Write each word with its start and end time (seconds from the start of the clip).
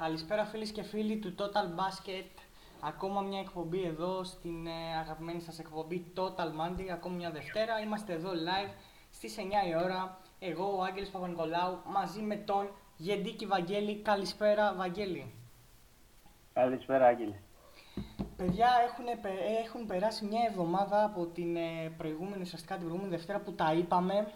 Καλησπέρα 0.00 0.44
φίλες 0.44 0.70
και 0.70 0.82
φίλοι 0.82 1.16
του 1.16 1.34
Total 1.38 1.80
Basket. 1.80 2.40
Ακόμα 2.80 3.20
μια 3.20 3.40
εκπομπή 3.40 3.82
εδώ 3.82 4.24
στην 4.24 4.66
ε, 4.66 4.98
αγαπημένη 5.00 5.40
σας 5.40 5.58
εκπομπή 5.58 6.12
Total 6.16 6.48
Monday. 6.60 6.88
Ακόμα 6.92 7.14
μια 7.14 7.30
Δευτέρα. 7.30 7.80
Είμαστε 7.80 8.12
εδώ 8.12 8.30
live 8.30 8.72
στις 9.10 9.36
9 9.38 9.40
η 9.68 9.84
ώρα. 9.84 10.18
Εγώ 10.38 10.76
ο 10.76 10.82
Άγγελος 10.82 11.08
Παπα-Νικολάου 11.08 11.78
μαζί 11.86 12.20
με 12.20 12.36
τον 12.36 12.68
Γεντίκη 12.96 13.46
Βαγγέλη. 13.46 13.96
Καλησπέρα 13.96 14.74
Βαγγέλη. 14.74 15.32
Καλησπέρα 16.52 17.06
Άγγελε. 17.06 17.34
Παιδιά 18.36 18.68
έχουν, 18.88 19.04
έχουν 19.64 19.86
περάσει 19.86 20.24
μια 20.24 20.40
εβδομάδα 20.48 21.04
από 21.04 21.26
την 21.26 21.56
ε, 21.56 21.92
προηγούμενη, 21.96 22.42
ουσιαστικά 22.42 22.74
την 22.74 22.84
προηγούμενη 22.84 23.16
Δευτέρα 23.16 23.38
που 23.40 23.52
τα 23.52 23.72
είπαμε 23.72 24.32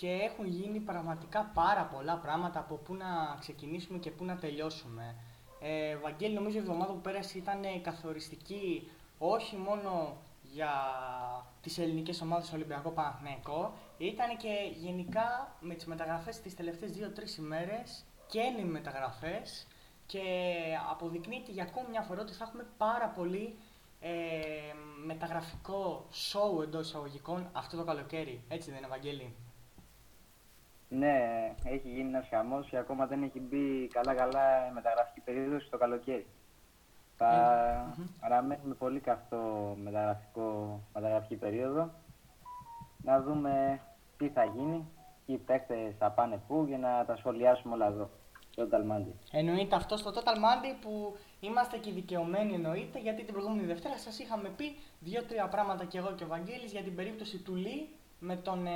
και 0.00 0.08
έχουν 0.08 0.46
γίνει 0.46 0.80
πραγματικά 0.80 1.50
πάρα 1.54 1.82
πολλά 1.84 2.16
πράγματα 2.16 2.58
από 2.58 2.74
πού 2.74 2.94
να 2.94 3.36
ξεκινήσουμε 3.40 3.98
και 3.98 4.10
πού 4.10 4.24
να 4.24 4.36
τελειώσουμε. 4.36 5.14
Ε, 5.60 5.96
Βαγγέλη, 5.96 6.34
νομίζω 6.34 6.56
η 6.56 6.60
εβδομάδα 6.60 6.92
που 6.92 7.00
πέρασε 7.00 7.38
ήταν 7.38 7.60
καθοριστική 7.82 8.90
όχι 9.18 9.56
μόνο 9.56 10.16
για 10.42 10.72
τις 11.62 11.78
ελληνικές 11.78 12.20
ομάδες 12.20 12.52
Ολυμπιακό 12.52 12.90
Παναθηναϊκό, 12.90 13.72
ήταν 13.98 14.36
και 14.36 14.48
γενικά 14.80 15.56
με 15.60 15.74
τις 15.74 15.86
μεταγραφές 15.86 16.40
τις 16.40 16.54
τελευταίες 16.56 16.90
2-3 16.92 17.38
ημέρες 17.38 18.04
και 18.26 18.40
είναι 18.40 18.64
μεταγραφές 18.64 19.66
και 20.06 20.22
αποδεικνύεται 20.90 21.52
για 21.52 21.62
ακόμη 21.62 21.88
μια 21.90 22.02
φορά 22.02 22.20
ότι 22.20 22.32
θα 22.32 22.44
έχουμε 22.44 22.66
πάρα 22.76 23.08
πολύ 23.08 23.54
ε, 24.00 24.10
μεταγραφικό 25.04 26.06
show 26.10 26.62
εντός 26.62 26.86
εισαγωγικών 26.88 27.48
αυτό 27.52 27.76
το 27.76 27.84
καλοκαίρι. 27.84 28.44
Έτσι 28.48 28.70
δεν 28.70 28.78
είναι, 28.78 28.88
Βαγγέλη; 28.88 29.34
Ναι, 30.92 31.16
έχει 31.64 31.88
γίνει 31.88 32.08
ένας 32.08 32.28
χαμός 32.28 32.68
και 32.68 32.76
ακόμα 32.76 33.06
δεν 33.06 33.22
έχει 33.22 33.40
μπει 33.40 33.88
καλά-καλά 33.92 34.66
η 34.68 34.72
μεταγραφική 34.72 35.20
περίοδος 35.20 35.64
στο 35.66 35.78
καλοκαίρι. 35.78 36.26
Θα 37.16 37.30
mm-hmm. 37.30 38.08
παραμένουμε 38.20 38.74
πολύ 38.74 39.00
καυτό 39.00 39.74
μεταγραφικό, 39.82 40.80
μεταγραφική 40.94 41.36
περίοδο. 41.36 41.90
Να 43.02 43.20
δούμε 43.22 43.80
τι 44.16 44.28
θα 44.28 44.44
γίνει, 44.44 44.88
ποιοι 45.26 45.36
παίχτε 45.36 45.94
θα 45.98 46.10
πάνε 46.10 46.40
πού 46.46 46.64
για 46.68 46.78
να 46.78 47.04
τα 47.04 47.16
σχολιάσουμε 47.16 47.74
όλα 47.74 47.86
εδώ. 47.86 48.10
Total 48.56 48.92
Monday. 48.92 49.14
Εννοείται 49.30 49.76
αυτό 49.76 49.96
στο 49.96 50.12
Total 50.14 50.36
Monday 50.36 50.76
που 50.80 51.16
είμαστε 51.40 51.76
και 51.76 51.92
δικαιωμένοι 51.92 52.54
εννοείται 52.54 52.98
γιατί 52.98 53.24
την 53.24 53.32
προηγούμενη 53.32 53.66
Δευτέρα 53.66 53.98
σας 53.98 54.18
είχαμε 54.18 54.48
πει 54.48 54.76
δύο-τρία 55.00 55.48
πράγματα 55.48 55.84
και 55.84 55.98
εγώ 55.98 56.12
και 56.12 56.24
ο 56.24 56.26
Βαγγέλης 56.26 56.72
για 56.72 56.82
την 56.82 56.94
περίπτωση 56.94 57.38
του 57.38 57.54
Λί 57.54 57.88
με 58.18 58.36
τον 58.36 58.66
ε, 58.66 58.72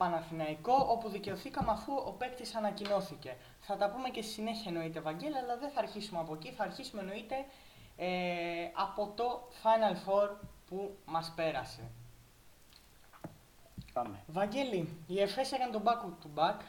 Παναθηναϊκό 0.00 0.86
όπου 0.88 1.08
δικαιωθήκαμε 1.08 1.70
αφού 1.70 1.92
ο 1.92 2.12
παίκτης 2.18 2.54
ανακοινώθηκε. 2.54 3.36
Θα 3.60 3.76
τα 3.76 3.90
πούμε 3.90 4.08
και 4.08 4.22
στη 4.22 4.32
συνέχεια 4.32 4.64
εννοείται 4.66 5.00
Βαγγέλη 5.00 5.36
αλλά 5.36 5.56
δεν 5.56 5.70
θα 5.70 5.80
αρχίσουμε 5.80 6.20
από 6.20 6.34
εκεί, 6.34 6.50
θα 6.50 6.64
αρχίσουμε 6.64 7.02
εννοείται 7.02 7.34
ε, 7.96 8.08
από 8.74 9.12
το 9.16 9.48
Final 9.62 10.08
Four 10.08 10.30
που 10.68 10.96
μας 11.04 11.32
πέρασε. 11.36 11.90
Πάμε. 13.92 14.22
Βαγγέλη, 14.26 14.96
η 15.06 15.20
ΕΦΕΣ 15.20 15.52
έκανε 15.52 15.72
τον 15.72 15.82
back 15.84 16.24
to 16.24 16.40
back 16.40 16.60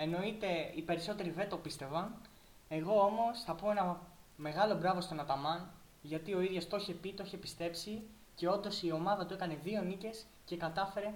Εννοείται 0.00 0.72
οι 0.74 0.82
περισσότεροι 0.82 1.30
δεν 1.30 1.48
το 1.48 1.56
πίστευαν. 1.56 2.14
Εγώ 2.68 3.00
όμως 3.00 3.42
θα 3.42 3.54
πω 3.54 3.70
ένα 3.70 4.00
μεγάλο 4.36 4.74
μπράβο 4.74 5.00
στον 5.00 5.20
Αταμάν 5.20 5.70
γιατί 6.02 6.34
ο 6.34 6.40
ίδιος 6.40 6.68
το 6.68 6.76
είχε 6.76 6.92
πει, 6.92 7.12
το 7.12 7.22
είχε 7.26 7.36
πιστέψει 7.36 8.02
και 8.34 8.48
όντως 8.48 8.82
η 8.82 8.92
ομάδα 8.92 9.26
του 9.26 9.34
έκανε 9.34 9.58
δύο 9.62 9.82
νίκες 9.82 10.26
και 10.44 10.56
κατάφερε 10.56 11.12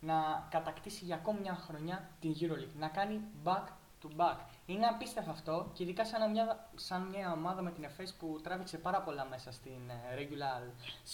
να 0.00 0.46
κατακτήσει 0.50 1.04
για 1.04 1.14
ακόμη 1.14 1.40
μια 1.40 1.54
χρονιά 1.54 2.08
την 2.20 2.34
EuroLeague. 2.40 2.78
Να 2.78 2.88
κάνει 2.88 3.20
back 3.44 3.64
to 4.02 4.20
back. 4.20 4.36
Είναι 4.66 4.86
απίστευτο 4.86 5.30
αυτό 5.30 5.70
και 5.72 5.82
ειδικά 5.82 6.04
σαν 6.04 6.30
μια, 6.30 6.68
σαν 6.74 7.02
μια 7.02 7.32
ομάδα 7.32 7.62
με 7.62 7.70
την 7.70 7.84
ΕΦΕΣ 7.84 8.14
που 8.14 8.40
τράβηξε 8.42 8.78
πάρα 8.78 9.00
πολλά 9.00 9.24
μέσα 9.24 9.52
στην 9.52 9.90
ε, 9.90 10.16
regular 10.18 10.62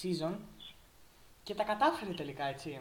season 0.03 0.35
και 1.43 1.55
τα 1.55 1.65
κατάφερε 1.65 2.13
τελικά 2.13 2.45
έτσι. 2.45 2.81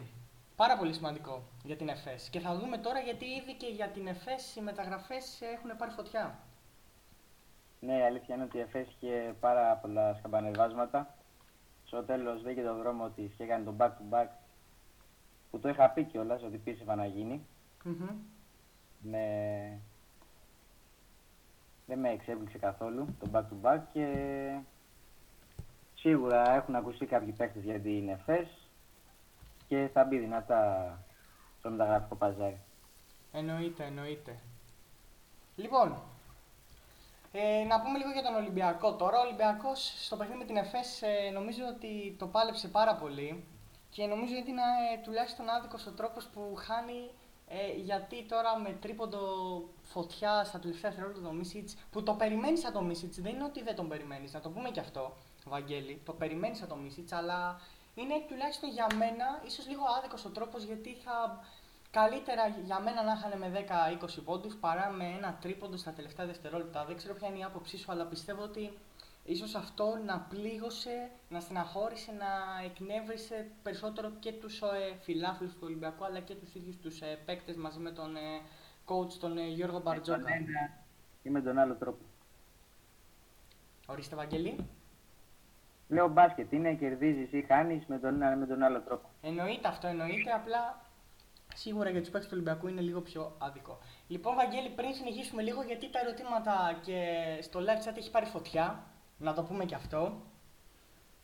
Πάρα 0.56 0.76
πολύ 0.76 0.92
σημαντικό 0.92 1.42
για 1.64 1.76
την 1.76 1.88
ΕΦΕΣ. 1.88 2.28
Και 2.28 2.40
θα 2.40 2.56
δούμε 2.56 2.78
τώρα 2.78 2.98
γιατί 2.98 3.24
ήδη 3.24 3.54
και 3.54 3.66
για 3.66 3.88
την 3.88 4.06
ΕΦΕΣ 4.06 4.56
οι 4.56 4.60
μεταγραφές 4.60 5.40
έχουν 5.40 5.76
πάρει 5.76 5.90
φωτιά. 5.90 6.38
Ναι, 7.80 7.98
η 7.98 8.02
αλήθεια 8.02 8.34
είναι 8.34 8.44
ότι 8.44 8.56
η 8.56 8.60
ΕΦΕΣ 8.60 8.86
είχε 8.88 9.34
πάρα 9.40 9.76
πολλά 9.76 10.14
σκαμπανεβάσματα. 10.14 11.14
Στο 11.84 12.02
τέλος 12.02 12.42
βρήκε 12.42 12.62
τον 12.62 12.76
δρόμο 12.76 13.08
τη 13.08 13.22
και 13.22 13.42
έκανε 13.42 13.64
τον 13.64 13.76
back 13.78 13.90
to 13.90 14.14
back 14.14 14.26
που 15.52 15.58
το 15.58 15.68
είχα 15.68 15.90
πει 15.90 16.04
κιόλας 16.04 16.42
ότι 16.42 16.56
πίστευα 16.56 16.94
να 16.94 17.06
γίνει. 17.06 17.46
Mm-hmm. 17.84 18.14
Με... 19.00 19.78
Δεν 21.86 21.98
με 21.98 22.10
εξέπληξε 22.10 22.58
καθόλου 22.58 23.16
το 23.20 23.30
back 23.32 23.42
to 23.42 23.68
back 23.68 23.80
και 23.92 24.06
σίγουρα 25.94 26.50
έχουν 26.50 26.74
ακουστεί 26.74 27.06
κάποιοι 27.06 27.32
παίχτες 27.32 27.62
για 27.62 27.80
την 27.80 28.08
ΕΦΕΣ 28.08 28.48
και 29.68 29.88
θα 29.92 30.04
μπει 30.04 30.18
δυνατά 30.18 30.98
στο 31.58 31.70
μεταγραφικό 31.70 32.14
παζάρι. 32.14 32.60
Εννοείται, 33.32 33.84
εννοείται. 33.84 34.38
Λοιπόν, 35.56 36.02
ε, 37.32 37.64
να 37.64 37.80
πούμε 37.80 37.98
λίγο 37.98 38.10
για 38.10 38.22
τον 38.22 38.34
Ολυμπιακό. 38.34 38.94
Τώρα 38.94 39.18
ο 39.18 39.22
Ολυμπιακός 39.22 40.04
στο 40.04 40.16
παιχνίδι 40.16 40.38
με 40.38 40.44
την 40.44 40.56
ΕΦΕΣ 40.56 41.02
ε, 41.02 41.30
νομίζω 41.30 41.62
ότι 41.76 42.16
το 42.18 42.26
πάλεψε 42.26 42.68
πάρα 42.68 42.94
πολύ 42.94 43.44
και 43.94 44.06
νομίζω 44.06 44.34
ότι 44.40 44.50
είναι 44.50 44.62
ε, 44.94 45.02
τουλάχιστον 45.04 45.48
άδικος 45.48 45.86
ο 45.86 45.92
τρόπος 45.92 46.24
που 46.26 46.54
χάνει 46.56 47.10
ε, 47.48 47.72
γιατί 47.76 48.24
τώρα 48.28 48.58
με 48.58 48.70
τρίποντο 48.80 49.20
φωτιά 49.82 50.44
στα 50.44 50.58
τελευταία 50.58 50.90
δευτερόλεπτα 50.90 51.28
το 51.28 51.34
Μίσιτς, 51.34 51.76
που 51.90 52.02
το 52.02 52.12
περιμένεις 52.12 52.60
σαν 52.60 52.72
το 52.72 52.82
Μίσιτς, 52.82 53.20
δεν 53.20 53.34
είναι 53.34 53.44
ότι 53.44 53.62
δεν 53.62 53.74
τον 53.74 53.88
περιμένεις, 53.88 54.32
να 54.32 54.40
το 54.40 54.50
πούμε 54.50 54.70
και 54.70 54.80
αυτό, 54.80 55.16
Βαγγέλη. 55.44 56.00
Το 56.04 56.12
περιμένεις 56.12 56.58
σαν 56.58 56.68
το 56.68 56.76
Μίσιτς, 56.76 57.12
αλλά 57.12 57.60
είναι 57.94 58.14
τουλάχιστον 58.28 58.70
για 58.70 58.86
μένα 58.96 59.42
ίσως 59.46 59.68
λίγο 59.68 59.82
άδικος 59.98 60.24
ο 60.24 60.28
τρόπος 60.28 60.62
γιατί 60.62 60.94
θα 60.94 61.44
καλύτερα 61.90 62.48
για 62.64 62.80
μένα 62.80 63.02
να 63.02 63.12
είχαν 63.12 63.38
με 63.38 63.66
10-20 64.18 64.22
πόντους 64.24 64.54
παρά 64.56 64.90
με 64.90 65.04
ένα 65.04 65.38
τρίποντο 65.40 65.76
στα 65.76 65.90
τελευταία 65.90 66.26
δευτερόλεπτα. 66.26 66.84
Δεν 66.84 66.96
ξέρω 66.96 67.14
ποια 67.14 67.28
είναι 67.28 67.38
η 67.38 67.44
άποψή 67.44 67.78
σου, 67.78 67.92
αλλά 67.92 68.04
πιστεύω 68.04 68.42
ότι 68.42 68.78
ίσως 69.24 69.54
αυτό 69.54 69.98
να 70.06 70.20
πλήγωσε, 70.20 71.10
να 71.28 71.40
στεναχώρησε, 71.40 72.12
να 72.12 72.64
εκνεύρισε 72.64 73.50
περισσότερο 73.62 74.10
και 74.18 74.32
τους 74.32 74.60
ε, 74.60 74.96
φιλάθλους 75.00 75.52
του 75.52 75.60
Ολυμπιακού 75.62 76.04
αλλά 76.04 76.20
και 76.20 76.34
τους 76.34 76.54
ίδιους 76.54 76.76
τους 76.76 77.00
ε, 77.00 77.18
παίκτες 77.24 77.56
μαζί 77.56 77.78
με 77.78 77.90
τον 77.90 78.16
ε, 78.16 78.20
coach 78.86 79.12
τον 79.20 79.38
ε, 79.38 79.46
Γιώργο 79.46 79.80
Μπαρτζόκα. 79.80 80.30
Ή 81.22 81.30
με 81.30 81.40
τον 81.40 81.58
άλλο 81.58 81.74
τρόπο. 81.74 82.04
Ορίστε, 83.86 84.16
Βαγγελή. 84.16 84.66
Λέω 85.88 86.08
μπάσκετ, 86.08 86.52
είναι 86.52 86.74
κερδίζεις 86.74 87.32
ή 87.32 87.42
χάνεις 87.42 87.86
με 87.86 87.98
τον 87.98 88.14
με 88.14 88.46
τον 88.48 88.62
άλλο 88.62 88.80
τρόπο. 88.80 89.08
Εννοείται 89.22 89.68
αυτό, 89.68 89.86
εννοείται. 89.86 90.30
Απλά 90.30 90.80
σίγουρα 91.54 91.90
για 91.90 92.00
τους 92.00 92.10
παίκτες 92.10 92.30
του 92.30 92.36
Ολυμπιακού 92.36 92.68
είναι 92.68 92.80
λίγο 92.80 93.00
πιο 93.00 93.36
άδικο. 93.38 93.78
Λοιπόν, 94.08 94.34
Βαγγέλη, 94.34 94.68
πριν 94.70 94.94
συνεχίσουμε 94.94 95.42
λίγο, 95.42 95.62
γιατί 95.62 95.90
τα 95.90 95.98
ερωτήματα 96.00 96.80
και 96.82 96.98
στο 97.40 97.60
live 97.60 97.88
chat 97.88 97.96
έχει 97.96 98.10
πάρει 98.10 98.26
φωτιά, 98.26 98.84
να 99.22 99.34
το 99.34 99.42
πούμε 99.42 99.64
και 99.64 99.74
αυτό. 99.74 100.12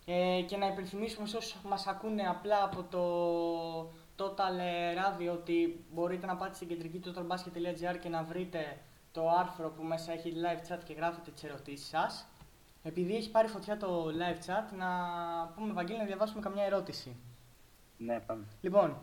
Ε, 0.06 0.42
και 0.47 0.56
να 0.56 0.66
υπενθυμίσουμε 0.66 1.26
σε 1.26 1.36
όσους 1.36 1.62
μας 1.62 1.86
ακούνε 1.86 2.22
απλά 2.28 2.64
από 2.64 2.82
το 2.82 3.92
Total 4.19 4.59
Radio 4.98 5.32
ότι 5.32 5.84
μπορείτε 5.92 6.26
να 6.26 6.37
πάτε 6.37 6.54
στην 6.54 6.69
κεντρική 6.69 7.00
totalbasket.gr 7.04 7.98
και 8.00 8.08
να 8.08 8.22
βρείτε 8.22 8.78
το 9.12 9.28
άρθρο 9.28 9.69
που 9.70 9.82
μέσα 9.82 10.12
έχει 10.12 10.32
live 10.34 10.72
chat 10.72 10.78
και 10.84 10.92
γράφετε 10.92 11.31
τις 11.31 11.44
ερωτήσεις 11.44 11.88
σας 11.88 12.26
επειδή 12.82 13.16
έχει 13.16 13.31
πάρει 13.31 13.48
φωτιά 13.48 13.76
το 13.76 14.04
live 14.04 14.47
chat, 14.47 14.76
να 14.78 14.88
πούμε 15.56 15.72
Βαγγέλη 15.72 15.98
να 15.98 16.04
διαβάσουμε 16.04 16.41
καμιά 16.41 16.64
ερώτηση. 16.64 17.16
Ναι, 17.97 18.20
πάμε. 18.20 18.44
Λοιπόν, 18.60 18.97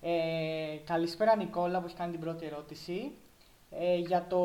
ε, 0.00 0.76
καλησπέρα 0.84 1.36
Νικόλα 1.36 1.80
που 1.80 1.86
έχει 1.86 1.96
κάνει 1.96 2.10
την 2.10 2.20
πρώτη 2.20 2.46
ερώτηση. 2.46 3.12
Ε, 3.78 3.96
για 3.96 4.26
το 4.26 4.42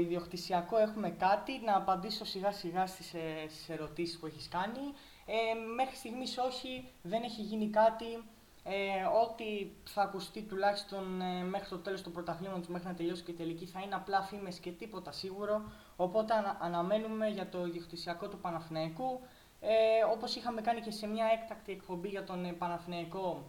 ιδιοκτησιακό 0.00 0.78
έχουμε 0.78 1.10
κάτι, 1.10 1.60
να 1.64 1.76
απαντήσω 1.76 2.24
σιγά 2.24 2.52
σιγά 2.52 2.86
στις, 2.86 3.14
ε, 3.14 3.48
στις 3.48 3.68
ερωτήσεις 3.68 4.18
που 4.18 4.26
έχεις 4.26 4.48
κάνει. 4.48 4.94
Ε, 5.26 5.34
μέχρι 5.76 5.96
στιγμής 5.96 6.38
όχι, 6.38 6.88
δεν 7.02 7.22
έχει 7.22 7.42
γίνει 7.42 7.68
κάτι 7.68 8.06
ε, 8.68 9.04
ό,τι 9.22 9.44
θα 9.84 10.02
ακουστεί 10.02 10.42
τουλάχιστον 10.42 11.20
ε, 11.20 11.44
μέχρι 11.44 11.68
το 11.68 11.78
τέλος 11.78 12.02
του 12.02 12.10
πρωταθλήματος, 12.10 12.68
μέχρι 12.68 12.88
να 12.88 12.94
τελειώσει 12.94 13.22
και 13.22 13.30
η 13.30 13.34
τελική, 13.34 13.66
θα 13.66 13.80
είναι 13.80 13.94
απλά 13.94 14.22
φήμες 14.22 14.58
και 14.58 14.70
τίποτα 14.70 15.12
σίγουρο. 15.12 15.62
Οπότε 15.96 16.34
ανα, 16.34 16.56
αναμένουμε 16.60 17.28
για 17.28 17.48
το 17.48 17.66
ιδιοκτησιακό 17.66 18.28
του 18.28 18.38
Παναθηναϊκού. 18.38 19.20
Ε, 19.60 20.04
όπως 20.12 20.34
είχαμε 20.34 20.60
κάνει 20.60 20.80
και 20.80 20.90
σε 20.90 21.06
μια 21.06 21.26
έκτακτη 21.32 21.72
εκπομπή 21.72 22.08
για 22.08 22.24
τον 22.24 22.44
ε, 22.44 22.52
Παναθηναϊκό, 22.52 23.42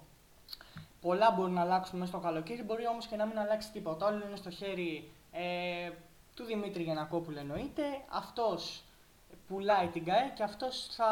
πολλά 1.02 1.32
μπορούν 1.32 1.54
να 1.54 1.62
αλλάξουν 1.62 2.00
μέσα 2.00 2.12
στο 2.12 2.20
καλοκαίρι, 2.20 2.64
μπορεί 2.64 2.88
όμως 2.88 3.08
και 3.08 3.16
να 3.16 3.26
μην 3.26 3.40
αλλάξει 3.40 3.72
τίποτα. 3.72 4.08
Όλο 4.08 4.26
είναι 4.28 4.36
στο 4.36 4.50
χέρι 4.50 5.12
ε, 5.38 5.92
του 6.36 6.44
Δημήτρη 6.44 6.84
Γιανακόπουλου 6.84 7.38
εννοείται. 7.38 7.84
Αυτός 8.10 8.84
πουλάει 9.48 9.88
την 9.88 10.06
ΚΑΕ 10.06 10.32
και 10.36 10.44
αυτός 10.44 10.88
θα 10.96 11.12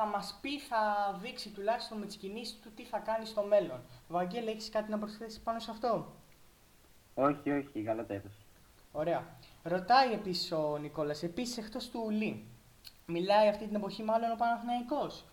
θα 0.00 0.06
μας 0.06 0.38
πει, 0.40 0.58
θα 0.58 1.14
δείξει 1.22 1.50
τουλάχιστον 1.50 1.98
με 1.98 2.06
τις 2.06 2.16
κινήσεις 2.16 2.60
του 2.60 2.70
τι 2.76 2.84
θα 2.84 2.98
κάνει 2.98 3.26
στο 3.26 3.42
μέλλον. 3.42 3.80
Βαγγέλη, 4.08 4.48
έχεις 4.48 4.70
κάτι 4.70 4.90
να 4.90 4.98
προσθέσεις 4.98 5.40
πάνω 5.40 5.58
σε 5.58 5.70
αυτό; 5.70 6.12
Όχι, 7.14 7.50
όχι, 7.50 7.82
καλά 7.82 8.06
τα 8.06 8.22
Ωραία. 8.92 9.26
Ρωτάει 9.62 10.12
επίσης 10.12 10.52
ο 10.52 10.78
Νικόλας, 10.80 11.22
επίσης 11.22 11.58
εκτός 11.58 11.88
του 11.90 12.02
Ουλή, 12.06 12.46
μιλάει 13.06 13.48
αυτή 13.48 13.66
την 13.66 13.74
εποχή 13.74 14.02
μάλλον 14.02 14.30
ο 14.30 14.36
Παναθηναϊκός. 14.36 15.24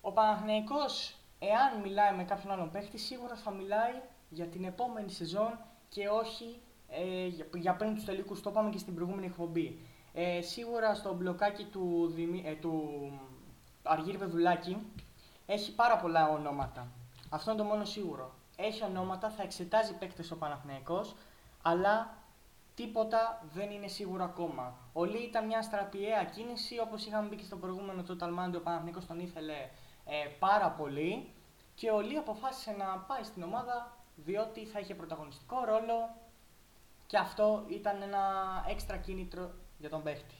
Ο 0.00 0.12
Παναθηναϊκός, 0.12 1.16
εάν 1.38 1.80
μιλάει 1.82 2.14
με 2.16 2.24
κάποιον 2.24 2.52
άλλον 2.52 2.70
παίχτη, 2.70 2.98
σίγουρα 2.98 3.36
θα 3.36 3.50
μιλάει 3.50 4.00
για 4.28 4.46
την 4.46 4.64
επόμενη 4.64 5.10
σεζόν 5.10 5.58
και 5.94 6.08
όχι 6.08 6.60
ε, 6.88 7.26
για, 7.26 7.46
για 7.54 7.74
πριν 7.74 7.94
τους 7.94 8.04
τελικούς. 8.04 8.42
Το 8.42 8.50
είπαμε 8.50 8.70
και 8.70 8.78
στην 8.78 8.94
προηγούμενη 8.94 9.26
εκπομπή. 9.26 9.78
Ε, 10.12 10.40
σίγουρα 10.40 10.94
στο 10.94 11.14
μπλοκάκι 11.14 11.64
του, 11.64 12.12
Δημή, 12.14 12.42
ε, 12.46 12.54
του 12.54 12.90
Αργύρι 13.82 14.18
Πεδουλάκη 14.18 14.76
έχει 15.46 15.74
πάρα 15.74 15.96
πολλά 15.96 16.28
ονόματα. 16.28 16.88
Αυτό 17.28 17.50
είναι 17.50 17.60
το 17.60 17.66
μόνο 17.66 17.84
σίγουρο. 17.84 18.34
Έχει 18.56 18.84
ονόματα, 18.84 19.30
θα 19.30 19.42
εξετάζει 19.42 19.94
παίκτες 19.94 20.30
ο 20.30 20.36
Παναθηναϊκός, 20.36 21.14
αλλά 21.62 22.14
τίποτα 22.74 23.42
δεν 23.52 23.70
είναι 23.70 23.88
σίγουρο 23.88 24.24
ακόμα. 24.24 24.74
Ο 24.92 25.04
Λί 25.04 25.18
ήταν 25.18 25.46
μια 25.46 25.62
στραπιαία 25.62 26.24
κίνηση, 26.24 26.78
όπως 26.78 27.06
είχαμε 27.06 27.28
πει 27.28 27.36
και 27.36 27.44
στο 27.44 27.56
προηγούμενο 27.56 28.04
Total 28.08 28.28
Monday, 28.28 28.56
ο 28.56 28.60
Παναθηναϊκός 28.60 29.06
τον 29.06 29.20
ήθελε 29.20 29.56
ε, 30.04 30.28
πάρα 30.38 30.70
πολύ 30.70 31.30
και 31.74 31.90
ο 31.90 32.00
Λί 32.00 32.16
αποφάσισε 32.16 32.70
να 32.70 32.84
πάει 32.84 33.22
στην 33.22 33.42
ομάδα 33.42 33.96
διότι 34.14 34.64
θα 34.64 34.78
είχε 34.78 34.94
πρωταγωνιστικό 34.94 35.64
ρόλο 35.64 36.16
και 37.06 37.18
αυτό 37.18 37.64
ήταν 37.68 38.02
ένα 38.02 38.22
έξτρα 38.68 38.96
κίνητρο 38.96 39.50
για 39.78 39.88
τον 39.88 40.02
παίχτη. 40.02 40.34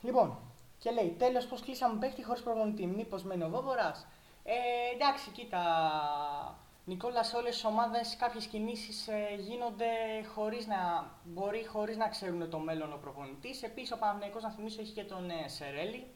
Λοιπόν, 0.00 0.38
και 0.78 0.90
λέει 0.90 1.14
τέλος 1.18 1.46
πώς 1.46 1.60
κλείσαμε 1.60 1.98
παίχτη 1.98 2.24
χωρίς 2.24 2.42
προπονητή. 2.42 2.86
Μήπως 2.86 3.22
μένει 3.24 3.42
ο 3.42 3.48
Βόβορας; 3.48 4.06
Ε, 4.44 4.54
εντάξει, 4.94 5.30
κοίτα. 5.30 5.62
Νικόλα, 6.84 7.22
σε 7.22 7.36
όλες 7.36 7.54
τις 7.54 7.64
ομάδες 7.64 8.16
κάποιες 8.16 8.46
κινήσεις 8.46 9.08
ε, 9.08 9.34
γίνονται 9.38 9.86
χωρίς 10.34 10.66
να, 10.66 11.10
μπορεί 11.24 11.66
χωρίς 11.66 11.96
να 11.96 12.08
ξέρουν 12.08 12.50
το 12.50 12.58
μέλλον 12.58 12.92
ο 12.92 12.96
προπονητής. 12.96 13.62
Επίσης, 13.62 13.92
ο 13.92 13.98
Παναγενικό, 13.98 14.40
να 14.40 14.50
θυμίσω, 14.50 14.80
έχει 14.80 14.92
και 14.92 15.04
τον 15.04 15.30
ε, 15.30 15.48
Σερέλη, 15.48 16.06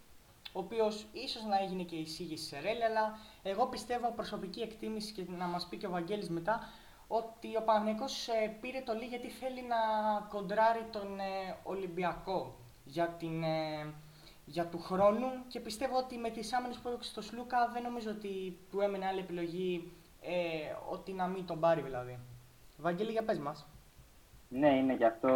ο 0.56 0.58
οποίος 0.58 1.06
ίσως 1.12 1.44
να 1.44 1.58
έγινε 1.62 1.82
και 1.82 1.96
η 1.96 2.00
εισήγηση 2.00 2.44
Σερέλη, 2.44 2.84
αλλά 2.84 3.18
εγώ 3.42 3.66
πιστεύω 3.66 4.12
προσωπική 4.16 4.60
εκτίμηση 4.60 5.12
και 5.12 5.24
να 5.28 5.46
μας 5.46 5.66
πει 5.66 5.76
και 5.76 5.86
ο 5.86 5.90
Βαγγέλης 5.90 6.30
μετά 6.30 6.60
ότι 7.06 7.56
ο 7.56 7.62
Παναγενικός 7.62 8.28
ε, 8.28 8.56
πήρε 8.60 8.82
το 8.84 8.92
Λί 8.92 9.04
γιατί 9.04 9.28
θέλει 9.28 9.62
να 9.62 9.76
κοντράρει 10.28 10.84
τον 10.90 11.18
ε, 11.18 11.56
Ολυμπιακό 11.62 12.54
για, 12.84 13.08
την, 13.08 13.42
ε, 13.42 13.94
για 14.44 14.66
του 14.66 14.78
χρόνου 14.78 15.26
και 15.48 15.60
πιστεύω 15.60 15.96
ότι 15.96 16.16
με 16.16 16.30
τις 16.30 16.52
άμενες 16.52 16.78
που 16.78 16.98
στο 17.00 17.20
Σλούκα 17.22 17.70
δεν 17.72 17.82
νομίζω 17.82 18.10
ότι 18.10 18.58
του 18.70 18.80
έμενε 18.80 19.06
άλλη 19.06 19.20
επιλογή 19.20 19.92
ότι 20.90 21.12
να 21.12 21.26
μην 21.26 21.46
τον 21.46 21.60
πάρει 21.60 21.80
δηλαδή. 21.80 22.18
Βαγγέλη, 22.76 23.10
για 23.10 23.24
πες 23.24 23.38
μας. 23.38 23.66
Ναι, 24.48 24.76
είναι 24.76 24.94
και 24.94 25.06
αυτό... 25.06 25.28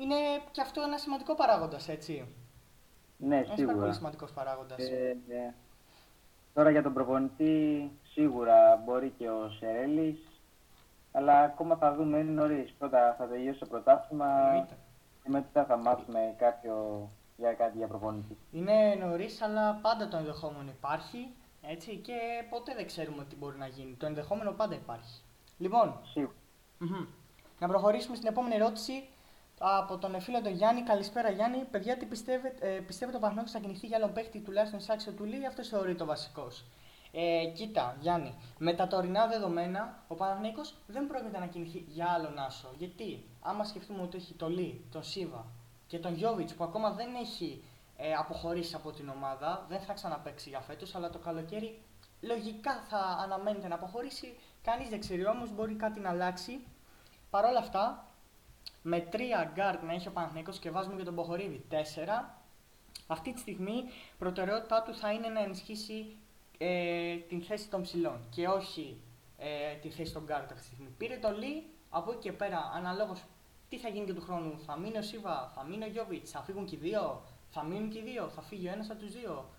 Είναι 0.00 0.14
και 0.50 0.60
αυτό 0.60 0.82
ένα 0.82 0.98
σημαντικό 0.98 1.34
παράγοντας, 1.34 1.88
έτσι. 1.88 2.28
Ναι, 3.16 3.42
σίγουρα. 3.42 3.72
Είναι 3.72 3.80
πολύ 3.80 3.94
σημαντικός 3.94 4.32
παράγοντας. 4.32 4.78
Ε, 4.78 5.16
Τώρα 6.54 6.70
για 6.70 6.82
τον 6.82 6.92
προπονητή 6.92 7.90
σίγουρα 8.02 8.82
μπορεί 8.84 9.12
και 9.18 9.30
ο 9.30 9.50
Σερέλης, 9.50 10.18
αλλά 11.12 11.40
ακόμα 11.40 11.76
θα 11.76 11.94
δούμε, 11.94 12.18
είναι 12.18 12.30
νωρίς. 12.30 12.72
Πρώτα 12.78 13.14
θα 13.18 13.26
τελειώσει 13.26 13.58
το 13.58 13.66
πρωτάθλημα 13.66 14.26
και 15.22 15.30
μετά 15.30 15.64
θα 15.64 15.76
μάθουμε 15.76 16.34
κάποιο, 16.38 17.08
για 17.36 17.52
κάτι 17.52 17.76
για 17.76 17.86
προπονητή. 17.86 18.36
Είναι 18.52 18.94
νωρίς, 18.94 19.42
αλλά 19.42 19.78
πάντα 19.82 20.08
το 20.08 20.16
ενδεχόμενο 20.16 20.70
υπάρχει 20.70 21.28
έτσι, 21.62 21.96
και 21.96 22.14
ποτέ 22.50 22.74
δεν 22.74 22.86
ξέρουμε 22.86 23.24
τι 23.24 23.36
μπορεί 23.36 23.58
να 23.58 23.66
γίνει. 23.66 23.94
Το 23.98 24.06
ενδεχόμενο 24.06 24.52
πάντα 24.52 24.74
υπάρχει. 24.74 25.22
Λοιπόν, 25.58 26.00
να 27.58 27.68
προχωρήσουμε 27.68 28.16
στην 28.16 28.28
επόμενη 28.28 28.54
ερώτηση 28.54 29.08
από 29.62 29.98
τον 29.98 30.20
φίλο 30.20 30.42
τον 30.42 30.52
Γιάννη. 30.52 30.82
Καλησπέρα 30.82 31.30
Γιάννη. 31.30 31.64
Παιδιά, 31.70 31.96
τι 31.96 32.06
πιστεύετε, 32.06 32.74
ε, 32.74 32.80
πιστεύετε 32.80 33.16
ο 33.16 33.20
Παναγιώτης 33.20 33.52
θα 33.52 33.58
κινηθεί 33.58 33.86
για 33.86 33.96
άλλον 33.96 34.12
παίχτη 34.12 34.38
τουλάχιστον 34.38 34.80
σε 34.80 34.92
άξιο 34.92 35.12
του 35.12 35.24
Λί, 35.24 35.46
αυτό 35.46 35.64
θεωρεί 35.64 35.94
το 35.94 36.04
βασικός. 36.04 36.64
Ε, 37.12 37.44
κοίτα, 37.54 37.96
Γιάννη, 38.00 38.34
με 38.58 38.72
τα 38.72 38.86
τωρινά 38.86 39.26
δεδομένα, 39.26 40.02
ο 40.08 40.14
Παναθηναϊκός 40.14 40.74
δεν 40.86 41.06
πρόκειται 41.06 41.38
να 41.38 41.46
κινηθεί 41.46 41.84
για 41.88 42.06
άλλον 42.06 42.38
άσο. 42.38 42.68
Γιατί, 42.78 43.24
άμα 43.40 43.64
σκεφτούμε 43.64 44.02
ότι 44.02 44.16
έχει 44.16 44.34
τον 44.34 44.52
Λί, 44.52 44.84
τον 44.90 45.02
Σίβα 45.02 45.46
και 45.86 45.98
τον 45.98 46.14
Γιώβιτς 46.14 46.54
που 46.54 46.64
ακόμα 46.64 46.90
δεν 46.90 47.08
έχει 47.14 47.64
ε, 47.96 48.12
αποχωρήσει 48.12 48.74
από 48.74 48.90
την 48.90 49.08
ομάδα, 49.08 49.66
δεν 49.68 49.80
θα 49.80 49.92
ξαναπαίξει 49.92 50.48
για 50.48 50.60
φέτος, 50.60 50.94
αλλά 50.94 51.10
το 51.10 51.18
καλοκαίρι 51.18 51.82
λογικά 52.20 52.82
θα 52.88 52.98
αναμένεται 52.98 53.68
να 53.68 53.74
αποχωρήσει. 53.74 54.38
Κανείς 54.62 54.88
δεν 54.88 55.00
ξέρει 55.00 55.26
όμως, 55.26 55.54
μπορεί 55.54 55.74
κάτι 55.74 56.00
να 56.00 56.08
αλλάξει. 56.08 56.60
Παρ' 57.30 57.44
όλα 57.44 57.58
αυτά, 57.58 58.09
με 58.82 59.00
τρία 59.00 59.50
γκαρντ 59.54 59.82
να 59.82 59.92
έχει 59.92 60.08
ο 60.08 60.10
Παναθηναϊκός 60.10 60.58
και 60.58 60.70
βάζουμε 60.70 60.96
και 60.96 61.04
τον 61.04 61.14
Μποχωρίδη 61.14 61.64
4, 61.70 61.74
αυτή 63.06 63.32
τη 63.32 63.38
στιγμή 63.38 63.84
προτεραιότητά 64.18 64.82
του 64.82 64.94
θα 64.94 65.12
είναι 65.12 65.28
να 65.28 65.42
ενισχύσει 65.42 66.16
ε, 66.58 67.16
την 67.16 67.42
θέση 67.42 67.68
των 67.68 67.82
ψηλών 67.82 68.26
και 68.30 68.46
όχι 68.46 69.00
ε, 69.38 69.74
τη 69.74 69.88
θέση 69.90 70.12
των 70.12 70.24
γκαρντ 70.24 70.52
αυτή 70.52 70.54
τη 70.54 70.64
στιγμή. 70.64 70.88
Πήρε 70.98 71.16
το 71.16 71.30
Λί, 71.30 71.66
από 71.90 72.10
εκεί 72.10 72.20
και 72.20 72.32
πέρα, 72.32 72.70
αναλόγως 72.74 73.24
τι 73.68 73.78
θα 73.78 73.88
γίνει 73.88 74.06
και 74.06 74.14
του 74.14 74.20
χρόνου. 74.20 74.58
Θα 74.66 74.78
μείνει 74.78 74.98
ο 74.98 75.02
Σίβα, 75.02 75.50
θα 75.54 75.64
μείνει 75.64 75.84
ο 75.84 75.86
Γιώβιτς, 75.86 76.30
θα 76.30 76.42
φύγουν 76.42 76.64
και 76.64 76.76
οι 76.76 76.78
δύο, 76.78 77.22
θα 77.50 77.64
μείνουν 77.64 77.90
και 77.90 77.98
οι 77.98 78.02
δύο, 78.02 78.28
θα 78.28 78.42
φύγει 78.42 78.68
ο 78.68 78.72
ένας 78.72 78.90
από 78.90 79.00
τους 79.00 79.12
δύο. 79.12 79.50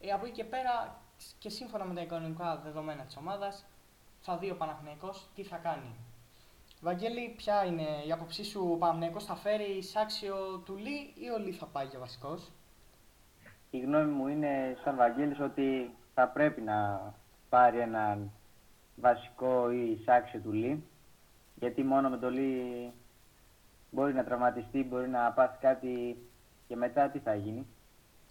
Ε, 0.00 0.10
από 0.10 0.24
εκεί 0.26 0.34
και 0.34 0.44
πέρα, 0.44 1.02
και 1.38 1.48
σύμφωνα 1.48 1.84
με 1.84 1.94
τα 1.94 2.00
οικονομικά 2.00 2.56
δεδομένα 2.56 3.02
της 3.02 3.16
ομάδας, 3.16 3.64
θα 4.20 4.36
δει 4.36 4.50
ο 4.50 4.56
Παναθηναϊκός 4.56 5.26
τι 5.34 5.42
θα 5.42 5.56
κάνει. 5.56 5.94
Βαγγέλη, 6.80 7.34
ποια 7.36 7.64
είναι 7.64 7.86
η 8.06 8.12
άποψή 8.12 8.44
σου, 8.44 8.68
ο 8.72 8.76
Παναθηναϊκός 8.76 9.24
θα 9.24 9.34
φέρει 9.34 9.82
σάξιο 9.82 10.62
του 10.64 10.76
Λί 10.76 11.12
ή 11.14 11.30
ο 11.34 11.38
Λί 11.38 11.52
θα 11.52 11.66
πάει 11.66 11.86
για 11.86 11.98
βασικός; 11.98 12.50
Η 13.70 13.78
γνώμη 13.78 14.10
μου 14.10 14.28
είναι 14.28 14.76
σαν 14.84 14.96
Βαγγέλης 14.96 15.40
ότι 15.40 15.94
θα 16.14 16.28
πρέπει 16.28 16.60
να 16.60 17.12
πάρει 17.48 17.78
έναν 17.78 18.30
βασικό 18.96 19.70
ή 19.70 20.00
σάξιο 20.04 20.40
του 20.40 20.52
Λί 20.52 20.84
γιατί 21.54 21.82
μόνο 21.82 22.08
με 22.08 22.18
το 22.18 22.30
Λί 22.30 22.92
μπορεί 23.90 24.14
να 24.14 24.24
τραυματιστεί, 24.24 24.84
μπορεί 24.84 25.08
να 25.08 25.32
πάθει 25.32 25.58
κάτι 25.60 26.16
και 26.68 26.76
μετά 26.76 27.08
τι 27.08 27.18
θα 27.18 27.34
γίνει. 27.34 27.66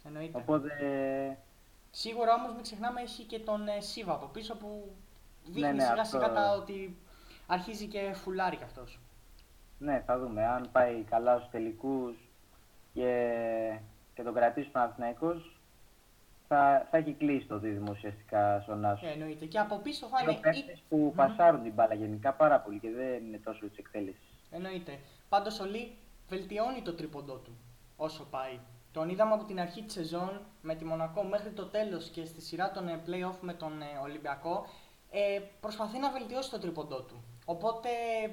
Εννοείται. 0.04 0.38
Οπότε... 0.38 0.72
Σίγουρα 1.90 2.34
όμως 2.34 2.52
μην 2.52 2.62
ξεχνάμε 2.62 3.00
έχει 3.00 3.22
και 3.22 3.38
τον 3.38 3.68
ε, 3.68 3.80
Σίβα 3.80 4.12
από 4.12 4.26
πίσω 4.26 4.56
που 4.56 4.94
δείχνει 5.44 5.60
ναι, 5.60 5.72
ναι, 5.72 5.84
σιγά 5.84 6.04
σιγά 6.04 6.52
ότι 6.52 6.96
αρχίζει 7.46 7.86
και 7.86 8.12
φουλάρει 8.14 8.56
κι 8.56 8.64
αυτός. 8.64 8.98
Ναι, 9.78 10.02
θα 10.06 10.18
δούμε. 10.18 10.46
Αν 10.46 10.68
πάει 10.72 11.02
καλά 11.02 11.38
στους 11.38 11.50
τελικούς 11.50 12.16
και, 12.92 13.78
και 14.14 14.22
τον 14.22 14.34
κρατήσει 14.34 14.70
ο 14.74 14.80
Αθηναϊκός, 14.80 15.60
θα, 16.48 16.86
θα 16.90 16.96
έχει 16.96 17.12
κλείσει 17.12 17.46
το 17.46 17.58
δίδυμο 17.58 17.90
ουσιαστικά 17.90 18.60
στον 18.60 18.84
Άσο. 18.84 19.06
Ε, 19.06 19.10
εννοείται. 19.10 19.44
Και 19.44 19.58
από 19.58 19.76
πίσω 19.78 20.06
θα 20.06 20.22
είναι. 20.22 20.56
Οι 20.56 20.80
που 20.88 21.10
mm-hmm. 21.10 21.16
πασάρουν 21.16 21.62
την 21.62 21.72
μπάλα 21.72 21.94
γενικά 21.94 22.32
πάρα 22.32 22.60
πολύ 22.60 22.78
και 22.78 22.90
δεν 22.90 23.24
είναι 23.24 23.40
τόσο 23.44 23.66
της 23.68 23.78
εκτέλεσης. 23.78 24.20
Εννοείται. 24.50 24.98
Πάντως 25.28 25.60
ο 25.60 25.64
Λί 25.64 25.96
βελτιώνει 26.28 26.82
το 26.82 26.94
τρίποντό 26.94 27.34
του 27.34 27.56
όσο 27.96 28.24
πάει. 28.24 28.58
Τον 28.92 29.08
είδαμε 29.08 29.34
από 29.34 29.44
την 29.44 29.60
αρχή 29.60 29.82
της 29.82 29.92
σεζόν 29.92 30.40
με 30.62 30.74
τη 30.74 30.84
Μονακό 30.84 31.22
μέχρι 31.22 31.50
το 31.50 31.64
τέλος 31.64 32.08
και 32.08 32.24
στη 32.24 32.40
σειρά 32.40 32.70
των 32.70 32.88
ε, 32.88 33.02
playoff 33.06 33.36
με 33.40 33.52
τον 33.52 33.80
ε, 33.82 33.84
Ολυμπιακό. 34.02 34.66
Ε, 35.10 35.40
προσπαθεί 35.60 35.98
να 35.98 36.10
βελτιώσει 36.10 36.50
το 36.50 36.58
τρίποντό 36.58 37.02
του. 37.02 37.24
Οπότε 37.48 37.88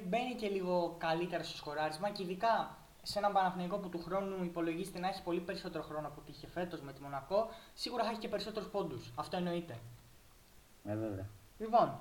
μπαίνει 0.06 0.34
και 0.34 0.48
λίγο 0.48 0.94
καλύτερα 0.98 1.42
στο 1.42 1.56
σκοράρισμα 1.56 2.10
και 2.10 2.22
ειδικά 2.22 2.76
σε 3.02 3.18
έναν 3.18 3.32
Παναθηναϊκό 3.32 3.78
που 3.78 3.88
του 3.88 4.02
χρόνου 4.02 4.44
υπολογίζεται 4.44 4.98
να 4.98 5.08
έχει 5.08 5.22
πολύ 5.22 5.40
περισσότερο 5.40 5.84
χρόνο 5.84 6.06
από 6.06 6.20
ό,τι 6.20 6.30
είχε 6.30 6.46
φέτος 6.46 6.80
με 6.80 6.92
τη 6.92 7.00
Μονακό, 7.02 7.48
σίγουρα 7.74 8.04
θα 8.04 8.10
έχει 8.10 8.18
και 8.18 8.28
περισσότερους 8.28 8.68
πόντους. 8.68 9.12
Αυτό 9.14 9.36
εννοείται. 9.36 9.78
Ε, 10.84 10.94
βέβαια. 10.94 11.26
Λοιπόν, 11.58 11.98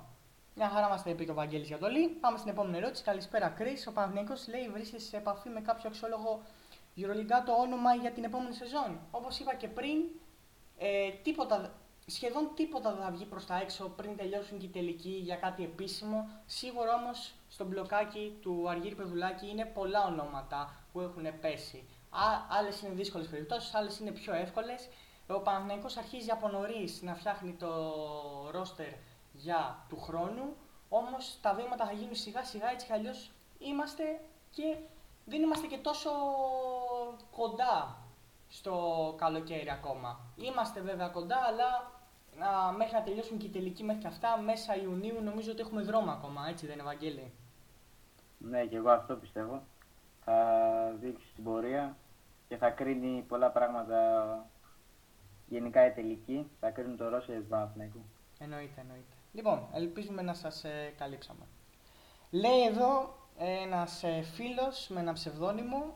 μια 0.56 0.70
χαρά 0.70 0.90
μας 0.90 1.04
τα 1.04 1.10
είπε 1.10 1.24
και 1.24 1.32
ο 1.32 1.34
Βαγγέλης 1.34 1.68
για 1.68 1.78
το 1.78 1.88
Λί. 1.88 2.08
Πάμε 2.08 2.38
στην 2.38 2.52
επόμενη 2.52 2.78
ερώτηση. 2.78 3.04
Καλησπέρα, 3.04 3.50
Κρι. 3.50 3.78
Ο 3.88 3.92
Παναθηναϊκός 3.92 4.48
λέει 4.48 4.70
βρίσκεται 4.70 5.02
σε 5.02 5.18
επαφή 5.18 5.50
με 5.50 5.62
κάποιο 5.62 5.90
αξιόλογο 5.90 6.42
Euroleague 6.98 7.44
το 7.46 7.54
όνομα 7.60 7.94
για 7.94 8.12
την 8.12 8.24
επόμενη 8.24 8.54
σεζόν. 8.54 9.00
Όπως 9.12 9.40
είπα 9.40 9.54
και 9.56 9.68
πριν, 9.68 9.98
ε, 10.78 11.10
τίποτα 11.24 11.74
σχεδόν 12.06 12.52
τίποτα 12.56 12.94
δεν 12.94 13.04
θα 13.04 13.12
βγει 13.12 13.26
προς 13.26 13.46
τα 13.46 13.60
έξω 13.60 13.90
πριν 13.90 14.18
τελειώσουν 14.18 14.58
και 14.58 14.66
οι 14.66 14.70
τελικοί 14.70 15.10
για 15.10 15.36
κάτι 15.36 15.64
επίσημο. 15.64 16.30
Σίγουρα 16.46 16.94
όμως 16.94 17.34
στο 17.50 17.66
μπλοκάκι 17.66 18.38
του 18.42 18.70
Αργύρι 18.70 18.96
Πεδουλάκη 18.96 19.50
είναι 19.50 19.66
πολλά 19.66 20.06
ονόματα 20.06 20.86
που 20.92 21.02
έχουν 21.02 21.40
πέσει. 21.42 21.90
Άλλες 22.50 22.82
είναι 22.82 22.94
δύσκολες 22.94 23.28
περιπτώσεις, 23.28 23.74
άλλες 23.74 24.00
είναι 24.00 24.12
πιο 24.12 24.34
εύκολες. 24.34 24.90
Ο 25.28 25.40
Παναθηναϊκός 25.40 25.98
αρχίζει 25.98 26.32
από 26.32 26.48
νωρίς 26.48 27.02
να 27.02 27.16
φτιάχνει 27.16 27.54
το 27.54 27.70
ρόστερ 28.52 28.90
για 29.32 29.86
του 29.90 30.00
χρόνου. 30.00 30.56
Όμως 30.90 31.38
τα 31.42 31.54
βήματα 31.54 31.86
θα 31.86 31.92
γίνουν 31.92 32.16
σιγά 32.16 32.44
σιγά 32.44 32.72
έτσι 32.72 32.86
κι 32.86 32.94
αλλιώς 32.94 33.32
είμαστε 33.60 34.04
και 34.50 34.78
δεν 35.26 35.42
είμαστε 35.42 35.68
και 35.68 35.78
τόσο 35.78 36.10
κοντά 37.32 38.03
στο 38.54 39.14
καλοκαίρι 39.18 39.70
ακόμα. 39.70 40.20
Είμαστε 40.36 40.82
βέβαια 40.82 41.08
κοντά, 41.08 41.38
αλλά 41.38 41.92
α, 42.48 42.72
μέχρι 42.72 42.94
να 42.94 43.04
τελειώσουν 43.04 43.38
και 43.38 43.46
οι 43.46 43.50
τελικοί 43.50 43.84
μέχρι 43.84 44.02
και 44.02 44.08
αυτά, 44.08 44.38
μέσα 44.38 44.76
Ιουνίου 44.78 45.22
νομίζω 45.24 45.52
ότι 45.52 45.62
έχουμε 45.62 45.82
δρόμο 45.82 46.12
ακόμα, 46.12 46.48
έτσι 46.50 46.66
δεν 46.66 46.74
είναι 46.74 46.84
Ευαγγέλη; 46.84 47.32
Ναι, 48.38 48.66
και 48.66 48.76
εγώ 48.76 48.90
αυτό 48.90 49.16
πιστεύω. 49.16 49.64
Θα 50.26 50.38
δείξει 51.00 51.26
την 51.36 51.44
πορεία 51.44 51.98
και 52.48 52.58
θα 52.58 52.70
κρίνει 52.70 53.26
πολλά 53.28 53.50
πράγματα 53.50 54.00
γενικά 55.48 55.86
η 55.86 55.92
τελική. 55.92 56.48
Θα 56.60 56.70
κρίνει 56.70 56.96
το 56.96 57.10
Ρώσια 57.10 57.36
του 57.36 57.48
Παναθηναϊκού. 57.48 58.06
Εννοείται, 58.40 58.82
εννοείται. 58.82 59.14
Λοιπόν, 59.32 59.68
ελπίζουμε 59.74 60.22
να 60.22 60.34
σας 60.34 60.64
ε, 60.64 60.94
καλύψαμε. 60.98 61.46
Λέει 62.30 62.66
εδώ 62.66 63.16
ένας 63.38 64.04
ε, 64.04 64.22
φίλος 64.22 64.88
με 64.88 65.00
ένα 65.00 65.14
ψευδόνυμο, 65.14 65.94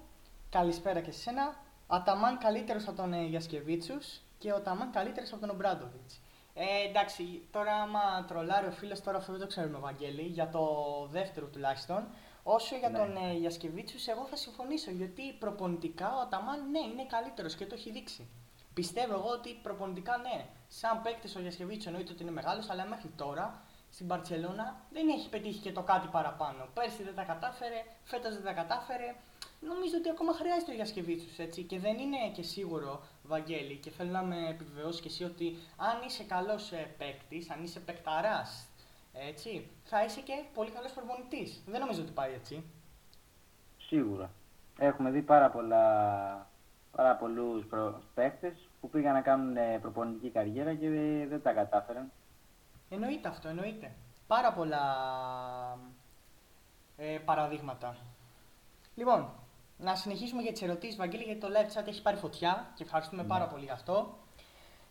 καλησπέρα 0.50 1.02
και 1.02 1.12
σε 1.12 1.20
σένα, 1.20 1.56
Αταμάν 1.88 2.38
καλύτερος 2.38 2.88
από 2.88 2.98
τον 2.98 3.14
ε, 3.14 3.24
Γιασκεβίτσους 3.24 4.20
και 4.38 4.54
ο 4.54 4.60
Ταμάν 4.62 4.92
καλύτερος 4.92 5.32
από 5.32 5.42
τον 5.42 5.50
Ομπράντοβιτς. 5.50 6.20
Ε, 6.54 6.88
εντάξει, 6.90 7.48
τώρα 7.52 7.74
άμα 7.76 8.26
τρολάρει 8.28 8.68
ο 8.68 8.72
φίλος, 8.72 9.02
τώρα 9.02 9.18
αυτό 9.18 9.32
δεν 9.32 9.42
το 9.42 9.48
ξέρουμε, 9.48 9.78
Βαγγέλη, 9.78 10.22
για 10.22 10.50
το 10.50 10.66
δεύτερο 11.12 11.46
τουλάχιστον. 11.48 12.08
Όσο 12.44 12.76
για 12.76 12.90
Ναι. 12.90 12.98
τον 12.98 13.16
ε, 13.16 13.34
Γιασκεβίτσους, 13.34 14.08
εγώ 14.08 14.26
θα 14.26 14.36
συμφωνήσω, 14.36 14.92
γιατί 14.92 15.34
προπονητικά 15.40 16.16
ο 16.18 16.20
Αταμάν 16.20 16.70
ναι, 16.72 16.80
είναι 16.80 17.06
καλύτερος 17.06 17.56
και 17.56 17.66
το 17.66 17.76
έχει 17.76 17.92
δείξει. 17.92 18.28
Πιστεύω 18.74 19.14
εγώ 19.14 19.30
ότι 19.30 19.54
προπονητικά 19.54 20.18
ναι, 20.18 20.46
σαν 20.68 21.02
παίκτης 21.02 21.36
ο 21.36 21.40
Γιασκεβίτσου 21.40 21.90
εννοείται 21.90 22.12
ότι 22.12 22.22
είναι 22.24 22.32
μεγάλος, 22.32 22.70
αλλά 22.70 22.86
μέχρι 22.86 23.10
τώρα 23.16 23.62
στην 23.92 24.08
Παρσελώνα 24.08 24.76
δεν 24.92 25.08
έχει 25.10 25.30
πετύχει 25.30 25.60
και 25.60 25.72
το 25.72 25.82
κάτι 25.82 26.08
παραπάνω. 26.08 26.68
Πέρσι 26.74 27.04
δεν 27.04 27.16
τα 27.16 27.24
κατάφερε, 27.24 27.84
φέτος 28.04 28.34
δεν 28.34 28.44
τα 28.44 28.54
κατάφερε. 28.54 29.16
Νομίζω 29.60 29.98
ότι 29.98 30.10
ακόμα 30.10 30.34
χρειάζεται 30.34 30.72
ο 30.72 30.76
Γιασκεβίτσου 30.76 31.42
έτσι. 31.42 31.64
Και 31.64 31.80
δεν 31.80 31.98
είναι 31.98 32.18
και 32.34 32.42
σίγουρο, 32.42 33.02
Βαγγέλη, 33.24 33.76
και 33.76 33.90
θέλω 33.90 34.12
να 34.12 34.24
με 34.24 34.50
επιβεβαιώσεις 34.50 35.02
και 35.02 35.08
εσύ 35.08 35.24
ότι 35.24 35.58
αν 35.78 36.08
είσαι 36.08 36.24
καλός 36.24 36.72
παίκτης, 36.98 37.50
αν 37.50 37.64
είσαι 37.64 37.80
παικταράς, 37.80 38.68
έτσι, 39.14 39.70
θα 39.84 40.04
είσαι 40.04 40.22
και 40.22 40.44
πολύ 40.54 40.72
καλός 40.72 40.92
προπονητής. 40.92 41.64
Δεν 41.66 41.80
νομίζω 41.80 42.02
ότι 42.02 42.12
πάει 42.12 42.34
έτσι. 42.34 42.64
Σίγουρα. 43.78 44.32
Έχουμε 44.78 45.10
δει 45.10 45.22
πάρα, 45.22 45.50
πολλά, 45.50 46.48
πάρα 46.92 47.16
πολλούς 47.16 47.66
προ... 47.66 48.02
παίκτες 48.14 48.54
που 48.82 48.90
πήγαν 48.90 49.14
να 49.14 49.22
κάνουν 49.22 49.58
ε, 49.58 49.80
προπονητική 49.82 50.30
καριέρα 50.30 50.74
και 50.74 50.90
δεν, 50.90 51.28
δεν 51.30 51.42
τα 51.42 51.52
κατάφεραν. 51.52 52.12
Εννοείται 52.90 53.28
αυτό, 53.28 53.48
εννοείται. 53.48 53.92
Πάρα 54.28 54.54
πολλά 54.54 54.84
ε, 56.98 57.18
παραδείγματα. 57.26 57.98
Λοιπόν, 58.96 59.30
να 59.78 59.96
συνεχίσουμε 59.96 60.42
για 60.42 60.52
τις 60.52 60.62
ερωτήσεις, 60.62 60.96
Βαγγέλη, 60.96 61.24
γιατί 61.24 61.40
το 61.40 61.48
live 61.48 61.78
chat 61.78 61.88
έχει 61.88 62.02
πάρει 62.02 62.18
φωτιά 62.18 62.72
και 62.76 62.84
ευχαριστούμε 62.84 63.22
Ναι. 63.22 63.28
πάρα 63.28 63.48
πολύ 63.48 63.64
γι' 63.64 63.72
αυτό. 63.72 64.18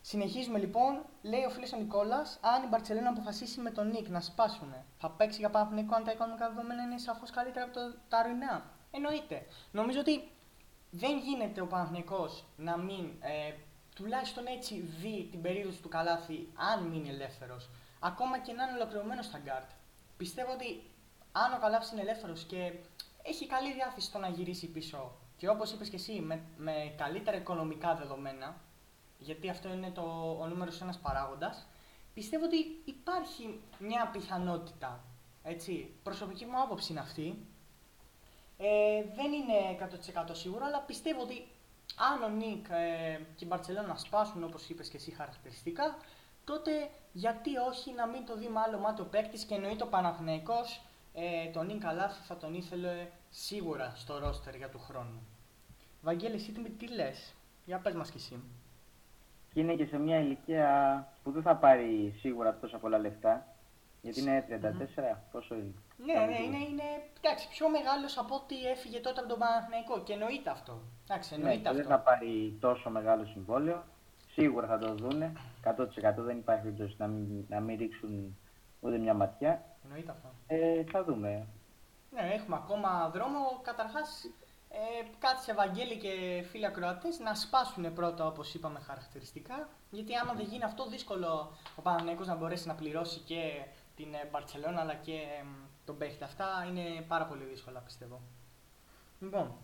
Συνεχίζουμε 0.00 0.58
λοιπόν. 0.58 1.04
Λέει 1.22 1.44
ο 1.44 1.50
φίλος 1.50 1.72
ο 1.72 1.76
Νικόλας, 1.76 2.38
αν 2.42 2.62
η 2.62 2.66
Μπαρσελόνα 2.66 3.08
αποφασίσει 3.08 3.60
με 3.60 3.70
τον 3.70 3.90
Νικ 3.90 4.08
να 4.08 4.20
σπάσουν, 4.20 4.74
θα 4.98 5.10
παίξει 5.10 5.38
για 5.38 5.50
Παναθηναϊκό 5.50 5.94
αν 5.94 6.04
τα 6.04 6.10
οικονομικά 6.12 6.48
δεδομένα 6.48 6.82
είναι 6.82 6.98
σαφώς 6.98 7.30
καλύτερα 7.30 7.64
από 7.64 7.74
το, 7.74 7.80
τα 8.08 8.18
αρνά. 8.18 8.70
Εννοείται. 8.90 9.46
Νομίζω 9.72 10.00
ότι 10.00 10.30
δεν 10.90 11.18
γίνεται 11.18 11.60
ο 11.60 11.66
Παναθηναϊκός 11.66 12.44
να 12.56 12.76
μην 12.76 13.04
ε, 13.20 13.52
τουλάχιστον 13.94 14.46
έτσι 14.46 14.80
δει 14.80 15.28
την 15.30 15.42
περίοδος 15.42 15.80
του 15.80 15.88
Καλάθη 15.88 16.48
αν 16.72 16.82
μείνει 16.82 17.08
ελεύθερος. 17.08 17.70
Ακόμα 18.00 18.38
και 18.38 18.52
να 18.52 18.62
είναι 18.62 18.72
ολοκληρωμένος 18.76 19.24
στα 19.24 19.38
γκαρντ. 19.38 19.70
Πιστεύω 20.16 20.52
ότι 20.52 20.90
αν 21.32 21.52
ο 21.52 21.58
Καλάθης 21.60 21.90
είναι 21.90 22.00
ελεύθερος 22.00 22.44
και 22.44 22.72
έχει 23.26 23.46
καλή 23.46 23.72
διάθεση 23.72 24.06
στο 24.06 24.18
να 24.18 24.28
γυρίσει 24.28 24.66
πίσω 24.66 25.12
και 25.36 25.48
όπως 25.48 25.72
είπες 25.72 25.88
και 25.88 25.96
εσύ, 25.96 26.12
με, 26.20 26.42
με 26.56 26.94
καλύτερα 26.96 27.36
οικονομικά 27.36 27.94
δεδομένα, 27.94 28.60
γιατί 29.18 29.48
αυτό 29.48 29.72
είναι 29.72 29.90
το, 29.90 30.36
ο 30.40 30.46
νούμερος 30.46 30.80
ένας 30.80 30.98
παράγοντας, 30.98 31.66
πιστεύω 32.14 32.44
ότι 32.44 32.56
υπάρχει 32.84 33.60
μια 33.78 34.10
πιθανότητα. 34.12 35.04
Έτσι, 35.42 35.94
προσωπική 36.02 36.44
μου 36.44 36.60
άποψη 36.60 36.92
είναι 36.92 37.00
αυτή. 37.00 37.46
Ε, 38.58 39.02
δεν 39.14 39.32
είναι 39.32 39.78
100% 40.24 40.30
σίγουρο, 40.32 40.64
αλλά 40.64 40.80
πιστεύω 40.80 41.22
ότι 41.22 41.46
αν 41.96 42.22
ο 42.22 42.28
Νίκ 42.28 42.66
ε, 42.68 43.20
και 43.36 43.44
η 43.44 43.46
Μπαρτσελόνα 43.50 43.96
σπάσουν 43.96 44.44
όπως 44.44 44.68
είπες 44.68 44.88
και 44.88 44.96
εσύ 44.96 45.10
χαρακτηριστικά, 45.10 45.96
τότε 46.44 46.90
γιατί 47.12 47.56
όχι 47.56 47.92
να 47.92 48.06
μην 48.06 48.26
το 48.26 48.36
δει 48.36 48.48
με 48.48 48.60
άλλο 48.60 48.78
μάτι 48.78 49.00
ο 49.00 49.04
παίκτης 49.04 49.44
και 49.44 49.54
εννοείται 49.54 49.84
ο 49.84 49.86
Παναθηναϊκός 49.86 50.80
ε, 51.18 51.50
τον 51.50 51.66
Νίκ 51.66 51.80
Καλάθη 51.80 52.22
θα 52.22 52.36
τον 52.36 52.54
ήθελε 52.54 53.08
σίγουρα 53.30 53.92
στο 53.96 54.18
ρόστερ 54.18 54.54
για 54.56 54.68
του 54.68 54.78
χρόνου. 54.78 55.26
Βαγγέλη, 56.02 56.34
εσύ 56.34 56.52
τι, 56.52 56.70
τι 56.70 56.88
λες, 56.94 57.34
για 57.64 57.78
πες 57.78 57.94
μας 57.94 58.10
κι 58.10 58.16
εσύ. 58.16 58.40
Και 59.52 59.60
είναι 59.60 59.74
και 59.74 59.84
σε 59.86 59.98
μια 59.98 60.18
ηλικία 60.18 60.68
που 61.22 61.30
δεν 61.30 61.42
θα 61.42 61.56
πάρει 61.56 62.14
σίγουρα 62.18 62.58
τόσα 62.58 62.78
πολλά 62.78 62.98
λεφτά. 62.98 63.46
Γιατί 64.00 64.20
είναι 64.20 64.44
34, 64.50 65.16
πόσο 65.32 65.54
είναι; 65.54 65.74
Ναι, 65.96 66.12
ναι, 66.26 66.40
είναι, 66.42 66.56
είναι 66.56 66.82
εντάξει, 67.20 67.48
πιο 67.48 67.68
μεγάλος 67.70 68.18
από 68.18 68.34
ό,τι 68.34 68.66
έφυγε 68.66 69.00
τότε 69.00 69.20
από 69.20 69.28
τον 69.28 69.38
Παναθηναϊκό 69.38 70.02
και 70.02 70.12
εννοείται 70.12 70.50
αυτό. 70.50 70.80
Εντάξει, 71.08 71.30
Ναι, 71.30 71.40
εννοείται 71.40 71.62
και 71.62 71.68
αυτό. 71.68 71.80
δεν 71.80 71.90
θα 71.90 71.98
πάρει 71.98 72.56
τόσο 72.60 72.90
μεγάλο 72.90 73.24
συμβόλαιο. 73.24 73.84
Σίγουρα 74.32 74.66
θα 74.66 74.78
το 74.78 74.94
δούνε. 74.94 75.32
100% 75.64 76.14
δεν 76.16 76.36
υπάρχει 76.36 76.62
περίπτωση 76.62 76.94
να 76.98 77.06
μην, 77.06 77.44
να 77.48 77.60
μην 77.60 77.78
ρίξουν 77.78 78.36
ούτε 78.80 78.98
μια 78.98 79.14
ματιά. 79.14 79.64
Εννοείται 79.86 80.10
αυτό. 80.10 80.28
Ε, 80.46 80.84
θα 80.84 81.04
δούμε. 81.04 81.46
Ναι, 82.10 82.20
έχουμε 82.34 82.56
ακόμα 82.56 83.10
δρόμο. 83.14 83.60
Καταρχάς, 83.62 84.24
ε, 84.68 84.78
κάτσε 85.18 85.50
Ευαγγέλη 85.50 85.96
και 85.96 86.44
φίλοι 86.50 86.66
ακροατές 86.66 87.18
να 87.18 87.34
σπάσουν 87.34 87.92
πρώτα 87.92 88.26
όπως 88.26 88.54
είπαμε 88.54 88.80
χαρακτηριστικά. 88.80 89.68
Γιατί 89.90 90.14
άμα 90.14 90.32
δεν 90.32 90.46
γίνει 90.46 90.64
αυτό, 90.64 90.88
δύσκολο 90.88 91.52
ο 91.76 91.82
Παναγενικό 91.82 92.24
να 92.24 92.34
μπορέσει 92.34 92.66
να 92.66 92.74
πληρώσει 92.74 93.20
και 93.20 93.64
την 93.96 94.14
ε, 94.14 94.28
Μπαρσελόνα 94.30 94.80
αλλά 94.80 94.94
και 94.94 95.12
ε, 95.12 95.44
τον 95.84 95.98
παίχτη. 95.98 96.24
Αυτά 96.24 96.46
είναι 96.68 97.04
πάρα 97.08 97.24
πολύ 97.26 97.44
δύσκολα 97.44 97.80
πιστεύω. 97.80 98.20
Λοιπόν, 99.20 99.54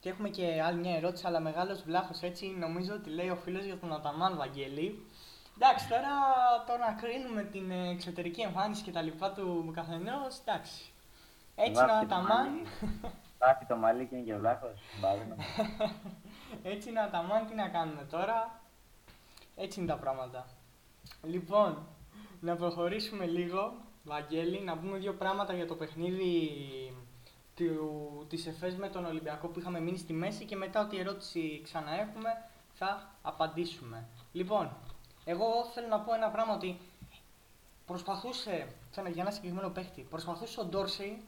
και 0.00 0.10
έχουμε 0.10 0.28
και 0.28 0.62
άλλη 0.62 0.78
μια 0.78 0.96
ερώτηση, 0.96 1.26
αλλά 1.26 1.40
μεγάλος 1.40 1.82
βλάχος 1.82 2.20
έτσι. 2.20 2.46
Νομίζω 2.46 2.94
ότι 2.94 3.10
λέει 3.10 3.28
ο 3.28 3.36
φίλος 3.36 3.64
για 3.64 3.78
τον 3.78 3.92
Αταμάν 3.92 4.36
Βαγγέλη. 4.36 5.06
Εντάξει, 5.58 5.88
τώρα 5.88 6.14
το 6.66 6.76
να 6.76 6.92
κρίνουμε 6.92 7.42
την 7.42 7.70
ε, 7.70 7.90
εξωτερική 7.90 8.40
εμφάνιση 8.40 8.82
και 8.82 8.90
τα 8.90 9.02
λοιπά 9.02 9.32
του 9.32 9.72
καθενός, 9.74 10.38
εντάξει. 10.44 10.92
Έτσι 11.54 11.82
είναι 11.82 11.92
ο 11.92 11.94
Βάφει 11.94 12.06
το 12.06 12.14
Αταμάν. 12.14 12.48
μαλλί. 12.48 12.66
Βάφει 13.38 13.64
το 13.64 13.76
μαλλί 13.76 14.06
και 14.06 14.16
είναι 14.16 14.24
και 14.24 14.36
βλάχος. 14.36 14.80
Μπάζουμε. 15.00 15.36
Έτσι 16.72 16.88
είναι 16.88 17.00
ο 17.00 17.02
Αταμάν, 17.02 17.46
τι 17.46 17.54
να 17.54 17.68
κάνουμε 17.68 18.02
τώρα. 18.10 18.60
Έτσι 19.56 19.80
είναι 19.80 19.88
τα 19.88 19.96
πράγματα. 19.96 20.46
Λοιπόν, 21.22 21.86
να 22.40 22.56
προχωρήσουμε 22.56 23.26
λίγο, 23.26 23.72
Βαγγέλη, 24.04 24.60
να 24.60 24.78
πούμε 24.78 24.98
δύο 24.98 25.12
πράγματα 25.14 25.52
για 25.54 25.66
το 25.66 25.74
παιχνίδι 25.74 26.50
του, 27.56 28.26
της 28.28 28.46
ΕΦΕΣ 28.46 28.76
με 28.76 28.88
τον 28.88 29.04
Ολυμπιακό 29.04 29.48
που 29.48 29.58
είχαμε 29.58 29.80
μείνει 29.80 29.98
στη 29.98 30.12
μέση 30.12 30.44
και 30.44 30.56
μετά 30.56 30.80
ό,τι 30.80 30.98
ερώτηση 30.98 31.60
ξαναέχουμε 31.64 32.30
θα 32.72 33.10
απαντήσουμε. 33.22 34.06
Λοιπόν, 34.32 34.70
εγώ 35.24 35.64
θέλω 35.74 35.86
να 35.86 36.00
πω 36.00 36.14
ένα 36.14 36.30
πράγμα 36.30 36.54
ότι 36.54 36.80
προσπαθούσε, 37.86 38.68
θέλω 38.90 39.08
για 39.08 39.22
ένα 39.22 39.30
συγκεκριμένο 39.30 39.68
παίχτη, 39.68 40.02
προσπαθούσε 40.02 40.60
ο 40.60 40.64
Ντόρσεϊ 40.64 41.22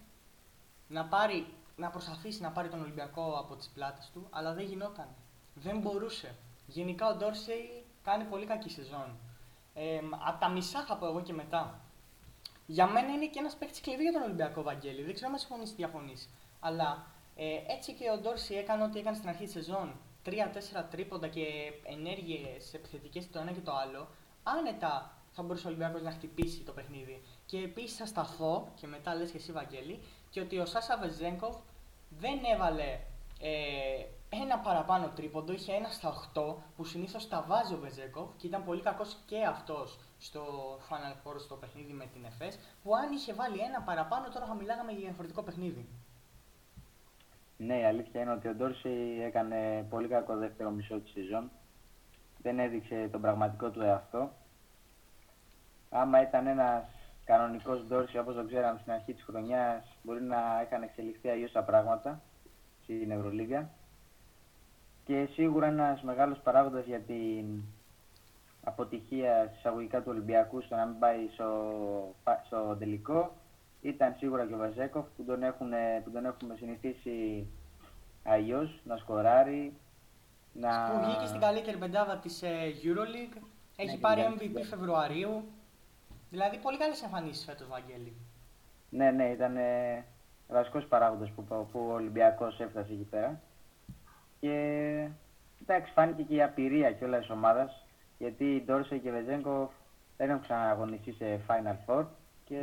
να 0.88 1.04
πάρει, 1.04 1.46
να 1.76 1.88
προσπαθήσει 1.90 2.40
να 2.40 2.50
πάρει 2.50 2.68
τον 2.68 2.80
Ολυμπιακό 2.80 3.38
από 3.38 3.56
τις 3.56 3.68
πλάτες 3.74 4.10
του, 4.12 4.26
αλλά 4.30 4.52
δεν 4.52 4.64
γινόταν. 4.64 5.08
Δεν 5.54 5.78
μπορούσε. 5.78 6.34
Γενικά 6.66 7.06
ο 7.08 7.14
Ντόρσεϊ 7.14 7.84
κάνει 8.04 8.24
πολύ 8.24 8.46
κακή 8.46 8.70
σεζόν. 8.70 9.16
Ε, 9.74 10.00
από 10.26 10.40
τα 10.40 10.48
μισά 10.48 10.84
θα 10.84 10.96
πω 10.96 11.06
εγώ 11.06 11.22
και 11.22 11.32
μετά. 11.32 11.80
Για 12.66 12.86
μένα 12.86 13.12
είναι 13.12 13.26
και 13.26 13.38
ένας 13.38 13.54
παίκτη 13.56 13.80
κλειδί 13.80 14.02
για 14.02 14.12
τον 14.12 14.22
Ολυμπιακό 14.22 14.62
Βαγγέλη. 14.62 15.02
Δεν 15.02 15.14
ξέρω 15.14 15.30
αν 15.32 15.38
συμφωνείς 15.38 15.70
ή 15.70 15.74
διαφωνείς. 15.74 16.28
Αλλά 16.60 17.06
ε, 17.36 17.44
έτσι 17.66 17.92
και 17.92 18.10
ο 18.10 18.18
Ντόρση 18.18 18.54
έκανε 18.54 18.84
ό,τι 18.84 18.98
έκανε 18.98 19.16
στην 19.16 19.28
αρχή 19.28 19.44
της 19.44 19.52
σεζόν. 19.52 19.92
3-4 20.26 20.30
τρίποντα 20.90 21.28
και 21.28 21.46
ενέργειες 21.84 22.74
επιθετικές 22.74 23.30
το 23.30 23.38
ένα 23.38 23.52
και 23.52 23.60
το 23.60 23.72
άλλο. 23.74 24.08
Άνετα 24.42 25.16
θα 25.32 25.42
μπορούσε 25.42 25.66
ο 25.66 25.70
Ολυμπιακός 25.70 26.02
να 26.02 26.10
χτυπήσει 26.10 26.60
το 26.60 26.72
παιχνίδι. 26.72 27.22
Και 27.46 27.58
επίσης 27.58 27.96
θα 27.96 28.06
σταθώ, 28.06 28.68
και 28.74 28.86
μετά 28.86 29.14
λες 29.14 29.30
και 29.30 29.36
εσύ 29.36 29.52
Βαγγέλη, 29.52 30.00
και 30.30 30.40
ότι 30.40 30.58
ο 30.58 30.66
Σάσα 30.66 30.98
Βεζέγκοφ 30.98 31.56
δεν 32.08 32.38
έβαλε 32.54 33.00
ε, 33.40 34.04
ένα 34.28 34.58
παραπάνω 34.58 35.08
τρίποντο, 35.08 35.52
είχε 35.52 35.72
ένα 35.72 35.88
στα 35.88 36.30
8 36.34 36.54
που 36.76 36.84
συνήθως 36.84 37.28
τα 37.28 37.44
βάζει 37.48 37.74
ο 37.74 37.78
Βεζέγκοφ 37.78 38.28
και 38.36 38.46
ήταν 38.46 38.64
πολύ 38.64 38.80
κακός 38.80 39.16
και 39.26 39.44
αυτός 39.44 39.98
στο 40.18 40.42
Final 40.88 41.14
Four 41.22 41.34
στο 41.38 41.54
παιχνίδι 41.54 41.92
με 41.92 42.06
την 42.06 42.24
ΕΦΕΣ. 42.24 42.58
Που 42.82 42.96
αν 42.96 43.12
είχε 43.12 43.34
βάλει 43.34 43.58
ένα 43.58 43.80
παραπάνω, 43.82 44.28
τώρα 44.28 44.46
θα 44.46 44.54
μιλάγαμε 44.54 44.92
για 44.92 45.00
διαφορετικό 45.00 45.42
παιχνίδι. 45.42 45.88
Ναι, 47.58 47.78
η 47.78 47.84
αλήθεια 47.84 48.20
είναι 48.20 48.32
ότι 48.32 48.48
ο 48.48 48.54
Ντόρση 48.54 49.20
έκανε 49.20 49.86
πολύ 49.90 50.08
κακό 50.08 50.36
δεύτερο 50.36 50.70
μισό 50.70 51.00
της 51.00 51.12
σεζόν. 51.12 51.50
Δεν 52.42 52.58
έδειξε 52.58 53.08
τον 53.12 53.20
πραγματικό 53.20 53.70
του 53.70 53.80
εαυτό. 53.80 54.30
Άμα 55.90 56.22
ήταν 56.22 56.46
ένας 56.46 56.84
κανονικός 57.24 57.86
Ντόρση 57.86 58.18
όπως 58.18 58.34
το 58.34 58.46
ξέραμε 58.46 58.78
στην 58.80 58.92
αρχή 58.92 59.12
της 59.12 59.24
χρονιάς, 59.24 59.96
μπορεί 60.02 60.22
να 60.22 60.62
είχαν 60.64 60.82
εξελιχθεί 60.82 61.28
αλλιώς 61.28 61.52
τα 61.52 61.62
πράγματα 61.62 62.20
στην 62.82 63.10
Ευρωλίγα. 63.10 63.68
Και 65.04 65.28
σίγουρα 65.32 65.66
ένας 65.66 66.02
μεγάλος 66.02 66.38
παράγοντας 66.38 66.84
για 66.84 67.00
την 67.00 67.62
αποτυχία 68.64 69.52
εισαγωγικά 69.58 69.98
του 69.98 70.10
Ολυμπιακού 70.10 70.60
στο 70.60 70.76
να 70.76 70.84
μην 70.86 70.98
πάει 70.98 71.28
στο, 71.32 72.14
στο 72.46 72.76
τελικό 72.78 73.32
ήταν 73.80 74.14
σίγουρα 74.18 74.46
και 74.46 74.54
ο 74.54 74.58
Βαζέκοφ 74.58 75.06
που 75.16 75.24
τον, 75.24 75.42
έχουν, 75.42 75.70
που 76.04 76.10
τον 76.10 76.24
έχουμε 76.24 76.56
συνηθίσει 76.56 77.46
αλλιώς 78.24 78.80
να 78.84 78.96
σκοράρει. 78.96 79.76
Να... 80.52 80.90
Που 80.90 81.04
βγήκε 81.04 81.26
στην 81.26 81.40
καλύτερη 81.40 81.76
πεντάδα 81.76 82.16
της 82.16 82.42
ε, 82.42 82.72
Euroleague. 82.82 83.42
Έχει 83.76 83.94
ναι, 83.94 84.00
πάρει 84.00 84.22
MVP 84.38 84.62
Φεβρουαρίου. 84.68 85.44
Δηλαδή 86.30 86.58
πολύ 86.58 86.78
καλές 86.78 87.02
εμφανίσεις 87.02 87.44
φέτος, 87.44 87.68
Βαγγέλη. 87.68 88.16
Ναι, 88.90 89.10
ναι, 89.10 89.24
ήταν 89.24 89.56
ε, 89.56 90.04
βασικός 90.48 90.86
παράγοντας 90.86 91.30
που, 91.30 91.44
που 91.44 91.86
ο 91.88 91.92
Ολυμπιακός 91.92 92.60
έφτασε 92.60 92.92
εκεί 92.92 93.06
πέρα. 93.10 93.40
Και 94.40 95.08
εντάξει, 95.62 95.92
φάνηκε 95.92 96.22
και 96.22 96.34
η 96.34 96.42
απειρία 96.42 96.92
κιόλας 96.92 97.20
της 97.20 97.30
ομάδας. 97.30 97.86
Γιατί 98.18 98.54
η 98.54 98.62
Ντόρσε 98.64 98.98
και 98.98 99.10
Βεζέγκο 99.10 99.72
δεν 100.16 100.30
έχουν 100.30 100.42
ξαναγωνιστεί 100.42 101.12
σε 101.12 101.40
Final 101.46 101.76
Four. 101.86 102.04
Και... 102.44 102.58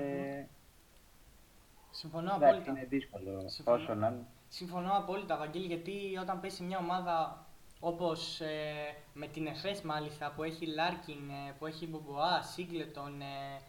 Συμφωνώ 1.94 2.34
απόλυτα. 2.34 2.72
Είναι 2.72 2.86
δύσκολο 2.90 3.44
Συμφωνώ. 3.48 3.78
όσο 3.78 3.94
να 3.94 4.26
Συμφωνώ 4.48 4.92
απόλυτα, 4.98 5.38
Βαγγέλη, 5.38 5.66
γιατί 5.66 6.18
όταν 6.22 6.40
πέσει 6.40 6.64
μια 6.64 6.78
ομάδα 6.78 7.46
όπως 7.80 8.42
ε, 8.42 8.96
με 9.14 9.28
την 9.28 9.48
ΕΦΕΣ 9.48 9.82
μάλιστα, 9.82 10.34
που 10.36 10.44
έχει 10.44 10.66
Λάρκιν, 10.66 11.30
ε, 11.30 11.54
που 11.60 11.66
έχει 11.66 11.88
Μπομπουά, 11.88 12.42
Σίγκλετον, 12.42 13.22
ε, 13.22 13.62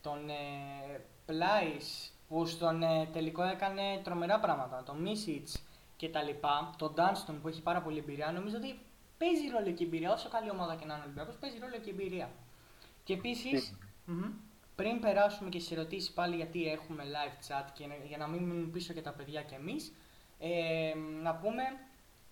τον 0.00 0.28
ε, 0.28 1.00
Πλάις, 1.26 2.12
που 2.28 2.46
στον 2.46 2.82
ε, 2.82 3.08
τελικό 3.12 3.42
έκανε 3.42 4.00
τρομερά 4.04 4.40
πράγματα, 4.40 4.82
τον 4.82 5.00
Μίτσιτς 5.00 5.62
και 5.96 6.08
τα 6.08 6.22
λοιπά, 6.22 6.74
τον 6.78 6.94
Ντάνστον 6.94 7.40
που 7.40 7.48
έχει 7.48 7.62
πάρα 7.62 7.82
πολύ 7.82 7.98
εμπειρία, 7.98 8.32
νομίζω 8.32 8.56
ότι 8.56 8.78
παίζει 9.18 9.48
ρόλο 9.48 9.72
και 9.72 9.84
εμπειρία, 9.84 10.12
όσο 10.12 10.28
καλή 10.28 10.50
ομάδα 10.50 10.74
και 10.74 10.84
να 10.84 10.94
είναι 10.94 11.02
ο 11.02 11.04
Ολυμπιακός, 11.04 11.36
παίζει 11.36 11.58
ρόλο 11.58 11.78
και 11.78 11.90
εμπειρία. 11.90 12.30
Και 13.04 13.12
επίσης, 13.12 13.74
πριν 14.80 15.00
περάσουμε 15.00 15.48
και 15.48 15.58
στις 15.58 15.76
ερωτήσεις 15.76 16.10
πάλι 16.10 16.36
γιατί 16.36 16.66
έχουμε 16.70 17.02
live 17.14 17.36
chat 17.48 17.64
και 17.72 17.84
για 18.08 18.18
να 18.18 18.26
μην 18.26 18.42
μείνουν 18.42 18.70
πίσω 18.70 18.92
και 18.92 19.00
τα 19.00 19.10
παιδιά 19.10 19.42
και 19.42 19.54
εμείς, 19.54 19.92
ε, 20.38 20.92
να 21.22 21.34
πούμε 21.34 21.62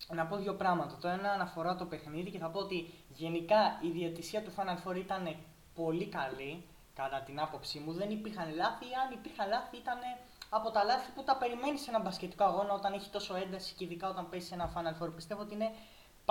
να 0.07 0.25
πω 0.25 0.35
δύο 0.37 0.53
πράγματα. 0.53 0.97
Το 1.01 1.07
ένα 1.07 1.31
αναφορά 1.31 1.75
το 1.75 1.85
παιχνίδι 1.85 2.31
και 2.31 2.37
θα 2.37 2.49
πω 2.49 2.59
ότι 2.59 2.93
γενικά 3.09 3.79
η 3.81 3.89
διαιτησία 3.89 4.41
του 4.43 4.51
Final 4.55 4.77
Four 4.83 4.95
ήταν 4.95 5.35
πολύ 5.75 6.05
καλή 6.05 6.63
κατά 6.93 7.21
την 7.21 7.39
άποψή 7.39 7.79
μου. 7.79 7.91
Δεν 7.93 8.09
υπήρχαν 8.09 8.55
λάθη, 8.55 8.85
αν 8.85 9.13
υπήρχαν 9.13 9.49
λάθη 9.49 9.77
ήταν 9.77 9.99
από 10.49 10.71
τα 10.71 10.83
λάθη 10.83 11.11
που 11.15 11.23
τα 11.23 11.37
περιμένεις 11.37 11.81
σε 11.81 11.89
ένα 11.89 11.99
μπασκετικό 11.99 12.43
αγώνα 12.43 12.73
όταν 12.73 12.93
έχει 12.93 13.09
τόσο 13.09 13.35
ένταση 13.35 13.73
και 13.73 13.83
ειδικά 13.83 14.09
όταν 14.09 14.29
παίζει 14.29 14.49
ένα 14.53 14.71
Final 14.75 15.03
Four. 15.03 15.09
Πιστεύω 15.15 15.41
ότι 15.41 15.53
είναι 15.53 15.71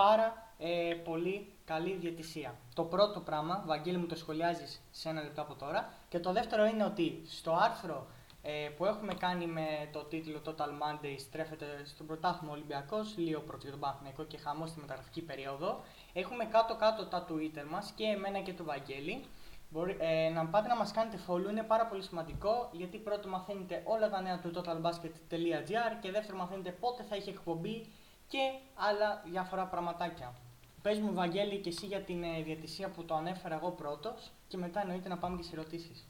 πάρα 0.03 0.27
ε, 0.59 0.95
πολύ 1.05 1.53
καλή 1.65 1.93
διαιτησία. 2.01 2.55
Το 2.75 2.85
πρώτο 2.85 3.21
πράγμα, 3.21 3.63
Βαγγέλη 3.67 3.97
μου 3.97 4.07
το 4.07 4.17
σχολιάζεις 4.17 4.81
σε 4.91 5.09
ένα 5.09 5.23
λεπτό 5.23 5.41
από 5.41 5.55
τώρα. 5.55 5.93
Και 6.09 6.19
το 6.19 6.33
δεύτερο 6.33 6.65
είναι 6.65 6.85
ότι 6.85 7.23
στο 7.27 7.53
άρθρο 7.53 8.07
ε, 8.43 8.69
που 8.77 8.85
έχουμε 8.85 9.15
κάνει 9.15 9.47
με 9.47 9.67
το 9.93 10.05
τίτλο 10.05 10.41
Total 10.45 10.73
Monday 10.83 11.15
στρέφεται 11.19 11.67
στον 11.85 12.07
πρωτάθλημα 12.07 12.53
Ολυμπιακός, 12.53 13.15
λίγο 13.17 13.41
πρώτο 13.41 13.63
για 13.63 13.71
τον 13.71 13.81
Παναθηναϊκό 13.81 14.25
και 14.25 14.39
χαμός 14.39 14.71
στη 14.71 14.81
μεταγραφική 14.81 15.23
περίοδο. 15.23 15.81
Έχουμε 16.13 16.45
κάτω-κάτω 16.45 17.07
τα 17.07 17.27
Twitter 17.29 17.67
μας 17.71 17.93
και 17.97 18.05
εμένα 18.05 18.41
και 18.41 18.53
του 18.53 18.65
Βαγγέλη. 18.65 19.25
Μπορεί, 19.71 19.97
ε, 20.01 20.29
να 20.29 20.47
πάτε 20.47 20.69
να 20.69 20.77
μας 20.77 20.93
κάνετε 20.93 21.19
follow, 21.27 21.51
είναι 21.51 21.63
πάρα 21.63 21.87
πολύ 21.87 22.03
σημαντικό 22.03 22.69
γιατί 22.73 22.99
πρώτο 22.99 23.29
μαθαίνετε 23.29 23.83
όλα 23.85 24.09
τα 24.09 24.21
νέα 24.21 24.39
του 24.39 24.51
totalbasket.gr 24.55 25.93
και 26.01 26.11
δεύτερο 26.11 26.39
μαθαίνετε 26.39 26.71
πότε 26.71 27.03
θα 27.03 27.15
έχει 27.15 27.29
εκπομπή 27.29 27.87
και 28.29 28.39
άλλα 28.75 29.23
διάφορα 29.31 29.65
πραγματάκια. 29.67 30.35
Πες 30.83 30.99
μου 30.99 31.15
Βαγγέλη 31.15 31.59
και 31.59 31.69
εσύ 31.69 31.87
για 31.87 32.01
την 32.01 32.23
ε, 32.23 32.43
διατησία 32.43 32.89
που 32.91 33.05
το 33.05 33.15
ανέφερα 33.15 33.55
εγώ 33.55 33.71
πρώτος 33.71 34.33
και 34.49 34.57
μετά 34.57 34.81
εννοείται 34.81 35.09
να 35.09 35.19
πάμε 35.19 35.37
και 35.37 35.43
σε 35.43 35.51
ερωτήσεις. 35.53 36.07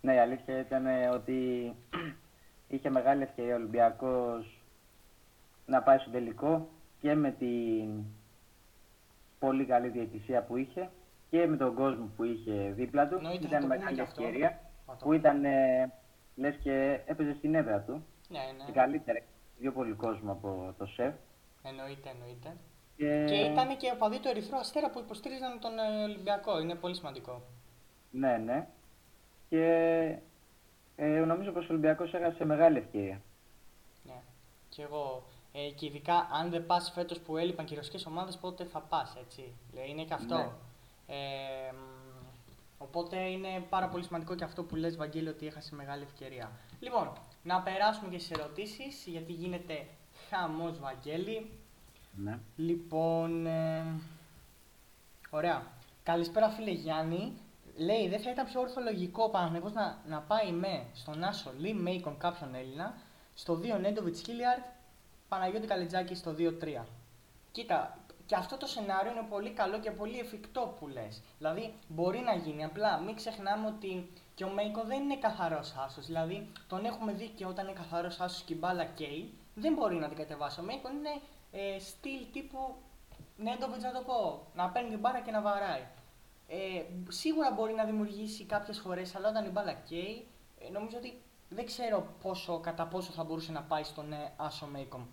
Ναι, 0.00 0.14
η 0.14 0.18
αλήθεια 0.18 0.58
ήταν 0.58 0.86
ότι 1.12 1.74
είχε 2.68 2.90
μεγάλη 2.90 3.22
ευκαιρία 3.22 3.52
ο 3.54 3.56
Ολυμπιακός 3.56 4.62
να 5.66 5.82
πάει 5.82 5.98
στο 5.98 6.10
τελικό 6.10 6.68
και 7.00 7.14
με 7.14 7.30
την 7.30 8.04
πολύ 9.38 9.64
καλή 9.64 9.88
διαιτησία 9.88 10.42
που 10.42 10.56
είχε 10.56 10.90
και 11.30 11.46
με 11.46 11.56
τον 11.56 11.74
κόσμο 11.74 12.10
που 12.16 12.24
είχε 12.24 12.72
δίπλα 12.76 13.08
του. 13.08 13.20
Νοήτε, 13.20 13.46
ήταν 13.46 13.66
μεγάλη 13.66 14.00
ευκαιρία 14.00 14.60
που 14.98 15.12
ήταν, 15.12 15.44
ε, 15.44 15.92
λες 16.36 16.56
και 16.62 17.00
έπαιζε 17.06 17.34
στην 17.34 17.54
έδρα 17.54 17.80
του. 17.80 18.04
Ναι, 18.28 18.38
ναι. 18.38 18.64
Και 18.64 18.72
καλύτερα, 18.72 19.18
πιο 19.60 19.72
πολύ 19.72 19.92
κόσμο 19.92 20.32
από 20.32 20.74
το 20.78 20.86
ΣΕΦ. 20.86 21.14
Εννοείται, 21.62 22.10
εννοείται. 22.10 22.56
Και, 22.96 23.24
και 23.28 23.34
ήταν 23.34 23.76
και 23.76 23.90
ο 23.94 23.96
παδί 23.96 24.18
του 24.18 24.28
Ερυθρού 24.28 24.56
Αστέρα 24.56 24.90
που 24.90 24.98
υποστήριζαν 24.98 25.60
τον 25.60 25.78
ε, 25.78 26.02
Ολυμπιακό. 26.02 26.60
Είναι 26.60 26.74
πολύ 26.74 26.94
σημαντικό. 26.94 27.42
Ναι, 28.10 28.36
ναι. 28.36 28.68
Και 29.48 29.64
ε, 30.96 31.06
νομίζω 31.06 31.50
πως 31.50 31.64
ο 31.64 31.68
Ολυμπιακός 31.70 32.14
έχασε 32.14 32.44
μεγάλη 32.44 32.78
ευκαιρία. 32.78 33.20
Ναι. 34.02 34.22
Και 34.68 34.82
εγώ. 34.82 35.22
Ε, 35.52 35.70
και 35.70 35.86
ειδικά 35.86 36.28
αν 36.32 36.50
δεν 36.50 36.66
πας 36.66 36.90
φέτος 36.94 37.20
που 37.20 37.36
έλειπαν 37.36 37.64
και 37.64 37.74
οι 37.74 37.76
ρωσικές 37.76 38.06
ομάδες, 38.06 38.36
πότε 38.36 38.64
θα 38.64 38.80
πας, 38.80 39.16
έτσι. 39.20 39.52
Λέει, 39.74 39.88
είναι 39.88 40.04
και 40.04 40.14
αυτό. 40.14 40.36
Ναι. 40.36 40.50
Ε, 41.06 41.74
οπότε 42.78 43.16
είναι 43.16 43.48
πάρα 43.68 43.88
πολύ 43.88 44.04
σημαντικό 44.04 44.34
και 44.34 44.44
αυτό 44.44 44.62
που 44.62 44.76
λες 44.76 44.96
Βαγγέλη 44.96 45.28
ότι 45.28 45.46
έχασε 45.46 45.74
μεγάλη 45.74 46.02
ευκαιρία. 46.02 46.50
Λοιπόν, 46.80 47.12
να 47.42 47.60
περάσουμε 47.60 48.08
και 48.10 48.18
στις 48.18 48.38
ερωτήσεις 48.38 49.04
γιατί 49.06 49.32
γίνεται 49.32 49.86
χαμός 50.30 50.78
Βαγγέλη. 50.78 51.50
Ναι. 52.14 52.38
Λοιπόν, 52.56 53.46
ε, 53.46 54.00
ωραία. 55.30 55.66
Καλησπέρα 56.02 56.48
φίλε 56.48 56.70
Γιάννη. 56.70 57.32
Λέει, 57.76 58.08
δεν 58.08 58.20
θα 58.20 58.30
ήταν 58.30 58.46
πιο 58.46 58.60
ορθολογικό 58.60 59.30
ο 59.34 59.68
να, 59.72 59.98
να 60.06 60.20
πάει 60.20 60.52
με 60.52 60.86
στον 60.94 61.24
Άσο 61.24 61.52
Λί 61.58 61.74
Μέικον 61.74 62.18
κάποιον 62.18 62.54
Έλληνα, 62.54 62.94
στο 63.34 63.60
2 63.62 63.80
Νέντοβιτς 63.80 64.20
Χίλιαρτ, 64.20 64.64
Παναγιώτη 65.28 65.66
Καλετζάκη 65.66 66.14
στο 66.14 66.34
2-3. 66.38 66.84
Κοίτα, 67.52 67.98
και 68.26 68.34
αυτό 68.34 68.56
το 68.56 68.66
σενάριο 68.66 69.10
είναι 69.12 69.26
πολύ 69.28 69.50
καλό 69.50 69.80
και 69.80 69.90
πολύ 69.90 70.18
εφικτό 70.18 70.76
που 70.78 70.86
λες. 70.86 71.22
Δηλαδή, 71.38 71.74
μπορεί 71.88 72.18
να 72.18 72.34
γίνει. 72.34 72.64
Απλά 72.64 72.98
μην 72.98 73.16
ξεχνάμε 73.16 73.66
ότι 73.66 74.10
και 74.38 74.44
ο 74.44 74.48
Μέικον 74.48 74.86
δεν 74.86 75.02
είναι 75.02 75.16
καθαρός 75.16 75.74
άσος. 75.76 76.06
Δηλαδή, 76.06 76.52
τον 76.68 76.84
έχουμε 76.84 77.12
δει 77.12 77.28
και 77.28 77.46
όταν 77.46 77.64
είναι 77.64 77.78
καθαρός 77.78 78.20
άσος 78.20 78.42
και 78.42 78.54
η 78.54 78.56
μπάλα 78.60 78.84
καίει, 78.84 79.38
δεν 79.54 79.74
μπορεί 79.74 79.96
να 79.96 80.08
την 80.08 80.16
κατεβάσει. 80.16 80.60
Ο 80.60 80.62
Μέικον 80.62 80.92
είναι 80.92 81.20
ε, 81.50 81.78
στυλ 81.78 82.20
τύπου 82.32 82.74
Νέντοβιτ, 83.36 83.82
να 83.82 83.92
το 83.92 84.02
πω. 84.06 84.46
Να 84.54 84.68
παίρνει 84.68 84.88
την 84.90 84.98
μπάλα 84.98 85.20
και 85.20 85.30
να 85.30 85.40
βαράει. 85.40 85.86
Ε, 86.48 86.82
σίγουρα 87.08 87.50
μπορεί 87.50 87.74
να 87.74 87.84
δημιουργήσει 87.84 88.44
κάποιες 88.44 88.78
φορές, 88.78 89.14
αλλά 89.14 89.28
όταν 89.28 89.44
η 89.44 89.48
μπάλα 89.48 89.72
καίει, 89.72 90.26
ε, 90.58 90.70
νομίζω 90.70 90.96
ότι 90.96 91.22
δεν 91.48 91.66
ξέρω 91.66 92.06
πόσο, 92.22 92.60
κατά 92.60 92.86
πόσο 92.86 93.12
θα 93.12 93.24
μπορούσε 93.24 93.52
να 93.52 93.62
πάει 93.62 93.82
στον 93.82 94.12
ε, 94.12 94.32
Άσο 94.36 94.66
Μέικον. 94.66 95.08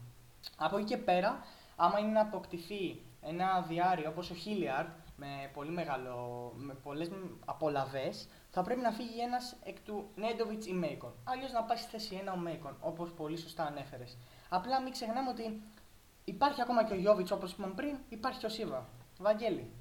Από 0.58 0.78
εκεί 0.78 0.86
και 0.86 0.98
πέρα, 0.98 1.46
άμα 1.76 2.00
είναι 2.00 2.12
να 2.12 2.22
αποκτηθεί 2.22 3.02
ένα 3.22 3.62
διάρρη 3.68 4.08
όπως 4.08 4.30
ο 4.30 4.34
Χίλιαρ 4.34 4.86
με, 5.16 5.50
πολύ 5.54 5.72
μεγάλο, 5.72 6.52
με 6.56 6.74
πολλές 6.74 7.10
απολαβές, 7.46 8.28
θα 8.56 8.64
πρέπει 8.64 8.82
να 8.82 8.92
φύγει 8.92 9.20
ένας 9.20 9.56
εκ 9.64 9.80
του 9.80 10.10
Νέντοβιτς 10.16 10.68
ή 10.68 10.74
Μέικον. 10.74 11.14
Αλλιώς 11.24 11.52
να 11.52 11.64
πάει 11.64 11.78
στη 11.78 11.90
θέση 11.90 12.16
ένα 12.16 12.32
ο 12.32 12.38
Μέικον, 12.38 12.76
όπως 12.80 13.12
πολύ 13.12 13.38
σωστά 13.38 13.64
ανέφερες. 13.66 14.18
Απλά 14.50 14.82
μην 14.82 14.92
ξεχνάμε 14.92 15.30
ότι 15.30 15.62
υπάρχει 16.26 16.62
ακόμα 16.62 16.84
και 16.84 16.94
ο 16.94 16.96
Γιώβιτς 16.96 17.32
όπως 17.32 17.52
είπαμε 17.52 17.74
πριν, 17.74 17.96
υπάρχει 18.10 18.40
και 18.40 18.46
ο 18.46 18.50
Σίβα. 18.50 18.86
Βαγγέλη. 19.20 19.72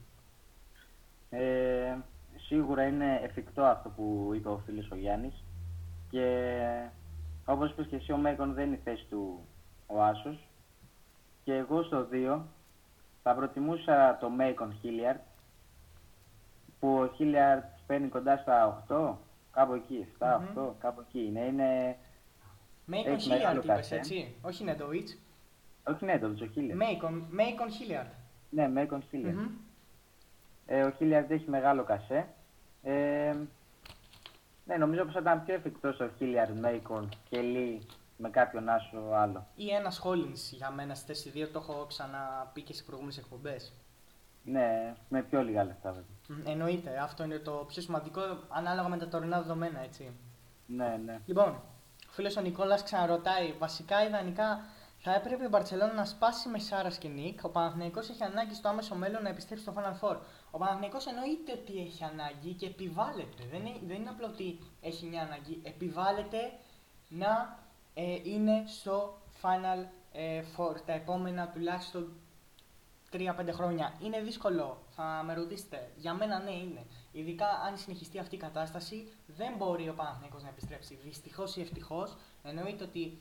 Ε, 1.31 1.97
σίγουρα 2.37 2.87
είναι 2.87 3.21
εφικτό 3.23 3.63
αυτό 3.63 3.89
που 3.89 4.31
είπε 4.35 4.49
ο 4.49 4.59
φίλος 4.65 4.91
ο 4.91 4.97
Γιάννης 4.97 5.45
και 6.11 6.27
όπως 7.45 7.71
είπες 7.71 7.87
και 7.87 7.97
εσύ 7.97 8.13
ο 8.13 8.17
Μέικον 8.17 8.55
δεν 8.55 8.67
είναι 8.67 8.77
η 8.77 8.81
θέση 8.85 9.05
του 9.11 9.47
ο 9.87 10.03
Άσος 10.03 10.49
και 11.45 11.55
εγώ 11.55 11.83
στο 11.83 12.09
2 12.13 12.41
θα 13.23 13.35
προτιμούσα 13.35 14.19
το 14.21 14.31
Macon 14.39 14.69
Hilliard 14.69 15.21
που 16.81 16.89
ο 16.99 17.11
Hilliard 17.19 17.74
παίρνει 17.87 18.09
κοντά 18.09 18.37
στα 18.37 18.85
8, 18.89 19.15
κάπου 19.53 19.73
εκεί, 19.73 20.07
στα 20.15 20.49
8, 20.55 20.59
mm-hmm. 20.59 20.73
κάπου 20.79 21.01
εκεί 21.01 21.25
είναι. 21.25 21.41
είναι... 21.41 21.97
Macon 22.91 23.19
Hilliard 23.19 23.65
είπες 23.65 23.93
έτσι, 23.93 24.35
όχι 24.43 24.65
Νέντοβιτς. 24.65 25.19
Όχι 25.87 26.05
Νέντοβιτς, 26.05 26.41
ο 26.41 26.49
Hilliard. 26.57 26.83
Macon, 26.83 27.13
Macon 27.13 27.69
Hilliard. 27.69 28.11
Ναι, 28.51 28.71
Macon 28.77 28.99
Hilliard. 29.13 29.35
Mm-hmm. 29.35 29.51
Ε, 30.67 30.83
ο 30.83 30.93
Hilliard 30.99 31.27
έχει 31.29 31.51
μεγάλο 31.51 31.85
κασέ. 31.85 32.27
Ε, 32.83 33.35
ναι, 34.65 34.77
νομίζω 34.77 35.05
πως 35.05 35.13
θα 35.13 35.21
ήταν 35.21 35.45
πιο 35.45 35.55
εφικτός 35.55 36.01
ο 36.01 36.11
Hilliard, 36.21 36.67
Macon 36.67 37.09
και 37.29 37.41
Lee 37.43 37.79
με 38.17 38.31
κάποιον 38.31 38.69
άσο 38.69 38.99
άλλο. 39.15 39.47
Ή 39.55 39.71
ένα 39.71 39.93
Hollins 39.93 40.51
για 40.51 40.71
μένα 40.71 40.95
στη 40.95 41.07
θέση 41.07 41.33
2, 41.35 41.49
το 41.53 41.59
έχω 41.59 41.87
ξαναπεί 41.87 42.63
και 42.63 42.75
σε 42.75 42.83
προηγούμενες 42.83 43.19
εκπομπές. 43.19 43.73
Ναι, 44.45 44.95
με 45.09 45.23
πιο 45.23 45.43
λίγα 45.43 45.65
λεφτά 45.65 45.93
βέβαια. 45.93 46.53
Εννοείται, 46.53 46.99
αυτό 46.99 47.25
είναι 47.25 47.39
το 47.39 47.65
πιο 47.69 47.83
σημαντικό 47.83 48.21
ανάλογα 48.49 48.89
με 48.89 48.97
τα 48.97 49.09
τωρινά 49.09 49.41
δεδομένα, 49.41 49.81
έτσι. 49.81 50.13
Ναι, 50.67 51.01
ναι. 51.05 51.21
Λοιπόν, 51.27 51.49
ο 52.09 52.11
φίλος 52.11 52.37
ο 52.37 52.41
Νικόλας 52.41 52.83
ξαναρωτάει, 52.83 53.53
βασικά 53.59 54.07
ιδανικά 54.07 54.61
θα 55.07 55.15
έπρεπε 55.15 55.45
η 55.45 55.49
Μπαρσελόνα 55.51 55.93
να 55.93 56.05
σπάσει 56.05 56.49
με 56.49 56.59
Σάρα 56.59 56.91
και 56.91 57.09
Νίκ. 57.09 57.45
Ο 57.45 57.49
Παναθηναϊκός 57.49 58.09
έχει 58.09 58.23
ανάγκη 58.23 58.55
στο 58.55 58.69
άμεσο 58.69 58.95
μέλλον 58.95 59.23
να 59.23 59.29
επιστρέψει 59.29 59.65
στο 59.65 59.75
Final 59.77 60.09
Four. 60.09 60.17
Ο 60.51 60.59
Παναθηναϊκός 60.59 61.07
εννοείται 61.07 61.53
ότι 61.53 61.79
έχει 61.81 62.05
ανάγκη 62.05 62.53
και 62.53 62.67
επιβάλλεται. 62.67 63.43
Δεν 63.51 63.67
είναι, 63.67 63.79
δεν 63.87 63.97
είναι 63.97 64.09
απλό 64.09 64.27
ότι 64.27 64.59
έχει 64.81 65.07
μια 65.07 65.23
ανάγκη. 65.23 65.61
Επιβάλλεται 65.63 66.53
να 67.09 67.59
ε, 67.95 68.19
είναι 68.23 68.63
στο 68.67 69.19
Final 69.43 69.87
ε, 70.13 70.43
Four 70.57 70.81
τα 70.87 70.93
επόμενα 70.93 71.49
τουλάχιστον 71.49 72.13
3-5 73.15 73.53
χρόνια. 73.53 73.93
Είναι 74.03 74.21
δύσκολο, 74.21 74.79
θα 74.91 75.23
με 75.27 75.35
ρωτήσετε. 75.35 75.91
Για 75.97 76.15
μένα 76.15 76.39
ναι 76.39 76.51
είναι. 76.51 76.87
Ειδικά 77.13 77.47
αν 77.47 77.79
συνεχιστεί 77.79 78.19
αυτή 78.19 78.35
η 78.35 78.39
κατάσταση, 78.39 79.13
δεν 79.27 79.55
μπορεί 79.57 79.89
ο 79.89 79.95
Παναθηναϊκός 79.95 80.43
να 80.43 80.49
επιστρέψει. 80.49 80.99
Δυστυχώς 81.05 81.57
ή 81.57 81.61
ευτυχώς, 81.61 82.17
εννοείται 82.43 82.85
ότι 82.85 83.19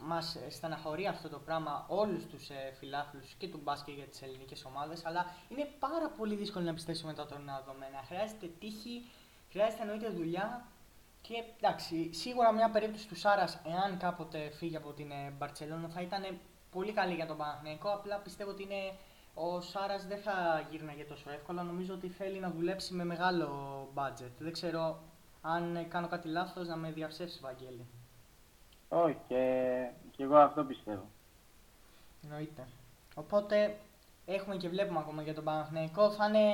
μας 0.00 0.36
στεναχωρεί 0.48 1.06
αυτό 1.06 1.28
το 1.28 1.38
πράγμα 1.38 1.84
όλους 1.88 2.26
τους 2.26 2.48
ε, 2.48 2.72
φιλάθλους 2.78 3.34
και 3.38 3.48
του 3.48 3.60
μπάσκετ 3.62 3.94
για 3.94 4.04
τις 4.04 4.22
ελληνικές 4.22 4.64
ομάδες, 4.64 5.06
αλλά 5.06 5.26
είναι 5.48 5.68
πάρα 5.78 6.08
πολύ 6.08 6.34
δύσκολο 6.34 6.64
να 6.64 6.70
επιστρέψει 6.70 7.06
μετά 7.06 7.22
τα 7.22 7.28
τωρινά 7.28 7.62
δεδομένα. 7.64 8.02
Χρειάζεται 8.06 8.50
τύχη, 8.58 9.04
χρειάζεται 9.50 9.82
εννοείται 9.82 10.08
δουλειά. 10.08 10.64
Και 11.22 11.44
εντάξει, 11.56 12.12
σίγουρα 12.12 12.52
μια 12.52 12.70
περίπτωση 12.70 13.08
του 13.08 13.16
Σάρας, 13.16 13.60
εάν 13.64 13.98
κάποτε 13.98 14.50
φύγει 14.50 14.76
από 14.76 14.92
την 14.92 15.12
Μπαρσελόνα, 15.38 15.88
θα 15.88 16.00
ήταν 16.00 16.38
πολύ 16.70 16.92
καλή 16.92 17.14
για 17.14 17.26
τον 17.26 17.36
Παναθηναϊκό. 17.36 17.88
Απλά 17.88 18.16
πιστεύω 18.16 18.50
ότι 18.50 18.62
είναι 18.62 18.92
ο 19.34 19.60
Σάρας 19.60 20.06
δεν 20.06 20.18
θα 20.18 20.66
γύρναγε 20.70 21.04
τόσο 21.04 21.30
εύκολα. 21.30 21.62
Νομίζω 21.62 21.94
ότι 21.94 22.08
θέλει 22.08 22.38
να 22.38 22.50
δουλέψει 22.50 22.94
με 22.94 23.04
μεγάλο 23.04 23.48
budget. 23.94 24.30
Δεν 24.38 24.52
ξέρω 24.52 24.98
αν 25.42 25.86
κάνω 25.88 26.08
κάτι 26.08 26.28
λάθος 26.28 26.68
να 26.68 26.76
με 26.76 26.90
διαψεύσει, 26.90 27.40
Βαγγέλη. 27.42 27.86
Όχι, 28.88 29.16
και, 29.28 29.86
και 30.10 30.22
εγώ 30.22 30.36
αυτό 30.36 30.64
πιστεύω. 30.64 31.06
Εννοείται. 32.22 32.66
Οπότε 33.14 33.76
έχουμε 34.26 34.56
και 34.56 34.68
βλέπουμε 34.68 34.98
ακόμα 34.98 35.22
για 35.22 35.34
τον 35.34 35.44
Παναθηναϊκό. 35.44 36.10
Θα 36.10 36.26
είναι 36.26 36.44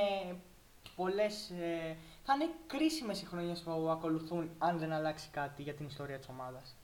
πολλές, 0.96 1.50
ε, 1.50 1.96
θα 2.24 2.34
είναι 2.34 2.50
κρίσιμες 2.66 3.22
οι 3.22 3.26
χρονιές 3.26 3.60
που 3.60 3.88
ακολουθούν 3.90 4.50
αν 4.58 4.78
δεν 4.78 4.92
αλλάξει 4.92 5.28
κάτι 5.30 5.62
για 5.62 5.74
την 5.74 5.86
ιστορία 5.86 6.18
της 6.18 6.28
ομάδας. 6.28 6.74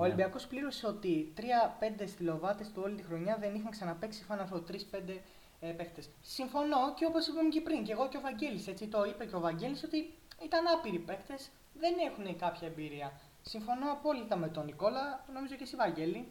Ο 0.00 0.02
Ναι. 0.02 0.06
Ολυμπιακός 0.06 0.46
πλήρωσε 0.46 0.86
ότι 0.86 1.32
3-5 1.36 2.06
στυλοβάτε 2.06 2.64
του 2.74 2.82
όλη 2.84 2.94
τη 2.94 3.02
χρονιά 3.02 3.36
δεν 3.40 3.54
είχαν 3.54 3.70
ξαναπέξει 3.70 4.24
Final 4.28 4.54
Four. 4.54 4.62
3-5 4.66 5.20
ε, 5.60 5.70
παίχτες. 5.70 6.08
Συμφωνώ 6.22 6.94
και 6.94 7.06
όπως 7.06 7.26
είπαμε 7.26 7.48
και 7.48 7.60
πριν, 7.60 7.84
και 7.84 7.92
εγώ 7.92 8.08
και 8.08 8.16
ο 8.16 8.20
Βαγγέλης, 8.20 8.66
έτσι 8.66 8.86
το 8.86 9.04
είπε 9.04 9.24
και 9.26 9.36
ο 9.36 9.40
Βαγγέλης 9.40 9.82
ότι 9.82 10.14
ήταν 10.42 10.66
άπειροι 10.66 10.98
παίχτες, 10.98 11.50
δεν 11.74 11.94
έχουν 12.06 12.36
κάποια 12.38 12.68
εμπειρία. 12.68 13.12
Συμφωνώ 13.42 13.92
απόλυτα 13.92 14.36
με 14.36 14.48
τον 14.48 14.64
Νικόλα, 14.64 15.24
νομίζω 15.32 15.54
και 15.54 15.62
εσύ 15.62 15.76
Βαγγέλη. 15.76 16.28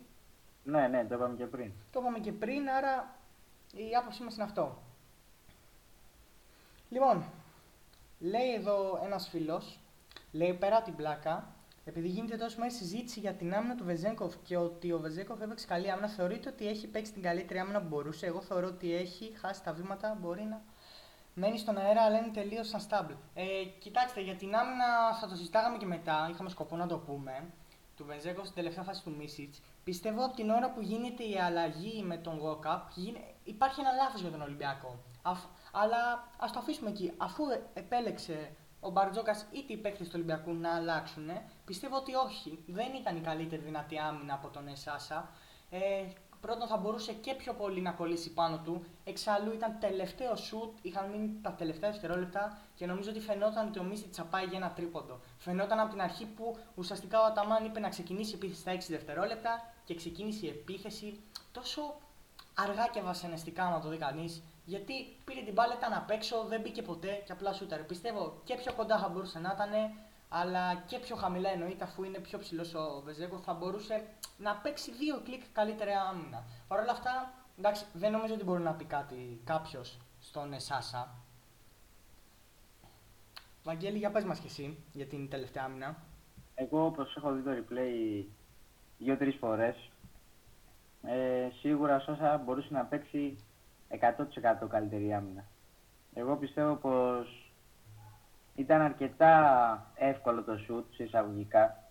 Ναι, 0.63 0.88
ναι, 0.88 1.06
το 1.06 1.15
είπαμε 1.15 1.36
και 1.36 1.45
πριν. 1.45 1.71
Το 1.91 1.99
είπαμε 1.99 2.19
και 2.19 2.32
πριν, 2.32 2.69
άρα 2.69 3.15
η 3.73 3.95
άποψή 3.95 4.23
μας 4.23 4.34
είναι 4.36 4.43
αυτό. 4.43 4.82
Λοιπόν, 6.89 7.23
λέει 8.19 8.53
εδώ 8.53 9.01
ένας 9.03 9.27
φίλος, 9.30 9.80
λέει 10.32 10.53
πέρα 10.53 10.82
την 10.82 10.95
πλάκα, 10.95 11.56
επειδή 11.88 12.08
γίνεται 12.08 12.38
τόσο 12.38 12.60
μέρε 12.60 12.71
συζήτηση 12.71 13.19
για 13.19 13.34
την 13.34 13.54
άμυνα 13.54 13.76
του 13.76 13.84
Βεζέγκοφ 13.84 14.34
και 14.43 14.58
ότι 14.58 14.91
ο 14.91 15.00
Βεζέγκοφ 15.00 15.41
έπαιξε 15.41 15.65
καλή 15.67 15.91
άμυνα, 15.91 16.08
θεωρείτε 16.08 16.50
ότι 16.50 16.67
έχει 16.67 16.88
παίξει 16.88 17.12
την 17.13 17.21
καλύτερη 17.21 17.60
άμυνα 17.60 17.80
που 17.82 17.88
μπορούσε; 17.88 18.26
Εγώ 18.26 18.41
θεωρώ 18.41 18.67
ότι 18.67 18.95
έχει 18.95 19.34
χάσει 19.41 19.63
τα 19.63 19.73
βήματα, 19.73 20.17
μπορεί 20.21 20.43
να 20.43 20.62
μένει 21.34 21.58
στον 21.58 21.78
αέρα, 21.78 22.02
αλλά 22.02 22.17
είναι 22.17 22.32
τελείως 22.34 22.71
unstable. 22.76 23.15
Ε, 23.34 23.43
κοιτάξτε, 23.80 24.21
για 24.21 24.36
την 24.36 24.56
άμυνα 24.56 24.86
θα 25.21 25.28
το 25.28 25.36
συζητάγαμε 25.36 25.78
και 25.78 25.86
μετά, 25.86 26.28
είχαμε 26.32 26.50
σκοπό 26.50 26.76
να 26.76 26.88
το 26.88 26.97
πούμε. 26.97 27.43
Του 27.95 28.06
Βεζέγκοφ 28.06 28.43
στην 28.43 28.56
τελευταία 28.56 28.84
φάση 28.84 29.04
του 29.04 29.15
Μίσιτς. 29.17 29.62
Πιστεύω 29.84 30.26
από 30.26 30.36
την 30.36 30.50
ώρα 30.50 30.71
που 30.71 30.82
γίνεται 30.82 31.23
η 31.23 31.39
αλλαγή 31.39 32.04
με 32.04 32.17
τον 32.17 32.39
Walkup, 32.43 32.80
γίνε- 32.95 33.23
υπάρχει 33.43 33.80
ένα 33.80 33.91
λάθος 33.91 34.21
για 34.21 34.30
τον 34.30 34.41
Ολυμπιακό. 34.41 35.00
Αφ- 35.21 35.45
αλλά 35.71 36.28
ας 36.38 36.52
το 36.52 36.60
αφήσουμε 36.60 36.89
εκεί. 36.89 37.13
Αφού 37.17 37.50
ε- 37.50 37.62
επέλεξε 37.73 38.50
ο 38.88 38.89
Μπαρτζόκας 38.89 39.45
ή 39.52 39.63
οι 39.67 39.78
παίκτε 39.78 40.04
του 40.04 40.12
Ολυμπιακού 40.13 40.54
να 40.54 40.76
αλλάξουν, 40.76 41.30
πιστεύω 41.65 41.95
ότι 41.95 42.13
όχι. 42.13 42.60
Δεν 42.67 42.93
ήταν 42.93 43.17
η 43.17 43.19
καλύτερη 43.19 43.62
δυνατή 43.62 43.97
άμυνα 44.00 44.34
από 44.34 44.47
τον 44.47 44.67
Εσάσα. 44.67 45.30
Ε, 45.69 45.80
πρώτον, 46.41 46.67
θα 46.67 46.78
μπορούσε 46.78 47.13
και 47.13 47.34
πιο 47.34 47.54
πολύ 47.54 47.82
να 47.82 47.91
κολλήσει 47.91 48.34
πάνω 48.34 48.62
του. 48.65 48.86
Εξάλλου, 49.04 49.54
ήταν 49.54 49.78
τελευταίο 49.80 50.36
σουτ, 50.36 50.78
είχαν 50.82 51.10
μείνει 51.10 51.39
τα 51.41 51.52
τελευταία 51.52 51.91
δευτερόλεπτα 51.91 52.58
και 52.76 52.86
νομίζω 52.86 53.10
ότι 53.10 53.19
φαινόταν 53.19 53.67
ότι 53.67 53.80
ο 53.80 53.84
Μίσιτ 53.84 54.13
θα 54.17 54.23
πάει 54.23 54.45
για 54.45 54.58
ένα 54.58 54.71
τρίποντο. 54.71 55.19
Φαινόταν 55.38 55.80
από 55.80 55.91
την 55.91 56.02
αρχή 56.02 56.26
που 56.26 56.58
ουσιαστικά 56.76 57.21
ο 57.21 57.26
Αταμάν 57.26 57.65
είπε 57.65 57.80
να 57.80 57.89
ξεκινήσει 57.89 58.32
η 58.32 58.36
επίθεση 58.36 58.60
στα 58.60 58.76
6 58.76 58.80
δευτερόλεπτα 58.88 59.73
και 59.86 59.95
ξεκίνησε 59.95 60.45
η 60.45 60.50
επίθεση 60.50 61.19
τόσο 61.52 61.82
αργά 62.54 62.88
και 62.88 63.02
βασανιστικά, 63.02 63.69
να 63.69 63.80
το 63.80 63.89
δει 63.89 63.97
κανείς. 63.97 64.43
Γιατί 64.67 64.93
πήρε 65.25 65.41
την 65.41 65.53
μπάλα, 65.53 65.73
ήταν 65.73 65.93
απ' 65.93 66.10
έξω, 66.10 66.43
δεν 66.43 66.62
μπήκε 66.62 66.82
ποτέ 66.82 67.21
και 67.25 67.32
απλά 67.32 67.53
σούταρε. 67.53 67.84
Πιστεύω 67.84 68.41
και 68.43 68.56
πιο 68.56 68.73
κοντά 68.73 68.97
θα 68.99 69.10
μπορούσε 69.10 69.39
να 69.39 69.51
ήταν, 69.53 69.71
αλλά 70.30 70.75
και 70.75 70.99
πιο 70.99 71.15
χαμηλά 71.15 71.49
εννοείται 71.49 71.84
αφού 71.84 72.03
είναι 72.03 72.19
πιο 72.19 72.39
ψηλός 72.39 72.73
ο 72.73 73.01
Βεζέκο, 73.06 73.38
θα 73.38 73.53
μπορούσε 73.53 74.06
να 74.38 74.56
παίξει 74.56 74.91
δύο 74.91 75.21
κλικ 75.23 75.43
καλύτερη 75.51 75.91
άμυνα. 75.91 76.43
Παρ' 76.67 76.80
όλα 76.80 76.91
αυτά, 76.91 77.34
εντάξει, 77.58 77.86
δεν 77.93 78.12
νομίζω 78.12 78.34
ότι 78.34 78.43
μπορεί 78.43 78.63
να 78.63 78.73
πει 78.73 78.86
κάτι 78.86 79.41
κάποιος 79.43 79.97
στον 80.19 80.60
Σάσα. 80.60 81.15
Βαγγέλη, 83.63 83.97
για 83.97 84.12
πες 84.12 84.23
μας 84.23 84.39
και 84.39 84.47
εσύ 84.47 84.84
για 84.91 85.06
την 85.06 85.30
τελευταία 85.30 85.63
άμυνα. 85.63 85.95
Εγώ 86.56 86.86
όπως 86.86 87.15
έχω 87.15 87.34
δει 87.34 87.41
το 87.41 87.51
replay 87.51 88.25
δύο-τρεις 88.97 89.36
φορές, 89.36 89.89
ε, 91.03 91.49
σίγουρα 91.60 91.95
ο 91.95 91.99
Σόσα 91.99 92.38
μπορούσε 92.38 92.67
να 92.71 92.86
παίξει 92.86 93.38
100% 93.89 94.67
καλύτερη 94.69 95.13
άμυνα. 95.13 95.43
Εγώ 96.13 96.36
πιστεύω 96.36 96.73
πως 96.73 97.52
ήταν 98.56 98.82
αρκετά 98.82 99.86
εύκολο 99.95 100.43
το 100.43 100.58
σουτ 100.58 100.93
σε 100.93 101.04
εισαγωγικά, 101.04 101.84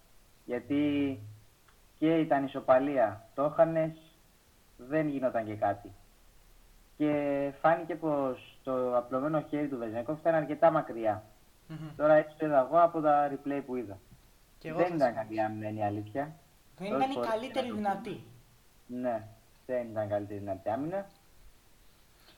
γιατί 0.45 1.21
και 1.99 2.19
ήταν 2.19 2.45
ισοπαλία. 2.45 3.29
Το 3.35 3.45
έχανες, 3.45 3.93
δεν 4.77 5.09
γινόταν 5.09 5.45
και 5.45 5.55
κάτι. 5.55 5.93
Και 6.97 7.53
φάνηκε 7.61 7.95
πως 7.95 8.59
το 8.63 8.97
απλωμένο 8.97 9.41
χέρι 9.41 9.69
του 9.69 9.79
Βεζενκόφ 9.79 10.19
ήταν 10.19 10.35
αρκετά 10.35 10.71
μακριά. 10.71 11.25
Τώρα 11.97 12.15
έτσι 12.15 12.37
το 12.39 12.47
είδα 12.47 12.59
εγώ 12.59 12.83
από 12.83 13.01
τα 13.01 13.31
replay 13.33 13.63
που 13.67 13.77
είδα. 13.77 13.99
Και 14.59 14.69
εγώ 14.69 14.79
δεν 14.79 14.87
θα 14.89 14.95
ήταν 14.95 15.07
συμφωνήσω. 15.07 15.29
καλή 15.29 15.41
άμυνα, 15.41 15.69
είναι 15.69 15.81
η 15.81 15.85
αλήθεια. 15.85 16.33
Δεν 16.79 16.91
Τόσες 16.91 17.05
ήταν 17.05 17.11
η 17.11 17.15
φορές 17.15 17.29
καλύτερη 17.31 17.67
να 17.67 17.73
το 17.73 17.77
δυνατή. 17.77 18.25
Ναι, 18.87 19.27
δεν 19.67 19.89
ήταν 19.91 20.09
καλύτερη 20.09 20.39
δυνατή 20.39 20.69
άμυνα. 20.69 21.07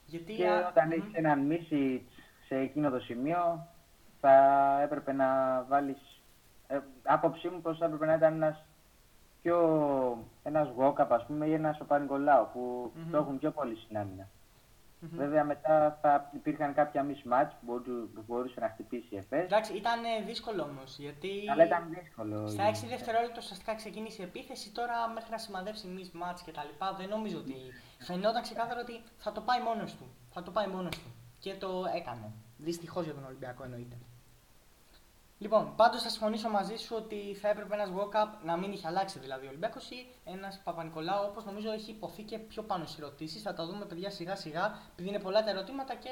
Γιατί 0.09 0.33
Και 0.33 0.47
α, 0.49 0.67
όταν 0.67 0.87
μμ. 0.87 0.91
έχεις 0.91 1.13
έναν 1.13 1.39
Μίσιτς 1.39 2.11
σε 2.47 2.55
εκείνο 2.55 2.89
το 2.89 2.99
σημείο, 2.99 3.67
θα 4.21 4.33
έπρεπε 4.81 5.11
να 5.13 5.61
βάλεις... 5.69 6.21
Ε, 6.67 6.79
άποψή 7.03 7.47
μου 7.49 7.61
πως 7.61 7.77
θα 7.77 7.85
έπρεπε 7.85 8.05
να 8.05 8.13
ήταν 8.13 8.33
ένας 8.33 8.65
πιο... 9.41 9.57
ένας 10.43 10.69
Walkup, 10.77 11.07
ας 11.09 11.25
πούμε, 11.25 11.45
ή 11.45 11.53
ένας 11.53 11.79
ο 11.79 11.85
Πανικολάου, 11.85 12.47
που 12.53 12.91
Μμμ. 12.95 13.11
το 13.11 13.17
έχουν 13.17 13.39
πιο 13.39 13.51
πολύ 13.51 13.75
στην 13.75 13.97
άμυνα. 13.97 14.27
Μμμ. 15.01 15.17
Βέβαια 15.17 15.43
μετά 15.43 15.97
θα 16.01 16.29
υπήρχαν 16.33 16.73
κάποια 16.73 17.05
mismatch 17.09 17.49
που 17.49 17.65
μπορού- 17.65 18.13
που 18.13 18.23
μπορούσε 18.27 18.59
να 18.59 18.69
χτυπήσει 18.69 19.07
η 19.15 19.17
ΕΦΕΣ. 19.17 19.43
Εντάξει, 19.43 19.73
ήταν 19.77 20.03
ε, 20.03 20.23
δύσκολο 20.25 20.63
όμως. 20.63 20.97
Γιατί 20.99 21.31
Αλλά 21.51 21.65
ήταν 21.65 21.89
δύσκολο. 22.01 22.47
στα 22.47 22.63
6 22.67 22.87
δευτερόλεπτα 22.87 23.35
ουσιαστικά 23.37 23.75
ξεκίνησε 23.75 24.21
η 24.21 24.25
επίθεση. 24.25 24.71
Τώρα 24.71 25.07
μέχρι 25.13 25.31
να 25.31 25.37
σημαδέψει 25.37 25.87
μη 25.87 26.09
μάτς 26.13 26.41
και 26.41 26.51
τα 26.51 26.63
λοιπά, 26.63 26.93
δεν 26.99 27.09
νομίζω 27.09 27.37
ότι. 27.37 27.55
Φαινόταν 27.99 28.41
ξεκάθαρα 28.41 28.79
ότι 28.79 29.01
θα 29.17 29.31
το 29.31 29.41
πάει 29.41 29.61
μόνος 29.61 29.95
του. 29.95 30.05
Θα 30.29 30.43
το 30.43 30.51
πάει 30.51 30.67
μόνος 30.67 30.97
του. 30.97 31.09
Και 31.39 31.53
το 31.53 31.83
έκανε. 31.95 32.31
Δυστυχώς 32.57 33.03
για 33.05 33.13
τον 33.13 33.25
Ολυμπιακό 33.25 33.63
εννοείται. 33.63 33.95
Λοιπόν, 35.41 35.75
πάντως 35.75 36.01
θα 36.01 36.09
συμφωνήσω 36.09 36.49
μαζί 36.49 36.75
σου 36.75 36.95
ότι 36.97 37.37
θα 37.41 37.49
έπρεπε 37.49 37.73
ένας 37.73 37.89
walk-up 37.97 38.27
να 38.43 38.57
μην 38.57 38.71
είχε 38.71 38.87
αλλάξει 38.87 39.19
δηλαδή 39.19 39.45
ο 39.45 39.49
Ολυμπιακός 39.49 39.89
ή 39.89 40.07
ένας 40.23 40.59
Παπα-Νικολάου, 40.63 41.25
όπως 41.29 41.45
νομίζω 41.45 41.71
έχει 41.71 41.91
υποθεί 41.91 42.23
και 42.23 42.37
πιο 42.37 42.63
πάνω 42.63 42.85
στις 42.85 42.97
ερωτήσεις. 42.97 43.41
Θα 43.41 43.53
τα 43.53 43.65
δούμε, 43.65 43.85
παιδιά, 43.85 44.09
σιγά-σιγά, 44.09 44.77
επειδή 44.91 45.09
είναι 45.09 45.19
πολλά 45.19 45.43
τα 45.43 45.49
ερωτήματα 45.49 45.95
και 45.95 46.09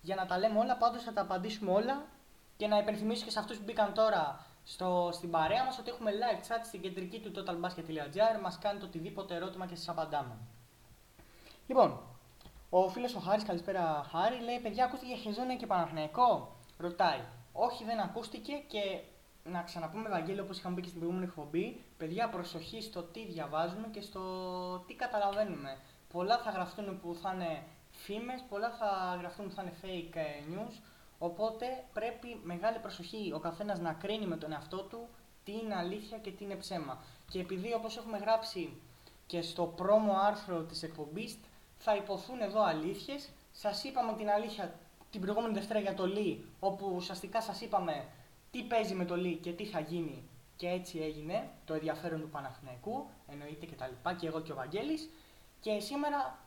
για 0.00 0.14
να 0.14 0.26
τα 0.26 0.38
λέμε 0.38 0.58
όλα, 0.58 0.76
πάντως 0.76 1.02
θα 1.02 1.12
τα 1.12 1.20
απαντήσουμε 1.20 1.70
όλα 1.70 2.06
και 2.56 2.66
να 2.66 2.78
υπενθυμίσω 2.78 3.24
και 3.24 3.30
σε 3.30 3.38
αυτούς 3.38 3.56
που 3.56 3.62
μπήκαν 3.64 3.94
τώρα 3.94 4.46
στο, 4.64 5.10
στην 5.12 5.30
παρέα 5.30 5.64
μας 5.64 5.78
ότι 5.78 5.90
έχουμε 5.90 6.10
live 6.10 6.48
chat 6.48 6.60
στην 6.64 6.80
κεντρική 6.80 7.20
του 7.20 7.32
totalbasket.gr. 7.36 8.40
Μας 8.42 8.58
κάνετε 8.58 8.84
οτιδήποτε 8.84 9.34
ερώτημα 9.34 9.66
και 9.66 9.76
σας 9.76 9.88
απαντάμε. 9.88 10.36
Λοιπόν, 11.66 12.00
ο 12.70 12.88
φίλος 12.88 13.14
ο 13.14 13.18
Χάρης, 13.18 13.44
καλησπέρα 13.44 14.06
Χάρη, 14.10 14.40
λέει: 14.40 14.58
Παιδιά, 14.58 14.84
ακούστηκε 14.84 15.12
για 15.12 15.22
Χεζόνια 15.22 15.56
και 15.56 15.66
Παναθηναϊκό. 15.66 16.56
Ρωτάει. 16.78 17.20
Όχι, 17.52 17.84
δεν 17.84 18.00
ακούστηκε 18.00 18.52
και 18.66 19.00
να 19.44 19.62
ξαναπούμε 19.62 20.06
Ευαγγέλιο 20.06 20.42
όπως 20.42 20.58
είχαμε 20.58 20.74
πει 20.74 20.80
και 20.80 20.88
στην 20.88 21.00
προηγούμενη 21.00 21.30
εκπομπή. 21.30 21.84
Παιδιά, 21.96 22.28
προσοχή 22.28 22.82
στο 22.82 23.02
τι 23.02 23.26
διαβάζουμε 23.26 23.88
και 23.92 24.00
στο 24.00 24.22
τι 24.86 24.94
καταλαβαίνουμε. 24.94 25.76
Πολλά 26.12 26.38
θα 26.38 26.50
γραφτούν 26.50 27.00
που 27.00 27.14
θα 27.22 27.32
είναι 27.34 27.62
φήμες, 27.90 28.44
πολλά 28.48 28.70
θα 28.70 29.16
γραφτούν 29.20 29.48
που 29.48 29.54
θα 29.54 29.62
είναι 29.62 29.74
fake 29.82 30.16
ε, 30.16 30.54
news. 30.54 30.80
Οπότε 31.18 31.84
πρέπει 31.92 32.40
μεγάλη 32.42 32.78
προσοχή 32.78 33.32
ο 33.34 33.38
καθένας 33.38 33.78
να 33.78 33.92
κρίνει 33.92 34.26
με 34.26 34.36
τον 34.36 34.52
εαυτό 34.52 34.82
του 34.82 35.08
τι 35.44 35.52
είναι 35.52 35.74
αλήθεια 35.74 36.18
και 36.18 36.30
τι 36.30 36.44
είναι 36.44 36.54
ψέμα. 36.54 37.02
Και 37.30 37.40
επειδή 37.40 37.74
όπως 37.74 37.96
έχουμε 37.96 38.18
γράψει 38.18 38.80
και 39.26 39.42
στο 39.42 39.64
πρόμο 39.64 40.12
άρθρο 40.12 40.62
της 40.62 40.82
εκπομπής 40.82 41.38
θα 41.78 41.96
υποθούν 41.96 42.40
εδώ 42.40 42.62
αλήθειες. 42.62 43.28
Σας 43.52 43.84
είπαμε 43.84 44.12
την 44.12 44.30
αλήθεια 44.30 44.74
την 45.10 45.20
προηγούμενη 45.20 45.54
Δευτέρα 45.54 45.80
για 45.80 45.94
το 45.94 46.06
Λί, 46.06 46.44
όπου 46.60 46.92
ουσιαστικά 46.94 47.42
σας 47.42 47.60
είπαμε 47.60 48.06
τι 48.50 48.62
παίζει 48.62 48.94
με 48.94 49.04
το 49.04 49.16
Λί 49.16 49.36
και 49.36 49.52
τι 49.52 49.64
θα 49.64 49.80
γίνει. 49.80 50.28
Και 50.56 50.68
έτσι 50.68 50.98
έγινε 50.98 51.48
το 51.64 51.74
ενδιαφέρον 51.74 52.20
του 52.20 52.28
Παναθηναϊκού, 52.28 53.06
εννοείται 53.28 53.66
και 53.66 53.74
τα 53.74 53.86
λοιπά, 53.86 54.14
και 54.14 54.26
εγώ 54.26 54.40
και 54.40 54.52
ο 54.52 54.54
Βαγγέλης. 54.54 55.10
Και 55.60 55.80
σήμερα 55.80 56.38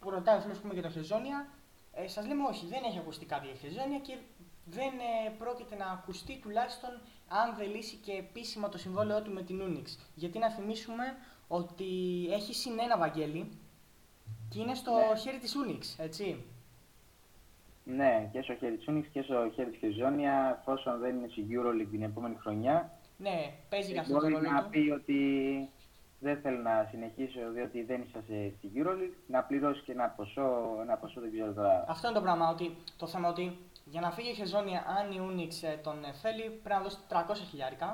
που 0.00 0.10
ρωτάει 0.10 0.36
ο 0.36 0.40
φίλος 0.40 0.58
που 0.58 0.68
για 0.72 0.82
το 0.82 0.90
Χεζόνια, 0.90 1.48
ε, 1.92 2.08
σας 2.08 2.26
λέμε 2.26 2.46
όχι, 2.48 2.66
δεν 2.66 2.82
έχει 2.84 2.98
ακουστεί 2.98 3.24
κάτι 3.24 3.46
για 3.46 3.54
Χεζόνια 3.54 3.98
και 3.98 4.16
δεν 4.64 4.92
ε, 4.98 5.30
πρόκειται 5.38 5.76
να 5.76 5.86
ακουστεί 5.86 6.38
τουλάχιστον 6.42 6.90
αν 7.28 7.56
δεν 7.56 7.70
λύσει 7.70 7.96
και 7.96 8.12
επίσημα 8.12 8.68
το 8.68 8.78
συμβόλαιό 8.78 9.22
του 9.22 9.32
με 9.32 9.42
την 9.42 9.60
Unix. 9.62 9.86
Γιατί 10.14 10.38
να 10.38 10.50
θυμίσουμε 10.50 11.04
ότι 11.48 11.86
έχει 12.30 12.54
συν 12.54 12.78
ένα 12.78 12.98
Βαγγέλη 12.98 13.58
και 14.48 14.60
είναι 14.60 14.74
στο 14.74 14.92
ναι. 14.92 15.18
χέρι 15.18 15.38
της 15.38 15.54
Unix, 15.56 16.04
έτσι. 16.04 16.44
Ναι, 17.96 18.28
και 18.32 18.42
στο 18.42 18.54
χέρι 18.54 18.76
της 18.76 18.86
Unix 18.88 19.04
και 19.12 19.22
στο 19.22 19.50
χέρι 19.54 19.70
της 19.70 19.78
Χεζόνια, 19.78 20.58
εφόσον 20.60 20.98
δεν 20.98 21.16
είναι 21.16 21.28
στη 21.28 21.46
EuroLeague 21.50 21.88
την 21.90 22.02
επόμενη 22.02 22.36
χρονιά. 22.40 22.90
Ναι, 23.16 23.52
παίζει 23.68 23.92
για 23.92 24.00
αυτό 24.00 24.12
το 24.12 24.20
ρόλο 24.20 24.40
να 24.40 24.64
πει 24.64 24.92
ότι 24.94 25.18
δεν 26.18 26.40
θέλω 26.42 26.58
να 26.58 26.86
συνεχίσω 26.90 27.40
διότι 27.52 27.82
δεν 27.82 28.02
είσαστε 28.02 28.52
στη 28.58 28.70
EuroLeague, 28.74 29.16
να 29.26 29.42
πληρώσεις 29.42 29.82
και 29.82 29.92
ένα 29.92 30.08
ποσό, 30.08 30.78
ένα 30.80 30.96
ποσό 30.96 31.20
δεν 31.20 31.30
ξέρω 31.32 31.52
τώρα. 31.52 31.84
Αυτό 31.88 32.08
είναι 32.08 32.16
το 32.16 32.22
πράγμα, 32.22 32.48
ότι, 32.50 32.76
το 32.96 33.06
θέμα 33.06 33.28
ότι 33.28 33.58
για 33.84 34.00
να 34.00 34.10
φύγει 34.10 34.30
η 34.30 34.34
Χεζόνια, 34.34 34.84
αν 34.98 35.10
η 35.12 35.18
Unix 35.28 35.68
ε, 35.68 35.76
τον 35.76 36.04
ε, 36.04 36.12
θέλει, 36.12 36.60
πρέπει 36.62 36.80
να 36.80 36.82
δώσει 36.82 36.98
300 37.44 37.48
χιλιάρικα. 37.50 37.86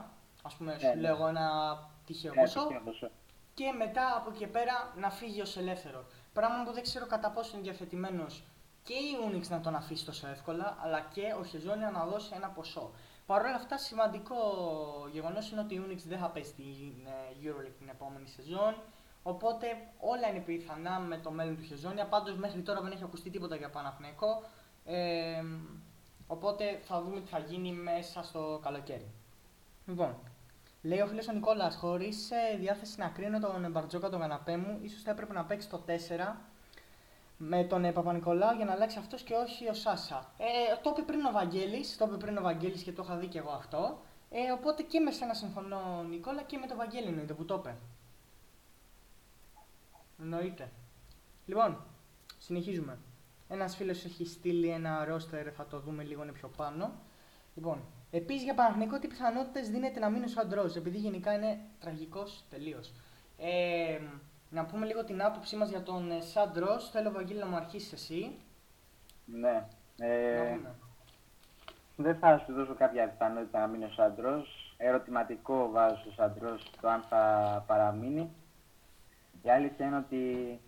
Α 0.43 0.57
πούμε, 0.57 0.73
ναι, 0.73 0.79
σου 0.79 0.87
ναι. 0.87 1.01
λέω 1.01 1.27
ένα 1.27 1.47
τυχαίο 2.07 2.33
ναι, 2.35 2.43
ποσό. 2.43 3.11
Και 3.55 3.73
μετά 3.79 4.17
από 4.17 4.31
εκεί 4.35 4.47
πέρα 4.47 4.93
να 4.97 5.11
φύγει 5.11 5.41
ως 5.41 5.57
ελεύθερος. 5.57 6.05
Πράγμα 6.33 6.65
που 6.65 6.73
δεν 6.73 6.83
ξέρω 6.83 7.07
κατά 7.07 7.31
πόσο 7.31 7.51
είναι 7.55 7.63
διαθετημένος 7.63 8.45
και 8.87 8.95
η 8.95 9.13
Unix 9.27 9.49
να 9.49 9.61
τον 9.61 9.75
αφήσει 9.75 10.05
τόσο 10.05 10.27
εύκολα, 10.29 10.77
αλλά 10.83 11.01
και 11.15 11.35
ο 11.41 11.45
Χεζόνια 11.45 11.91
να 11.91 12.05
δώσει 12.05 12.31
ένα 12.35 12.49
ποσό. 12.49 12.91
Παρ' 13.27 13.45
όλα 13.45 13.55
αυτά, 13.55 13.79
σημαντικό 13.79 14.37
γεγονός 15.13 15.51
είναι 15.51 15.61
ότι 15.61 15.75
η 15.75 15.83
Unix 15.87 16.01
δεν 16.09 16.19
θα 16.19 16.29
πέσει 16.31 16.51
στην 16.51 17.07
ε, 17.07 17.49
EuroLeague 17.49 17.75
την 17.79 17.89
επόμενη 17.89 18.29
σεζόν. 18.29 18.75
Οπότε 19.23 19.67
όλα 19.99 20.29
είναι 20.29 20.39
πιθανά 20.39 20.99
με 20.99 21.17
το 21.19 21.31
μέλλον 21.31 21.57
του 21.57 21.63
Χεζόνια. 21.63 22.07
Πάντως 22.07 22.37
μέχρι 22.37 22.61
τώρα 22.61 22.81
δεν 22.81 22.93
έχει 22.93 23.03
ακουστεί 23.05 23.31
τίποτα 23.31 23.57
για 23.57 23.71
Παναθηναϊκό. 23.71 24.43
Ε, 24.85 25.43
οπότε 26.27 26.81
θα 26.85 27.03
δούμε 27.03 27.21
τι 27.21 27.29
θα 27.29 27.39
γίνει 27.39 27.73
μέσα 27.73 28.23
στο 28.23 28.61
καλοκαίρι. 28.63 29.11
Λοιπόν, 29.87 30.15
λέει 30.83 31.01
ο 31.01 31.07
φίλος 31.07 31.29
ο 31.29 31.33
Νικόλας, 31.33 31.77
χωρίς 31.77 32.31
ε, 32.31 32.57
διάθεση 32.57 32.99
να 32.99 33.09
κρίνω 33.09 33.41
τον 33.41 33.71
Μπαρτζόκα 33.71 34.09
τον 34.09 34.21
καναπέ 34.21 34.57
μου, 34.57 34.79
ίσως 34.83 35.03
θα 35.03 35.11
έπρεπε 35.11 35.33
να 35.33 35.45
παίξει 35.45 35.69
το 35.69 35.83
4 35.87 35.91
με 37.39 37.65
τον 37.65 37.85
ε, 37.85 37.93
Παπα-Νικολάου 37.93 38.57
για 38.57 38.65
να 38.65 38.73
αλλάξει 38.73 38.99
αυτός 38.99 39.23
και 39.23 39.35
όχι 39.35 39.69
ο 39.69 39.75
Σάσα. 39.75 40.31
Ε, 40.39 40.45
το 40.83 40.91
είπε 40.93 41.03
πριν 41.03 41.25
ο 41.25 41.31
Βαγγέλης, 41.33 41.97
το 41.97 42.05
είπε 42.05 42.17
πριν 42.17 42.39
ο 42.39 42.43
Βαγγέλης 42.43 42.83
και 42.83 42.93
το 42.93 43.03
είχα 43.05 43.17
δει 43.17 43.27
και 43.27 43.39
εγώ 43.39 43.51
αυτό. 43.51 43.99
Ε, 44.31 44.53
οπότε 44.53 44.83
και 44.83 45.01
με 45.01 45.11
σένα 45.11 45.35
συμφωνώ, 45.35 46.03
Νικόλα, 46.09 46.43
και 46.43 46.59
με 46.59 46.67
τον 46.67 46.77
Βαγγέλη 46.77 47.07
εννοείται 47.07 47.35
που 47.35 47.45
το 47.45 47.55
είπε. 47.55 47.77
Εννοείται. 50.21 50.71
Λοιπόν, 51.47 51.83
συνεχίζουμε. 52.39 52.99
Ένας 53.49 53.77
φίλος 53.77 54.05
έχει 54.05 54.27
στείλει 54.27 54.69
ένα 54.69 55.05
ρόστερ, 55.05 55.53
θα 55.57 55.67
το 55.67 55.81
δούμε 55.81 56.03
λίγο 56.03 56.25
πιο 56.33 56.49
πάνω. 56.57 56.93
Λοιπόν, 57.55 57.85
επίσης 58.11 58.43
για 58.43 58.55
Παναγενικό, 58.55 58.99
τι 58.99 59.07
πιθανότητες 59.07 59.71
δίνεται 59.71 60.01
να 60.01 60.11
μείνει 60.11 60.25
ο 60.25 60.29
Σαντρός, 60.29 60.77
επειδή 60.77 60.99
γενικά 60.99 61.33
είναι 61.33 61.61
τραγικός 61.81 62.45
τελείως. 62.51 62.93
Ε, 63.39 64.01
να 64.51 64.65
πούμε 64.65 64.87
λίγο 64.87 65.05
την 65.05 65.23
άποψή 65.23 65.57
μας 65.57 65.69
για 65.71 65.83
τον 65.83 66.11
ε, 66.11 66.21
Σαντρό. 66.21 66.81
Θέλω, 66.81 67.11
Βαγγέλη, 67.11 67.41
να 67.41 67.47
μου 67.47 67.57
αρχίσεις 67.57 67.93
εσύ. 67.93 68.37
Ναι. 69.25 69.67
Ε, 69.99 70.59
δεν 71.97 72.17
θα 72.17 72.39
σου 72.39 72.53
δώσω 72.53 72.75
κάποια 72.75 73.09
πιθανότητα 73.09 73.61
να 73.61 73.67
μείνει 73.67 73.85
ο 73.85 73.91
Σαντρό. 73.91 74.45
Ερωτηματικό 74.77 75.71
βάζω 75.71 75.97
στο 76.01 76.11
Σαντρό 76.11 76.59
το 76.81 76.89
αν 76.89 77.05
θα 77.09 77.65
παραμείνει. 77.67 78.31
Η 79.43 79.51
αλήθεια 79.51 79.87
είναι 79.87 79.97
ότι 79.97 80.61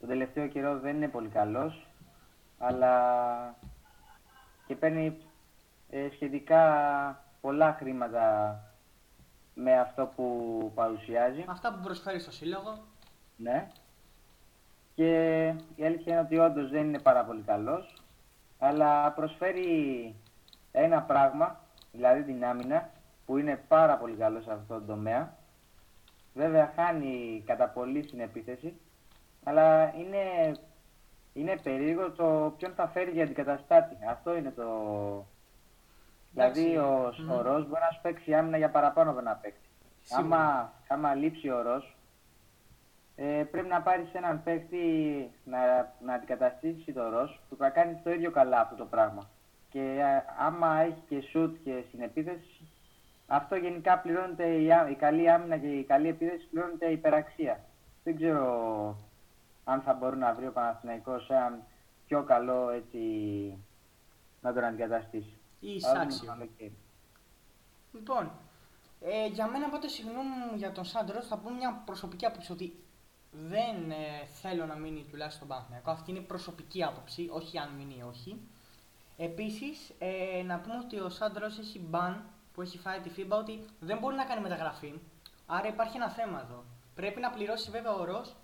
τον 0.00 0.08
τελευταίο 0.08 0.46
καιρό 0.46 0.78
δεν 0.78 0.96
είναι 0.96 1.08
πολύ 1.08 1.28
καλός 1.28 1.86
αλλά 2.58 2.94
και 4.66 4.74
παίρνει 4.74 5.16
ε, 5.90 6.08
σχετικά 6.12 6.62
πολλά 7.40 7.76
χρήματα 7.78 8.58
με 9.54 9.78
αυτό 9.80 10.12
που 10.16 10.72
παρουσιάζει. 10.74 11.44
Αυτά 11.48 11.72
που 11.72 11.80
προσφέρει 11.82 12.20
στο 12.20 12.30
σύλλογο. 12.30 12.78
Ναι. 13.36 13.68
Και 14.94 15.44
η 15.76 15.84
αλήθεια 15.84 16.12
είναι 16.12 16.20
ότι 16.20 16.38
όντως 16.38 16.70
δεν 16.70 16.86
είναι 16.86 16.98
πάρα 16.98 17.24
πολύ 17.24 17.42
καλός, 17.42 18.02
αλλά 18.58 19.12
προσφέρει 19.12 20.14
ένα 20.72 21.02
πράγμα, 21.02 21.60
δηλαδή 21.92 22.22
την 22.22 22.44
άμυνα, 22.44 22.90
που 23.26 23.38
είναι 23.38 23.64
πάρα 23.68 23.96
πολύ 23.96 24.16
καλό 24.16 24.40
σε 24.40 24.52
αυτό 24.52 24.74
το 24.74 24.84
τομέα. 24.86 25.36
Βέβαια 26.34 26.72
χάνει 26.76 27.42
κατά 27.46 27.68
πολύ 27.68 28.02
στην 28.02 28.20
επίθεση, 28.20 28.80
αλλά 29.44 29.94
είναι 29.94 30.52
είναι 31.36 31.56
περίεργο 31.62 32.10
το 32.10 32.54
ποιον 32.56 32.72
θα 32.74 32.88
φέρει 32.88 33.10
για 33.10 33.24
αντικαταστάτη. 33.24 33.96
Αυτό 34.10 34.36
είναι 34.36 34.50
το. 34.50 34.66
Δηλαδή 36.30 36.76
ο, 36.76 37.08
mm. 37.08 37.36
ο 37.36 37.42
Ροζ 37.42 37.64
μπορεί 37.66 37.80
να 37.80 37.90
σου 37.92 38.00
παίξει 38.02 38.34
άμυνα 38.34 38.56
για 38.56 38.70
παραπάνω 38.70 39.10
από 39.10 39.18
ένα 39.18 39.34
παίκτη. 39.34 39.68
Άμα, 40.10 40.72
άμα 40.88 41.14
λείψει 41.14 41.50
ο 41.50 41.62
Ροζ, 41.62 41.84
ε, 43.16 43.44
πρέπει 43.50 43.68
να 43.68 43.82
πάρεις 43.82 44.14
έναν 44.14 44.42
παίκτη 44.42 44.84
να, 45.44 45.58
να 46.00 46.14
αντικαταστήσει 46.14 46.92
το 46.92 47.08
Ροζ 47.08 47.30
που 47.48 47.56
θα 47.56 47.68
κάνεις 47.70 48.02
το 48.02 48.10
ίδιο 48.10 48.30
καλά 48.30 48.60
αυτό 48.60 48.74
το 48.74 48.84
πράγμα. 48.84 49.30
Και 49.70 49.80
ε, 49.80 50.24
άμα 50.38 50.80
έχει 50.80 51.02
και 51.08 51.20
σουτ 51.20 51.56
και 51.64 51.84
στην 51.88 52.00
επίθεση, 52.00 52.68
αυτό 53.26 53.56
γενικά 53.56 53.98
πληρώνεται 53.98 54.46
η, 54.46 54.68
η 54.90 54.94
καλή 54.94 55.30
άμυνα 55.30 55.56
και 55.58 55.66
η 55.66 55.84
καλή 55.84 56.08
επίθεση 56.08 56.46
πληρώνεται 56.46 56.86
υπεραξία. 56.86 57.60
Δεν 58.04 58.16
ξέρω 58.16 58.96
αν 59.64 59.80
θα 59.80 59.92
μπορεί 59.92 60.16
να 60.16 60.34
βρει 60.34 60.46
ο 60.46 60.52
Παναθηναϊκός 60.52 61.30
έναν 61.30 61.62
πιο 62.06 62.22
καλό 62.22 62.70
έτσι 62.70 62.98
να 64.40 64.52
τον 64.52 64.64
αντικαταστήσει. 64.64 65.38
Ή 65.60 65.74
εισάξιο. 65.74 66.36
Λοιπόν, 67.92 68.30
ε, 69.00 69.26
για 69.26 69.46
μένα 69.46 69.66
οπότε 69.66 69.88
συγγνώμη 69.88 70.28
για 70.56 70.72
τον 70.72 70.84
Σάντρο 70.84 71.22
θα 71.22 71.36
πω 71.36 71.50
μια 71.50 71.82
προσωπική 71.84 72.26
άποψη 72.26 72.52
ότι 72.52 72.85
δεν 73.48 73.90
ε, 73.90 74.26
θέλω 74.40 74.66
να 74.66 74.74
μείνει 74.74 75.06
τουλάχιστον 75.10 75.48
Παναθηναϊκό. 75.48 75.90
Αυτή 75.90 76.10
είναι 76.10 76.20
προσωπική 76.20 76.84
άποψη, 76.84 77.28
όχι 77.32 77.58
αν 77.58 77.70
μείνει 77.78 77.94
ή 77.98 78.02
όχι. 78.08 78.40
Επίσης, 79.16 79.92
ε, 79.98 80.42
να 80.42 80.58
πούμε 80.58 80.78
ότι 80.84 80.98
ο 80.98 81.08
Σάντρος 81.08 81.58
έχει 81.58 81.78
μπαν 81.78 82.24
που 82.54 82.62
έχει 82.62 82.78
φάει 82.78 83.00
τη 83.00 83.10
FIBA 83.16 83.38
ότι 83.38 83.64
δεν 83.80 83.98
μπορεί 83.98 84.16
να 84.16 84.24
κάνει 84.24 84.42
μεταγραφή. 84.42 84.94
Άρα 85.46 85.68
υπάρχει 85.68 85.96
ένα 85.96 86.08
θέμα 86.10 86.40
εδώ. 86.40 86.64
Πρέπει 86.94 87.20
να 87.20 87.30
πληρώσει 87.30 87.70
βέβαια 87.70 87.92
ο 87.92 88.04
Ρος 88.04 88.34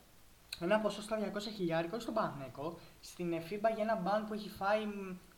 ένα 0.61 0.81
ποσό 0.81 1.03
στα 1.03 1.19
200 1.19 1.39
χιλιάρικο 1.57 2.01
στον 2.01 2.15
Παναθηναϊκό 2.15 2.79
στην 3.01 3.35
FIBA 3.35 3.71
για 3.75 3.83
ένα 3.83 3.97
μπαν 3.97 4.27
που 4.27 4.35
έχει 4.35 4.49
φάει 4.49 4.87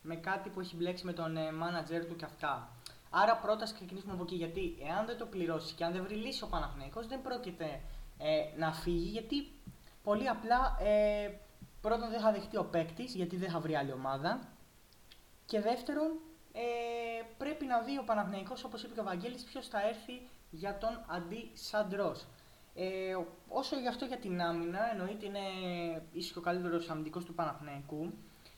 με 0.03 0.17
κάτι 0.17 0.49
που 0.49 0.61
έχει 0.61 0.77
μπλέξει 0.77 1.05
με 1.05 1.13
τον 1.13 1.55
μάνατζερ 1.55 2.07
του 2.07 2.17
και 2.17 2.25
αυτά. 2.25 2.69
Άρα 3.11 3.37
πρώτα 3.37 3.65
ξεκινήσουμε 3.65 4.13
από 4.13 4.23
εκεί 4.23 4.35
γιατί 4.35 4.77
εάν 4.89 5.07
δεν 5.07 5.19
το 5.19 5.27
πληρώσει 5.27 5.75
και 5.75 5.85
αν 5.85 5.93
δεν 5.93 6.03
βρει 6.03 6.15
λύση 6.15 6.45
ο 6.45 6.47
Παναθηναϊκός 6.47 7.07
δεν 7.07 7.23
πρόκειται 7.23 7.81
ε, 8.19 8.59
να 8.59 8.73
φύγει 8.73 9.09
γιατί 9.09 9.53
πολύ 10.03 10.29
απλά 10.29 10.77
ε, 10.81 11.33
πρώτον 11.81 12.11
δεν 12.11 12.21
θα 12.21 12.33
δεχτεί 12.33 12.57
ο 12.57 12.65
παίκτης 12.65 13.15
γιατί 13.15 13.37
δεν 13.37 13.51
θα 13.51 13.61
βρει 13.61 13.75
άλλη 13.75 13.93
ομάδα 13.93 14.41
και 15.47 15.61
δεύτερον 15.61 16.11
ε, 16.53 16.61
πρέπει 17.39 17.65
να 17.65 17.81
δει 17.81 17.99
ο 17.99 18.03
Παναθηναϊκός 18.05 18.65
όπως 18.65 18.83
είπε 18.83 18.95
και 18.95 19.01
ο 19.01 19.05
Βαγγέλης 19.05 19.45
ποιος 19.45 19.69
θα 19.69 19.89
έρθει 19.89 20.29
για 20.51 20.79
τον 20.79 21.05
αντί 21.07 21.51
Σαντρός. 21.55 22.27
Ε, 22.75 23.17
όσο 23.49 23.79
γι' 23.79 23.89
αυτό 23.89 24.05
για 24.05 24.17
την 24.17 24.43
άμυνα, 24.43 24.91
εννοείται 24.91 25.27
είναι 25.27 25.39
ίσως 26.13 26.33
και 26.33 26.39
ο 26.39 26.43
καλύτερος 26.43 26.91
αμυντικός 26.91 27.25
του 27.25 27.35
Παναθηναϊκού 27.35 28.13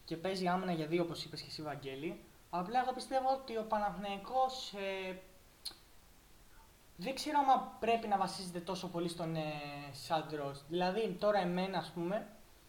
και 0.04 0.16
παίζει 0.16 0.46
άμυνα 0.48 0.72
για 0.72 0.86
δύο, 0.86 1.02
όπως 1.02 1.24
είπες 1.24 1.40
και 1.40 1.46
εσύ, 1.48 1.62
Βαγγέλη. 1.62 2.20
Απλά 2.50 2.80
εγώ 2.80 2.92
πιστεύω 2.92 3.28
ότι 3.40 3.56
ο 3.56 3.64
Παναθηναϊκός 3.68 4.72
ε, 4.72 5.16
δεν 6.96 7.14
ξέρω 7.14 7.38
αν 7.38 7.70
πρέπει 7.80 8.09
να 8.09 8.16
βασίζεται 8.16 8.61
τόσο 8.61 8.88
πολύ 8.88 9.09
στον 9.09 9.37
ε, 9.37 9.42
Σάντρο. 9.92 10.54
Δηλαδή, 10.68 11.16
τώρα 11.20 11.38
εμένα, 11.38 11.78
ας 11.78 11.90
πούμε, 11.94 12.26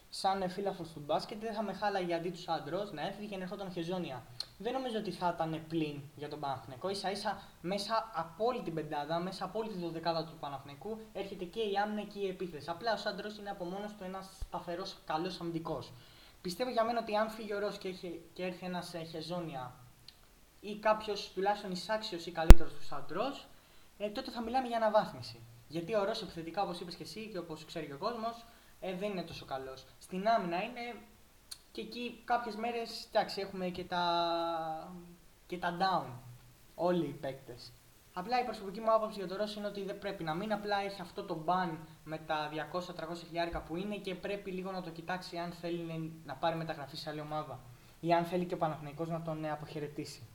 σαν 0.10 0.50
φίλαθρο 0.50 0.86
του 0.94 1.04
μπάσκετ, 1.06 1.42
δεν 1.42 1.54
θα 1.54 1.62
με 1.62 1.74
χάλαγε 1.74 2.13
αντί 2.13 2.30
του 2.30 2.42
Σάντρο 2.42 2.90
να 2.92 3.02
έρθει 3.02 3.26
και 3.26 3.38
να 3.38 3.44
ερχόταν 3.44 3.72
χεζόνια 3.72 4.24
δεν 4.58 4.74
νομίζω 4.74 4.98
ότι 4.98 5.12
θα 5.12 5.32
ήταν 5.36 5.66
πλην 5.68 6.02
για 6.16 6.30
τον 6.30 6.40
Παναθηναϊκό. 6.40 6.94
σα 6.94 7.12
ίσα 7.12 7.42
μέσα 7.62 8.12
από 8.13 8.46
όλη 8.46 8.62
την 8.62 8.74
πεντάδα, 8.74 9.20
μέσα 9.20 9.46
από 9.46 9.60
όλη 9.60 9.70
τη 9.70 9.78
δωδεκάδα 9.80 10.24
του 10.24 10.38
Παναθηναϊκού 10.40 11.00
έρχεται 11.13 11.46
και 11.46 11.60
η 11.60 11.78
άμυνα 11.84 12.02
και 12.02 12.20
η 12.20 12.28
επίθεση. 12.28 12.70
Απλά 12.70 12.94
ο 12.94 12.98
Σάντρο 12.98 13.30
είναι 13.40 13.50
από 13.50 13.66
μόνος 13.66 13.92
του 13.92 14.04
ένας 14.04 14.30
σταθερός 14.48 14.98
καλός 15.06 15.40
αμυντικός. 15.42 15.92
Πιστεύω 16.42 16.70
για 16.70 16.84
μένα 16.84 17.00
ότι 17.00 17.16
αν 17.16 17.30
φύγει 17.30 17.54
ο 17.54 17.60
Ρος 17.60 17.78
και, 17.78 17.90
και 18.34 18.44
έρθει 18.44 18.66
ένας 18.66 18.94
ε, 18.94 19.04
Χεζόνια 19.04 19.74
ή 20.60 20.76
κάποιος 20.76 21.32
τουλάχιστον 21.34 21.72
εισάξιος 21.72 22.26
ή 22.26 22.32
καλύτερος 22.32 22.74
του 22.74 22.84
Σάντρο, 22.84 23.24
ε, 23.98 24.10
τότε 24.10 24.32
θα 24.32 24.42
μιλάμε 24.42 24.68
για 24.68 24.78
αναβάθμιση. 24.78 25.40
Γιατί 25.68 25.96
ο 25.96 26.04
Ρος 26.04 26.22
επιθετικά, 26.22 26.62
όπως 26.62 26.80
είπες 26.80 26.96
και 26.96 27.04
εσύ 27.04 27.30
και 27.32 27.38
όπως 27.38 27.66
ξέρει 27.66 27.86
και 27.86 27.94
ο 27.94 27.98
κόσμος, 27.98 28.46
ε, 28.80 28.96
δεν 28.96 29.10
είναι 29.10 29.24
τόσο 29.24 29.46
καλός. 29.46 29.86
Στην 30.00 30.28
άμυνα 30.28 30.64
είναι 30.64 30.96
Και 31.72 31.82
εκεί 31.82 32.22
κάποιες 32.26 32.56
μέρες 32.56 33.10
έχουμε 33.36 33.68
και 33.70 33.84
τα, 33.84 34.04
και 35.48 35.58
τα 35.58 35.78
down. 35.78 36.12
Όλοι 36.76 37.06
οι 37.06 37.18
παίκτες. 37.22 37.72
Απλά 38.14 38.42
η 38.42 38.44
προσωπική 38.44 38.80
μου 38.80 38.94
άποψη 38.94 39.20
για 39.20 39.28
το 39.28 39.36
Ρώσο 39.36 39.60
είναι 39.60 39.68
ότι 39.68 39.84
δεν 39.84 40.00
πρέπει 40.00 40.24
να 40.24 40.34
μείνει. 40.34 40.54
Απλά 40.54 40.78
έχει 40.78 41.02
αυτό 41.02 41.24
το 41.24 41.44
ban 41.46 41.78
με 42.04 42.18
τα 42.18 42.50
200-300 42.74 42.82
χιλιάρικα 43.28 43.62
που 43.62 43.76
είναι 43.76 43.96
και 43.96 44.16
πρέπει 44.16 44.52
λίγο 44.52 44.72
να 44.72 44.82
το 44.82 44.90
κοιτάξει 44.90 45.38
αν 45.38 45.52
θέλει 45.52 46.14
να 46.26 46.36
πάρει 46.36 46.56
μεταγραφή 46.56 46.96
σε 46.96 47.10
άλλη 47.10 47.20
ομάδα. 47.20 47.60
Ή 48.00 48.14
αν 48.14 48.26
θέλει 48.26 48.46
και 48.46 48.54
ο 48.54 48.58
Παναθηναϊκός 48.58 49.10
να 49.10 49.22
τον 49.22 49.46
αποχαιρετήσει. 49.46 50.28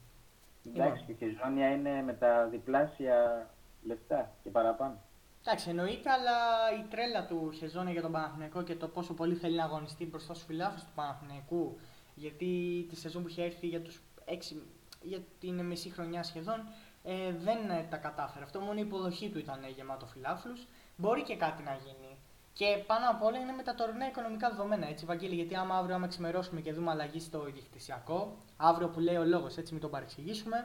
Εντάξει, 0.66 1.12
και 1.12 1.24
η 1.24 1.38
Ζώνια 1.42 1.70
είναι 1.70 2.02
με 2.02 2.12
τα 2.12 2.46
διπλάσια 2.46 3.46
λεφτά 3.82 4.30
και 4.42 4.50
παραπάνω. 4.50 5.00
Εντάξει, 5.44 5.70
εννοείται, 5.70 6.10
αλλά 6.10 6.36
η 6.80 6.86
τρέλα 6.90 7.26
του 7.26 7.52
Χεζόνια 7.52 7.92
για 7.92 8.02
τον 8.02 8.12
Παναθηναϊκό 8.12 8.62
και 8.62 8.74
το 8.74 8.88
πόσο 8.88 9.14
πολύ 9.14 9.34
θέλει 9.34 9.56
να 9.56 9.64
αγωνιστεί 9.64 10.04
μπροστά 10.04 10.34
στους 10.34 10.46
φιλάθλους 10.46 10.84
του 10.84 10.92
Παναθηναϊκού, 10.94 11.76
γιατί 12.14 12.86
τη 12.88 12.96
σεζόν 12.96 13.22
που 13.22 13.28
είχε 13.28 13.42
έρθει 13.42 13.66
για, 13.66 13.80
τους 13.80 14.02
6, 14.24 14.56
για 15.02 15.18
την 15.40 15.60
μισή 15.60 15.90
χρονιά 15.90 16.22
σχεδόν, 16.22 16.64
ε, 17.04 17.32
δεν 17.32 17.58
τα 17.90 17.96
κατάφερε. 17.96 18.44
Αυτό 18.44 18.60
μόνο 18.60 18.78
η 18.78 18.82
υποδοχή 18.82 19.28
του 19.30 19.38
ήταν 19.38 19.64
γεμάτο 19.76 20.06
φιλάθλους. 20.06 20.66
Μπορεί 20.96 21.22
και 21.22 21.36
κάτι 21.36 21.62
να 21.62 21.74
γίνει. 21.84 22.16
Και 22.52 22.82
πάνω 22.86 23.10
απ' 23.10 23.22
όλα 23.22 23.38
είναι 23.38 23.52
με 23.52 23.62
τα 23.62 23.74
τωρινά 23.74 24.06
οικονομικά 24.06 24.50
δεδομένα, 24.50 24.88
έτσι, 24.88 25.04
Βαγγέλη. 25.04 25.34
Γιατί 25.34 25.54
άμα 25.54 25.76
αύριο, 25.76 25.94
άμα 25.94 26.06
ξημερώσουμε 26.06 26.60
και 26.60 26.72
δούμε 26.72 26.90
αλλαγή 26.90 27.20
στο 27.20 27.40
διεκτησιακό, 27.40 28.36
αύριο 28.56 28.88
που 28.88 29.00
λέει 29.00 29.16
ο 29.16 29.24
λόγος, 29.24 29.56
έτσι, 29.56 29.72
μην 29.72 29.82
τον 29.82 29.90
παρεξηγήσουμε, 29.90 30.56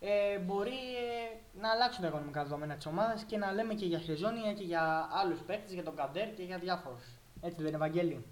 ε, 0.00 0.38
μπορεί 0.38 0.70
ε, 0.70 1.58
να 1.60 1.70
αλλάξουν 1.70 2.02
τα 2.02 2.08
οικονομικά 2.08 2.42
δεδομένα 2.42 2.74
της 2.74 2.86
ομάδας 2.86 3.22
και 3.22 3.36
να 3.36 3.52
λέμε 3.52 3.74
και 3.74 3.86
για 3.86 3.98
Χρυζόνια 3.98 4.52
και 4.52 4.64
για 4.64 5.08
άλλους 5.12 5.40
παίκτες, 5.40 5.72
για 5.72 5.82
τον 5.82 5.96
Καντέρ 5.96 6.34
και 6.34 6.42
για 6.42 6.58
διάφορους. 6.58 7.04
Έτσι 7.40 7.56
δεν 7.56 7.66
είναι, 7.66 7.76
Ευαγγέλη. 7.76 8.24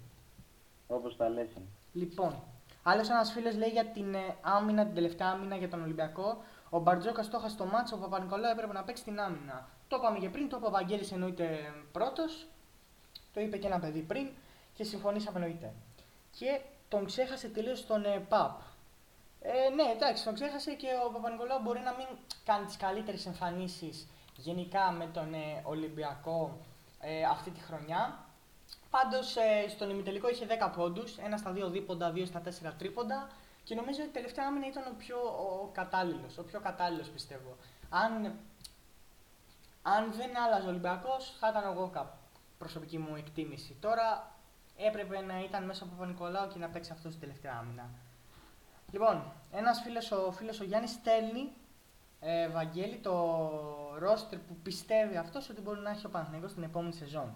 Όπως 0.87 1.17
τα 1.17 1.29
λες. 1.29 1.49
Λοιπόν, 1.93 2.43
άλλος 2.83 3.09
ένας 3.09 3.31
φίλος 3.31 3.55
λέει 3.55 3.69
για 3.69 3.85
την 3.85 4.13
ε, 4.13 4.35
άμυνα, 4.41 4.85
την 4.85 4.93
τελευταία 4.95 5.29
άμυνα 5.29 5.55
για 5.55 5.69
τον 5.69 5.81
Ολυμπιακό. 5.81 6.43
Ο 6.69 6.79
Μπαρτζόκα 6.79 7.21
το 7.21 7.37
είχα 7.39 7.49
στο 7.49 7.65
μάτσο, 7.65 7.95
ο 7.95 7.99
Παπα-Νικολάου 7.99 8.51
έπρεπε 8.51 8.73
να 8.73 8.83
παίξει 8.83 9.03
την 9.03 9.19
άμυνα. 9.19 9.67
Το 9.87 9.95
είπαμε 9.99 10.19
και 10.19 10.29
πριν, 10.29 10.49
το 10.49 10.57
είπε 10.57 10.65
ο 10.65 10.69
Βαγγέλης 10.69 11.11
εννοείται 11.11 11.73
πρώτος. 11.91 12.47
Το 13.39 13.45
είπε 13.45 13.57
και 13.57 13.67
ένα 13.67 13.79
παιδί 13.79 13.99
πριν 13.99 14.29
και 14.73 14.83
συμφωνήσαμε 14.83 15.39
εννοείται. 15.39 15.73
Και 16.31 16.61
τον 16.87 17.05
ξέχασε 17.05 17.47
τελείως 17.47 17.85
τον 17.85 18.05
ε, 18.05 18.25
Παπ. 18.29 18.59
Ε, 19.41 19.69
ναι, 19.75 19.83
εντάξει, 19.95 20.23
τον 20.23 20.33
ξέχασε 20.33 20.73
και 20.73 20.87
ο 21.07 21.11
Παπα-Νικολάου 21.11 21.61
μπορεί 21.61 21.79
να 21.79 21.91
μην 21.91 22.07
κάνει 22.45 22.65
τις 22.65 22.77
καλύτερες 22.77 23.25
εμφανίσεις 23.25 24.07
γενικά 24.35 24.91
με 24.91 25.05
τον 25.13 25.33
ε, 25.33 25.61
Ολυμπιακό 25.63 26.57
ε, 26.99 27.23
αυτή 27.23 27.49
τη 27.49 27.59
χρονιά. 27.59 28.25
Πάντως 28.89 29.35
ε, 29.35 29.69
στον 29.69 29.89
ημιτελικό 29.89 30.29
είχε 30.29 30.47
10 30.49 30.71
πόντους, 30.75 31.17
ένα 31.17 31.37
στα 31.37 31.53
2 31.55 31.71
δίποντα, 31.71 32.13
2 32.15 32.25
στα 32.25 32.41
4 32.69 32.73
τρίποντα. 32.77 33.29
Και 33.63 33.75
νομίζω 33.75 33.99
ότι 33.99 34.09
η 34.09 34.13
τελευταία 34.13 34.45
άμυνα 34.47 34.67
ήταν 34.67 34.83
ο 34.87 34.95
πιο 34.97 35.17
κατάλληλος. 35.73 36.37
Ο 36.37 36.43
πιο 36.43 36.59
κατάλληλος 36.59 37.07
πιστεύω. 37.07 37.57
Αν, 37.89 38.39
αν 39.81 40.13
δεν 40.13 40.37
άλλαζε 40.37 40.65
ο 40.65 40.69
Ολυμπιακός, 40.69 41.35
θα 41.39 41.49
ήταν 41.49 41.63
εγώ 41.63 41.89
κάπου. 41.93 42.18
Προσωπική 42.59 42.97
μου 42.97 43.15
εκτίμηση. 43.15 43.77
Τώρα 43.79 44.35
έπρεπε 44.77 45.21
να 45.21 45.43
ήταν 45.43 45.65
μέσα 45.65 45.83
από 45.83 45.95
τον 45.95 46.07
Νικολάου 46.07 46.47
και 46.47 46.59
να 46.59 46.69
παίξει 46.69 46.91
αυτό 46.91 47.09
στην 47.09 47.21
τελευταία 47.21 47.57
άμυνα. 47.59 47.89
Λοιπόν, 48.91 49.23
ένας 49.51 49.81
φίλος 49.81 50.11
ο, 50.11 50.31
φίλος 50.31 50.59
ο 50.59 50.63
Γιάννης 50.63 50.91
στέλνει 50.91 51.51
ε, 52.19 52.49
Βαγγέλη 52.49 52.97
το 52.97 53.39
ρόστερ 53.97 54.39
που 54.39 54.55
πιστεύει 54.63 55.17
αυτός 55.17 55.49
ότι 55.49 55.61
μπορεί 55.61 55.79
να 55.79 55.89
έχει 55.89 56.05
ο 56.05 56.09
Παναθηναϊκός 56.09 56.51
στην 56.51 56.63
επόμενη 56.63 56.93
σεζόν. 56.93 57.33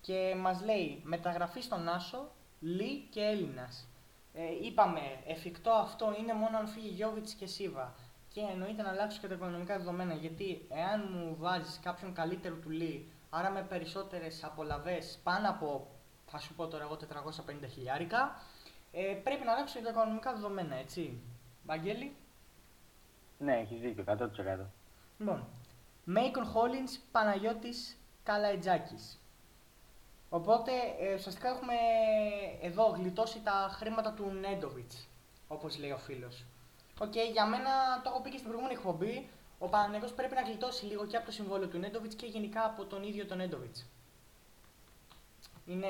Και 0.00 0.34
μας 0.38 0.62
λέει 0.64 1.00
μεταγραφή 1.04 1.60
στον 1.60 1.88
Άσο, 1.88 2.30
Λί 2.60 3.06
και 3.10 3.20
Έλληνας. 3.20 3.88
Ε, 4.34 4.66
είπαμε, 4.66 5.00
εφικτό 5.26 5.70
αυτό 5.70 6.14
είναι 6.18 6.34
μόνο 6.34 6.58
αν 6.58 6.66
φύγει 6.66 6.88
Γιώβιτς 6.88 7.32
και 7.32 7.46
Σίβα. 7.46 7.94
Και 8.28 8.40
εννοείται 8.40 8.82
να 8.82 8.88
αλλάξω 8.88 9.20
και 9.20 9.28
τα 9.28 9.34
οικονομικά 9.34 9.76
δεδομένα. 9.76 10.14
Γιατί 10.14 10.66
εάν 10.68 11.08
μου 11.12 11.36
βάζεις 11.38 11.80
κάποιον 11.82 12.12
καλύτερο 12.12 12.54
του 12.54 12.70
Λί, 12.70 13.12
άρα 13.30 13.50
με 13.50 13.62
περισσότερες 13.62 14.44
απολαυέ 14.44 14.98
πάνω 15.22 15.48
από, 15.48 15.86
θα 16.26 16.38
σου 16.38 16.54
πω 16.54 16.66
τώρα 16.66 16.84
εγώ, 16.84 16.96
450 16.96 17.68
χιλιάρικα, 17.72 18.42
ε, 18.92 19.20
πρέπει 19.24 19.44
να 19.44 19.52
αλλάξω 19.52 19.78
και 19.78 19.84
τα 19.84 19.90
οικονομικά 19.90 20.32
δεδομένα, 20.32 20.74
έτσι. 20.74 21.22
Βαγγέλη; 21.64 22.16
Ναι, 23.38 23.56
έχεις 23.56 23.80
δίκιο, 23.80 24.04
100%. 24.06 24.66
Λοιπόν, 25.18 25.46
Μέικον 26.04 26.44
Χόλιν 26.44 26.84
Παναγιώτης 27.12 27.96
Καλαϊτζάκης. 28.22 29.20
Οπότε 30.28 30.72
ε, 31.00 31.14
ουσιαστικά 31.14 31.48
έχουμε 31.48 31.74
εδώ 32.60 32.86
γλιτώσει 32.86 33.40
τα 33.40 33.68
χρήματα 33.72 34.12
του 34.12 34.30
Νέντοβιτς, 34.40 35.08
όπως 35.48 35.78
λέει 35.78 35.90
ο 35.90 35.98
φίλος. 35.98 36.44
Ok, 37.00 37.12
okay, 37.12 37.32
για 37.32 37.46
μένα 37.46 37.70
το 38.02 38.10
έχω 38.10 38.20
πει 38.20 38.30
και 38.30 38.36
στην 38.36 38.48
προηγούμενη 38.48 38.78
εκπομπή. 38.78 39.28
Ο 39.62 39.68
Παναθηναϊκός 39.68 40.12
πρέπει 40.12 40.34
να 40.34 40.40
γλιτώσει 40.40 40.84
λίγο 40.84 41.06
και 41.06 41.16
από 41.16 41.26
το 41.26 41.32
συμβόλαιο 41.32 41.68
του 41.68 41.78
Νέντοβιτς 41.78 42.14
και 42.14 42.26
γενικά 42.26 42.64
από 42.64 42.84
τον 42.84 43.02
ίδιο 43.02 43.26
τον 43.26 43.36
Νέντοβιτς. 43.36 43.86
Είναι, 45.66 45.86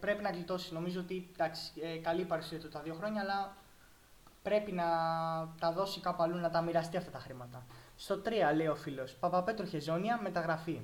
πρέπει 0.00 0.22
να 0.22 0.30
γλιτώσει. 0.30 0.72
Νομίζω 0.74 1.00
ότι 1.00 1.28
εντάξει, 1.32 1.72
ε, 1.80 1.96
καλή 1.96 2.24
παρουσία 2.24 2.60
του 2.60 2.68
τα 2.68 2.80
δύο 2.80 2.94
χρόνια, 2.94 3.20
αλλά 3.20 3.56
πρέπει 4.42 4.72
να 4.72 4.84
τα 5.60 5.72
δώσει 5.72 6.00
κάπου 6.00 6.22
αλλού 6.22 6.36
να 6.36 6.50
τα 6.50 6.62
μοιραστεί 6.62 6.96
αυτά 6.96 7.10
τα 7.10 7.18
χρήματα. 7.18 7.66
Στο 7.96 8.22
3 8.24 8.30
λέει 8.54 8.66
ο 8.66 8.76
φίλος 8.76 9.12
Παπαπέτρο 9.14 9.66
Χεζόνια 9.66 10.20
μεταγραφή. 10.22 10.80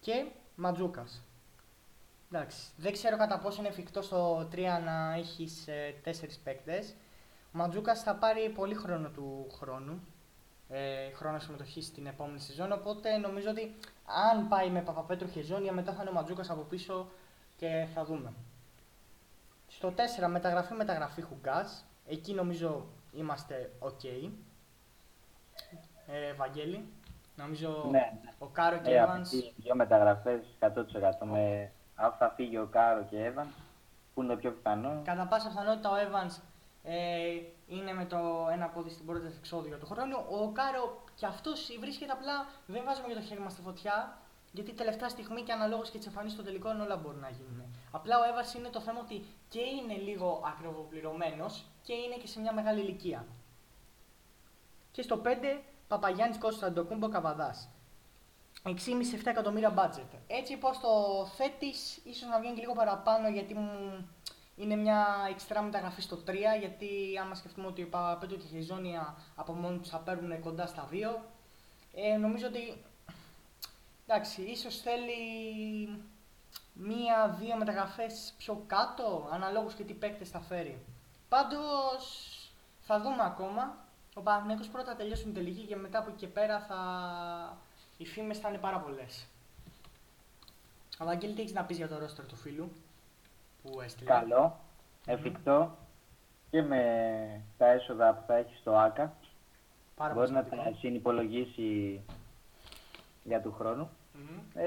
Και 0.00 0.26
Ματζούκας. 0.56 1.22
Εντάξει, 2.32 2.70
δεν 2.76 2.92
ξέρω 2.92 3.16
κατά 3.16 3.38
πόσο 3.38 3.60
είναι 3.60 3.68
εφικτό 3.68 4.02
στο 4.02 4.48
3 4.52 4.58
να 4.84 5.14
έχεις 5.14 5.68
ε, 5.68 5.94
4 6.04 6.10
παίκτες. 6.44 6.94
Ο 7.52 7.58
Ματζούκας 7.58 8.02
θα 8.02 8.14
πάρει 8.14 8.48
πολύ 8.48 8.74
χρόνο 8.74 9.08
του 9.08 9.46
χρόνου. 9.58 10.02
Ε, 10.70 11.10
χρόνος 11.12 11.42
συμμετοχής 11.42 11.86
στην 11.86 12.06
επόμενη 12.06 12.40
σεζόν. 12.40 12.72
Οπότε 12.72 13.16
νομίζω 13.16 13.50
ότι 13.50 13.74
αν 14.30 14.48
πάει 14.48 14.70
με 14.70 14.80
Παπαπέτρο 14.80 15.28
Χεζόνια, 15.28 15.72
μετά 15.72 15.92
θα 15.92 16.00
είναι 16.00 16.10
ο 16.10 16.12
Ματζούκας 16.12 16.50
από 16.50 16.62
πίσω 16.62 17.08
και 17.56 17.86
θα 17.94 18.04
δούμε. 18.04 18.32
Στο 19.68 19.92
4 20.24 20.28
μεταγραφή 20.28 20.74
μεταγραφή 20.74 21.22
Χουγκάς. 21.22 21.84
Εκεί 22.06 22.34
νομίζω 22.34 22.86
είμαστε 23.12 23.72
ok. 23.80 24.30
Ε, 26.06 26.32
Βαγγέλη. 26.32 26.88
Νομίζω 27.36 27.86
ναι. 27.90 28.12
ο 28.38 28.46
Κάρος 28.46 28.80
και 28.82 28.94
ε, 28.94 29.04
Evans. 29.04 29.52
Δύο 29.56 29.74
μεταγραφές 29.74 30.40
100% 30.60 30.66
με 31.24 31.70
αν 31.94 32.14
θα 32.18 32.32
φύγει 32.36 32.58
ο 32.58 32.66
Κάρος 32.70 33.06
και 33.10 33.16
ο 33.16 33.32
Evans, 33.32 33.52
που 34.14 34.22
είναι 34.22 34.32
το 34.32 34.38
πιο 34.38 34.50
πιθανό. 34.50 35.02
Κατά 35.04 35.26
πάσα 35.26 35.48
πιθανότητα 35.48 35.90
ο 35.90 35.94
Evans 35.94 36.40
ε, 36.84 37.40
είναι 37.68 37.92
με 37.92 38.04
το 38.04 38.48
ένα 38.52 38.66
πόδι 38.66 38.90
στην 38.90 39.06
πόρτα 39.06 39.26
εξόδου 39.38 39.78
του 39.78 39.86
χρόνου. 39.86 40.16
Ο 40.30 40.50
Κάρο 40.52 41.04
και 41.14 41.26
αυτός 41.26 41.76
βρίσκεται 41.80 42.12
απλά, 42.12 42.46
δεν 42.66 42.82
βάζουμε 42.84 43.06
για 43.06 43.16
το 43.16 43.22
χέρι 43.22 43.40
μας 43.40 43.52
στη 43.52 43.62
φωτιά, 43.62 44.18
γιατί 44.52 44.72
τελευταία 44.72 45.08
στιγμή 45.08 45.42
και 45.42 45.52
αναλόγως 45.52 45.90
και 45.90 45.98
τις 45.98 46.06
εμφανίσεις 46.06 46.36
των 46.36 46.44
τελικών 46.44 46.80
όλα 46.80 46.96
μπορούν 46.96 47.20
να 47.20 47.30
γίνουν. 47.30 47.62
Απλά 47.90 48.18
ο 48.18 48.24
Εύας 48.24 48.54
είναι 48.54 48.68
το 48.68 48.80
θέμα 48.80 49.00
ότι 49.00 49.24
και 49.48 49.60
είναι 49.60 49.94
λίγο 49.94 50.42
ακριβοπληρωμένος 50.44 51.64
και 51.82 51.92
είναι 51.92 52.14
και 52.14 52.26
σε 52.26 52.40
μια 52.40 52.52
μεγάλη 52.52 52.80
ηλικία. 52.80 53.26
Και 54.90 55.02
στο 55.02 55.16
5, 55.16 55.62
Παπαγιάννης 55.88 56.38
Κωνσταντοκούμπο 56.38 57.08
Καβαδάς. 57.08 57.68
6,5-7 58.62 58.72
εκατομμύρια 59.24 59.74
budget. 59.74 60.18
Έτσι 60.26 60.56
πώ 60.56 60.70
το 60.70 61.26
θέτεις, 61.26 62.00
ίσως 62.04 62.28
να 62.28 62.38
βγαίνει 62.38 62.54
και 62.54 62.60
λίγο 62.60 62.72
παραπάνω 62.72 63.28
γιατί 63.28 63.54
μου 63.54 64.08
είναι 64.58 64.76
μια 64.76 65.06
εξτρά 65.30 65.62
μεταγραφή 65.62 66.02
στο 66.02 66.18
3. 66.26 66.34
Γιατί 66.58 66.88
άμα 67.22 67.34
σκεφτούμε 67.34 67.66
ότι 67.66 67.82
ο 67.82 67.88
Παπαπέτο 67.88 68.34
και 68.34 68.46
η 68.46 68.48
Χεζόνια 68.48 69.16
από 69.36 69.52
μόνοι 69.52 69.78
τους 69.78 69.88
θα 69.88 69.98
παίρνουν 69.98 70.40
κοντά 70.40 70.66
στα 70.66 70.88
2, 70.92 70.94
ε, 71.94 72.16
νομίζω 72.16 72.46
ότι 72.46 72.82
εντάξει, 74.06 74.42
ίσως 74.42 74.80
θέλει 74.80 75.14
μία-δύο 76.72 77.56
μεταγραφές 77.56 78.34
πιο 78.38 78.64
κάτω, 78.66 79.28
αναλόγως 79.32 79.74
και 79.74 79.84
τι 79.84 79.92
παίκτες 79.92 80.28
θα 80.28 80.40
φέρει. 80.40 80.84
Πάντως 81.28 82.32
θα 82.80 83.00
δούμε 83.00 83.24
ακόμα. 83.24 83.76
Ο 84.14 84.20
Παναθηναϊκός 84.20 84.68
πρώτα 84.68 84.96
τελειώσει 84.96 85.22
την 85.22 85.34
τελική 85.34 85.62
και 85.62 85.76
μετά 85.76 85.98
από 85.98 86.08
εκεί 86.08 86.18
και 86.18 86.26
πέρα 86.26 86.60
θα... 86.60 86.78
οι 87.96 88.06
φήμες 88.06 88.38
θα 88.38 88.48
είναι 88.48 88.58
πάρα 88.58 88.78
πολλές. 88.78 89.26
Αγγέλη, 90.98 91.34
τι 91.34 91.40
έχεις 91.40 91.52
να 91.52 91.64
πεις 91.64 91.76
για 91.76 91.88
το 91.88 91.98
ρόστρο 91.98 92.24
του 92.24 92.36
φίλου; 92.36 92.72
Που 93.62 93.80
έστειλε. 93.80 94.10
Καλό, 94.10 94.60
εφικτό 95.06 95.76
και 96.50 96.62
με 96.62 96.82
τα 97.58 97.66
έσοδα 97.66 98.14
που 98.14 98.22
θα 98.26 98.36
έχει 98.36 98.56
στο 98.56 98.76
ΆΚΑ. 98.76 99.16
Πάρα 99.96 100.14
Μπορεί 100.14 100.30
να 100.30 100.44
τα 100.44 100.72
συνυπολογίσει 100.78 102.00
για 103.24 103.40
του 103.40 103.52
χρόνου. 103.52 103.90
Ε, 104.54 104.64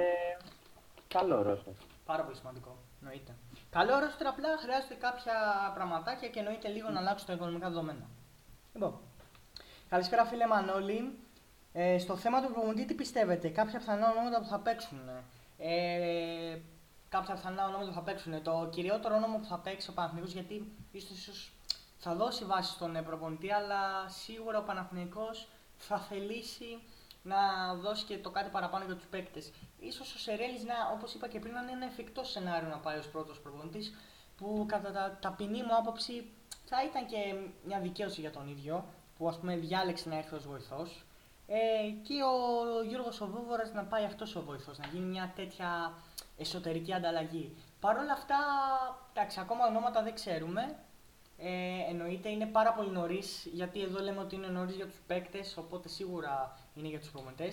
καλό 1.07 1.41
ρόστρο. 1.41 1.73
Πάρα 2.05 2.23
πολύ 2.23 2.35
σημαντικό. 2.35 2.77
Εννοείται. 3.01 3.31
Καλό 3.69 3.99
ρόστρο 3.99 4.29
απλά 4.29 4.57
χρειάζεται 4.57 4.93
κάποια 4.93 5.33
πραγματάκια 5.75 6.29
και 6.29 6.39
εννοείται 6.39 6.67
λίγο 6.67 6.89
να 6.89 6.99
αλλάξουν 6.99 7.27
τα 7.27 7.33
οικονομικά 7.33 7.67
δεδομένα. 7.67 8.05
Λοιπόν, 8.73 8.99
καλησπέρα 9.89 10.25
φίλε 10.25 10.47
Μανώλη. 10.47 11.17
Ε, 11.73 11.97
στο 11.97 12.15
θέμα 12.15 12.41
του 12.41 12.51
προπονητή 12.53 12.85
τι 12.85 12.93
πιστεύετε, 12.93 13.49
κάποια 13.49 13.79
πιθανά 13.79 14.11
ονόματα 14.11 14.39
που 14.39 14.45
θα 14.45 14.59
παίξουν. 14.59 14.99
Ε, 15.57 16.57
κάποια 17.11 17.33
πιθανά 17.33 17.65
ονόματα 17.65 17.87
που 17.89 17.93
θα 17.93 18.01
παίξουν. 18.01 18.43
Το 18.43 18.69
κυριότερο 18.71 19.15
όνομα 19.15 19.37
που 19.37 19.45
θα 19.45 19.59
παίξει 19.59 19.89
ο 19.89 19.93
Παναθηναϊκός 19.93 20.33
γιατί 20.33 20.71
ίσως, 20.91 21.51
θα 21.97 22.15
δώσει 22.15 22.45
βάση 22.45 22.71
στον 22.71 22.95
ε, 22.95 23.01
προπονητή, 23.01 23.51
αλλά 23.51 24.09
σίγουρα 24.09 24.57
ο 24.57 24.63
Παναθηναϊκός 24.63 25.47
θα 25.77 25.97
θελήσει 25.99 26.79
να 27.23 27.37
δώσει 27.75 28.05
και 28.05 28.17
το 28.17 28.29
κάτι 28.29 28.49
παραπάνω 28.49 28.85
για 28.85 28.95
τους 28.95 29.05
παίκτες. 29.05 29.51
Ίσως 29.79 30.15
ο 30.15 30.17
Σερέλης, 30.17 30.61
όπως 30.93 31.13
είπα 31.13 31.27
και 31.27 31.39
πριν, 31.39 31.53
να 31.53 31.61
είναι 31.61 31.71
ένα 31.71 31.85
εφικτό 31.85 32.23
σενάριο 32.23 32.69
να 32.69 32.77
πάει 32.77 32.97
ως 32.97 33.07
πρώτος 33.07 33.39
προπονητής, 33.39 33.93
που 34.37 34.65
κατά 34.67 34.91
τα 34.91 35.17
ταπεινή 35.21 35.63
μου 35.63 35.75
άποψη 35.75 36.31
θα 36.65 36.83
ήταν 36.83 37.05
και 37.05 37.17
μια 37.65 37.79
δικαίωση 37.79 38.21
για 38.21 38.31
τον 38.31 38.47
ίδιο, 38.47 38.85
που 39.17 39.27
ας 39.27 39.39
πούμε 39.39 39.55
διάλεξε 39.55 40.09
να 40.09 40.17
έρθει 40.17 40.35
ως 40.35 40.47
βοηθό. 40.47 40.87
Ε, 41.53 41.89
και 41.89 42.13
ο 42.23 42.83
Γιώργος 42.83 43.21
ο 43.21 43.29
να 43.73 43.83
πάει 43.83 44.03
αυτός 44.03 44.35
ο 44.35 44.41
βοηθός, 44.41 44.77
να 44.77 44.87
γίνει 44.87 45.05
μια 45.05 45.31
τέτοια 45.35 45.93
εσωτερική 46.37 46.93
ανταλλαγή. 46.93 47.55
Παρ' 47.79 47.97
όλα 47.97 48.13
αυτά, 48.13 48.35
εντάξει, 49.13 49.39
ακόμα 49.39 49.65
ονόματα 49.67 50.03
δεν 50.03 50.13
ξέρουμε. 50.13 50.75
Ε, 51.37 51.89
εννοείται 51.89 52.29
είναι 52.29 52.45
πάρα 52.45 52.73
πολύ 52.73 52.89
νωρίς, 52.89 53.45
γιατί 53.53 53.81
εδώ 53.81 53.99
λέμε 53.99 54.19
ότι 54.19 54.35
είναι 54.35 54.47
νωρίς 54.47 54.75
για 54.75 54.85
τους 54.85 55.01
παίκτες, 55.07 55.57
οπότε 55.57 55.87
σίγουρα 55.89 56.57
είναι 56.75 56.87
για 56.87 56.99
τους 56.99 57.11
προμετέ. 57.11 57.51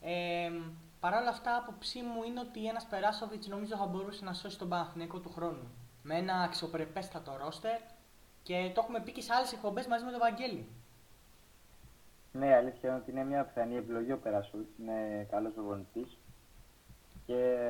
Ε, 0.00 0.50
Παρ' 1.00 1.14
όλα 1.14 1.28
αυτά, 1.28 1.56
άποψή 1.56 2.00
μου 2.00 2.22
είναι 2.22 2.40
ότι 2.40 2.66
ένας 2.66 2.86
Περάσοβιτς 2.86 3.46
νομίζω 3.46 3.76
θα 3.76 3.86
μπορούσε 3.86 4.24
να 4.24 4.32
σώσει 4.32 4.58
τον 4.58 4.68
Παναθηναϊκό 4.68 5.18
του 5.18 5.32
χρόνου. 5.32 5.70
Με 6.02 6.16
ένα 6.16 6.34
αξιοπρεπέστατο 6.34 7.36
ρόστερ 7.44 7.80
και 8.42 8.70
το 8.74 8.80
έχουμε 8.82 9.00
πει 9.00 9.12
και 9.12 9.20
σε 9.20 9.34
άλλες 9.34 9.52
εκπομπές 9.52 9.86
μαζί 9.86 10.04
με 10.04 10.10
τον 10.10 10.20
Βαγγέλη. 10.20 10.68
Ναι, 12.38 12.54
αλήθεια 12.54 12.88
είναι 12.88 12.98
ότι 12.98 13.10
είναι 13.10 13.24
μια 13.24 13.44
πιθανή 13.44 13.76
επιλογή 13.76 14.12
ο 14.12 14.18
Περάσοβιτ. 14.18 14.78
Είναι 14.78 15.26
καλός 15.30 15.52
προπονητής. 15.52 16.18
Και 17.26 17.68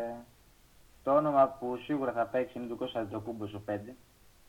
το 1.03 1.17
όνομα 1.17 1.49
που 1.49 1.77
σίγουρα 1.77 2.13
θα 2.13 2.27
παίξει 2.27 2.59
είναι 2.59 2.67
του 2.67 2.77
Κώστα 2.77 3.07
Τζοκούμπο 3.07 3.45
ο 3.45 3.63
5. 3.69 3.79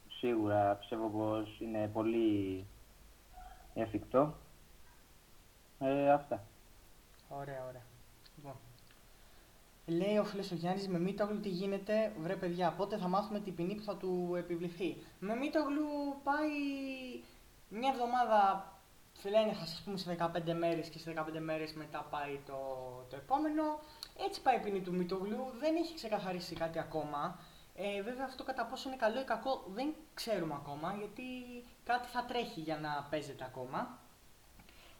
Σίγουρα 0.07 0.73
πιστεύω 0.73 1.07
πως 1.07 1.59
είναι 1.59 1.89
πολύ 1.93 2.65
εφικτό. 3.73 4.33
Ε, 5.79 6.11
αυτά. 6.11 6.43
Ωραία, 7.29 7.65
ωραία. 7.67 7.83
Λοιπόν. 8.35 8.55
Λέει 9.85 10.17
ο 10.17 10.23
φίλος 10.23 10.51
ο 10.51 10.55
Γιάννης 10.55 10.87
με 10.87 10.99
Μίτογλου 10.99 11.39
τι 11.39 11.49
γίνεται, 11.49 12.11
βρε 12.19 12.35
παιδιά. 12.35 12.71
Πότε 12.71 12.97
θα 12.97 13.07
μάθουμε 13.07 13.39
την 13.39 13.55
ποινή 13.55 13.75
που 13.75 13.83
θα 13.83 13.97
του 13.97 14.33
επιβληθεί. 14.37 14.97
Με 15.19 15.35
Μίτογλου 15.35 15.87
πάει 16.23 16.49
μια 17.69 17.91
εβδομάδα 17.93 18.69
λένε 19.23 19.53
θα 19.53 19.65
σας 19.65 19.81
πούμε 19.85 19.97
σε 19.97 20.17
15 20.19 20.53
μέρες 20.53 20.89
και 20.89 20.99
σε 20.99 21.13
15 21.17 21.39
μέρες 21.39 21.73
μετά 21.73 22.07
πάει 22.09 22.39
το, 22.45 22.53
το 23.09 23.15
επόμενο. 23.15 23.79
Έτσι 24.27 24.41
πάει 24.41 24.55
η 24.55 24.59
ποινή 24.59 24.81
του 24.81 24.93
Μητογλου, 24.93 25.51
δεν 25.59 25.75
έχει 25.75 25.95
ξεκαθαρίσει 25.95 26.55
κάτι 26.55 26.79
ακόμα. 26.79 27.39
Ε, 27.77 28.01
βέβαια 28.01 28.25
αυτό 28.25 28.43
κατά 28.43 28.65
πόσο 28.65 28.89
είναι 28.89 28.97
καλό 28.97 29.19
ή 29.19 29.23
κακό 29.23 29.63
δεν 29.67 29.93
ξέρουμε 30.13 30.53
ακόμα 30.53 30.95
γιατί 30.97 31.23
κάτι 31.83 32.07
θα 32.07 32.25
τρέχει 32.25 32.59
για 32.59 32.77
να 32.77 33.07
παίζεται 33.09 33.43
ακόμα. 33.43 33.99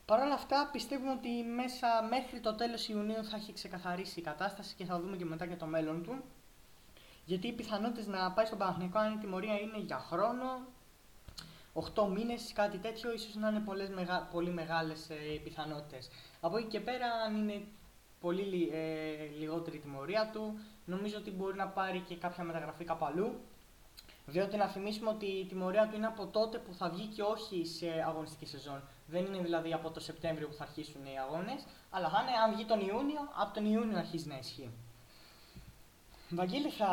Παρ' 0.05 0.21
όλα 0.21 0.33
αυτά 0.33 0.69
πιστεύουμε 0.71 1.11
ότι 1.11 1.29
μέσα 1.43 1.87
μέχρι 2.09 2.39
το 2.39 2.55
τέλος 2.55 2.87
Ιουνίου 2.87 3.23
θα 3.23 3.35
έχει 3.35 3.53
ξεκαθαρίσει 3.53 4.19
η 4.19 4.23
κατάσταση 4.23 4.75
και 4.75 4.85
θα 4.85 4.99
δούμε 4.99 5.17
και 5.17 5.25
μετά 5.25 5.45
και 5.45 5.55
το 5.55 5.65
μέλλον 5.65 6.03
του. 6.03 6.23
Γιατί 7.25 7.47
οι 7.47 7.53
πιθανότητες 7.53 8.07
να 8.07 8.31
πάει 8.31 8.45
στον 8.45 8.57
Παναγενικό 8.57 8.99
αν 8.99 9.13
η 9.13 9.17
τιμωρία 9.17 9.59
είναι 9.59 9.77
για 9.77 9.97
χρόνο 9.99 10.67
8 11.75 12.07
μήνες, 12.07 12.53
κάτι 12.53 12.77
τέτοιο, 12.77 13.13
ίσως 13.13 13.35
να 13.35 13.49
είναι 13.49 13.59
πολλές, 13.59 13.89
μεγα, 13.89 14.29
πολύ 14.31 14.49
μεγάλες 14.49 15.09
ε, 15.09 15.15
πιθανότητες. 15.43 16.09
Από 16.41 16.57
εκεί 16.57 16.67
και 16.67 16.79
πέρα, 16.79 17.07
αν 17.25 17.35
είναι 17.35 17.61
πολύ 18.19 18.69
ε, 18.73 19.39
λιγότερη 19.39 19.77
τιμωρία 19.79 20.29
του, 20.33 20.59
νομίζω 20.85 21.17
ότι 21.17 21.31
μπορεί 21.31 21.55
να 21.57 21.67
πάρει 21.67 21.99
και 21.99 22.15
κάποια 22.15 22.43
μεταγραφή 22.43 22.83
κάπου 22.83 23.05
αλλού. 23.05 23.39
Διότι 24.25 24.57
να 24.57 24.67
θυμίσουμε 24.67 25.09
ότι 25.09 25.25
η 25.25 25.45
τιμωρία 25.45 25.87
του 25.87 25.95
είναι 25.95 26.05
από 26.05 26.25
τότε 26.25 26.57
που 26.57 26.73
θα 26.73 26.89
βγει 26.89 27.05
και 27.05 27.21
όχι 27.21 27.65
σε 27.65 27.87
αγωνιστική 28.07 28.45
σεζόν. 28.45 28.81
Δεν 29.07 29.25
είναι 29.25 29.37
δηλαδή 29.37 29.73
από 29.73 29.89
το 29.91 29.99
Σεπτέμβριο 29.99 30.47
που 30.47 30.53
θα 30.53 30.63
αρχίσουν 30.63 31.05
οι 31.05 31.19
αγώνες, 31.19 31.65
αλλά 31.89 32.09
θα 32.09 32.21
είναι 32.21 32.37
αν 32.45 32.53
βγει 32.53 32.65
τον 32.65 32.79
Ιούνιο, 32.79 33.21
από 33.35 33.53
τον 33.53 33.65
Ιούνιο 33.65 33.97
αρχίζει 33.97 34.27
να 34.27 34.37
ισχύει. 34.37 34.69
Βαγγέλη, 36.29 36.69
θα, 36.69 36.89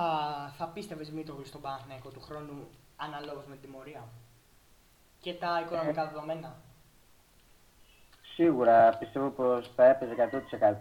θα 0.56 0.66
πίστευες 0.68 1.10
Μήτρογλου 1.10 1.46
στον 1.46 1.60
Παναθηναϊκό 1.60 2.10
του 2.10 2.20
χρόνου 2.20 2.68
αναλόγως 2.96 3.46
με 3.46 3.56
την 3.56 3.70
τιμωρία; 3.70 4.08
Και 5.22 5.34
τα 5.34 5.60
οικονομικά 5.64 6.06
δεδομένα. 6.06 6.54
Σίγουρα 8.34 8.96
πιστεύω 8.98 9.28
πως 9.28 9.72
θα 9.74 9.84
έπαιζε 9.84 10.14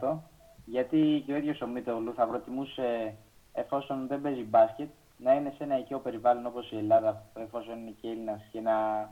100% 0.02 0.18
γιατί 0.66 1.24
και 1.26 1.34
ο 1.34 1.36
ίδιος 1.36 1.62
ο 1.62 1.68
Μίτογλου 1.68 2.14
θα 2.14 2.28
προτιμούσε 2.28 3.16
εφόσον 3.54 4.08
δεν 4.08 4.22
παίζει 4.22 4.44
μπάσκετ 4.44 4.90
να 5.18 5.34
είναι 5.34 5.54
σε 5.58 5.64
ένα 5.64 5.80
οικείο 5.80 6.00
περιβάλλον 6.00 6.46
όπως 6.46 6.72
η 6.72 6.78
Ελλάδα 6.78 7.24
εφόσον 7.36 7.80
είναι 7.80 7.96
και 8.02 8.08
Έλληνας 8.08 8.42
και 8.52 8.60
να, 8.62 9.10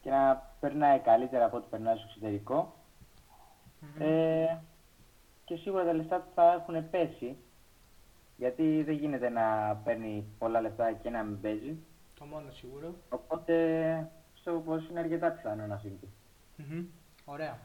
και 0.00 0.10
να 0.10 0.52
περνάει 0.60 0.98
καλύτερα 0.98 1.44
από 1.44 1.56
ό,τι 1.56 1.66
περνάει 1.70 1.96
στο 1.96 2.06
εξωτερικο 2.08 2.74
Ε, 3.98 4.56
και 5.44 5.56
σίγουρα 5.56 5.84
τα 5.84 5.92
λεφτά 5.92 6.16
του 6.16 6.30
θα 6.34 6.52
έχουν 6.52 6.90
πέσει 6.90 7.36
γιατί 8.36 8.82
δεν 8.82 8.94
γίνεται 8.94 9.28
να 9.28 9.76
παίρνει 9.84 10.24
πολλά 10.38 10.60
λεφτά 10.60 10.92
και 10.92 11.10
να 11.10 11.22
μην 11.22 11.40
παίζει. 11.40 11.76
Το 12.18 12.24
μόνο 12.24 12.50
σίγουρο. 12.50 12.94
Οπότε 13.08 13.54
πιστεύω 14.42 14.60
πως 14.60 14.88
είναι 14.88 15.00
αρκετά 15.00 15.30
πιθανό 15.30 15.66
να 15.66 15.76
συμβεί. 15.76 16.08
Mm-hmm. 16.58 16.84
Ωραία. 17.24 17.58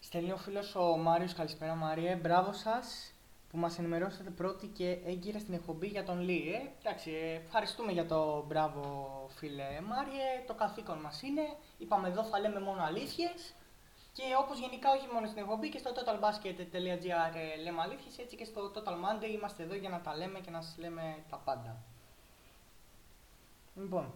Στέλνει 0.00 0.32
ο 0.32 0.36
φίλος 0.36 0.74
ο 0.74 0.96
Μάριος. 0.96 1.34
Καλησπέρα, 1.34 1.74
Μάριε. 1.74 2.16
Μπράβο 2.16 2.52
σας 2.52 3.14
που 3.50 3.58
μας 3.58 3.78
ενημερώσατε 3.78 4.30
πρώτη 4.30 4.66
και 4.66 4.98
έγκυρα 5.04 5.38
στην 5.38 5.54
εκπομπή 5.54 5.86
για 5.86 6.04
τον 6.04 6.20
Λί. 6.20 6.52
Ε, 6.54 6.70
εντάξει, 6.80 7.10
ε, 7.10 7.34
ευχαριστούμε 7.34 7.92
για 7.92 8.06
το 8.06 8.44
μπράβο, 8.46 8.82
φίλε 9.36 9.80
Μάριε. 9.88 10.44
Το 10.46 10.54
καθήκον 10.54 10.98
μας 10.98 11.22
είναι. 11.22 11.42
Είπαμε 11.78 12.08
εδώ 12.08 12.24
θα 12.24 12.38
λέμε 12.40 12.60
μόνο 12.60 12.82
αλήθειες. 12.82 13.54
Και 14.12 14.22
όπως 14.42 14.58
γενικά 14.58 14.90
όχι 14.90 15.06
μόνο 15.12 15.26
στην 15.26 15.38
εκπομπή 15.42 15.68
και 15.68 15.78
στο 15.78 15.90
totalbasket.gr 15.90 17.34
ε, 17.34 17.62
λέμε 17.62 17.80
αλήθειες, 17.80 18.18
έτσι 18.18 18.36
και 18.36 18.44
στο 18.44 18.72
Total 18.74 18.96
Monday 19.04 19.30
είμαστε 19.34 19.62
εδώ 19.62 19.74
για 19.74 19.88
να 19.88 20.00
τα 20.00 20.16
λέμε 20.16 20.38
και 20.40 20.50
να 20.50 20.60
σας 20.60 20.78
λέμε 20.78 21.16
τα 21.30 21.36
πάντα. 21.36 21.76
Λοιπόν, 23.74 24.14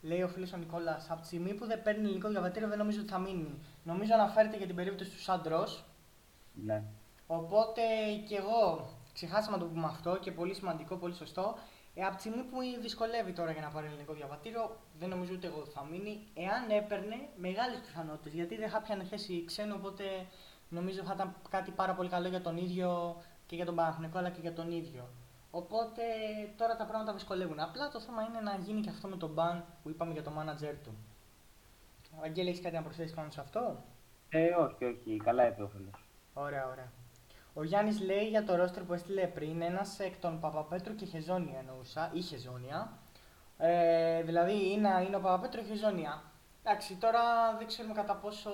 Λέει 0.00 0.22
ο 0.22 0.28
φίλος 0.28 0.52
ο 0.52 0.56
Νικόλας, 0.56 1.10
από 1.10 1.20
τη 1.20 1.26
στιγμή 1.26 1.54
που 1.54 1.66
δεν 1.66 1.82
παίρνει 1.82 2.04
ελληνικό 2.04 2.28
διαβατήριο 2.28 2.68
δεν 2.68 2.78
νομίζω 2.78 3.00
ότι 3.00 3.08
θα 3.08 3.18
μείνει. 3.18 3.58
Νομίζω 3.82 4.14
αναφέρεται 4.14 4.56
για 4.56 4.66
την 4.66 4.74
περίπτωση 4.74 5.10
του 5.10 5.20
Σάντρο. 5.20 5.66
Ναι. 6.52 6.82
Οπότε 7.26 7.82
και 8.28 8.36
εγώ 8.36 8.88
ξεχάσαμε 9.12 9.56
να 9.56 9.62
το 9.62 9.68
πούμε 9.68 9.86
αυτό 9.86 10.18
και 10.18 10.32
πολύ 10.32 10.54
σημαντικό, 10.54 10.96
πολύ 10.96 11.14
σωστό. 11.14 11.54
Ε, 11.94 12.02
από 12.04 12.14
τη 12.14 12.20
στιγμή 12.20 12.42
που 12.42 12.56
δυσκολεύει 12.80 13.32
τώρα 13.32 13.52
για 13.52 13.62
να 13.62 13.68
πάρει 13.68 13.86
ελληνικό 13.86 14.12
διαβατήριο, 14.12 14.76
δεν 14.98 15.08
νομίζω 15.08 15.32
ούτε 15.34 15.46
εγώ 15.46 15.58
ότι 15.58 15.70
θα 15.70 15.84
μείνει. 15.90 16.26
Εάν 16.34 16.70
έπαιρνε, 16.70 17.28
μεγάλες 17.36 17.78
πιθανότητες. 17.78 18.32
Γιατί 18.32 18.56
δεν 18.56 18.68
θα 18.68 18.80
πιανε 18.80 19.04
θέση 19.04 19.44
ξένο, 19.44 19.74
οπότε 19.74 20.04
νομίζω 20.68 21.02
θα 21.02 21.12
ήταν 21.14 21.34
κάτι 21.50 21.70
πάρα 21.70 21.94
πολύ 21.94 22.08
καλό 22.08 22.28
για 22.28 22.40
τον 22.40 22.56
ίδιο 22.56 23.16
και 23.46 23.56
για 23.56 23.64
τον 23.64 23.74
Παναθηνικό 23.74 24.18
αλλά 24.18 24.30
και 24.30 24.40
για 24.40 24.52
τον 24.52 24.70
ίδιο. 24.70 25.08
Οπότε 25.50 26.02
τώρα 26.56 26.76
τα 26.76 26.84
πράγματα 26.84 27.12
δυσκολεύουν. 27.12 27.60
Απλά 27.60 27.88
το 27.88 28.00
θέμα 28.00 28.22
είναι 28.22 28.40
να 28.40 28.56
γίνει 28.56 28.80
και 28.80 28.90
αυτό 28.90 29.08
με 29.08 29.16
τον 29.16 29.30
μπαν 29.30 29.64
που 29.82 29.90
είπαμε 29.90 30.12
για 30.12 30.22
το 30.22 30.32
manager 30.38 30.74
του. 30.84 30.96
Αγγέλη, 32.22 32.48
έχεις 32.48 32.60
κάτι 32.60 32.74
να 32.74 32.82
προσθέσεις 32.82 33.14
πάνω 33.14 33.30
σε 33.30 33.40
αυτό; 33.40 33.76
Ε, 34.28 34.48
όχι, 34.54 34.84
όχι. 34.84 35.16
Καλά 35.24 35.46
είπε 35.46 35.62
ο 35.62 35.70
Ωραία, 36.34 36.68
ωραία. 36.68 36.92
Ο 37.54 37.62
Γιάννης 37.64 38.00
λέει 38.00 38.28
για 38.28 38.44
το 38.44 38.54
ρόστερ 38.54 38.82
που 38.82 38.92
έστειλε 38.92 39.26
πριν 39.26 39.62
ένας 39.62 40.00
εκ 40.00 40.16
των 40.16 40.40
Παπαπέτρου 40.40 40.94
και 40.94 41.04
Χεζόνια 41.04 41.58
εννοούσα, 41.58 42.10
ή 42.12 42.20
Χεζόνια. 42.20 42.98
Ε, 43.58 44.22
δηλαδή 44.22 44.72
είναι, 44.72 45.04
είναι 45.06 45.16
ο 45.16 45.20
Παπαπέτρου 45.20 45.60
και 45.60 45.66
Χεζόνια. 45.66 46.22
Εντάξει, 46.62 46.94
τώρα 46.94 47.20
δεν 47.58 47.66
ξέρουμε 47.66 47.94
κατά 47.94 48.14
πόσο 48.14 48.50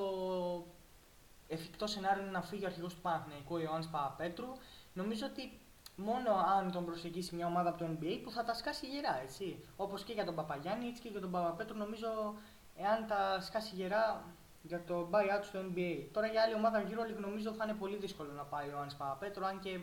εφικτό 1.49 1.87
σενάριο 1.87 2.23
είναι 2.23 2.31
να 2.31 2.43
φύγει 2.43 2.65
ο 2.65 2.67
αρχηγός 2.67 2.95
του 2.95 3.01
Παναθηναϊκού, 3.01 3.55
ο 3.55 3.59
Ιωάννης 3.59 3.89
Παπαπέτρου. 3.89 4.47
Νομίζω 4.93 5.27
ότι 5.27 5.61
μόνο 5.97 6.31
αν 6.57 6.73
τον 6.73 6.85
προσεγγίσει 6.85 7.35
μια 7.35 7.47
ομάδα 7.47 7.69
από 7.69 7.79
το 7.79 7.87
NBA 7.91 8.21
που 8.23 8.31
θα 8.31 8.45
τα 8.45 8.55
σκάσει 8.55 8.87
γερά, 8.87 9.21
έτσι. 9.23 9.65
Όπως 9.77 10.03
και 10.05 10.13
για 10.13 10.25
τον 10.25 10.35
Παπαγιάννη, 10.35 10.87
έτσι 10.87 11.03
και 11.03 11.09
για 11.09 11.21
τον 11.21 11.31
Παπαπέτρο, 11.31 11.77
νομίζω 11.77 12.35
εάν 12.77 13.07
τα 13.07 13.41
σκάσει 13.41 13.75
γερά 13.75 14.25
για 14.63 14.85
το 14.85 15.09
buyout 15.13 15.43
στο 15.43 15.59
NBA. 15.59 16.07
Τώρα 16.13 16.27
για 16.27 16.43
άλλη 16.43 16.55
ομάδα 16.55 16.85
EuroLeague 16.89 17.21
νομίζω 17.21 17.53
θα 17.53 17.65
είναι 17.65 17.75
πολύ 17.75 17.97
δύσκολο 17.97 18.33
να 18.33 18.43
πάει 18.43 18.69
ο 18.69 18.79
Άννη 18.79 18.93
Παπαπέτρο, 18.99 19.47
αν 19.47 19.61
και. 19.61 19.81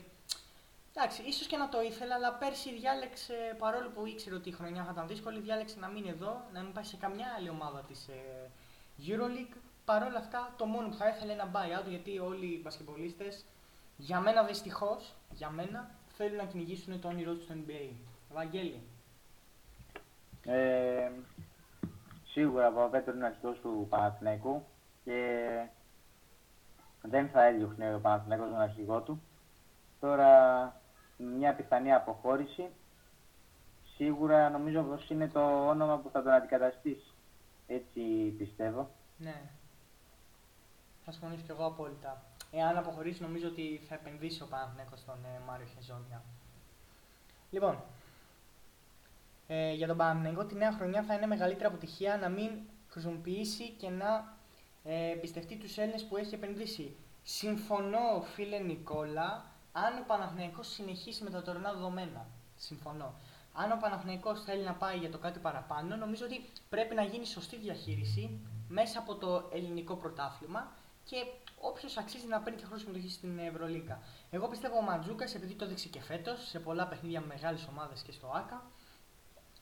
Εντάξει, 0.95 1.22
ίσως 1.22 1.47
και 1.47 1.57
να 1.57 1.70
το 1.70 1.82
ήθελα, 1.82 2.16
αλλά 2.16 2.34
πέρσι 2.34 2.74
διάλεξε, 2.74 3.55
παρόλο 3.57 3.89
που 3.89 4.05
ήξερε 4.05 4.36
ότι 4.36 4.49
η 4.49 4.51
χρονιά 4.51 4.84
θα 4.84 4.91
ήταν 4.91 5.07
δύσκολη, 5.07 5.39
διάλεξε 5.39 5.80
να 5.80 5.88
μείνει 5.88 6.09
εδώ, 6.09 6.41
να 6.53 6.62
μην 6.62 6.74
πάει 6.74 6.84
σε 6.84 6.97
καμιά 6.97 7.26
άλλη 7.38 7.49
ομάδα 7.49 7.80
της 7.88 8.07
ε, 8.07 8.49
EuroLeague. 9.07 9.55
Παρ' 9.86 10.03
όλα 10.03 10.18
αυτά, 10.18 10.53
το 10.57 10.66
μόνο 10.66 10.88
που 10.88 10.95
θα 10.95 11.07
ήθελε 11.07 11.32
είναι 11.32 11.41
ένα 11.41 11.51
buyout, 11.53 11.89
γιατί 11.89 12.20
όλοι 12.20 12.45
οι 12.45 12.59
μπασκετμπολίστες, 12.64 13.45
για 13.97 14.20
μένα 14.20 14.43
δυστυχώς, 14.43 15.14
για 15.32 15.49
μένα, 15.49 15.89
θέλουν 16.14 16.36
να 16.36 16.45
κυνηγήσουν 16.45 17.01
το 17.01 17.07
όνειρό 17.07 17.34
τους 17.34 17.43
στο 17.43 17.53
NBA. 17.53 17.89
Βαγγέλη. 18.34 18.82
Ε, 20.45 21.12
σίγουρα 22.26 22.68
ο 22.68 22.72
Παπαπέτρο 22.72 23.14
είναι 23.14 23.26
αρχηγός 23.26 23.59
του 23.59 23.88
Παναθηναϊκού 23.89 24.64
και 25.03 25.47
δεν 27.01 27.30
θα 27.30 27.45
έδιωχνε 27.45 27.95
ο 27.95 27.99
Παναθηναϊκός 27.99 28.49
τον 28.49 28.59
αρχηγό 28.59 29.01
του. 29.01 29.22
Τώρα 29.99 30.82
μια 31.18 31.55
πιθανή 31.55 31.93
αποχώρηση, 31.93 32.70
σίγουρα 33.95 34.49
νομίζω 34.49 34.84
πως 34.84 35.09
είναι 35.09 35.28
το 35.28 35.68
όνομα 35.68 35.97
που 35.97 36.09
θα 36.09 36.24
τον 36.24 36.32
αντικαταστήσει. 36.32 37.14
Έτσι 37.68 38.01
πιστεύω. 38.38 38.89
Ναι. 39.18 39.41
Θα 41.05 41.12
συμφωνήσω 41.12 41.43
κι 41.45 41.51
εγώ 41.51 41.66
απόλυτα. 41.66 42.24
Εάν 42.52 42.78
αποχωρήσει, 42.78 43.22
νομίζω 43.22 43.47
ότι 43.47 43.82
θα 43.88 43.95
επενδύσει 43.95 44.41
ο 44.41 44.45
Παναθηναίκος 44.45 44.99
στον 44.99 45.26
ε, 45.26 45.39
Μάριο 45.47 45.66
Χεζόνια. 45.76 46.24
Λοιπόν, 47.49 47.84
ε, 49.47 49.74
για 49.74 49.88
τον 49.88 49.97
Παναθηναϊκό 49.97 50.45
τη 50.45 50.56
νέα 50.56 50.72
χρονιά 50.72 51.04
θα 51.04 51.14
είναι 51.14 51.26
μεγαλύτερη 51.26 51.66
αποτυχία 51.66 52.18
να 52.18 52.30
μην 52.30 52.49
χρησιμοποιήσει 52.88 53.70
και 53.70 53.89
να 53.89 54.38
ε, 54.84 55.16
πιστευτεί 55.22 55.56
τους 55.56 55.78
Έλληνες 55.78 56.04
που 56.04 56.18
έχει 56.18 56.34
επενδύσει. 56.34 56.95
Συμφωνώ, 57.24 58.22
φίλε 58.34 58.58
Νικόλα, 58.58 59.45
αν 59.72 59.97
ο 60.02 60.04
Παναθηναϊκός 60.08 60.68
συνεχίσει 60.68 61.24
με 61.24 61.30
τα 61.30 61.41
τωρινά 61.41 61.74
δεδομένα. 61.74 62.26
Συμφωνώ. 62.56 63.14
Αν 63.54 63.72
ο 63.72 63.78
Παναθηναϊκός 63.82 64.43
θέλει 64.43 64.64
να 64.64 64.74
πάει 64.74 64.97
για 64.97 65.12
το 65.12 65.18
κάτι 65.18 65.39
παραπάνω, 65.39 65.95
νομίζω 65.95 66.26
ότι 66.26 66.45
πρέπει 66.70 66.95
να 66.95 67.04
γίνει 67.04 67.26
σωστή 67.26 67.58
διαχείριση 67.58 68.39
μέσα 68.68 68.99
από 68.99 69.16
το 69.16 69.49
ελληνικό 69.54 69.95
πρωτάθλημα 69.95 70.72
και 71.04 71.26
όποιος 71.60 71.97
αξίζει 71.97 72.28
να 72.28 72.39
παίρνει 72.39 72.60
και 72.60 72.66
χρόνος 72.66 72.82
συμμετοχής 72.82 73.14
στην 73.14 73.39
Ευρωλίγκα. 73.39 73.99
Εγώ 74.30 74.47
πιστεύω 74.47 74.78
ο 74.78 74.82
Μαντζούκα, 74.82 75.26
επειδή 75.36 75.54
το 75.54 75.68
δείξει 75.68 75.89
και 75.89 76.02
φέτος 76.02 76.47
σε 76.47 76.60
πολλά 76.60 76.88
παιχνίδια 76.88 77.20
με 77.20 77.28
μεγάλες 77.28 77.68
ομάδες 77.70 78.02
και 78.02 78.12
στο 78.12 78.32
ΑΚΑ, 78.36 78.66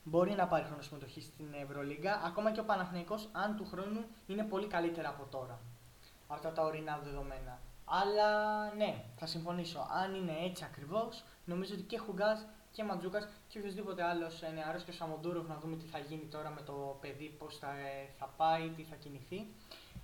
μπορεί 0.04 0.32
να 0.32 0.48
πάρει 0.48 0.66
χρόνος 0.66 0.86
συμμετοχής 0.86 1.24
στην 1.24 1.54
Ευρωλίγκα. 1.62 2.22
Ακόμα 2.26 2.52
και 2.52 2.60
ο 2.60 2.64
Παναθηναϊκός, 2.64 3.30
αν 3.32 3.56
του 3.56 3.66
χρόνου 3.66 4.06
είναι 4.28 4.44
πολύ 4.44 4.68
καλύτερα 4.68 5.10
από 5.10 5.26
τώρα. 5.26 5.60
Αυτά 6.28 6.52
τα 6.52 6.64
ορεινά 6.64 7.00
δεδομένα. 7.04 7.60
Αλλά 7.86 8.30
ναι, 8.74 9.04
θα 9.18 9.26
συμφωνήσω. 9.26 9.88
Αν 9.92 10.16
είναι 10.16 10.38
έτσι 10.44 10.64
ακριβώς, 10.64 11.24
νομίζω 11.46 11.74
ότι 11.74 11.84
και 11.84 11.98
Χουγκάς 11.98 12.46
και 12.72 12.84
Μαντζούκα 12.84 13.30
και 13.48 13.60
οποιοδήποτε 13.60 14.04
άλλος 14.04 14.44
νεαρός 14.54 14.84
και 14.84 14.92
ο 14.92 14.94
Σαμοντούροφ 14.94 15.48
να 15.48 15.56
δούμε 15.56 15.76
τι 15.76 15.86
θα 15.86 16.00
γίνει 16.00 16.26
τώρα 16.26 16.50
με 16.50 16.62
το 16.62 16.98
παιδί, 17.02 17.36
πώς 17.40 17.58
θα, 17.58 17.72
ε, 17.72 18.10
θα 18.18 18.34
πάει, 18.38 18.70
τι 18.70 18.84
θα 18.84 18.96
κινηθεί. 18.96 19.48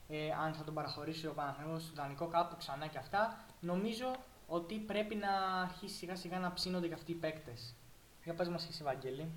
Ε, 0.09 0.31
αν 0.43 0.53
θα 0.53 0.63
τον 0.63 0.73
παραχωρήσει 0.73 1.27
ο 1.27 1.33
Παναθηναϊκός 1.33 1.83
στο 1.83 1.93
δανεικό 1.95 2.27
κάπου 2.27 2.55
ξανά 2.57 2.87
και 2.87 2.97
αυτά. 2.97 3.37
Νομίζω 3.59 4.15
ότι 4.47 4.75
πρέπει 4.75 5.15
να 5.15 5.61
αρχίσει 5.61 5.95
σιγά 5.95 6.15
σιγά 6.15 6.39
να 6.39 6.53
ψήνονται 6.53 6.87
και 6.87 6.93
αυτοί 6.93 7.11
οι 7.11 7.15
παίκτες. 7.15 7.75
Για 8.23 8.33
πες 8.33 8.49
μας 8.49 8.67
εσύ, 8.67 8.83
Βαγγέλη. 8.83 9.29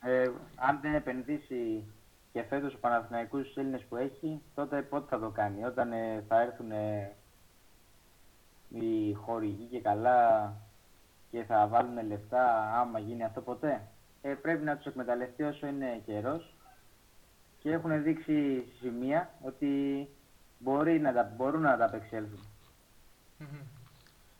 Ε, 0.00 0.30
αν 0.56 0.80
δεν 0.80 0.94
επενδύσει 0.94 1.84
και 2.32 2.42
φέτος 2.42 2.74
ο 2.74 2.78
Παναθηναϊκός 2.78 3.40
στους 3.42 3.56
Έλληνες 3.56 3.82
που 3.82 3.96
έχει, 3.96 4.42
τότε 4.54 4.82
πότε 4.82 5.06
θα 5.08 5.18
το 5.18 5.30
κάνει; 5.30 5.64
Όταν 5.64 5.92
ε, 5.92 6.24
θα 6.28 6.40
έρθουν 6.40 6.70
ε, 6.70 7.16
οι 8.68 9.12
χορηγοί 9.12 9.64
και 9.64 9.80
καλά 9.80 10.52
και 11.30 11.44
θα 11.44 11.66
βάλουν 11.66 12.06
λεφτά 12.06 12.72
άμα 12.80 12.98
γίνει 12.98 13.24
αυτό 13.24 13.40
ποτέ; 13.40 13.82
Ε, 14.22 14.34
πρέπει 14.34 14.64
να 14.64 14.76
τους 14.76 14.86
εκμεταλλευτεί 14.86 15.42
όσο 15.42 15.66
είναι 15.66 16.02
καιρός 16.06 16.54
και 17.62 17.70
έχουν 17.70 18.02
δείξει 18.02 18.64
σημεία 18.80 19.30
ότι 19.42 20.08
μπορεί 20.58 21.00
να 21.00 21.12
τα, 21.12 21.32
μπορούν 21.36 21.60
να 21.60 21.76
τα 21.76 21.84
απεξέλθουν. 21.84 22.46
Mm-hmm. 23.40 23.64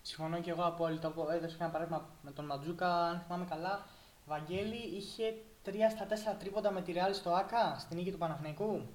Συμφωνώ 0.03 0.41
και 0.41 0.51
εγώ 0.51 0.63
απόλυτα. 0.63 1.13
Έδωσα 1.33 1.57
ένα 1.61 1.69
παράδειγμα 1.69 2.09
με 2.23 2.31
τον 2.31 2.45
Ματζούκα, 2.45 3.05
αν 3.05 3.21
θυμάμαι 3.21 3.45
καλά. 3.45 3.87
Βαγγέλη 4.27 4.97
είχε 4.97 5.35
3 5.65 5.71
στα 5.91 6.33
4 6.33 6.37
τρίποντα 6.39 6.71
με 6.71 6.83
τη 6.83 6.93
Real 6.97 7.15
στο 7.15 7.31
ΑΚΑ, 7.31 7.77
στην 7.79 7.97
νίκη 7.97 8.13
του 8.13 8.19
Παναθηναϊκού. 8.19 8.87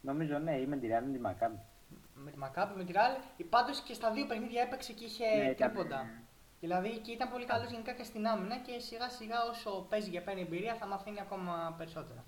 Νομίζω 0.00 0.38
ναι, 0.38 0.56
ή 0.56 0.66
με 0.66 0.76
τη 0.76 0.86
Real, 0.90 1.02
με 1.06 1.12
τη 1.12 1.18
Μακάμπη. 1.20 1.58
Με 2.14 2.30
τη 2.30 2.38
Μακάμπη, 2.38 2.76
με 2.76 2.84
τη 2.84 2.92
Real. 2.94 3.44
Πάντως 3.50 3.80
και 3.80 3.94
στα 3.94 4.10
δύο 4.10 4.26
παιχνίδια 4.26 4.62
έπαιξε 4.62 4.92
και 4.92 5.04
είχε 5.04 5.24
ναι, 5.36 5.54
τρίποντα. 5.54 6.02
Ναι. 6.02 6.22
Δηλαδή 6.60 6.98
και 6.98 7.12
ήταν 7.12 7.30
πολύ 7.30 7.44
καλός 7.44 7.70
γενικά 7.70 7.92
και 7.92 8.04
στην 8.04 8.26
άμυνα 8.26 8.56
και 8.58 8.78
σιγά 8.78 9.08
σιγά 9.08 9.44
όσο 9.50 9.86
παίζει 9.88 10.10
και 10.10 10.20
παίρνει 10.20 10.40
εμπειρία 10.40 10.74
θα 10.74 10.86
μαθαίνει 10.86 11.20
ακόμα 11.20 11.74
περισσότερα. 11.78 12.24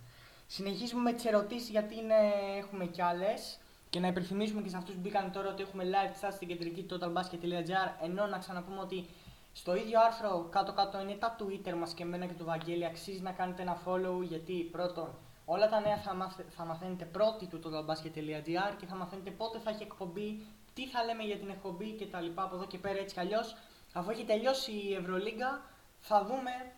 Συνεχίζουμε 0.47 1.03
με 1.03 1.12
τις 1.12 1.24
ερωτήσεις 1.24 1.68
γιατί 1.68 1.94
είναι, 1.97 2.14
έχουμε 2.57 2.86
κι 2.86 3.03
άλλες. 3.03 3.59
Και 3.90 4.01
να 4.01 4.07
υπενθυμίσουμε 4.07 4.62
και 4.62 4.68
σε 4.68 4.76
αυτούς 4.76 4.94
που 4.94 5.01
μπήκαν 5.01 5.32
τώρα 5.32 5.49
ότι 5.49 5.62
έχουμε 5.62 5.84
live 5.84 6.24
chat 6.24 6.32
στην 6.32 6.49
κεντρική 6.49 6.86
totalbasket.gr. 6.90 7.88
Ενώ 8.03 8.26
να 8.26 8.38
ξαναπούμε 8.38 8.80
ότι 8.80 9.07
στο 9.53 9.76
ίδιο 9.76 10.01
άρθρο 10.01 10.49
κάτω-κάτω 10.51 11.01
είναι 11.01 11.14
τα 11.14 11.36
Twitter 11.38 11.74
μας 11.74 11.94
και 11.94 12.03
εμένα 12.03 12.26
και 12.26 12.32
του 12.32 12.44
Βαγγέλη. 12.44 12.86
Αξίζει 12.86 13.20
να 13.20 13.32
κάνετε 13.32 13.62
ένα 13.62 13.82
follow 13.84 14.22
γιατί 14.22 14.53
πρώτον 14.53 15.09
όλα 15.44 15.68
τα 15.68 15.80
νέα 15.80 15.97
θα, 15.97 16.14
μαθ, 16.14 16.40
θα 16.57 16.64
μαθαίνετε 16.64 17.05
πρώτοι 17.05 17.47
του 17.47 17.61
totalbasket.gr 17.64 18.72
και 18.78 18.86
θα 18.86 18.97
μαθαίνετε 18.97 19.30
πότε 19.30 19.59
θα 19.59 19.70
έχει 19.70 19.82
εκπομπή, 19.82 20.47
τι 20.74 20.86
θα 20.86 21.05
λέμε 21.05 21.22
για 21.22 21.36
την 21.36 21.49
εκπομπή 21.49 21.97
κτλ. 21.97 22.26
Από 22.34 22.55
εδώ 22.57 22.66
και 22.66 22.78
πέρα 22.78 22.99
έτσι 22.99 23.14
κι 23.14 23.20
αλλιώς. 23.20 23.57
Αφού 23.92 24.11
έχει 24.11 24.24
τελειώσει 24.24 24.72
η 24.72 24.94
Ευρωλίγκα, 24.94 25.62
θα 25.99 26.24
δούμε 26.24 26.72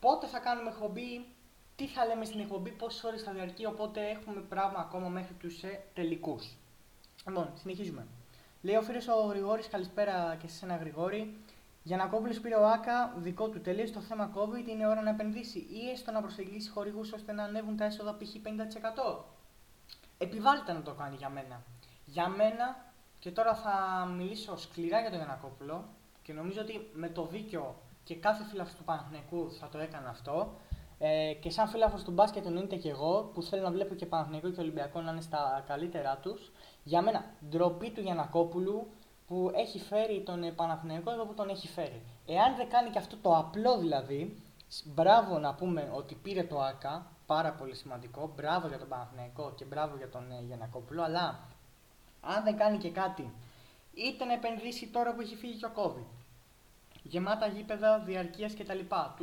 πότε 0.00 0.26
θα 0.26 0.38
κάνουμε 0.38 0.70
εκπομπή, 0.70 1.26
τι 1.78 1.86
θα 1.86 2.06
λέμε 2.06 2.24
στην 2.24 2.40
εκπομπή, 2.40 2.70
πόσες 2.70 3.04
ώρες 3.04 3.22
θα 3.22 3.32
διαρκεί. 3.32 3.66
Οπότε 3.66 4.00
έχουμε 4.08 4.40
πράγμα 4.40 4.78
ακόμα 4.78 5.08
μέχρι 5.08 5.34
τους 5.34 5.62
ε, 5.62 5.82
τελικούς. 5.94 6.56
Λοιπόν, 7.26 7.52
συνεχίζουμε. 7.54 8.06
Λέει 8.62 8.76
ο 8.76 8.82
φίλος 8.82 9.08
ο 9.08 9.26
Γρηγόρης, 9.26 9.68
καλησπέρα 9.68 10.36
και 10.40 10.48
σε 10.48 10.64
ένα 10.64 10.76
Γρηγόρη. 10.76 11.36
Για 11.82 11.96
να 11.96 12.06
κόβει 12.06 12.40
πήρε 12.40 12.54
ο 12.54 12.68
Άκα 12.68 13.14
δικό 13.16 13.48
του 13.48 13.60
τελείω 13.60 13.90
το 13.90 14.00
θέμα 14.00 14.32
COVID 14.34 14.68
είναι 14.68 14.86
ώρα 14.86 15.02
να 15.02 15.10
επενδύσει 15.10 15.58
ή 15.58 15.90
έστω 15.90 16.12
να 16.12 16.20
προσεγγίσει 16.20 16.70
χορηγούς 16.70 17.12
ώστε 17.12 17.32
να 17.32 17.42
ανέβουν 17.42 17.76
τα 17.76 17.84
έσοδα 17.84 18.16
π.χ. 18.16 18.34
50%. 19.14 19.18
Επιβάλλεται 20.18 20.72
να 20.72 20.82
το 20.82 20.92
κάνει 20.92 21.16
για 21.16 21.28
μένα. 21.28 21.62
Για 22.04 22.28
μένα, 22.28 22.84
και 23.18 23.30
τώρα 23.30 23.54
θα 23.54 24.06
μιλήσω 24.16 24.56
σκληρά 24.56 25.00
για 25.00 25.10
τον 25.10 25.18
Γιανακόπουλο 25.18 25.84
και 26.22 26.32
νομίζω 26.32 26.60
ότι 26.60 26.90
με 26.92 27.08
το 27.08 27.26
δίκιο 27.26 27.74
και 28.04 28.14
κάθε 28.14 28.44
φίλο 28.44 28.66
του 28.76 28.84
Παναθηναϊκού 28.84 29.52
θα 29.52 29.68
το 29.68 29.78
έκανε 29.78 30.08
αυτό. 30.08 30.56
Ε, 30.98 31.32
και 31.40 31.50
σαν 31.50 31.68
φίλαθρο 31.68 32.02
του 32.02 32.10
μπάσκετ 32.10 32.46
εννοείται 32.46 32.76
και 32.76 32.88
εγώ, 32.88 33.30
που 33.34 33.42
θέλω 33.42 33.62
να 33.62 33.70
βλέπω 33.70 33.94
και 33.94 34.06
Παναθηναϊκό 34.06 34.50
και 34.50 34.60
Ολυμπιακό 34.60 35.00
να 35.00 35.10
είναι 35.10 35.20
στα 35.20 35.64
καλύτερά 35.66 36.18
τους. 36.22 36.52
Για 36.84 37.02
μένα, 37.02 37.24
ντροπή 37.48 37.90
του 37.90 38.00
Γιανακόπουλου 38.00 38.86
που 39.26 39.50
έχει 39.54 39.78
φέρει 39.78 40.22
τον 40.22 40.54
Παναθηναϊκό 40.54 41.10
εδώ 41.10 41.24
που 41.24 41.34
τον 41.34 41.48
έχει 41.48 41.68
φέρει. 41.68 42.02
Εάν 42.26 42.56
δεν 42.56 42.68
κάνει 42.68 42.90
και 42.90 42.98
αυτό 42.98 43.16
το 43.16 43.36
απλό 43.36 43.78
δηλαδή, 43.78 44.42
μπράβο 44.84 45.38
να 45.38 45.54
πούμε 45.54 45.90
ότι 45.94 46.14
πήρε 46.14 46.42
το 46.42 46.60
ΑΚΑ, 46.60 47.06
πάρα 47.26 47.52
πολύ 47.52 47.74
σημαντικό, 47.74 48.32
μπράβο 48.36 48.68
για 48.68 48.78
τον 48.78 48.88
Παναθηναϊκό 48.88 49.52
και 49.56 49.64
μπράβο 49.64 49.96
για 49.96 50.08
τον 50.08 50.30
ε, 50.30 50.44
Γιανακόπουλο, 50.46 51.02
αλλά 51.02 51.38
αν 52.20 52.44
δεν 52.44 52.56
κάνει 52.56 52.78
και 52.78 52.90
κάτι, 52.90 53.32
είτε 53.94 54.24
να 54.24 54.32
επενδύσει 54.32 54.86
τώρα 54.86 55.14
που 55.14 55.20
έχει 55.20 55.36
φύγει 55.36 55.58
και 55.58 55.66
ο 55.66 55.70
COVID, 55.74 56.06
γεμάτα 57.02 57.46
γήπεδα 57.46 57.98
διαρκείας 57.98 58.54
κτλ. 58.54 58.78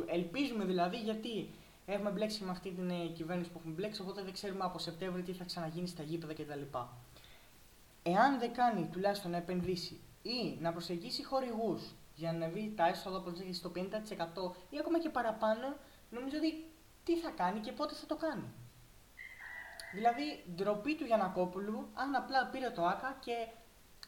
Ελπίζουμε 0.06 0.64
δηλαδή 0.64 0.96
γιατί 0.96 1.50
Έχουμε 1.86 2.10
μπλέξει 2.10 2.44
με 2.44 2.50
αυτή 2.50 2.70
την 2.70 2.90
ε, 2.90 3.06
κυβέρνηση 3.06 3.50
που 3.50 3.58
έχουμε 3.58 3.74
μπλέξει, 3.74 4.00
οπότε 4.00 4.22
δεν 4.22 4.32
ξέρουμε 4.32 4.64
από 4.64 4.78
Σεπτέμβριο 4.78 5.24
τι 5.24 5.32
θα 5.32 5.44
ξαναγίνει 5.44 5.86
στα 5.88 6.02
γήπεδα 6.02 6.32
κτλ. 6.32 6.78
Εάν 8.02 8.38
δεν 8.38 8.52
κάνει 8.52 8.88
τουλάχιστον 8.92 9.30
να 9.30 9.36
επενδύσει 9.36 10.00
ή 10.22 10.58
να 10.60 10.72
προσεγγίσει 10.72 11.24
χορηγούς 11.24 11.94
για 12.14 12.32
να 12.32 12.48
βγει 12.48 12.72
τα 12.76 12.86
έσοδα 12.86 13.20
προσέγγιση 13.20 13.58
στο 13.58 13.72
50% 13.74 13.78
ή 14.70 14.78
ακόμα 14.78 14.98
και 15.00 15.08
παραπάνω, 15.08 15.76
νομίζω 16.10 16.36
ότι 16.36 16.64
τι 17.04 17.16
θα 17.18 17.30
κάνει 17.30 17.60
και 17.60 17.72
πότε 17.72 17.94
θα 17.94 18.06
το 18.06 18.16
κάνει. 18.16 18.52
Δηλαδή, 19.94 20.44
ντροπή 20.54 20.94
του 20.94 21.04
Γιανακόπουλου, 21.04 21.88
αν 21.94 22.14
απλά 22.14 22.46
πήρε 22.46 22.70
το 22.70 22.84
ΆΚΑ 22.84 23.16
και 23.20 23.48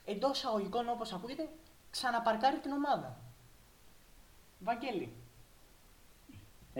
εντός 0.05 0.45
αγωγικών 0.45 0.89
όπως 0.89 1.12
ακούγεται, 1.12 1.49
ξαναπαρκάρει 1.91 2.59
την 2.59 2.72
ομάδα. 2.72 3.16
Βαγγέλη. 4.59 5.12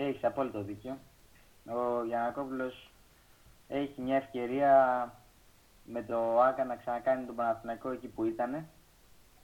Έχεις 0.01 0.23
απόλυτο 0.23 0.63
δίκιο. 0.63 0.97
Ο 1.65 2.03
Γιανακόπουλος 2.05 2.91
έχει 3.67 4.01
μια 4.01 4.15
ευκαιρία 4.15 5.13
με 5.83 6.03
το 6.03 6.41
ΆΚΑ 6.41 6.63
να 6.65 6.75
ξανακάνει 6.75 7.25
τον 7.25 7.35
Παναθηναϊκό 7.35 7.89
εκεί 7.89 8.07
που 8.07 8.23
ήταν. 8.23 8.65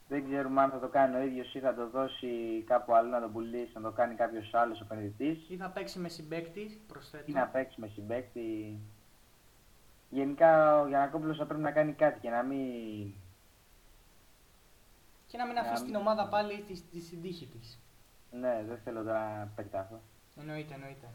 Δεν 0.08 0.24
ξέρουμε 0.24 0.62
αν 0.62 0.70
θα 0.70 0.78
το 0.78 0.88
κάνει 0.88 1.16
ο 1.16 1.20
ίδιος 1.20 1.54
ή 1.54 1.60
θα 1.60 1.74
το 1.74 1.88
δώσει 1.88 2.62
κάπου 2.66 2.94
άλλο 2.94 3.08
να 3.08 3.20
το 3.20 3.28
πουλήσει, 3.28 3.72
να 3.74 3.80
το 3.80 3.90
κάνει 3.90 4.14
κάποιος 4.14 4.54
άλλος 4.54 4.80
επενδυτής. 4.80 5.48
Ή 5.48 5.56
θα 5.56 5.68
παίξει 5.68 5.98
με 5.98 6.08
συμπέκτη, 6.08 6.80
προσθέτω. 6.88 7.24
Ή 7.26 7.32
να 7.32 7.46
παίξει 7.46 7.80
με 7.80 7.86
συμπέκτη. 7.86 8.78
Γενικά 10.10 10.80
ο 10.80 10.86
Γιανακόπουλος 10.88 11.36
θα 11.36 11.46
πρέπει 11.46 11.62
να 11.62 11.70
κάνει 11.70 11.92
κάτι 11.92 12.20
και 12.20 12.30
να 12.30 12.42
μην. 12.42 13.12
Και 15.26 15.36
να 15.36 15.46
μην 15.46 15.58
αφήσει 15.58 15.84
την 15.84 15.94
ομάδα 15.94 16.28
πάλι 16.28 16.64
τη 16.90 17.00
στην 17.00 17.22
τύχη 17.22 17.46
της. 17.46 17.78
Ναι, 18.30 18.64
δεν 18.68 18.78
θέλω 18.84 19.02
να 19.02 19.48
επεκταθώ. 19.52 20.00
Εννοείται, 20.40 20.74
εννοείται. 20.74 21.08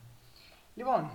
Λοιπόν, 0.75 1.11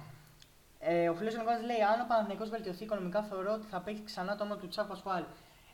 ε, 0.79 1.09
ο 1.09 1.15
φίλος 1.15 1.35
Νικόλας 1.35 1.63
λέει: 1.63 1.83
Αν 1.83 2.01
ο 2.01 2.07
Παναθυνικό 2.09 2.45
βελτιωθεί 2.45 2.85
οικονομικά, 2.85 3.23
θεωρώ 3.23 3.53
ότι 3.53 3.67
θα 3.67 3.81
παίξει 3.81 4.03
ξανά 4.03 4.37
το 4.37 4.45
όνομα 4.45 4.61
του 4.61 4.69
Τσάρ 4.69 4.87
Πασχουάλ. 4.87 5.25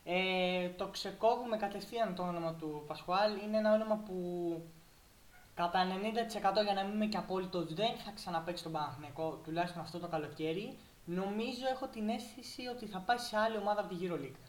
Ε, 0.04 0.68
το 0.68 0.86
ξεκόβουμε 0.86 1.56
κατευθείαν 1.56 2.14
το 2.14 2.22
όνομα 2.22 2.54
του 2.54 2.84
Πασχουάλ. 2.86 3.42
Είναι 3.42 3.56
ένα 3.56 3.72
όνομα 3.72 3.96
που 4.06 4.16
κατά 5.54 5.86
90% 5.86 6.64
για 6.64 6.74
να 6.74 6.82
μην 6.84 6.94
είμαι 6.94 7.06
και 7.06 7.16
απόλυτος 7.16 7.74
δεν 7.74 7.96
θα 8.04 8.10
ξαναπέξει 8.14 8.62
τον 8.62 8.72
Παναθηναϊκό 8.72 9.40
τουλάχιστον 9.44 9.82
αυτό 9.82 9.98
το 9.98 10.08
καλοκαίρι. 10.08 10.78
Νομίζω 11.04 11.66
έχω 11.70 11.86
την 11.86 12.08
αίσθηση 12.08 12.66
ότι 12.66 12.86
θα 12.86 12.98
πάει 12.98 13.18
σε 13.18 13.38
άλλη 13.38 13.56
ομάδα 13.56 13.80
από 13.80 13.94
τη 13.94 14.08
EuroLeague. 14.08 14.42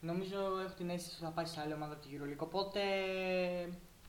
Νομίζω 0.00 0.38
έχω 0.64 0.74
την 0.76 0.90
αίσθηση 0.90 1.14
ότι 1.14 1.24
θα 1.24 1.30
πάει 1.30 1.44
σε 1.46 1.60
άλλη 1.60 1.72
ομάδα 1.72 1.92
από 1.92 2.02
τη 2.02 2.08
EuroLeague. 2.12 2.38
Οπότε 2.38 2.80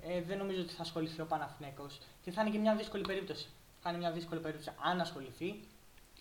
ε, 0.08 0.22
δεν 0.22 0.38
νομίζω 0.38 0.62
ότι 0.62 0.74
θα 0.74 0.82
ασχοληθεί 0.82 1.22
ο 1.22 1.26
Παναθηναίκος 1.26 2.00
και 2.22 2.32
θα 2.32 2.42
είναι 2.42 2.50
και 2.52 2.60
μια 2.60 2.76
δύσκολη 2.76 3.04
περίπτωση. 3.04 3.50
Θα 3.82 3.90
είναι 3.90 3.98
μια 3.98 4.12
δύσκολη 4.12 4.42
περίπτωση 4.42 4.72
αν 4.84 5.02
ασχοληθεί. 5.02 5.60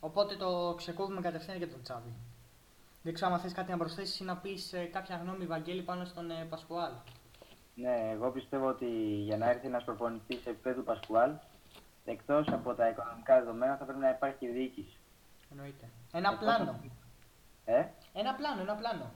Οπότε 0.00 0.36
το 0.36 0.74
ξεκόβουμε 0.76 1.20
κατευθείαν 1.20 1.56
για 1.56 1.68
τον 1.68 1.82
Τσάβη. 1.82 2.12
Δεν 3.02 3.14
ξέρω 3.14 3.32
αν 3.32 3.40
θες 3.40 3.52
κάτι 3.52 3.70
να 3.70 3.76
προσθέσεις 3.76 4.20
ή 4.20 4.24
να 4.24 4.36
πεις 4.36 4.72
ε, 4.72 4.84
κάποια 4.84 5.16
γνώμη, 5.16 5.46
Βαγγέλη, 5.46 5.82
πάνω 5.82 6.04
στον 6.04 6.30
ε, 6.30 6.46
Πασκουάλ. 6.48 6.92
Ναι, 7.74 8.10
εγώ 8.12 8.30
πιστεύω 8.30 8.68
ότι 8.68 8.86
για 9.28 9.36
να 9.36 9.50
έρθει 9.50 9.66
ένας 9.66 9.84
προπονητής 9.84 10.42
σε 10.42 10.50
επίπεδο 10.50 10.82
Πασκουάλ, 10.82 11.30
εκτός 12.04 12.48
από 12.48 12.74
τα 12.74 12.88
οικονομικά 12.88 13.38
δεδομένα, 13.38 13.76
θα 13.76 13.84
πρέπει 13.84 14.00
να 14.00 14.10
υπάρχει 14.10 14.46
διοίκηση. 14.46 14.96
Εννοείται. 15.50 15.88
Ένα 16.12 16.36
πλάνο. 16.36 16.80
Ε; 17.64 17.84
Ένα 18.12 18.34
πλάνο, 18.34 18.60
ένα 18.60 18.74
πλάνο. 18.74 19.10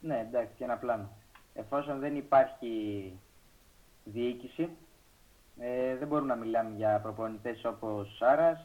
Ναι, 0.00 0.18
εντάξει, 0.18 0.54
ένα 0.58 0.76
πλάνο. 0.76 1.08
Εφόσον 1.54 1.98
δεν 1.98 2.16
υπάρχει 2.16 3.12
διοίκηση, 4.12 4.68
ε, 5.58 5.96
δεν 5.96 6.08
μπορούμε 6.08 6.34
να 6.34 6.40
μιλάμε 6.40 6.76
για 6.76 7.00
προπονητές 7.02 7.64
όπως 7.64 8.16
Σάρας, 8.16 8.60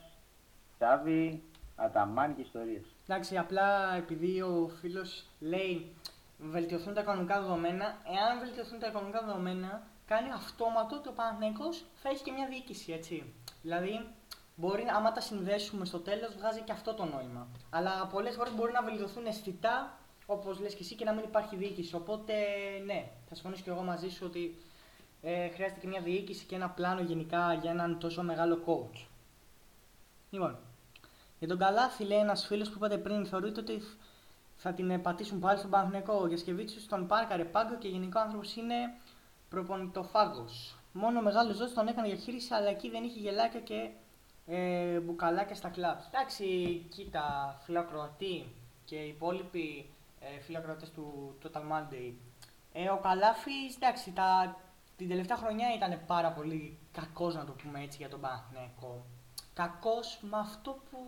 Τσάβη, 0.77 1.43
Αταμάν 1.75 2.35
και 2.35 2.41
ιστορίες. 2.41 2.83
Εντάξει, 3.07 3.37
απλά 3.37 3.95
επειδή 3.95 4.41
ο 4.41 4.69
φίλος 4.79 5.25
λέει 5.39 5.93
βελτιωθούν 6.37 6.93
τα 6.93 7.01
οικονομικά 7.01 7.41
δεδομένα, 7.41 7.85
εάν 7.85 8.39
βελτιωθούν 8.39 8.79
τα 8.79 8.87
οικονομικά 8.87 9.21
δεδομένα, 9.25 9.81
κάνει 10.05 10.31
αυτόματο 10.31 10.95
ότι 10.95 11.07
ο 11.07 11.11
Παναθηναϊκός 11.11 11.85
θα 11.95 12.09
έχει 12.09 12.23
και 12.23 12.31
μια 12.31 12.47
διοίκηση, 12.47 12.91
έτσι. 12.91 13.33
Δηλαδή, 13.61 14.07
μπορεί, 14.55 14.85
άμα 14.95 15.11
τα 15.11 15.21
συνδέσουμε 15.21 15.85
στο 15.85 15.99
τέλος, 15.99 16.35
βγάζει 16.35 16.61
και 16.61 16.71
αυτό 16.71 16.93
το 16.93 17.05
νόημα. 17.05 17.47
Αλλά 17.69 18.07
πολλές 18.13 18.35
φορές 18.35 18.55
μπορεί 18.55 18.71
να 18.71 18.81
βελτιωθούν 18.81 19.25
αισθητά, 19.25 19.97
όπως 20.25 20.59
λες 20.59 20.73
και 20.73 20.81
εσύ, 20.83 20.95
και 20.95 21.05
να 21.05 21.13
μην 21.13 21.23
υπάρχει 21.23 21.55
διοίκηση. 21.55 21.95
Οπότε, 21.95 22.33
ναι, 22.85 23.09
θα 23.29 23.35
συμφωνήσω 23.35 23.63
και 23.63 23.69
εγώ 23.69 23.81
μαζί 23.81 24.09
σου 24.09 24.23
ότι 24.25 24.57
ε, 25.27 25.49
χρειάζεται 25.49 25.79
και 25.79 25.87
μια 25.87 26.01
διοίκηση 26.01 26.45
και 26.45 26.55
ένα 26.55 26.69
πλάνο 26.69 27.01
γενικά 27.01 27.53
για 27.53 27.71
έναν 27.71 27.99
τόσο 27.99 28.23
μεγάλο 28.23 28.63
coach. 28.65 29.05
Λοιπόν, 30.29 30.57
για 31.39 31.47
τον 31.47 31.57
Καλάθι 31.57 32.03
λέει 32.03 32.19
ένας 32.19 32.45
φίλος 32.45 32.69
που 32.69 32.73
είπατε 32.75 32.97
πριν, 32.97 33.25
θεωρείτε 33.25 33.59
ότι 33.59 33.81
θα 34.55 34.73
την 34.73 35.01
πατήσουν 35.01 35.39
πάλι 35.39 35.57
στον 35.57 35.69
Παναθηναϊκό. 35.69 36.19
Ο 36.21 36.27
Γιασκεβίτσιος 36.27 36.87
τον 36.87 37.07
πάρκαρε 37.07 37.43
πάγκο 37.43 37.75
και 37.75 37.87
γενικό 37.87 38.19
άνθρωπος 38.19 38.55
είναι 38.55 38.75
προπονητοφάγο. 39.49 40.45
Μόνο 40.91 41.19
ο 41.19 41.21
μεγάλο 41.21 41.53
ζώο 41.53 41.69
τον 41.73 41.87
έκανε 41.87 42.07
διαχείριση, 42.07 42.53
αλλά 42.53 42.69
εκεί 42.69 42.89
δεν 42.89 43.03
είχε 43.03 43.19
γελάκια 43.19 43.59
και 43.59 43.89
ε, 44.45 44.99
μπουκαλάκια 44.99 45.55
στα 45.55 45.69
κλαμπ. 45.69 45.97
Εντάξει, 46.07 46.45
κοίτα, 46.89 47.57
φιλοκροατή 47.63 48.45
και 48.85 48.95
οι 48.95 49.07
υπόλοιποι 49.07 49.89
ε, 50.19 50.39
φίλοι 50.39 50.62
ακροατές 50.62 50.91
του 50.91 51.35
Total 51.43 51.61
Monday. 51.61 52.13
Ε, 52.73 52.89
ο 52.89 52.97
Καλάφη, 52.97 53.51
εντάξει, 53.75 54.11
τα, 54.11 54.55
την 54.97 55.09
τελευταία 55.09 55.37
χρονιά 55.37 55.73
ήταν 55.75 56.01
πάρα 56.05 56.31
πολύ 56.31 56.79
κακός 56.91 57.35
να 57.35 57.45
το 57.45 57.51
πούμε 57.51 57.81
έτσι 57.83 57.97
για 57.97 58.09
τον 58.09 58.19
Παναθηναϊκό. 58.19 59.05
Κακός 59.53 60.19
με 60.21 60.37
αυτό 60.37 60.71
που 60.89 60.99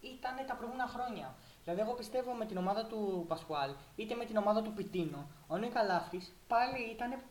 ήταν 0.00 0.46
τα 0.46 0.54
προηγούμενα 0.54 0.88
χρόνια. 0.88 1.34
Δηλαδή, 1.64 1.80
εγώ 1.80 1.92
πιστεύω 1.92 2.32
με 2.32 2.46
την 2.46 2.56
ομάδα 2.56 2.86
του 2.86 3.24
Πασχουάλ 3.28 3.74
είτε 3.96 4.14
με 4.14 4.24
την 4.24 4.36
ομάδα 4.36 4.62
του 4.62 4.72
Πιτίνο, 4.72 5.28
ο 5.46 5.56
Νίκο 5.56 5.72
Καλάθη 5.72 6.20
πάλι 6.46 6.90
ήταν 6.90 7.22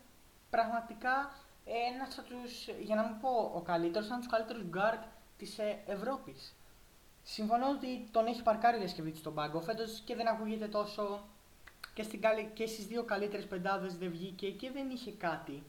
πραγματικά 0.49 1.31
ένας 1.65 2.17
από 2.17 2.27
τους, 2.27 2.67
για 2.67 2.95
να 2.95 3.03
μην 3.03 3.19
πω 3.19 3.51
ο 3.55 3.61
καλύτερος, 3.61 4.07
ένας 4.07 4.17
από 4.17 4.27
τους 4.27 4.37
καλύτερους 4.37 4.63
γκαρντ 4.63 5.03
της 5.37 5.59
ε, 5.59 5.83
Ευρώπης. 5.85 6.55
Συμφωνώ 7.23 7.69
ότι 7.69 8.09
τον 8.11 8.25
έχει 8.25 8.43
παρκάρει 8.43 8.75
ο 8.75 8.79
Διασκευίτη 8.79 9.17
στον 9.17 9.33
πάγκο 9.33 9.61
φέτος 9.61 10.01
και 10.05 10.15
δεν 10.15 10.27
ακούγεται 10.27 10.67
τόσο. 10.67 11.23
Και, 11.93 12.03
στην, 12.03 12.21
και 12.53 12.65
στις 12.65 12.85
δύο 12.85 13.03
καλύτερες 13.03 13.47
πεντάδες 13.47 13.97
δεν 13.97 14.09
βγήκε 14.11 14.51
και 14.51 14.71
δεν 14.71 14.89
είχε 14.89 15.11
κάτι. 15.11 15.63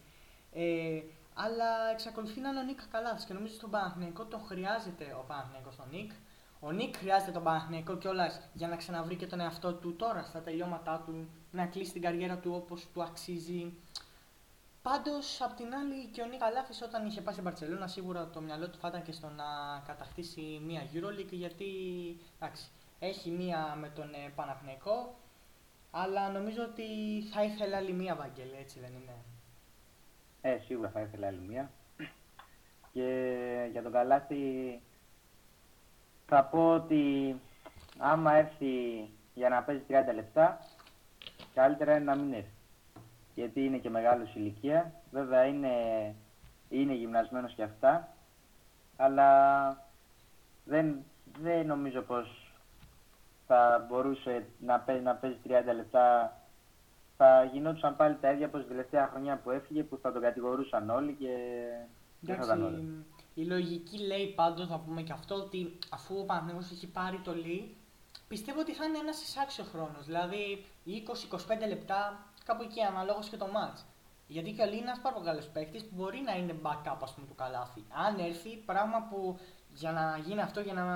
Ε, 0.54 1.02
αλλά 1.34 1.90
εξακολουθεί 1.92 2.40
να 2.40 2.48
είναι 2.48 2.58
ο 2.58 2.62
Νίκ 2.62 2.80
Καλάθι 2.90 3.26
και 3.26 3.32
νομίζω 3.32 3.54
στον 3.54 3.70
Παναθηναϊκό 3.70 4.24
τον 4.24 4.40
χρειάζεται 4.40 5.16
ο 5.18 5.24
Παναθηναϊκός 5.26 5.76
τον 5.76 5.86
Νίκ. 5.90 6.12
Ο 6.60 6.70
Νίκ 6.70 6.96
χρειάζεται 6.96 7.30
τον 7.30 7.42
Παναθηναϊκό 7.42 7.96
κιόλας 7.96 8.40
για 8.52 8.68
να 8.68 8.76
ξαναβρει 8.76 9.16
και 9.16 9.26
τον 9.26 9.40
εαυτό 9.40 9.74
του 9.74 9.96
τώρα 9.96 10.22
στα 10.22 10.40
τελειώματά 10.42 11.02
του, 11.06 11.28
να 11.50 11.66
κλείσει 11.66 11.92
την 11.92 12.02
καριέρα 12.02 12.36
του 12.38 12.52
όπως 12.54 12.86
του 12.92 13.02
αξίζει. 13.02 13.72
Πάντως, 14.82 15.40
απ' 15.40 15.56
την 15.56 15.74
άλλη, 15.74 16.06
και 16.06 16.22
ο 16.22 16.26
Νίκ 16.26 16.40
Καλάθι 16.40 16.84
όταν 16.84 17.06
είχε 17.06 17.20
πάει 17.20 17.32
στην 17.32 17.44
Παρσελόνα, 17.44 17.86
σίγουρα 17.86 18.30
το 18.30 18.40
μυαλό 18.40 18.70
του 18.70 18.78
θα 18.78 18.88
ήταν 18.88 19.02
και 19.02 19.12
στο 19.12 19.28
να 19.28 19.44
κατακτήσει 19.86 20.60
μια 20.66 20.82
Euroleague 20.92 21.32
γιατί 21.32 21.66
εντάξει, 22.40 22.64
έχει 22.98 23.30
μία 23.30 23.76
με 23.80 23.88
τον 23.88 24.14
ε, 24.14 24.32
Παναθηναϊκό, 24.34 25.14
αλλά 25.90 26.30
νομίζω 26.30 26.62
ότι 26.62 26.84
θα 27.32 27.42
ήθελε 27.44 27.76
άλλη 27.76 27.92
μία 27.92 28.14
Βαγγέλη, 28.14 28.56
έτσι 28.60 28.80
δεν 28.80 28.92
είναι; 28.94 29.33
Ε, 30.46 30.58
σίγουρα 30.66 30.88
θα 30.88 31.00
ήθελα 31.00 31.26
άλλη 31.26 31.40
μία. 31.48 31.70
Και 32.92 33.68
για 33.72 33.82
τον 33.82 33.92
Καλάθι 33.92 34.80
θα 36.26 36.44
πω 36.44 36.72
ότι 36.74 37.34
άμα 37.98 38.34
έρθει 38.34 38.66
για 39.34 39.48
να 39.48 39.62
παίζει 39.62 39.82
30 39.88 39.92
λεπτά, 40.14 40.58
καλύτερα 41.54 41.94
είναι 41.96 42.04
να 42.04 42.14
μην 42.16 42.32
έρθει. 42.32 42.50
Γιατί 43.34 43.64
είναι 43.64 43.78
και 43.78 43.90
μεγάλος 43.90 44.34
ηλικία. 44.34 44.92
Βέβαια 45.10 45.44
είναι, 45.44 45.74
είναι 46.68 46.94
γυμνασμένος 46.94 47.52
και 47.54 47.62
αυτά. 47.62 48.08
Αλλά 48.96 49.68
δεν, 50.64 51.04
δεν 51.40 51.66
νομίζω 51.66 52.00
πως 52.00 52.52
θα 53.46 53.86
μπορούσε 53.88 54.46
να 54.60 54.80
παίζει, 54.80 55.02
να 55.02 55.14
παίζει 55.14 55.38
30 55.48 55.50
λεπτά 55.74 56.36
θα 57.24 57.44
γινόντουσαν 57.52 57.96
πάλι 57.96 58.16
τα 58.20 58.32
ίδια 58.32 58.46
από 58.46 58.58
την 58.58 58.68
τελευταία 58.68 59.08
χρονιά 59.08 59.36
που 59.36 59.50
έφυγε 59.50 59.82
που 59.82 59.98
θα 60.02 60.12
τον 60.12 60.22
κατηγορούσαν 60.22 60.90
όλοι 60.90 61.12
και 61.12 61.32
δεν 62.20 62.36
θα 62.36 62.44
ήταν 62.44 62.62
όλοι. 62.64 63.04
Η 63.34 63.44
λογική 63.44 63.98
λέει 63.98 64.26
πάντως, 64.26 64.66
θα 64.68 64.78
πούμε 64.78 65.02
και 65.02 65.12
αυτό, 65.12 65.34
ότι 65.34 65.78
αφού 65.90 66.18
ο 66.18 66.24
Παναγιώτης 66.24 66.70
έχει 66.70 66.86
πάρει 66.86 67.20
το 67.24 67.34
Λί, 67.34 67.76
πιστεύω 68.28 68.60
ότι 68.60 68.72
θα 68.72 68.84
είναι 68.84 68.98
ένας 68.98 69.22
εισάξιος 69.22 69.68
χρόνος. 69.68 70.04
Δηλαδή 70.04 70.64
20-25 70.86 71.68
λεπτά, 71.68 72.26
κάπου 72.44 72.62
εκεί 72.62 72.80
αναλόγως 72.80 73.28
και 73.28 73.36
το 73.36 73.46
μάτς. 73.46 73.84
Γιατί 74.26 74.52
και 74.52 74.62
ο 74.62 74.66
Λί 74.66 74.76
είναι 74.76 74.90
ένας 74.90 75.00
πάρα 75.00 75.14
πολύ 75.14 75.42
παίκτης 75.52 75.82
που 75.84 75.94
μπορεί 75.94 76.20
να 76.24 76.36
είναι 76.36 76.54
backup 76.62 76.98
ας 77.02 77.14
πούμε, 77.14 77.26
του 77.26 77.34
καλάθι. 77.34 77.84
Αν 78.06 78.18
έρθει, 78.18 78.56
πράγμα 78.66 79.06
που 79.10 79.38
για 79.74 79.92
να 79.92 80.18
γίνει 80.26 80.40
αυτό, 80.40 80.60
για 80.60 80.72
να 80.72 80.86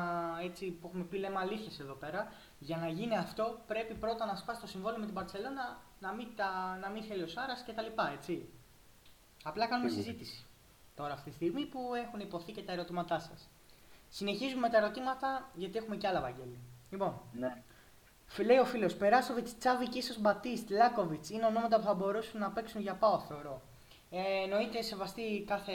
έτσι 0.43 0.71
που 0.71 0.87
έχουμε 0.87 1.05
πει 1.05 1.19
λέμε 1.19 1.39
αλήθειες 1.39 1.81
εδώ 1.81 1.95
πέρα, 1.95 2.33
για 2.59 2.77
να 2.77 2.89
γίνει 2.89 3.17
αυτό 3.17 3.59
πρέπει 3.67 3.95
πρώτα 3.95 4.27
να 4.27 4.37
σπάσει 4.37 4.61
το 4.61 4.67
συμβόλαιο 4.67 4.99
με 4.99 5.05
την 5.05 5.15
Παρσελόνα, 5.15 5.81
να 6.01 6.13
μην, 6.13 6.29
τα, 6.37 6.79
να 6.81 6.89
μην 6.89 7.03
θέλει 7.03 7.23
ο 7.23 7.29
Σάρας 7.29 7.65
κτλ. 7.67 8.03
Έτσι. 8.13 8.49
Απλά 9.43 9.67
κάνουμε 9.67 9.91
συζήτηση 9.91 10.47
τώρα 10.95 11.13
αυτή 11.13 11.31
τη 11.31 11.37
στιγμή 11.37 11.67
που 11.67 11.95
έχουν 11.95 12.21
υποθεί 12.21 12.53
και 12.53 12.63
τα 12.63 12.73
ερωτήματά 12.73 13.19
σας. 13.19 13.49
Συνεχίζουμε 14.09 14.61
με 14.61 14.69
τα 14.69 14.77
ερωτήματα 14.77 15.51
γιατί 15.55 15.79
έχουμε 15.79 15.97
και 15.97 16.07
άλλα 16.07 16.21
Βαγγέλη. 16.21 16.59
Λοιπόν, 16.91 17.21
ναι. 17.33 17.63
Λέει 18.45 18.59
ο 18.59 18.65
φίλος, 18.65 18.97
Περάσοβιτς, 18.97 19.59
Τσάβη 19.59 19.89
και 19.89 19.99
ίσως 19.99 20.21
Μπατίστ, 20.21 20.71
Λάκοβιτς 20.71 21.31
είναι 21.31 21.47
ονόματα 21.47 21.79
που 21.79 21.85
θα 21.85 21.95
μπορούσαν 21.95 22.41
να 22.41 22.51
παίξουν 22.51 22.81
για 22.81 22.95
πάω, 22.95 23.19
θεωρώ. 23.19 23.63
Ε, 24.11 24.43
εννοείται 24.43 24.83
σεβαστή 24.83 25.45
κάθε, 25.47 25.73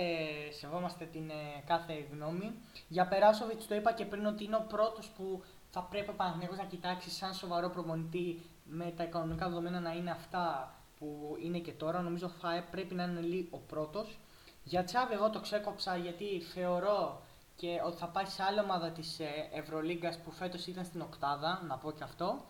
σεβόμαστε 0.59 1.05
την 1.05 1.29
ε, 1.29 1.63
κάθε 1.65 2.07
γνώμη. 2.11 2.51
Για 2.87 3.07
Περάσοβιτς 3.07 3.67
το 3.67 3.75
είπα 3.75 3.93
και 3.93 4.05
πριν 4.05 4.25
ότι 4.25 4.43
είναι 4.43 4.55
ο 4.55 4.65
πρώτος 4.69 5.09
που 5.09 5.43
θα 5.75 5.81
πρέπει 5.81 6.09
ο 6.09 6.13
Παναγενικό 6.13 6.55
να 6.55 6.63
κοιτάξει 6.63 7.09
σαν 7.09 7.33
σοβαρό 7.33 7.69
προπονητή 7.69 8.41
με 8.63 8.93
τα 8.97 9.03
οικονομικά 9.03 9.47
δεδομένα 9.47 9.79
να 9.79 9.91
είναι 9.91 10.11
αυτά 10.11 10.73
που 10.99 11.37
είναι 11.43 11.59
και 11.59 11.71
τώρα. 11.71 12.01
Νομίζω 12.01 12.27
θα 12.27 12.67
πρέπει 12.71 12.95
να 12.95 13.03
είναι 13.03 13.19
λίγο 13.19 13.47
ο 13.51 13.57
πρώτος. 13.57 14.19
Για 14.63 14.83
Τσάβη, 14.83 15.13
εγώ 15.13 15.29
το 15.29 15.39
ξέκοψα 15.39 15.97
γιατί 15.97 16.41
θεωρώ 16.41 17.21
και 17.55 17.81
ότι 17.85 17.97
θα 17.97 18.07
πάει 18.07 18.25
σε 18.25 18.43
άλλη 18.43 18.59
ομάδα 18.59 18.91
της 18.91 19.19
ε, 19.19 19.49
Ευρωλίγκας 19.53 20.19
που 20.19 20.31
φέτος 20.31 20.67
ήταν 20.67 20.85
στην 20.85 21.01
Οκτάδα, 21.01 21.63
να 21.67 21.77
πω 21.77 21.91
και 21.91 22.03
αυτό. 22.03 22.45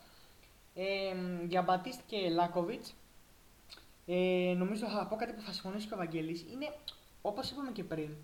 Ε, 0.73 1.15
για 1.47 1.61
Μπατίστ 1.61 1.99
και 2.07 2.29
Λάκοβιτς, 2.29 2.93
ε, 4.05 4.53
νομίζω 4.57 4.87
θα 4.87 5.07
πω 5.07 5.15
κάτι 5.15 5.33
που 5.33 5.41
θα 5.41 5.51
συμφωνήσει 5.51 5.87
και 5.87 5.93
ο 5.93 5.97
Βαγγέλης. 5.97 6.41
Είναι, 6.41 6.75
όπως 7.21 7.51
είπαμε 7.51 7.71
και 7.71 7.83
πριν, 7.83 8.15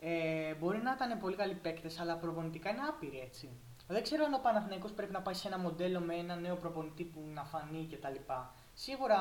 ε, 0.00 0.54
μπορεί 0.54 0.78
να 0.78 0.92
ήταν 0.92 1.18
πολύ 1.18 1.36
καλοί 1.36 1.54
παίκτες, 1.54 2.00
αλλά 2.00 2.16
προπονητικά 2.16 2.70
είναι 2.70 2.80
άπειροι 2.88 3.18
έτσι. 3.18 3.48
Δεν 3.92 4.02
ξέρω 4.02 4.24
αν 4.24 4.34
ο 4.34 4.38
Παναθηναϊκός 4.42 4.92
πρέπει 4.92 5.12
να 5.12 5.20
πάει 5.22 5.34
σε 5.34 5.48
ένα 5.48 5.58
μοντέλο 5.58 6.00
με 6.00 6.14
ένα 6.14 6.36
νέο 6.36 6.56
προπονητή 6.56 7.04
που 7.04 7.20
να 7.34 7.44
φανεί 7.44 7.88
κτλ. 7.90 8.32
Σίγουρα 8.74 9.18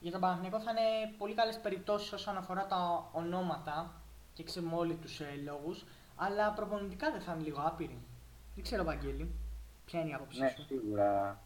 για 0.00 0.12
τον 0.12 0.20
Παναθηναϊκό 0.20 0.60
θα 0.60 0.70
είναι 0.70 1.14
πολύ 1.18 1.34
καλές 1.34 1.60
περιπτώσεις 1.60 2.12
όσον 2.12 2.36
αφορά 2.36 2.66
τα 2.66 3.08
ονόματα 3.12 3.92
και 4.32 4.42
ξέρουμε 4.42 4.74
όλοι 4.74 4.94
τους 4.94 5.20
ε, 5.20 5.40
λόγους, 5.44 5.84
αλλά 6.16 6.52
προπονητικά 6.52 7.10
δεν 7.10 7.20
θα 7.20 7.32
είναι 7.32 7.42
λίγο 7.42 7.60
άπειροι. 7.60 7.98
Δεν 8.54 8.64
ξέρω, 8.64 8.84
Βαγγέλη, 8.84 9.34
ποια 9.84 10.00
είναι 10.00 10.10
η 10.10 10.14
άποψή 10.14 10.40
ναι, 10.40 10.48
σου. 10.48 10.64
Σίγουρα, 10.64 11.40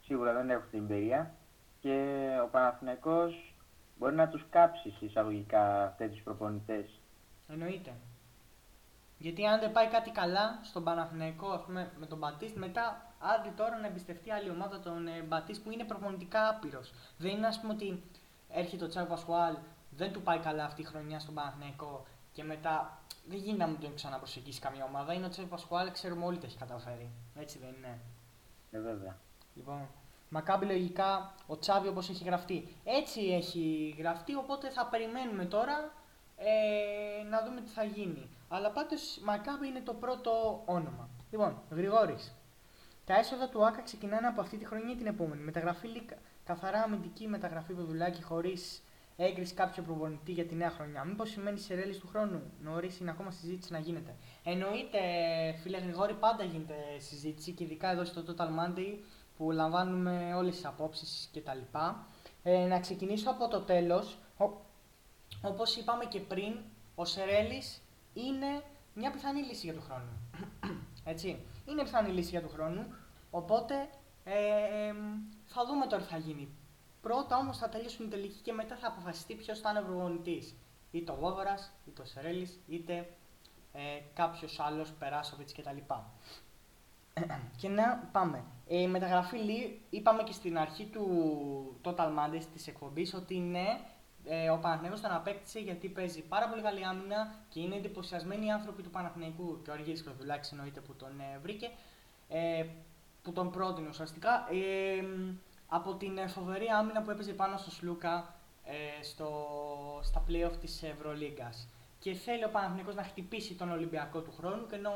σίγουρα 0.00 0.32
δεν 0.32 0.50
έχω 0.50 0.64
την 0.70 0.78
εμπειρία 0.78 1.34
και 1.80 2.26
ο 2.44 2.46
Παναθηναϊκός 2.46 3.54
μπορεί 3.98 4.14
να 4.14 4.28
τους 4.28 4.44
κάψει 4.50 4.94
εισαγωγικά 5.00 5.94
τέτοιους 5.98 6.22
προπονητές. 6.22 7.00
Εννοείται. 7.48 7.92
Γιατί 9.24 9.46
αν 9.46 9.60
δεν 9.60 9.72
πάει 9.72 9.88
κάτι 9.88 10.10
καλά 10.10 10.58
στον 10.62 10.84
Παναθηναϊκό 10.84 11.48
ας 11.48 11.62
πούμε, 11.64 11.92
με 11.98 12.06
τον 12.06 12.18
Μπατίστ, 12.18 12.56
μετά 12.56 13.14
άντε 13.18 13.52
τώρα 13.56 13.78
να 13.78 13.86
εμπιστευτεί 13.86 14.30
άλλη 14.30 14.50
ομάδα 14.50 14.80
τον 14.80 15.06
ε, 15.06 15.20
Μπατίστ 15.20 15.62
που 15.62 15.70
είναι 15.70 15.84
προπονητικά 15.84 16.48
άπειρος. 16.48 16.92
Δεν 17.18 17.30
είναι 17.30 17.46
ας 17.46 17.60
πούμε 17.60 17.72
ότι 17.72 18.02
έρχεται 18.48 18.84
ο 18.84 18.88
Τσάβο 18.88 19.08
Πασχουάλ, 19.08 19.56
δεν 19.90 20.12
του 20.12 20.22
πάει 20.22 20.38
καλά 20.38 20.64
αυτή 20.64 20.80
η 20.80 20.84
χρονιά 20.84 21.18
στον 21.18 21.34
Παναθηναϊκό 21.34 22.06
και 22.32 22.44
μετά 22.44 22.98
δεν 23.28 23.38
γίνεται 23.38 23.64
να 23.64 23.66
μην 23.66 23.80
τον 23.80 23.94
ξαναπροσεγγίσει 23.94 24.60
καμία 24.60 24.84
ομάδα. 24.84 25.12
Είναι 25.12 25.26
ο 25.26 25.28
Τσάβο 25.28 25.48
Πασχουάλ, 25.48 25.90
ξέρουμε 25.90 26.24
όλοι 26.24 26.38
τι 26.38 26.46
έχει 26.46 26.58
καταφέρει. 26.58 27.10
Έτσι 27.34 27.58
δεν 27.58 27.74
είναι. 27.76 27.98
Ε, 28.70 28.80
βέβαια. 28.80 29.16
Λοιπόν, 29.54 29.88
Μακάμπι 30.28 30.66
λογικά 30.66 31.34
ο 31.46 31.58
Τσάβι 31.58 31.88
όπως 31.88 32.08
έχει 32.08 32.24
γραφτεί. 32.24 32.76
Έτσι 32.84 33.20
έχει 33.20 33.94
γραφτεί, 33.98 34.34
οπότε 34.34 34.70
θα 34.70 34.86
περιμένουμε 34.86 35.44
τώρα 35.44 35.92
ε, 36.44 37.22
να 37.28 37.42
δούμε 37.44 37.60
τι 37.60 37.70
θα 37.70 37.84
γίνει. 37.84 38.28
Αλλά 38.48 38.70
πάντως 38.70 39.18
Μακάμπι 39.24 39.66
είναι 39.66 39.80
το 39.80 39.94
πρώτο 39.94 40.62
όνομα. 40.64 41.08
Λοιπόν, 41.30 41.62
Γρηγόρης. 41.70 42.34
Τα 43.04 43.14
έσοδα 43.18 43.48
του 43.48 43.66
ΆΚΑ 43.66 43.82
ξεκινάνε 43.82 44.26
από 44.26 44.40
αυτή 44.40 44.56
τη 44.56 44.64
χρονιά 44.66 44.92
ή 44.92 44.96
την 44.96 45.06
επόμενη. 45.06 45.42
Μεταγραφή 45.42 45.86
Λίκα. 45.86 46.16
Καθαρά 46.44 46.82
αμυντική 46.82 47.26
μεταγραφή 47.26 47.72
Πεδουλάκη 47.72 48.22
χωρίς 48.22 48.82
έγκριση 49.16 49.54
κάποιο 49.54 49.82
προπονητή 49.82 50.32
για 50.32 50.44
τη 50.46 50.54
νέα 50.54 50.70
χρονιά. 50.70 51.04
Μήπως 51.04 51.30
σημαίνει 51.30 51.58
σε 51.58 51.74
ρέλης 51.74 51.98
του 51.98 52.06
χρόνου. 52.06 52.42
Νωρίς 52.62 52.98
είναι 52.98 53.10
ακόμα 53.10 53.30
συζήτηση 53.30 53.72
να 53.72 53.78
γίνεται. 53.78 54.14
Εννοείται, 54.44 54.98
φίλε 55.62 55.78
Γρηγόρη, 55.78 56.14
πάντα 56.14 56.44
γίνεται 56.44 56.74
συζήτηση 56.98 57.52
και 57.52 57.64
ειδικά 57.64 57.90
εδώ 57.90 58.04
στο 58.04 58.24
Total 58.26 58.46
Monday 58.46 58.98
που 59.36 59.50
λαμβάνουμε 59.50 60.34
όλες 60.34 60.54
τις 60.54 60.64
απόψεις 60.64 61.30
κτλ. 61.32 61.78
Ε, 62.42 62.66
να 62.66 62.80
ξεκινήσω 62.80 63.30
από 63.30 63.48
το 63.48 63.60
τέλος. 63.60 64.18
Ο, 65.44 65.48
όπως 65.48 65.76
είπαμε 65.76 66.04
και 66.04 66.20
πριν, 66.20 66.58
ο 66.94 67.04
Σερέλης 67.04 67.82
είναι 68.14 68.62
μια 68.94 69.10
πιθανή 69.10 69.42
λύση 69.42 69.66
για 69.66 69.74
του 69.74 69.82
χρόνου. 69.82 70.12
Έτσι. 71.12 71.46
Είναι 71.68 71.82
πιθανή 71.82 72.08
λύση 72.08 72.30
για 72.30 72.42
του 72.42 72.48
χρόνου, 72.48 72.86
οπότε 73.30 73.88
ε, 74.24 74.92
θα 75.44 75.64
δούμε 75.66 75.86
τώρα 75.86 76.02
τι 76.02 76.08
θα 76.08 76.16
γίνει. 76.16 76.48
Πρώτα 77.00 77.36
όμως 77.36 77.58
θα 77.58 77.68
τελειώσουν 77.68 78.06
οι 78.06 78.08
τελικοί 78.08 78.40
και 78.42 78.52
μετά 78.52 78.76
θα 78.76 78.86
αποφασιστεί 78.86 79.34
ποιος 79.34 79.60
θα 79.60 79.70
είναι 79.70 79.78
ο 79.78 79.82
προπονητής. 79.82 80.54
Είτε 80.90 81.12
ο 81.12 81.14
Βόβορας, 81.14 81.72
είτε 81.88 82.02
ο 82.02 82.04
Σερέλης, 82.04 82.60
είτε 82.68 83.08
ε, 83.72 83.80
κάποιος 84.14 84.60
άλλος, 84.60 84.92
Περάσοβιτς 84.92 85.52
κτλ. 85.52 85.76
και 87.60 87.68
να 87.68 88.08
πάμε. 88.12 88.44
Ε, 88.68 88.80
η 88.80 88.88
μεταγραφή 88.88 89.36
Λί, 89.36 89.80
είπαμε 89.90 90.22
και 90.22 90.32
στην 90.32 90.58
αρχή 90.58 90.84
του 90.84 91.80
Total 91.82 92.08
Mondays 92.08 92.44
της 92.52 92.66
εκπομπής 92.66 93.14
ότι 93.14 93.38
ναι, 93.38 93.80
ε, 94.26 94.50
ο 94.50 94.58
Παναθηναϊκός 94.58 95.00
τον 95.00 95.10
απέκτησε 95.10 95.58
γιατί 95.58 95.88
παίζει 95.88 96.22
πάρα 96.22 96.48
πολύ 96.48 96.62
καλή 96.62 96.84
άμυνα 96.84 97.34
και 97.48 97.60
είναι 97.60 97.74
εντυπωσιασμένοι 97.76 98.46
οι 98.46 98.50
άνθρωποι 98.50 98.82
του 98.82 98.90
Παναθηναϊκού 98.90 99.62
και 99.62 99.70
ο 99.70 99.72
Αργύρης 99.72 100.02
Κροδουλάκης 100.02 100.52
εννοείται 100.52 100.80
που 100.80 100.94
τον 100.94 101.20
ε, 101.20 101.38
βρήκε, 101.42 101.70
ε, 102.28 102.64
που 103.22 103.32
τον 103.32 103.50
πρότεινε 103.50 103.88
ουσιαστικά, 103.88 104.48
ε, 104.50 105.04
από 105.66 105.94
την 105.94 106.28
φοβερή 106.28 106.66
άμυνα 106.66 107.02
που 107.02 107.10
έπαιζε 107.10 107.32
πάνω 107.32 107.56
στο 107.56 107.70
Σλούκα 107.70 108.34
ε, 108.64 109.02
στο, 109.02 109.30
στα 110.02 110.24
playoff 110.28 110.56
της 110.60 110.82
Ευρωλίγκας. 110.82 111.68
Και 111.98 112.14
θέλει 112.14 112.44
ο 112.44 112.50
Παναθηναϊκός 112.50 112.94
να 112.94 113.02
χτυπήσει 113.02 113.54
τον 113.54 113.70
Ολυμπιακό 113.70 114.20
του 114.20 114.32
χρόνου 114.36 114.66
και, 114.66 114.76
νο, 114.76 114.90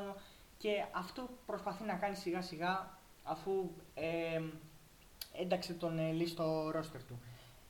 και 0.58 0.84
αυτό 0.92 1.28
προσπαθεί 1.46 1.84
να 1.84 1.94
κάνει 1.94 2.16
σιγά 2.16 2.42
σιγά 2.42 2.98
αφού 3.22 3.70
ε, 3.94 4.42
ένταξε 5.32 5.74
τον 5.74 5.98
ε, 5.98 6.26
στο 6.26 6.70
ρόστερ 6.70 7.02
του. 7.02 7.20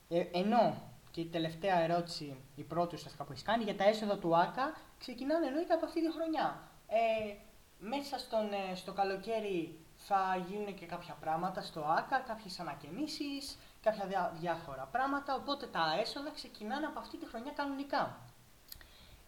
Ε, 0.09 0.23
ενώ 0.31 0.81
και 1.19 1.25
η 1.25 1.29
τελευταία 1.29 1.79
ερώτηση, 1.81 2.35
η 2.55 2.63
πρώτη 2.63 2.95
ουσιαστικά 2.95 3.23
που 3.23 3.31
έχεις 3.31 3.43
κάνει, 3.43 3.63
για 3.63 3.75
τα 3.75 3.83
έσοδα 3.83 4.17
του 4.17 4.37
ΆΚΑ 4.37 4.75
ξεκινάνε 4.99 5.47
εννοείται 5.47 5.73
από 5.73 5.85
αυτή 5.85 6.01
τη 6.05 6.11
χρονιά. 6.11 6.61
Ε, 6.87 7.35
μέσα 7.79 8.17
στον, 8.17 8.53
ε, 8.53 8.75
στο 8.75 8.91
καλοκαίρι 8.93 9.79
θα 9.97 10.45
γίνουν 10.49 10.73
και 10.75 10.85
κάποια 10.85 11.15
πράγματα 11.19 11.61
στο 11.61 11.81
ΆΚΑ, 11.97 12.19
κάποιες 12.19 12.59
ανακαινήσεις, 12.59 13.57
κάποια 13.81 14.05
διά, 14.05 14.33
διάφορα 14.39 14.87
πράγματα, 14.91 15.35
οπότε 15.35 15.65
τα 15.67 15.97
έσοδα 16.01 16.31
ξεκινάνε 16.31 16.85
από 16.85 16.99
αυτή 16.99 17.17
τη 17.17 17.25
χρονιά 17.25 17.51
κανονικά. 17.51 18.17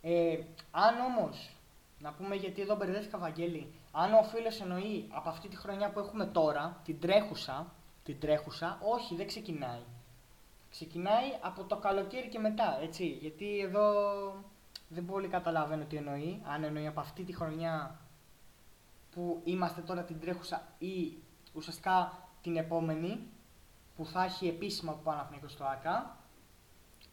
Ε, 0.02 0.40
αν 0.72 1.00
όμως 1.00 1.56
να 2.00 2.12
πούμε 2.12 2.36
γιατί 2.36 2.62
εδώ 2.62 2.76
μπερδεύτηκα 2.76 3.18
Βαγγέλη. 3.18 3.74
Αν 3.92 4.14
ο 4.14 4.24
φίλος 4.24 4.62
εννοεί 4.62 5.10
από 5.12 5.30
αυτή 5.30 5.48
τη 5.48 5.56
χρονιά 5.56 5.90
που 5.90 6.00
έχουμε 6.00 6.26
τώρα, 6.26 6.82
την 6.86 7.00
τρέχουσα, 7.00 7.74
την 8.04 8.20
τρέχουσα, 8.20 8.80
όχι, 8.82 9.16
δεν 9.16 9.28
ξεκινάει. 9.28 9.84
Ξεκινάει 10.72 11.26
από 11.42 11.64
το 11.64 11.78
καλοκαίρι 11.78 12.30
και 12.30 12.40
μετά, 12.40 12.80
έτσι. 12.82 13.06
Γιατί 13.06 13.60
εδώ 13.60 13.94
δεν 14.88 15.06
πολύ 15.06 15.28
καταλαβαίνω 15.28 15.84
τι 15.84 15.96
εννοεί. 15.96 16.42
Αν 16.46 16.64
εννοεί 16.64 16.88
από 16.88 17.00
αυτή 17.00 17.24
τη 17.24 17.34
χρονιά 17.34 18.00
που 19.12 19.42
είμαστε 19.44 19.82
τώρα 19.82 20.04
την 20.04 20.20
τρέχουσα 20.20 20.68
ή 20.78 21.18
ουσιαστικά 21.54 22.28
την 22.42 22.58
επόμενη 22.58 23.28
που 23.96 24.06
θα 24.06 24.24
έχει 24.24 24.48
επίσημα 24.48 24.92
από 24.92 25.02
πάνω 25.02 25.48
στο 25.48 25.64
ΑΚΑ. 25.64 26.16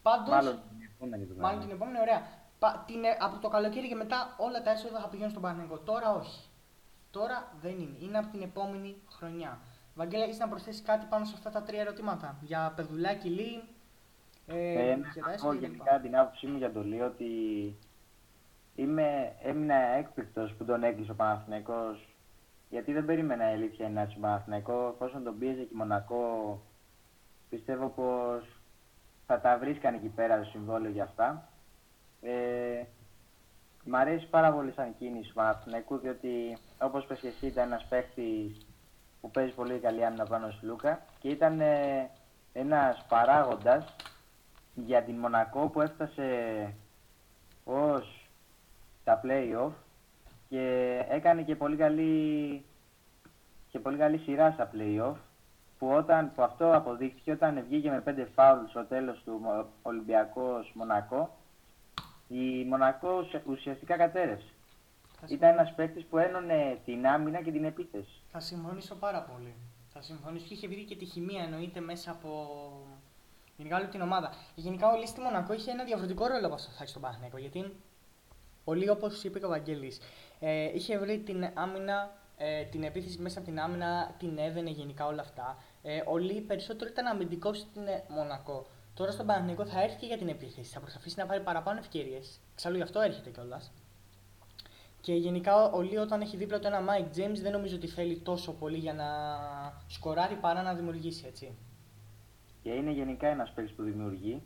Πάντως, 0.01 0.29
μάλλον 0.29 0.59
την 0.69 0.89
επόμενη. 0.93 1.27
Μάλλον 1.37 1.59
την 1.59 1.69
επόμενη, 1.69 1.99
ωραία 1.99 2.39
την, 2.85 3.03
ε, 3.03 3.17
από 3.19 3.39
το 3.39 3.49
καλοκαίρι 3.49 3.87
και 3.87 3.95
μετά 3.95 4.35
όλα 4.37 4.61
τα 4.61 4.71
έσοδα 4.71 4.99
θα 4.99 5.07
πηγαίνουν 5.07 5.31
στον 5.31 5.41
Παναγενικό. 5.41 5.77
Τώρα 5.77 6.13
όχι. 6.13 6.49
Τώρα 7.11 7.51
δεν 7.61 7.79
είναι. 7.79 7.97
Είναι 7.99 8.17
από 8.17 8.27
την 8.31 8.41
επόμενη 8.41 8.95
χρονιά. 9.09 9.59
Βαγγέλα, 9.95 10.23
έχεις 10.23 10.37
να 10.37 10.47
προσθέσεις 10.47 10.81
κάτι 10.81 11.05
πάνω 11.09 11.25
σε 11.25 11.33
αυτά 11.35 11.49
τα 11.49 11.61
τρία 11.61 11.81
ερωτήματα; 11.81 12.37
Για 12.41 12.73
παιδουλάκι, 12.75 13.27
Λί. 13.29 13.63
Ε, 14.47 14.91
ε, 14.91 14.95
να 14.95 15.53
γενικά 15.53 15.99
την 15.99 16.17
άποψή 16.17 16.47
μου 16.47 16.57
για 16.57 16.71
το 16.71 16.83
Λί 16.83 17.01
ότι 17.01 17.25
είμαι, 18.75 19.35
έμεινα 19.41 19.75
έκπληκτος 19.75 20.53
που 20.53 20.65
τον 20.65 20.83
έκλεισε 20.83 21.11
ο 21.11 21.15
Παναθηναϊκός 21.15 22.09
γιατί 22.69 22.93
δεν 22.93 23.05
περίμενα 23.05 23.49
η 23.49 23.53
αλήθεια 23.53 23.89
να 23.89 24.05
στον 24.05 24.21
Παναθηναϊκός. 24.21 24.93
Εφόσον 24.93 25.23
τον 25.23 25.37
πίεζε 25.37 25.63
και 25.63 25.75
Μονακό, 25.75 26.61
πιστεύω 27.49 27.87
πως 27.87 28.43
θα 29.25 29.39
τα 29.39 29.57
βρίσκαν 29.57 29.93
εκεί 29.93 30.07
πέρα 30.07 30.39
το 30.39 30.43
συμβόλαιο 30.43 30.91
για 30.91 31.03
αυτά. 31.03 31.49
Ε, 32.21 32.83
μ' 33.85 33.95
αρέσει 33.95 34.27
πάρα 34.27 34.53
πολύ 34.53 34.71
σαν 34.71 34.95
κίνηση 34.97 35.27
του 35.27 35.33
Παναθηναϊκού, 35.33 35.97
διότι 35.97 36.57
όπως 36.81 37.05
πες 37.05 37.19
και 37.19 37.27
εσύ 37.27 37.45
ήταν 37.45 37.65
ένας 37.65 37.85
παίχτης 37.89 38.65
που 39.21 39.31
παίζει 39.31 39.53
πολύ 39.53 39.79
καλή 39.79 40.05
άμυνα 40.05 40.25
πάνω 40.25 40.51
στο 40.51 40.67
Λούκα 40.67 41.01
και 41.19 41.29
ήταν 41.29 41.59
ε, 41.59 42.09
ένας 42.53 43.05
παράγοντας 43.09 43.95
για 44.75 45.03
την 45.03 45.15
Μονακό 45.15 45.67
που 45.67 45.81
έφτασε 45.81 46.27
ως 47.63 48.27
τα 49.03 49.21
play-off 49.23 49.71
και 50.49 50.95
έκανε 51.09 51.41
και 51.41 51.55
πολύ 51.55 51.75
καλή, 51.75 52.63
και 53.71 53.79
πολύ 53.79 53.97
καλή 53.97 54.17
σειρά 54.17 54.51
στα 54.51 54.69
play-off 54.73 55.15
που, 55.79 55.89
όταν, 55.89 56.31
που 56.35 56.41
αυτό 56.41 56.75
αποδείχθηκε 56.75 57.31
όταν 57.31 57.63
βγήκε 57.67 57.89
με 57.89 58.03
5 58.05 58.25
φάουλ 58.35 58.65
στο 58.69 58.85
τέλος 58.85 59.21
του 59.23 59.41
Ολυμπιακός 59.81 60.71
Μονακό 60.73 61.37
η 62.29 62.63
Μονακό 62.63 63.27
ουσιαστικά 63.45 63.97
κατέρευσε. 63.97 64.53
Ήταν 65.27 65.49
ένας 65.49 65.73
παίκτης 65.75 66.05
που 66.05 66.17
ένωνε 66.17 66.79
την 66.85 67.07
άμυνα 67.07 67.41
και 67.41 67.51
την 67.51 67.63
επίθεση. 67.63 68.21
Θα 68.31 68.39
συμφωνήσω 68.39 68.95
πάρα 68.95 69.21
πολύ. 69.21 69.53
Θα 69.93 70.01
συμφωνήσω 70.01 70.45
και 70.47 70.53
είχε 70.53 70.67
βρει 70.67 70.83
και 70.83 70.95
τη 70.95 71.05
χημεία 71.05 71.43
εννοείται 71.43 71.79
μέσα 71.79 72.11
από 72.11 72.49
γενικά 73.57 73.77
όλη 73.77 73.87
την 73.87 74.01
ομάδα. 74.01 74.33
Γενικά 74.55 74.91
ο 74.91 74.97
Λίστη 74.97 75.19
Μονακό 75.19 75.53
είχε 75.53 75.71
ένα 75.71 75.83
διαφορετικό 75.83 76.27
ρόλο 76.27 76.45
από 76.45 76.55
αυτό 76.55 76.71
θα 76.71 76.77
έχει 76.81 76.89
στον 76.89 77.01
Παναγενικό. 77.01 77.37
Γιατί 77.37 77.75
πολύ 78.63 78.89
όπως 78.89 79.23
είπε 79.23 79.39
και 79.39 79.45
ο 79.45 79.49
Βαγγέλης, 79.49 79.99
ε, 80.39 80.71
είχε 80.73 80.97
βρει 80.97 81.19
την 81.19 81.49
άμυνα, 81.53 82.11
ε, 82.37 82.63
την 82.63 82.83
επίθεση 82.83 83.19
μέσα 83.19 83.39
από 83.39 83.47
την 83.47 83.59
άμυνα, 83.59 84.15
την 84.19 84.37
έδαινε 84.37 84.69
γενικά 84.69 85.05
όλα 85.05 85.21
αυτά. 85.21 85.57
Ε, 85.81 86.01
ο 86.05 86.17
Λί 86.17 86.41
περισσότερο 86.41 86.89
ήταν 86.93 87.05
αμυντικός 87.07 87.57
στην 87.57 87.87
ε, 87.87 88.03
Μονακό. 88.07 88.67
Τώρα 88.93 89.11
στον 89.11 89.25
Παναθηναϊκό 89.25 89.65
θα 89.65 89.81
έρθει 89.81 89.97
και 89.97 90.05
για 90.05 90.17
την 90.17 90.27
επίθεση. 90.27 90.73
Θα 90.73 90.79
προσπαθήσει 90.79 91.15
να 91.19 91.25
πάρει 91.25 91.41
παραπάνω 91.41 91.79
ευκαιρίες. 91.79 92.39
Εξάλλου 92.53 92.75
γι' 92.75 92.81
αυτό 92.81 93.01
έρχεται 93.01 93.29
κιόλας. 93.29 93.71
Και 95.01 95.13
γενικά 95.13 95.63
ο 95.63 95.81
Λίο 95.81 96.01
όταν 96.01 96.21
έχει 96.21 96.37
δίπλα 96.37 96.59
του 96.59 96.67
ένα 96.67 96.81
Mike 96.85 97.17
James 97.17 97.39
δεν 97.41 97.51
νομίζω 97.51 97.75
ότι 97.75 97.87
θέλει 97.87 98.19
τόσο 98.19 98.53
πολύ 98.53 98.77
για 98.77 98.93
να 98.93 99.05
σκοράρει 99.87 100.35
παρά 100.35 100.61
να 100.61 100.73
δημιουργήσει 100.73 101.25
έτσι. 101.27 101.57
Και 102.61 102.69
είναι 102.69 102.91
γενικά 102.91 103.27
ένας 103.27 103.51
παίκτης 103.51 103.75
που 103.75 103.83
δημιουργεί 103.83 104.41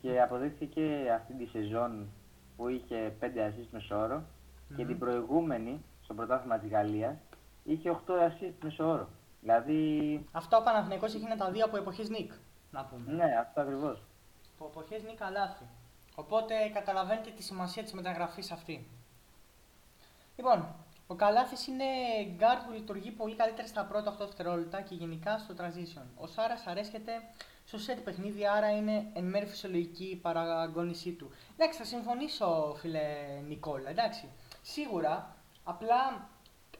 και 0.00 0.20
αποδείχθηκε 0.20 1.10
αυτή 1.14 1.34
τη 1.34 1.46
σεζόν 1.46 2.08
που 2.56 2.68
είχε 2.68 3.12
5 3.20 3.24
assist 3.24 3.68
μεσόωρο 3.70 4.18
mm-hmm. 4.18 4.74
και 4.76 4.84
την 4.84 4.98
προηγούμενη 4.98 5.84
στο 6.02 6.14
πρωτάθλημα 6.14 6.58
της 6.58 6.70
Γαλλίας 6.70 7.16
είχε 7.64 8.00
8 8.06 8.10
assist 8.10 8.54
μεσόωρο. 8.62 9.08
Δηλαδή... 9.40 10.26
Αυτό 10.32 10.56
ο 10.56 10.62
Παναθηναϊκός 10.62 11.14
είχε 11.14 11.34
τα 11.38 11.50
δύο 11.50 11.64
από 11.64 11.76
εποχή 11.76 12.10
Νίκ 12.10 12.32
να 12.70 12.84
πούμε. 12.84 13.12
Ναι, 13.12 13.36
αυτό 13.40 13.60
ακριβώς. 13.60 14.02
Το 14.58 14.64
εποχές 14.70 15.02
είναι 15.02 15.14
καλάθι. 15.14 15.64
Οπότε 16.14 16.54
καταλαβαίνετε 16.74 17.30
τη 17.30 17.42
σημασία 17.42 17.82
της 17.82 17.92
μεταγραφής 17.92 18.50
αυτή. 18.50 18.88
Λοιπόν, 20.40 20.74
ο 21.06 21.14
Καλάθι 21.14 21.70
είναι 21.70 21.84
guard 22.38 22.62
που 22.66 22.72
λειτουργεί 22.72 23.10
πολύ 23.10 23.34
καλύτερα 23.34 23.66
στα 23.66 23.84
πρώτα 23.84 24.14
8 24.14 24.18
δευτερόλεπτα 24.18 24.80
και 24.80 24.94
γενικά 24.94 25.38
στο 25.38 25.54
transition. 25.58 26.04
Ο 26.16 26.26
Σάρας 26.26 26.66
αρέσκεται 26.66 27.12
στο 27.64 27.78
set 27.86 27.98
παιχνίδι, 28.04 28.46
άρα 28.46 28.76
είναι 28.76 29.06
εν 29.14 29.24
μέρει 29.24 29.46
φυσιολογική 29.46 30.04
η 30.04 30.16
παραγωνισή 30.16 31.10
του. 31.10 31.30
Εντάξει, 31.56 31.78
θα 31.78 31.84
συμφωνήσω, 31.84 32.76
φίλε 32.78 33.02
Νικόλα, 33.48 33.90
εντάξει. 33.90 34.28
Σίγουρα, 34.62 35.36
απλά 35.64 36.28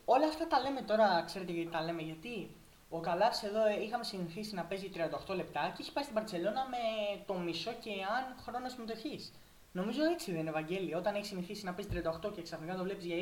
όλα 0.04 0.26
αυτά 0.26 0.46
τα 0.46 0.60
λέμε 0.60 0.80
τώρα, 0.80 1.22
ξέρετε 1.26 1.52
γιατί 1.52 1.70
τα 1.70 1.82
λέμε, 1.82 2.02
γιατί 2.02 2.56
Ο 2.88 3.00
Καλάθι 3.00 3.46
εδώ 3.46 3.66
ε, 3.66 3.82
είχαμε 3.82 4.04
συνηθίσει 4.04 4.54
να 4.54 4.64
παίζει 4.64 4.90
38 5.28 5.34
λεπτά 5.34 5.72
και 5.74 5.82
έχει 5.82 5.92
πάει 5.92 6.04
στην 6.04 6.16
Παρσελώνα 6.16 6.66
με 6.68 6.78
το 7.26 7.34
μισό 7.34 7.72
και 7.72 7.90
αν 7.90 8.36
χρόνος 8.44 8.72
συμμετοχής. 8.72 9.32
Νομίζω 9.72 10.04
έτσι 10.04 10.30
δεν 10.30 10.40
είναι 10.40 10.50
Ευαγγέλιο. 10.50 10.98
Όταν 10.98 11.14
έχεις 11.14 11.28
συνηθίσει 11.28 11.64
να 11.64 11.74
παίζει 11.74 11.90
38 12.24 12.32
και 12.34 12.42
ξαφνικά 12.42 12.76
το 12.76 12.82
βλέπεις 12.82 13.04
για 13.04 13.16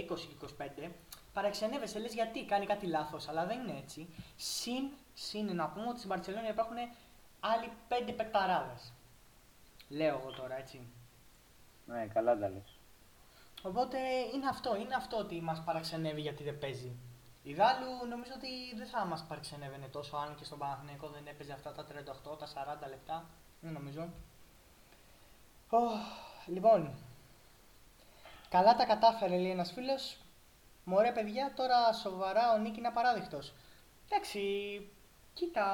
20-25, 0.87 0.91
παραξενεύεσαι, 1.33 1.99
λες 1.99 2.15
γιατί 2.15 2.45
κάνει 2.45 2.67
κάτι 2.67 2.87
λάθος. 2.87 3.29
Αλλά 3.29 3.47
δεν 3.47 3.61
είναι 3.61 3.79
έτσι. 3.79 4.09
Συν, 4.37 4.91
συν 5.15 5.55
να 5.55 5.69
πούμε 5.69 5.89
ότι 5.89 5.99
στην 5.99 6.11
Παρσελόνα 6.11 6.49
υπάρχουν 6.49 6.77
άλλοι 7.41 7.73
5 8.09 8.13
πεκταράδε. 8.17 8.77
Λέω 9.89 10.19
εγώ 10.19 10.31
τώρα 10.31 10.59
έτσι. 10.59 10.81
Ναι, 11.87 12.07
καλά 12.07 12.39
τα 12.39 12.49
λες. 12.49 12.79
Οπότε 13.63 13.99
είναι 14.35 14.49
αυτό, 14.49 14.77
είναι 14.77 14.95
αυτό 14.95 15.17
ότι 15.17 15.41
μας 15.41 15.63
παραξενεύει 15.65 16.21
γιατί 16.21 16.43
δεν 16.43 16.59
παίζει. 16.59 16.97
Ιδάλλου 17.43 18.07
νομίζω 18.09 18.33
ότι 18.37 18.77
δεν 18.77 18.87
θα 18.87 19.05
μας 19.05 19.25
παραξενεύαινε 19.29 19.87
τόσο 19.87 20.17
αν 20.17 20.35
και 20.35 20.45
στον 20.45 20.59
Παναθηναϊκό 20.59 21.09
δεν 21.09 21.27
έπαιζε 21.27 21.53
αυτά 21.53 21.73
τα 21.73 21.87
38, 22.35 22.39
τα 22.39 22.47
40 22.47 22.89
λεπτά. 22.89 23.27
Δεν 23.61 23.73
νομίζω. 23.73 24.09
Oh, 25.71 26.28
λοιπόν, 26.49 26.95
καλά 28.49 28.75
τα 28.75 28.85
κατάφερε 28.85 29.39
λέει 29.39 29.51
ένας 29.51 29.73
φίλος. 29.73 30.17
Μωρέ 30.85 31.13
παιδιά, 31.13 31.53
τώρα 31.57 31.93
σοβαρά 31.93 32.53
ο 32.53 32.59
Νίκ 32.59 32.77
είναι 32.77 32.87
απαράδεκτο. 32.87 33.39
Εντάξει, 34.09 34.41
κοίτα, 35.33 35.65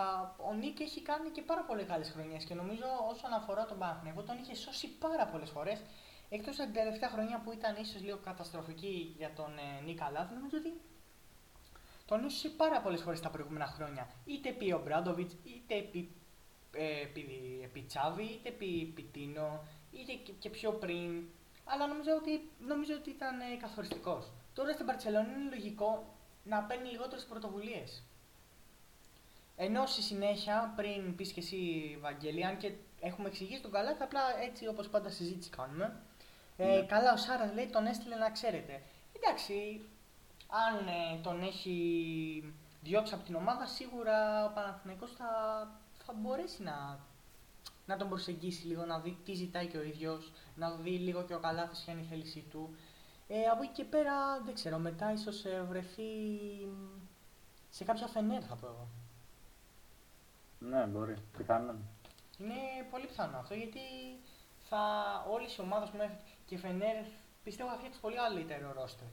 ο 0.48 0.52
Νίκ 0.54 0.80
έχει 0.80 1.02
κάνει 1.02 1.30
και 1.30 1.42
πάρα 1.42 1.62
πολύ 1.62 1.84
καλές 1.84 2.10
χρονιές 2.10 2.44
και 2.44 2.54
νομίζω 2.54 2.86
όσον 3.10 3.32
αφορά 3.32 3.64
τον 3.66 3.78
Παναθηναϊκό 3.78 4.22
τον 4.22 4.38
είχε 4.38 4.54
σώσει 4.54 4.88
πάρα 4.88 5.26
πολλές 5.26 5.50
φορές. 5.50 5.82
Εκτός 6.28 6.58
από 6.58 6.64
την 6.64 6.74
τελευταία 6.74 7.08
χρονιά 7.08 7.40
που 7.44 7.52
ήταν 7.52 7.76
ίσως 7.76 8.02
λίγο 8.02 8.18
καταστροφική 8.24 9.14
για 9.18 9.32
τον 9.32 9.58
ε, 9.58 9.80
Νίκ 9.84 10.02
Αλάθ, 10.02 10.30
νομίζω 10.30 10.56
ότι 10.58 10.80
τον 12.06 12.24
έσωσε 12.24 12.48
πάρα 12.48 12.80
πολλές 12.80 13.02
φορές 13.02 13.20
τα 13.20 13.30
προηγούμενα 13.30 13.66
χρόνια. 13.66 14.08
Είτε 14.24 14.48
επί 14.48 14.72
ο 14.72 14.80
Μπράντοβιτς, 14.84 15.34
είτε 15.44 15.74
επί, 15.74 16.10
ε, 16.72 17.00
επί, 17.00 17.24
επί 17.64 17.82
Τσάβη, 17.82 18.24
είτε 18.24 18.48
επί 18.48 18.92
Πιτίνο, 18.94 19.64
είτε 20.00 20.12
και, 20.12 20.32
και 20.32 20.50
πιο 20.50 20.70
πριν. 20.72 21.24
Αλλά 21.64 21.86
νομίζω 21.86 22.10
ότι, 22.20 22.50
νομίζω 22.66 22.94
ότι 22.94 23.10
ήταν 23.10 23.40
ε, 23.40 23.56
καθοριστικός. 23.60 24.30
Τώρα 24.54 24.72
στην 24.72 24.86
Παρσελόνη 24.86 25.28
είναι 25.28 25.54
λογικό 25.54 26.14
να 26.44 26.62
παίρνει 26.62 26.88
λιγότερε 26.88 27.22
πρωτοβουλίες. 27.28 28.02
Ενώ 29.56 29.86
στη 29.86 30.02
συνέχεια, 30.02 30.72
πριν 30.76 31.16
πεις 31.16 31.32
και 31.32 31.40
εσύ, 31.40 31.58
Βαγγέλη, 32.00 32.44
αν 32.44 32.56
και 32.56 32.72
έχουμε 33.00 33.28
εξηγήσει 33.28 33.62
τον 33.62 33.70
καλά, 33.70 33.96
απλά 34.00 34.20
έτσι 34.42 34.66
όπως 34.66 34.88
πάντα 34.88 35.10
συζήτηση 35.10 35.50
κάνουμε. 35.50 36.00
Ε, 36.56 36.66
ναι. 36.66 36.82
Καλά, 36.82 37.12
ο 37.12 37.16
Σάρας 37.16 37.52
λέει 37.54 37.66
τον 37.66 37.86
έστειλε 37.86 38.16
να 38.16 38.30
ξέρετε. 38.30 38.82
Εντάξει, 39.16 39.80
αν 40.48 40.86
ε, 40.86 41.20
τον 41.22 41.42
έχει 41.42 42.54
διώξει 42.82 43.14
από 43.14 43.24
την 43.24 43.34
ομάδα, 43.34 43.66
σίγουρα 43.66 44.44
ο 44.44 44.52
Παναθηναϊκός 44.54 45.12
θα, 45.12 45.28
θα 46.06 46.12
μπορέσει 46.12 46.62
να, 46.62 46.98
να 47.86 47.96
τον 47.96 48.08
προσεγγίσει 48.08 48.66
λίγο, 48.66 48.84
να 48.84 48.98
δει 48.98 49.18
τι 49.24 49.34
ζητάει 49.34 49.66
και 49.66 49.76
ο 49.76 49.82
ίδιος, 49.82 50.32
να 50.56 50.70
δει 50.70 50.90
λίγο 50.90 51.22
και 51.22 51.34
ο 51.34 51.38
Καλάθης 51.38 51.82
ποια 51.82 51.92
είναι 51.92 52.02
η 52.02 52.06
θέλησή 52.06 52.44
του. 52.50 52.76
Ε, 53.28 53.44
από 53.44 53.62
εκεί 53.62 53.72
και 53.72 53.84
πέρα, 53.84 54.40
δεν 54.44 54.54
ξέρω, 54.54 54.78
μετά 54.78 55.12
ίσως 55.12 55.44
ε, 55.44 55.64
βρεθεί 55.68 56.02
σε 57.70 57.84
κάποια 57.84 58.06
φενέρ 58.06 58.42
θα 58.48 58.54
πω 58.54 58.66
εγώ. 58.66 58.88
Ναι, 60.58 60.84
μπορεί. 60.84 61.14
Πιθανό. 61.36 61.74
Είναι 62.38 62.54
πολύ 62.90 63.06
πιθανό 63.06 63.36
αυτό 63.36 63.54
γιατί 63.54 63.80
θα 64.68 64.80
όλες 65.30 65.56
οι 65.56 65.60
ομάδες 65.60 65.88
που 65.88 65.96
και 66.46 66.58
φενέρ 66.58 67.04
πιστεύω 67.44 67.70
θα 67.70 67.76
φτιάξει 67.76 68.00
πολύ 68.00 68.16
καλύτερο 68.16 68.72
ρόστερ. 68.72 69.06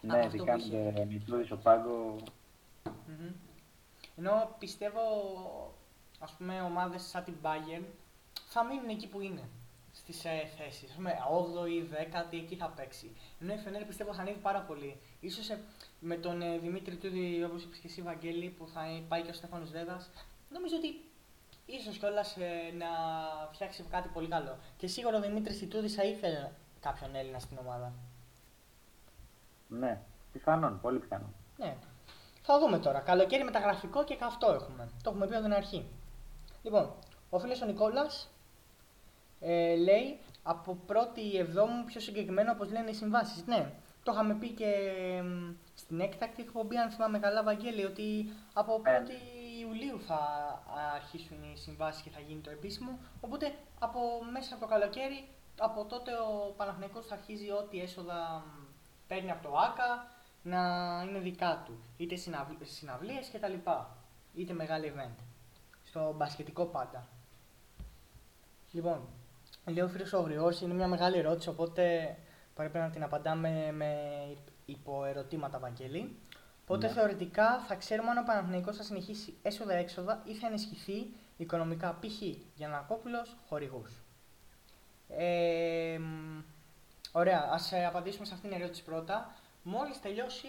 Ναι, 0.00 0.24
ειδικά 0.24 0.56
με 0.92 1.04
Μητρούδης 1.04 1.46
στο 1.46 1.56
πάγκο. 1.56 2.16
Mm-hmm. 2.84 3.32
Ενώ 4.16 4.56
πιστεύω, 4.58 5.02
ας 6.18 6.32
πούμε, 6.32 6.60
ομάδες 6.60 7.02
σαν 7.02 7.24
την 7.24 7.34
Bayern 7.42 7.84
θα 8.46 8.64
μείνουν 8.64 8.88
εκεί 8.88 9.08
που 9.08 9.20
είναι 9.20 9.48
στις 9.92 10.24
ε, 10.24 10.50
θέσεις. 10.58 10.90
Ας 10.90 10.96
πούμε, 10.96 11.14
8η, 11.30 11.92
10η, 11.92 12.36
εκεί 12.42 12.56
θα 12.56 12.68
παίξει. 12.68 13.16
Ενώ 13.40 13.52
η 13.52 13.56
Φενέρ 13.56 13.84
πιστεύω 13.84 14.14
θα 14.14 14.20
ανέβει 14.20 14.38
πάρα 14.38 14.60
πολύ. 14.60 15.00
Ίσως 15.20 15.50
ε, 15.50 15.60
με 16.00 16.16
τον 16.16 16.42
ε, 16.42 16.58
Δημήτρη 16.58 16.96
Τούδη, 16.96 17.44
όπως 17.44 17.62
είπες 17.62 17.78
και 17.78 17.86
εσύ, 17.86 18.02
Βαγγέλη, 18.02 18.48
που 18.48 18.68
θα 18.68 18.80
πάει 19.08 19.22
και 19.22 19.30
ο 19.30 19.32
Στέφανος 19.32 19.70
Δέδας, 19.70 20.10
νομίζω 20.50 20.76
ότι 20.76 21.00
ίσως 21.66 21.98
κιόλας 21.98 22.36
ε, 22.36 22.72
να 22.78 22.86
φτιάξει 23.52 23.84
κάτι 23.90 24.08
πολύ 24.08 24.28
καλό. 24.28 24.58
Και 24.76 24.86
σίγουρα 24.86 25.16
ο 25.16 25.20
Δημήτρης 25.20 25.68
Τούδης 25.68 25.94
θα 25.94 26.04
ήθελε 26.04 26.50
κάποιον 26.80 27.14
Έλληνα 27.14 27.38
στην 27.38 27.58
ομάδα. 27.58 27.92
Ναι, 29.68 30.00
πιθανόν, 30.32 30.80
πολύ 30.80 30.98
πιθανόν. 30.98 31.34
Ναι. 31.56 31.76
Θα 32.42 32.58
δούμε 32.58 32.78
τώρα. 32.78 33.00
Καλοκαίρι 33.00 33.44
μεταγραφικό 33.44 34.04
και 34.04 34.16
καυτό 34.16 34.52
έχουμε. 34.52 34.88
Το 35.02 35.10
έχουμε 35.10 35.26
πει 35.26 35.34
από 35.34 35.42
την 35.42 35.52
αρχή. 35.52 35.88
Λοιπόν, 36.66 36.94
ο 37.30 37.38
φίλος 37.38 37.62
ο 37.62 37.66
Νικόλας 37.66 38.30
ε, 39.40 39.76
λέει 39.76 40.18
από 40.42 40.78
πρώτη 40.86 41.36
εβδόμου 41.36 41.84
πιο 41.84 42.00
συγκεκριμένο 42.00 42.52
όπως 42.52 42.70
λένε 42.70 42.90
οι 42.90 42.94
συμβάσεις. 42.94 43.46
Ναι, 43.46 43.72
το 44.02 44.12
είχαμε 44.12 44.34
πει 44.34 44.48
και 44.50 44.72
στην 45.74 46.00
έκτακτη 46.00 46.42
εκπομπή, 46.42 46.76
αν 46.76 46.90
θυμάμαι 46.90 47.18
καλά, 47.18 47.42
Βαγγέλη, 47.42 47.84
ότι 47.84 48.32
από 48.52 48.82
1η 48.82 48.82
ναι. 48.82 49.14
Ιουλίου 49.60 50.00
θα 50.00 50.20
αρχίσουν 50.94 51.42
οι 51.42 51.56
συμβάσεις 51.56 52.02
και 52.02 52.10
θα 52.10 52.20
γίνει 52.20 52.40
το 52.40 52.50
επίσημο. 52.50 52.98
Οπότε 53.20 53.54
από 53.78 54.00
μέσα 54.32 54.54
από 54.54 54.64
το 54.64 54.70
καλοκαίρι, 54.70 55.28
από 55.58 55.84
τότε 55.84 56.12
ο 56.12 56.54
Παναθηναϊκός 56.56 57.06
θα 57.06 57.14
αρχίζει 57.14 57.50
ό,τι 57.50 57.80
έσοδα 57.80 58.44
παίρνει 59.06 59.30
από 59.30 59.48
το 59.48 59.56
ΆΚΑ 59.56 60.06
να 60.42 60.60
είναι 61.08 61.18
δικά 61.18 61.62
του. 61.66 61.78
Είτε 61.96 62.16
συναυλίες 62.62 63.30
κτλ. 63.32 63.54
Είτε 64.34 64.52
μεγάλη 64.52 64.92
event. 64.96 65.35
Στο 65.96 66.14
μπασκετικό 66.16 66.64
πάντα. 66.64 67.08
Λοιπόν, 68.70 69.08
λέει 69.66 69.84
ο 69.84 69.88
φίλο 69.88 70.18
ο 70.18 70.22
Γρηγόρης, 70.22 70.60
είναι 70.60 70.74
μια 70.74 70.88
μεγάλη 70.88 71.18
ερώτηση, 71.18 71.48
οπότε 71.48 72.16
πρέπει 72.54 72.78
να 72.78 72.90
την 72.90 73.02
απαντάμε 73.02 73.72
με 73.72 73.96
υποερωτήματα, 74.64 75.58
Βαγγέλη. 75.58 76.16
Οπότε 76.62 76.86
ναι. 76.86 76.92
θεωρητικά 76.92 77.60
θα 77.60 77.74
ξέρουμε 77.74 78.10
αν 78.10 78.18
ο 78.18 78.22
Παναθηναϊκός 78.22 78.76
θα 78.76 78.82
συνεχίσει 78.82 79.34
έσοδα-έξοδα 79.42 80.22
ή 80.24 80.34
θα 80.34 80.46
ενισχυθεί 80.46 81.06
οικονομικά 81.36 81.98
π.χ. 82.00 82.22
για 82.54 82.68
Νακόπουλος 82.68 83.36
χορηγούς. 83.48 84.02
Ε, 85.08 86.00
Ωραία, 87.12 87.48
ας 87.50 87.72
ε, 87.72 87.86
απαντήσουμε 87.86 88.26
σε 88.26 88.34
αυτήν 88.34 88.50
την 88.50 88.60
ερώτηση 88.60 88.84
πρώτα. 88.84 89.34
Μόλις 89.62 90.00
τελειώσει, 90.00 90.48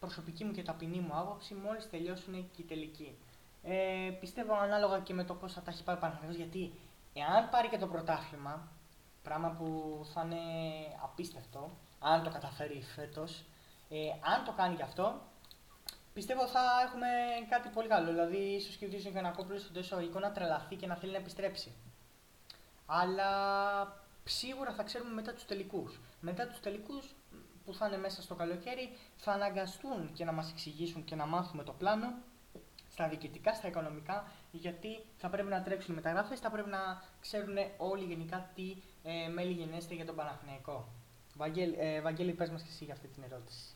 προσωπική 0.00 0.44
μου 0.44 0.52
και 0.52 0.62
ταπεινή 0.62 0.98
μου 0.98 1.16
άποψη, 1.16 1.54
μόλις 1.54 1.90
τελειώσουν 1.90 2.50
και 2.50 2.62
οι 2.62 2.64
τελικοί. 2.64 3.18
Ε, 3.68 4.10
πιστεύω 4.20 4.54
ανάλογα 4.54 4.98
και 5.00 5.14
με 5.14 5.24
το 5.24 5.34
πώς 5.34 5.52
θα 5.52 5.60
τα 5.60 5.70
έχει 5.70 5.84
πάρει 5.84 6.00
ο 6.28 6.32
γιατί 6.32 6.72
εάν 7.12 7.48
πάρει 7.48 7.68
και 7.68 7.78
το 7.78 7.86
πρωτάθλημα, 7.86 8.68
πράγμα 9.22 9.48
που 9.48 10.00
θα 10.14 10.22
είναι 10.24 10.40
απίστευτο, 11.02 11.70
αν 11.98 12.22
το 12.22 12.30
καταφέρει 12.30 12.82
φέτος, 12.94 13.44
ε, 13.88 13.96
αν 14.34 14.44
το 14.44 14.52
κάνει 14.52 14.74
γι' 14.74 14.82
αυτό, 14.82 15.20
πιστεύω 16.12 16.46
θα 16.46 16.60
έχουμε 16.86 17.06
κάτι 17.48 17.68
πολύ 17.68 17.88
καλό. 17.88 18.10
Δηλαδή, 18.10 18.36
ίσως 18.36 18.76
και 18.76 18.84
ο 18.84 18.88
Δίσο 18.88 19.08
Γιανακόπουλος 19.08 19.62
στον 19.62 19.82
εισαγωγικό 19.82 20.18
να 20.18 20.32
τρελαθεί 20.32 20.76
και 20.76 20.86
να 20.86 20.96
θέλει 20.96 21.12
να 21.12 21.18
επιστρέψει. 21.18 21.74
Αλλά 22.86 23.30
σίγουρα 24.24 24.72
θα 24.72 24.82
ξέρουμε 24.82 25.10
μετά 25.12 25.32
τους 25.32 25.44
τελικούς. 25.44 26.00
Μετά 26.20 26.46
τους 26.46 26.60
τελικούς 26.60 27.14
που 27.64 27.74
θα 27.74 27.86
είναι 27.86 27.98
μέσα 27.98 28.22
στο 28.22 28.34
καλοκαίρι 28.34 28.96
θα 29.16 29.32
αναγκαστούν 29.32 30.12
και 30.12 30.24
να 30.24 30.32
μας 30.32 30.50
εξηγήσουν 30.50 31.04
και 31.04 31.14
να 31.14 31.26
μάθουμε 31.26 31.62
το 31.62 31.72
πλάνο 31.72 32.12
στα 32.96 33.08
διοικητικά, 33.08 33.54
στα 33.54 33.68
οικονομικά, 33.68 34.24
γιατί 34.50 34.88
θα 35.16 35.28
πρέπει 35.28 35.48
να 35.48 35.62
τρέξουν 35.62 35.92
οι 35.92 35.96
μεταγράφες, 35.96 36.40
θα 36.40 36.50
πρέπει 36.50 36.68
να 36.68 37.02
ξέρουν 37.20 37.56
όλοι 37.76 38.04
γενικά 38.04 38.50
τι 38.54 38.76
ε, 39.02 39.28
μέλη 39.28 39.52
γενέστε 39.52 39.94
για 39.94 40.04
τον 40.06 40.14
Παναθηναϊκό. 40.14 40.88
Βαγγέλη, 41.36 41.76
ε, 41.78 42.00
Βαγγέλη 42.00 42.32
πες 42.32 42.50
μας 42.50 42.62
και 42.62 42.68
εσύ 42.70 42.84
για 42.84 42.94
αυτή 42.94 43.08
την 43.08 43.22
ερώτηση. 43.22 43.74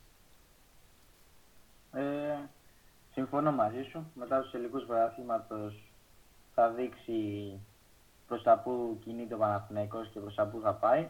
Ε, 1.93 2.37
συμφωνώ 3.13 3.51
μαζί 3.51 3.83
σου. 3.83 4.11
Μετά 4.15 4.41
τους 4.41 4.51
τελικούς 4.51 4.85
πρωταθλήματος 4.85 5.91
θα 6.53 6.69
δείξει 6.69 7.59
προς 8.27 8.43
τα 8.43 8.59
που 8.59 8.99
κινείται 9.03 9.33
ο 9.33 9.37
Παναθηναϊκός 9.37 10.09
και 10.09 10.19
προς 10.19 10.35
τα 10.35 10.45
που 10.45 10.59
θα 10.61 10.73
πάει. 10.73 11.07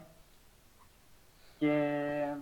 Και 1.58 2.34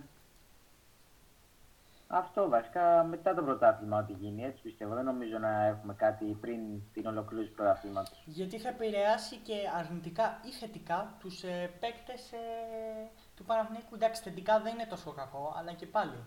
αυτό 2.11 2.49
βασικά 2.49 3.03
μετά 3.03 3.33
το 3.33 3.43
πρωτάθλημα 3.43 3.97
ό,τι 3.97 4.13
γίνει, 4.13 4.43
έτσι 4.43 4.61
πιστεύω. 4.61 4.93
Δεν 4.93 5.05
νομίζω 5.05 5.37
να 5.37 5.65
έχουμε 5.65 5.93
κάτι 5.93 6.37
πριν 6.41 6.59
την 6.93 7.05
ολοκλήρωση 7.05 7.49
του 7.49 7.55
πρωταθλήματος. 7.55 8.23
Γιατί 8.25 8.59
θα 8.59 8.69
επηρεάσει 8.69 9.35
και 9.35 9.55
αρνητικά 9.77 10.39
ή 10.45 10.51
θετικά 10.51 11.15
τους 11.19 11.43
ε, 11.43 11.69
παίκτες 11.79 12.31
ε, 12.31 12.37
του 13.35 13.43
Παναθηναϊκού. 13.43 13.95
Εντάξει, 13.95 14.21
θετικά 14.21 14.59
δεν 14.59 14.73
είναι 14.73 14.85
τόσο 14.85 15.11
κακό, 15.11 15.55
αλλά 15.57 15.73
και 15.73 15.85
πάλι 15.85 16.17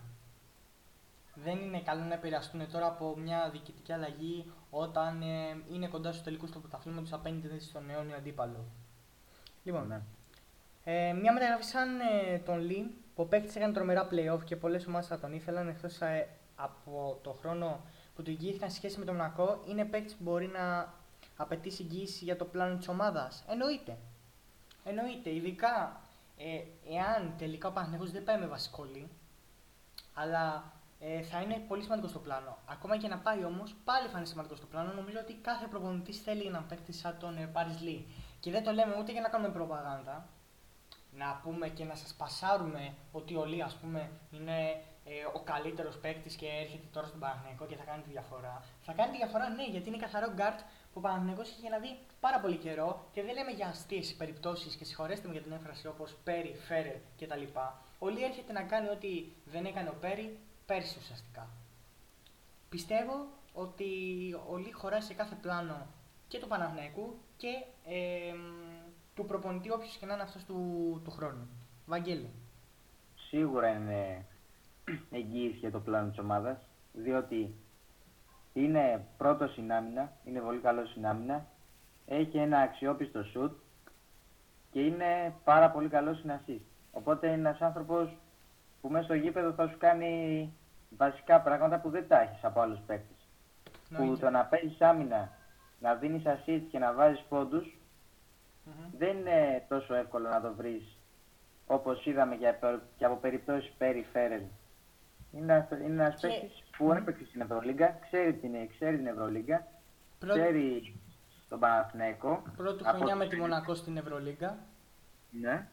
δεν 1.35 1.59
είναι 1.59 1.79
καλό 1.79 2.03
να 2.03 2.13
επηρεαστούν 2.13 2.71
τώρα 2.71 2.85
από 2.85 3.17
μια 3.17 3.49
διοικητική 3.51 3.91
αλλαγή 3.91 4.51
όταν 4.69 5.21
ε, 5.21 5.63
είναι 5.73 5.87
κοντά 5.87 6.11
στους 6.11 6.23
τελικούς 6.23 6.51
τους 6.51 6.61
πρωταθλήματο 6.61 7.15
απέναντι 7.15 7.59
στον 7.59 7.89
αιώνιο 7.89 8.15
αντίπαλο. 8.15 8.65
Λοιπόν, 9.63 9.87
ναι. 9.87 10.01
ε, 10.83 11.13
μια 11.13 11.33
μεταγραφή 11.33 11.63
σαν 11.63 11.99
ε, 11.99 12.37
τον 12.37 12.59
Λι, 12.59 12.95
που 13.01 13.04
ο 13.15 13.25
παίκτη 13.25 13.53
έκανε 13.57 13.73
τρομερά 13.73 14.07
playoff 14.11 14.43
και 14.43 14.55
πολλές 14.55 14.87
ομάδες 14.87 15.07
θα 15.07 15.19
τον 15.19 15.33
ήθελαν 15.33 15.67
εκτός 15.67 16.01
ε, 16.01 16.27
από 16.55 17.19
το 17.23 17.31
χρόνο 17.31 17.83
που 18.15 18.21
του 18.21 18.29
εγγυήθηκαν 18.29 18.71
σχέση 18.71 18.99
με 18.99 19.05
τον 19.05 19.15
Μονακό 19.15 19.61
είναι 19.67 19.85
παίκτης 19.85 20.15
που 20.15 20.23
μπορεί 20.23 20.47
να 20.47 20.93
απαιτήσει 21.37 21.83
εγγύηση 21.83 22.23
για 22.23 22.35
το 22.37 22.45
πλάνο 22.45 22.77
της 22.77 22.87
ομάδας. 22.87 23.43
Εννοείται. 23.47 23.97
Εννοείται, 24.83 25.33
ειδικά 25.33 26.01
ε, 26.37 26.61
εάν 26.95 27.33
τελικά 27.37 27.67
ο 27.67 27.71
Παναγενικό 27.71 28.05
δεν 28.11 28.23
πάει 28.23 28.39
με 28.39 28.47
βασικό 28.47 28.87
αλλά 30.13 30.73
ε, 30.99 31.21
θα 31.21 31.41
είναι 31.41 31.63
πολύ 31.67 31.81
σημαντικό 31.81 32.07
στο 32.07 32.19
πλάνο. 32.19 32.57
Ακόμα 32.65 32.97
και 32.97 33.07
να 33.07 33.17
πάει 33.17 33.43
όμως, 33.43 33.75
πάλι 33.83 34.07
θα 34.07 34.17
είναι 34.17 34.27
σημαντικό 34.27 34.55
στο 34.55 34.65
πλάνο. 34.65 34.93
Νομίζω 34.93 35.19
ότι 35.19 35.33
κάθε 35.33 35.67
προπονητής 35.67 36.21
θέλει 36.21 36.49
να 36.49 36.61
παίκτη 36.61 36.93
σαν 36.93 37.17
τον 37.19 37.37
ε, 37.37 37.45
Πάρι 37.45 37.77
Λί. 37.81 38.07
Και 38.39 38.51
δεν 38.51 38.63
το 38.63 38.71
λέμε 38.71 38.95
ούτε 38.99 39.11
για 39.11 39.21
να 39.21 39.29
κάνουμε 39.29 39.51
προπαγάνδα, 39.51 40.27
να 41.17 41.39
πούμε 41.43 41.67
και 41.67 41.83
να 41.83 41.95
σας 41.95 42.13
πασάρουμε 42.13 42.93
ότι 43.11 43.35
ο 43.35 43.45
Λί, 43.45 43.61
ας 43.61 43.75
πούμε, 43.75 44.09
είναι 44.31 44.81
ε, 45.05 45.11
ο 45.33 45.39
καλύτερος 45.39 45.97
παίκτης 45.97 46.35
και 46.35 46.47
έρχεται 46.47 46.87
τώρα 46.91 47.07
στον 47.07 47.19
Παναθηναϊκό 47.19 47.65
και 47.65 47.75
θα 47.75 47.83
κάνει 47.83 48.01
τη 48.01 48.09
διαφορά. 48.09 48.63
Θα 48.81 48.93
κάνει 48.93 49.11
τη 49.11 49.17
διαφορά, 49.17 49.49
ναι, 49.49 49.63
γιατί 49.63 49.87
είναι 49.89 49.97
καθαρό 49.97 50.31
γκαρντ 50.33 50.59
που 50.59 50.97
ο 50.97 50.99
Παναθηναϊκό 50.99 51.41
έχει 51.41 51.69
να 51.69 51.79
δει 51.79 51.97
πάρα 52.19 52.39
πολύ 52.39 52.57
καιρό 52.57 53.05
και 53.13 53.23
δεν 53.23 53.33
λέμε 53.33 53.51
για 53.51 53.67
αστείες 53.67 54.13
περιπτώσεις 54.13 54.75
και 54.75 54.85
συγχωρέστε 54.85 55.27
με 55.27 55.33
για 55.33 55.41
την 55.41 55.51
έκφραση 55.51 55.87
όπως 55.87 56.15
Πέρι, 56.23 56.55
Φέρε 56.67 57.01
κτλ. 57.19 57.43
Ο 57.99 58.07
Λί 58.09 58.23
έρχεται 58.23 58.53
να 58.53 58.61
κάνει 58.61 58.89
ό,τι 58.89 59.25
δεν 59.45 59.65
έκανε 59.65 59.89
ο 59.89 59.95
Πέρι 60.01 60.39
πέρσι 60.65 60.97
ουσιαστικά. 60.99 61.47
Πιστεύω 62.69 63.27
ότι 63.53 63.93
ο 64.49 64.57
Λί 64.57 64.71
χωράει 64.71 65.01
σε 65.01 65.13
κάθε 65.13 65.35
πλάνο 65.41 65.87
και 66.27 66.39
του 66.39 66.47
Παναγενικού 66.47 67.17
και 67.37 67.63
ε, 67.85 68.33
του 69.15 69.25
προπονητή, 69.25 69.71
όποιος 69.71 69.97
και 69.97 70.05
να 70.05 70.13
είναι 70.13 70.23
αυτός 70.23 70.43
του, 70.45 71.01
του 71.03 71.11
χρόνου. 71.11 71.47
Βαγγέλη. 71.85 72.29
Σίγουρα 73.15 73.67
είναι 73.67 74.25
εγγύηση 75.11 75.57
για 75.57 75.71
το 75.71 75.79
πλάνο 75.79 76.09
της 76.09 76.19
ομάδας, 76.19 76.67
διότι 76.93 77.55
είναι 78.53 79.05
πρώτος 79.17 79.51
στην 79.51 79.71
άμυνα, 79.71 80.11
είναι 80.25 80.39
πολύ 80.39 80.59
καλός 80.59 80.89
στην 80.89 81.07
άμυνα, 81.07 81.45
έχει 82.05 82.37
ένα 82.37 82.59
αξιόπιστο 82.59 83.23
σουτ 83.23 83.57
και 84.71 84.79
είναι 84.81 85.33
πάρα 85.43 85.71
πολύ 85.71 85.89
καλός 85.89 86.17
στην 86.17 86.31
assist. 86.31 86.65
Οπότε 86.91 87.27
είναι 87.27 87.35
ένας 87.35 87.61
άνθρωπος 87.61 88.17
που 88.81 88.89
μέσα 88.89 89.03
στο 89.03 89.13
γήπεδο 89.13 89.51
θα 89.51 89.67
σου 89.67 89.77
κάνει 89.77 90.53
βασικά 90.97 91.41
πράγματα 91.41 91.79
που 91.79 91.89
δεν 91.89 92.07
τα 92.07 92.21
έχεις 92.21 92.43
από 92.43 92.59
άλλους 92.61 92.79
παίκτες. 92.85 93.27
Που 93.95 94.17
το 94.17 94.29
να 94.29 94.45
παίζεις 94.45 94.81
άμυνα, 94.81 95.31
να 95.79 95.95
δίνεις 95.95 96.23
assist 96.25 96.61
και 96.71 96.79
να 96.79 96.93
βάζεις 96.93 97.25
πόντους, 97.29 97.77
δεν 98.97 99.17
είναι 99.17 99.65
τόσο 99.67 99.93
εύκολο 99.93 100.29
να 100.29 100.41
το 100.41 100.53
βρεις 100.53 100.97
όπως 101.67 102.05
είδαμε 102.05 102.35
και 102.97 103.05
από 103.05 103.15
περιπτώσεις 103.15 103.73
Πέρι 103.77 104.05
Φέρελ. 104.11 104.41
Είναι, 105.31 105.67
είναι 105.71 106.03
ένας 106.03 106.19
παίκτης 106.21 106.63
που 106.77 106.91
έπαιξε 106.91 107.25
στην 107.25 107.41
Ευρωλίγκα, 107.41 107.97
ξέρει 108.01 108.33
την, 108.33 108.69
ξέρει 108.69 108.97
την 108.97 109.07
Ευρωλίγκα, 109.07 109.67
ξέρει 110.27 110.95
τον 111.49 111.59
Παναθηναϊκό. 111.59 112.43
Πρώτη 112.57 112.83
χρονιά 112.83 113.15
με 113.15 113.27
τη 113.27 113.35
Μονακό 113.35 113.75
στην 113.75 113.97
Ευρωλίγκα. 113.97 114.57
Ναι. 115.29 115.67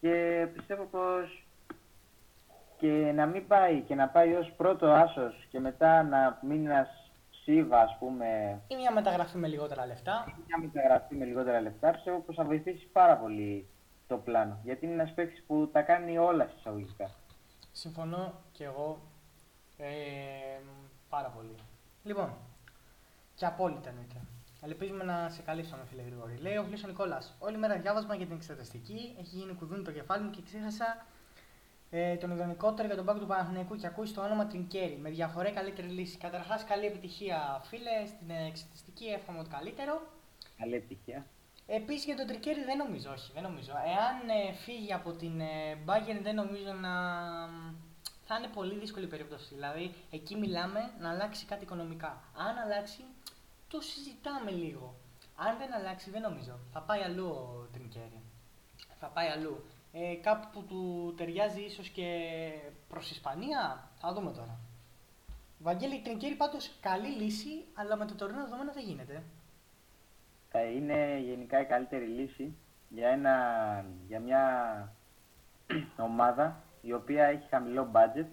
Και 0.00 0.46
πιστεύω 0.52 0.84
πως 0.84 1.44
και 2.78 3.12
να 3.14 3.26
μην 3.26 3.46
πάει 3.46 3.80
και 3.80 3.94
να 3.94 4.08
πάει 4.08 4.34
ως 4.34 4.52
πρώτο 4.56 4.90
άσος 4.90 5.46
και 5.50 5.60
μετά 5.60 6.02
να 6.02 6.38
μείνει 6.42 6.64
ένας 6.64 7.03
Σίβα, 7.44 7.80
ας 7.80 7.96
πούμε... 7.98 8.60
Ή 8.68 8.76
μια 8.76 8.92
μεταγραφή 8.92 9.36
με 9.36 9.48
λιγότερα 9.48 9.86
λεφτά. 9.86 10.24
Ή 10.28 10.32
μια 10.46 10.58
μεταγραφή 10.58 11.14
με 11.14 11.24
λιγότερα 11.24 11.60
λεφτά, 11.60 11.90
πιστεύω 11.90 12.20
πως 12.20 12.36
θα 12.36 12.44
βοηθήσει 12.44 12.86
πάρα 12.86 13.16
πολύ 13.16 13.68
το 14.06 14.16
πλάνο. 14.16 14.58
Γιατί 14.62 14.84
είναι 14.84 14.94
ένας 14.94 15.12
παίκτης 15.14 15.42
που 15.46 15.68
τα 15.72 15.82
κάνει 15.82 16.18
όλα 16.18 16.50
εισαγωγικά. 16.58 17.10
Συμφωνώ 17.72 18.32
και 18.52 18.64
εγώ 18.64 18.98
ε, 19.78 20.60
πάρα 21.08 21.28
πολύ. 21.28 21.54
Λοιπόν, 22.02 22.32
και 23.34 23.46
απόλυτα 23.46 23.88
εννοείται. 23.88 24.16
Ελπίζουμε 24.62 25.04
να 25.04 25.28
σε 25.28 25.42
καλύψαμε, 25.42 25.82
φίλε 25.84 26.02
Γρηγόρη. 26.02 26.36
Λέει 26.36 26.56
ο 26.56 26.62
Χρήσο 26.62 26.86
Νικόλας. 26.86 27.36
Όλη 27.38 27.56
μέρα 27.56 27.78
διάβασμα 27.78 28.14
για 28.14 28.26
την 28.26 28.34
εξεταστική. 28.36 29.16
Έχει 29.20 29.36
γίνει 29.36 29.54
κουδούνι 29.54 29.82
το 29.82 29.92
κεφάλι 29.92 30.24
μου 30.24 30.30
και 30.30 30.42
ξέχασα 30.44 31.06
ε, 31.96 32.16
τον 32.16 32.30
ιδανικότερο 32.30 32.86
για 32.86 32.96
τον 32.96 33.04
πάγκο 33.04 33.18
του 33.18 33.26
Παναθηναϊκού 33.26 33.76
και 33.76 33.86
ακούει 33.86 34.10
το 34.10 34.20
όνομα 34.22 34.46
Τρινκέρι. 34.46 34.98
Με 35.02 35.10
διαφορά 35.10 35.50
καλύτερη 35.50 35.88
λύση. 35.88 36.16
Καταρχάς, 36.18 36.64
καλή 36.64 36.86
επιτυχία, 36.86 37.62
φίλε, 37.64 38.06
στην 38.06 38.30
εξεταστική. 38.48 39.04
Εύχομαι 39.04 39.38
ότι 39.38 39.50
καλύτερο. 39.50 40.02
Καλή 40.58 40.74
επιτυχία. 40.74 41.26
Επίσης 41.66 42.04
για 42.04 42.16
τον 42.16 42.26
Τρικέρι 42.26 42.64
δεν 42.64 42.76
νομίζω, 42.76 43.10
όχι, 43.10 43.30
δεν 43.34 43.42
νομίζω. 43.42 43.72
Εάν 43.72 44.28
ε, 44.38 44.52
φύγει 44.52 44.92
από 44.92 45.12
την 45.12 45.40
ε, 45.40 45.78
Bayern 45.86 46.20
δεν 46.22 46.34
νομίζω 46.34 46.72
να. 46.72 46.94
Θα 48.26 48.36
είναι 48.38 48.48
πολύ 48.54 48.74
δύσκολη 48.78 49.06
περίπτωση. 49.06 49.54
Δηλαδή, 49.54 49.94
εκεί 50.10 50.36
μιλάμε 50.36 50.90
να 51.00 51.10
αλλάξει 51.10 51.44
κάτι 51.46 51.64
οικονομικά. 51.64 52.22
Αν 52.36 52.56
αλλάξει, 52.64 53.02
το 53.68 53.80
συζητάμε 53.80 54.50
λίγο. 54.50 54.94
Αν 55.36 55.58
δεν 55.58 55.74
αλλάξει, 55.74 56.10
δεν 56.10 56.20
νομίζω. 56.20 56.58
Θα 56.72 56.80
πάει 56.80 57.02
αλλού 57.02 57.26
ο 57.26 57.68
Τρινκέρι. 57.72 58.20
Θα 59.00 59.06
πάει 59.06 59.28
αλλού. 59.28 59.64
Ε, 59.96 60.14
κάπου 60.14 60.48
που 60.52 60.64
του 60.64 61.14
ταιριάζει 61.16 61.60
ίσως 61.60 61.88
και 61.88 62.06
προς 62.88 63.10
Ισπανία, 63.10 63.90
θα 64.00 64.12
δούμε 64.12 64.32
τώρα. 64.32 64.58
Βαγγέλη 65.58 66.00
Τρινκέρι 66.00 66.34
πάντως 66.34 66.70
καλή 66.80 67.08
λύση, 67.08 67.64
αλλά 67.74 67.96
με 67.96 68.06
το 68.06 68.14
τωρινό 68.14 68.42
δεδομένο 68.42 68.72
δεν 68.72 68.84
γίνεται. 68.84 69.22
Θα 70.50 70.62
είναι 70.62 71.18
γενικά 71.18 71.60
η 71.60 71.64
καλύτερη 71.64 72.04
λύση 72.04 72.54
για, 72.88 73.08
ένα, 73.08 73.34
για 74.06 74.20
μια 74.20 74.42
ομάδα 76.08 76.62
η 76.80 76.92
οποία 76.92 77.24
έχει 77.24 77.48
χαμηλό 77.48 77.90
budget, 77.92 78.26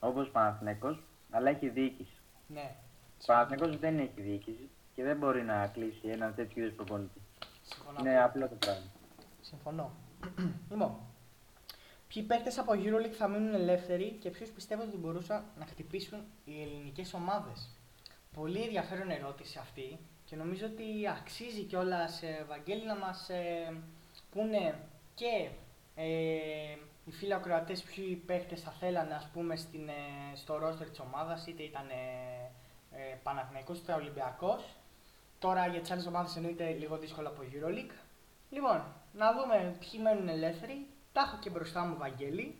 όπως 0.00 0.28
ο 0.28 0.30
Παναθηναίκος, 0.30 1.02
αλλά 1.30 1.50
έχει 1.50 1.68
διοίκηση. 1.68 2.16
Ναι. 2.46 2.74
Ο 3.22 3.24
Παναθηναίκος 3.26 3.78
δεν 3.78 3.98
έχει 3.98 4.20
διοίκηση 4.20 4.68
και 4.94 5.02
δεν 5.02 5.16
μπορεί 5.16 5.42
να 5.42 5.66
κλείσει 5.66 6.08
ένα 6.08 6.32
τέτοιο 6.32 6.62
είδους 6.62 6.74
προπονητή. 6.74 7.20
Συμφωνώ. 7.62 8.00
Είναι 8.00 8.22
απλό 8.22 8.48
το 8.48 8.54
πράγμα. 8.54 8.86
Συμφωνώ. 9.40 9.90
Λοιπόν, 10.70 10.96
ποιοι 12.08 12.22
παίκτες 12.22 12.58
από 12.58 12.72
EuroLeague 12.72 13.14
θα 13.18 13.28
μείνουν 13.28 13.54
ελεύθεροι 13.54 14.16
και 14.20 14.30
ποιους 14.30 14.50
πιστεύω 14.50 14.82
ότι 14.82 14.96
μπορούσαν 14.96 15.44
να 15.58 15.66
χτυπήσουν 15.66 16.18
οι 16.44 16.62
ελληνικές 16.62 17.14
ομάδες; 17.14 17.68
Πολύ 18.34 18.62
ενδιαφέρον 18.62 19.10
ερώτηση 19.10 19.58
αυτή 19.58 19.98
και 20.24 20.36
νομίζω 20.36 20.66
ότι 20.66 21.08
αξίζει 21.08 21.62
κιόλας, 21.62 22.22
ε, 22.22 22.44
Βαγγέλη, 22.48 22.86
να 22.86 22.96
μας 22.96 23.28
ε, 23.28 23.76
πούνε 24.30 24.78
και 25.14 25.48
ε, 25.94 26.04
οι 27.04 27.10
φίλοι 27.12 27.34
ακροατές 27.34 27.82
ποιοι 27.82 28.16
παίχτες 28.26 28.60
θα 28.60 28.70
θέλανε 28.70 29.14
ας 29.14 29.28
πούμε 29.32 29.56
στην, 29.56 29.88
ε, 29.88 30.36
στο 30.36 30.58
ρόστερ 30.58 30.88
της 30.88 31.00
ομάδας, 31.00 31.46
είτε 31.46 31.62
ήταν 31.62 31.88
ε, 31.88 32.50
ε, 32.90 33.16
Παναθηναϊκός 33.22 33.78
είτε 33.78 33.92
Ολυμπιακός. 33.92 34.76
Τώρα 35.38 35.66
για 35.66 35.80
τις 35.80 35.90
άλλες 35.90 36.06
ομάδες 36.06 36.36
εννοείται 36.36 36.70
λίγο 36.70 36.96
δύσκολο 36.98 37.28
από 37.28 37.42
EuroLeague. 37.42 37.94
Λοιπόν, 38.50 38.84
να 39.16 39.32
δούμε 39.32 39.76
ποιοι 39.78 40.00
μένουν 40.02 40.28
ελεύθεροι. 40.28 40.86
Τα 41.12 41.20
έχω 41.20 41.36
και 41.40 41.50
μπροστά 41.50 41.84
μου 41.84 41.96
Βαγγέλη 41.96 42.58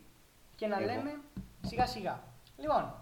και 0.55 0.67
να 0.67 0.79
λέμε 0.79 1.21
σιγά 1.61 1.85
σιγά. 1.85 2.23
Λοιπόν, 2.57 2.93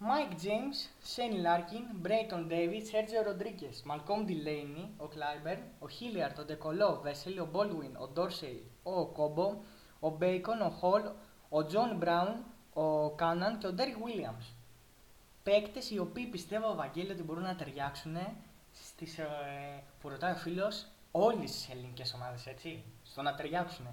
Mike 0.00 0.34
James, 0.44 0.78
Shane 1.14 1.38
Larkin, 1.46 1.84
Brayton 2.06 2.42
Davis, 2.48 2.84
Sergio 2.90 3.22
Rodriguez, 3.28 3.76
Malcolm 3.90 4.22
Delaney, 4.28 4.86
ο 4.96 5.08
Clyburn, 5.14 5.58
ο 5.78 5.86
Hilliard, 5.86 6.38
ο 6.38 6.44
Ντεκολό, 6.44 6.86
ο 6.86 7.02
Vesely, 7.04 7.42
ο 7.42 7.48
Baldwin, 7.52 8.08
ο 8.08 8.12
Dorsey, 8.16 8.58
ο 8.82 9.06
Κόμπο, 9.06 9.62
ο 10.00 10.16
Bacon, 10.20 10.70
ο 10.70 10.72
Hall, 10.80 11.12
ο 11.48 11.66
John 11.72 12.04
Brown, 12.04 12.34
ο 12.72 13.10
Κάναν 13.10 13.58
και 13.58 13.66
ο 13.66 13.74
Derek 13.78 13.82
Williams. 13.82 14.54
Παίκτες 15.42 15.90
οι 15.90 15.98
οποίοι 15.98 16.26
πιστεύω, 16.26 16.74
Βαγγέλη, 16.74 17.10
ότι 17.10 17.22
μπορούν 17.22 17.42
να 17.42 17.56
ταιριάξουν 17.56 18.16
στις, 18.72 19.18
ε, 19.18 19.26
που 20.00 20.08
ρωτάει 20.08 20.32
ο 20.32 20.36
φίλος 20.36 20.86
όλες 21.16 21.50
τις 21.52 21.68
ελληνικές 21.70 22.14
ομάδες, 22.14 22.46
έτσι. 22.46 22.84
Στο 23.04 23.22
να 23.22 23.34
ταιριάξουν. 23.34 23.86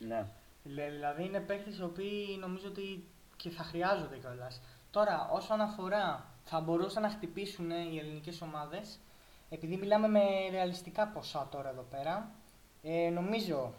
Ναι. 0.00 0.26
Δηλαδή 0.62 1.24
είναι 1.24 1.40
παίκτες 1.40 1.78
οι 1.78 1.82
οποίοι 1.82 2.36
νομίζω 2.40 2.68
ότι 2.68 3.04
και 3.36 3.50
θα 3.50 3.62
χρειάζονται 3.62 4.16
κιόλας. 4.16 4.60
Τώρα, 4.90 5.28
όσον 5.32 5.60
αφορά 5.60 6.26
θα 6.44 6.60
μπορούσαν 6.60 7.02
να 7.02 7.10
χτυπήσουν 7.10 7.70
οι 7.70 7.98
ελληνικές 7.98 8.40
ομάδες, 8.40 8.98
επειδή 9.50 9.76
μιλάμε 9.76 10.08
με 10.08 10.20
ρεαλιστικά 10.50 11.06
ποσά 11.06 11.48
τώρα 11.50 11.68
εδώ 11.68 11.86
πέρα, 11.90 12.30
ε, 12.82 13.10
νομίζω, 13.10 13.72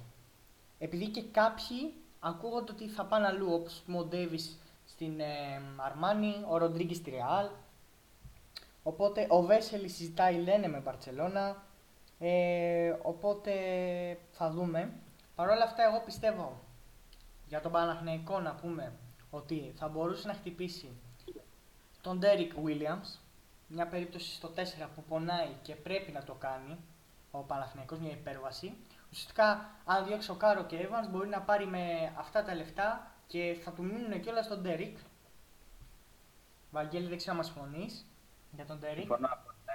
επειδή 0.80 1.08
και 1.08 1.24
κάποιοι 1.24 1.94
ακούγονται 2.20 2.72
ότι 2.72 2.88
θα 2.88 3.06
πάνε 3.06 3.28
αλλού, 3.28 3.54
όπως 3.54 3.84
ο 3.96 4.04
Ντέβις 4.04 4.58
στην 4.86 5.20
ε, 5.20 5.62
Αρμάνι, 5.78 6.36
ο 6.50 6.58
Ροντρίγκη 6.58 6.94
στη 6.94 7.10
Ρεάλ, 7.10 7.50
οπότε 8.84 9.28
ο 9.30 9.42
Βέσελη 9.42 9.88
συζητάει 9.88 10.36
λένε 10.36 10.68
με 10.68 10.80
Μπαρτσελώνα, 10.80 11.64
ε, 12.26 12.96
οπότε 13.02 13.54
θα 14.32 14.50
δούμε. 14.50 14.94
Παρ' 15.36 15.50
όλα 15.50 15.64
αυτά 15.64 15.84
εγώ 15.84 16.02
πιστεύω 16.06 16.60
για 17.48 17.62
τον 17.62 17.72
Παναθηναϊκό 17.72 18.40
να 18.40 18.56
πούμε 18.56 18.94
ότι 19.30 19.74
θα 19.76 19.88
μπορούσε 19.88 20.28
να 20.28 20.34
χτυπήσει 20.34 20.90
τον 22.02 22.20
Derek 22.24 22.66
Williams, 22.66 23.20
μια 23.68 23.88
περίπτωση 23.88 24.34
στο 24.34 24.54
4 24.56 24.88
που 24.96 25.04
πονάει 25.04 25.50
και 25.62 25.76
πρέπει 25.76 26.12
να 26.12 26.24
το 26.24 26.34
κάνει 26.34 26.78
ο 27.32 27.40
Παναθηναϊκός, 27.40 28.00
μια 28.00 28.12
υπέρβαση. 28.12 28.74
Ουσιαστικά, 29.12 29.70
αν 29.86 30.06
διώξει 30.06 30.32
ο 30.32 30.36
Κάρο 30.36 30.64
και 30.64 30.88
Evans, 30.88 31.10
μπορεί 31.10 31.28
να 31.28 31.42
πάρει 31.42 31.66
με 31.66 32.14
αυτά 32.18 32.44
τα 32.44 32.56
λεφτά 32.56 33.12
και 33.28 33.58
θα 33.64 33.72
του 33.72 33.84
μείνουν 33.84 34.28
όλα 34.28 34.44
στον 34.44 34.62
Derek. 34.66 34.96
Βαγγέλη, 36.72 37.08
δεν 37.08 37.18
ξέρω 37.18 37.32
αν 37.32 37.38
μας 37.38 37.46
συμφωνεί 37.46 37.86
για 38.52 38.66
τον 38.66 38.80
Τέρι. 38.80 39.00
Συμφωνώ, 39.00 39.28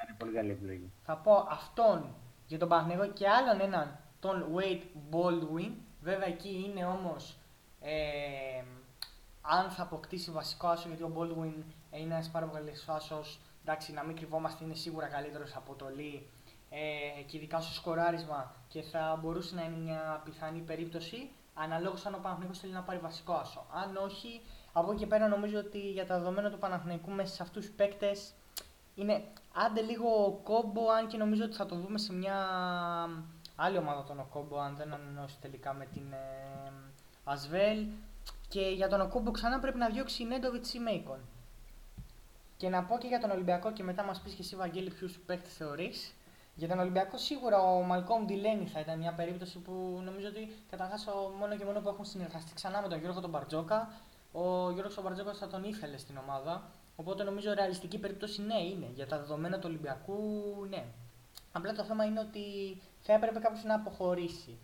είναι 0.08 0.16
πολύ 0.18 0.32
καλή 0.32 0.50
επιλογή. 0.50 0.92
Θα 1.02 1.16
πω 1.16 1.46
αυτόν 1.50 2.14
για 2.48 2.58
τον 2.58 2.68
Παναθηναϊκό 2.68 3.12
και 3.12 3.28
άλλον 3.28 3.60
έναν, 3.60 3.98
τον 4.20 4.46
Wade 4.54 5.14
Baldwin. 5.14 5.72
Βέβαια 6.00 6.26
εκεί 6.26 6.64
είναι 6.68 6.86
όμως 6.86 7.38
ε, 7.80 8.64
αν 9.40 9.70
θα 9.70 9.82
αποκτήσει 9.82 10.30
βασικό 10.30 10.66
άσο, 10.68 10.88
γιατί 10.88 11.02
ο 11.02 11.12
Baldwin 11.16 11.62
είναι 11.90 12.14
ένας 12.14 12.30
πάρα 12.30 12.46
πολύ 12.46 12.72
άσος. 12.86 13.40
Εντάξει, 13.62 13.92
να 13.92 14.04
μην 14.04 14.16
κρυβόμαστε, 14.16 14.64
είναι 14.64 14.74
σίγουρα 14.74 15.06
καλύτερος 15.06 15.56
από 15.56 15.74
το 15.74 15.86
Lee 15.96 16.20
ε, 16.70 17.22
και 17.22 17.36
ειδικά 17.36 17.60
στο 17.60 17.74
σκοράρισμα 17.74 18.54
και 18.68 18.82
θα 18.82 19.18
μπορούσε 19.22 19.54
να 19.54 19.62
είναι 19.62 19.76
μια 19.76 20.20
πιθανή 20.24 20.60
περίπτωση 20.60 21.30
αναλόγως 21.54 22.06
αν 22.06 22.14
ο 22.14 22.18
Παναθηναϊκός 22.22 22.58
θέλει 22.58 22.72
να 22.72 22.82
πάρει 22.82 22.98
βασικό 22.98 23.32
άσο. 23.32 23.66
Αν 23.72 23.96
όχι, 23.96 24.40
από 24.72 24.90
εκεί 24.90 25.00
και 25.00 25.06
πέρα 25.06 25.28
νομίζω 25.28 25.58
ότι 25.58 25.78
για 25.90 26.06
τα 26.06 26.18
δεδομένα 26.18 26.50
του 26.50 26.58
Παναθηναϊκού 26.58 27.10
μέσα 27.10 27.34
σε 27.34 27.42
αυτούς 27.42 27.66
τους 27.66 27.74
παίκτες 27.74 28.32
είναι 28.98 29.24
άντε 29.54 29.80
λίγο 29.80 30.40
κόμπο, 30.42 30.90
αν 30.90 31.06
και 31.06 31.16
νομίζω 31.16 31.44
ότι 31.44 31.56
θα 31.56 31.66
το 31.66 31.76
δούμε 31.76 31.98
σε 31.98 32.12
μια 32.12 32.36
άλλη 33.56 33.78
ομάδα 33.78 34.04
τον 34.04 34.20
Οκόμπο, 34.20 34.58
αν 34.58 34.76
δεν 34.76 34.92
ανανεώσει 34.92 35.36
τελικά 35.40 35.72
με 35.72 35.86
την 35.86 36.12
ε, 36.12 36.72
Ασβέλ. 37.24 37.86
Και 38.48 38.60
για 38.60 38.88
τον 38.88 39.00
Οκόμπο 39.00 39.30
ξανά 39.30 39.58
πρέπει 39.58 39.78
να 39.78 39.88
διώξει 39.88 40.22
η 40.22 40.26
Νέντοβιτς 40.26 40.74
ή 40.74 40.78
Μέικον. 40.78 41.18
Και 42.56 42.68
να 42.68 42.84
πω 42.84 42.98
και 42.98 43.06
για 43.06 43.20
τον 43.20 43.30
Ολυμπιακό 43.30 43.72
και 43.72 43.82
μετά 43.82 44.02
μας 44.02 44.20
πεις 44.20 44.34
και 44.34 44.42
εσύ, 44.42 44.56
Βαγγέλη, 44.56 44.90
ποιους 44.90 45.18
παίκτες 45.26 45.54
θεωρείς. 45.54 46.14
Για 46.54 46.68
τον 46.68 46.78
Ολυμπιακό 46.78 47.18
σίγουρα 47.18 47.60
ο 47.60 47.82
Μαλκόμ 47.82 48.24
Ντιλένι 48.24 48.66
θα 48.66 48.80
ήταν 48.80 48.98
μια 48.98 49.12
περίπτωση 49.12 49.58
που 49.58 50.00
νομίζω 50.04 50.28
ότι 50.28 50.52
καταρχάς 50.70 51.06
μόνο 51.38 51.56
και 51.56 51.64
μόνο 51.64 51.80
που 51.80 51.88
έχουν 51.88 52.04
συνεργαστεί 52.04 52.54
ξανά 52.54 52.82
με 52.82 52.88
τον 52.88 52.98
Γιώργο 52.98 53.20
τον 53.20 53.30
Μπαρτζόκα. 53.30 53.90
Ο 54.32 54.70
Γιώργος 54.70 54.94
τον 54.94 55.04
Μπαρτζόκα 55.04 55.32
θα 55.34 55.46
τον 55.46 55.64
ήθελε 55.64 55.96
στην 55.96 56.16
ομάδα. 56.16 56.62
Οπότε 57.00 57.22
νομίζω 57.22 57.52
ρεαλιστική 57.52 57.98
περίπτωση 57.98 58.42
ναι 58.42 58.60
είναι. 58.60 58.90
Για 58.94 59.06
τα 59.06 59.18
δεδομένα 59.18 59.58
του 59.58 59.64
Ολυμπιακού 59.66 60.20
ναι. 60.68 60.84
Απλά 61.52 61.72
το 61.72 61.84
θέμα 61.84 62.04
είναι 62.04 62.20
ότι 62.20 62.42
θα 63.00 63.12
έπρεπε 63.12 63.38
κάποιος 63.38 63.64
να 63.64 63.74
αποχωρήσει. 63.74 64.58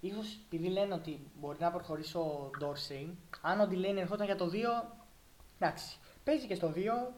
Ίσως 0.00 0.38
επειδή 0.44 0.68
λένε 0.68 0.94
ότι 0.94 1.30
μπορεί 1.40 1.56
να 1.60 1.70
προχωρήσει 1.70 2.16
ο 2.16 2.50
Ντόρσεϊ, 2.58 3.18
αν 3.40 3.60
ο 3.60 3.66
Ντιλένι 3.66 4.00
ερχόταν 4.00 4.26
για 4.26 4.36
το 4.36 4.50
2, 4.52 4.56
εντάξει. 5.58 5.98
Παίζει 6.24 6.46
και 6.46 6.54
στο 6.54 6.72
2, 6.74 7.12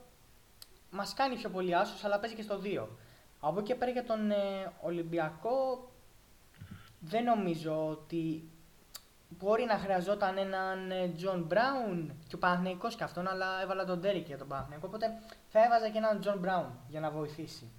μας 0.90 1.14
κάνει 1.14 1.36
πιο 1.36 1.50
πολύ 1.50 1.74
άσος, 1.74 2.04
αλλά 2.04 2.18
παίζει 2.18 2.36
και 2.36 2.42
στο 2.42 2.60
2. 2.64 2.86
Από 3.40 3.60
εκεί 3.60 3.74
πέρα 3.74 3.90
για 3.90 4.04
τον 4.04 4.30
ε, 4.30 4.72
Ολυμπιακό 4.80 5.88
δεν 7.00 7.24
νομίζω 7.24 7.88
ότι 7.88 8.50
μπορεί 9.38 9.64
να 9.64 9.78
χρειαζόταν 9.78 10.36
έναν 10.38 10.92
Τζον 11.16 11.42
Μπράουν 11.42 12.12
και 12.28 12.34
ο 12.34 12.38
Παναθηναϊκός 12.38 12.96
και 12.96 13.04
αυτόν, 13.04 13.28
αλλά 13.28 13.62
έβαλα 13.62 13.84
τον 13.84 14.00
Ντέρικ 14.00 14.26
για 14.26 14.38
τον 14.38 14.48
Παναθηναϊκό, 14.48 14.86
οπότε 14.86 15.06
θα 15.48 15.64
έβαζα 15.64 15.88
και 15.88 15.98
έναν 15.98 16.20
Τζον 16.20 16.38
Μπράουν 16.38 16.78
για 16.88 17.00
να 17.00 17.10
βοηθήσει. 17.10 17.70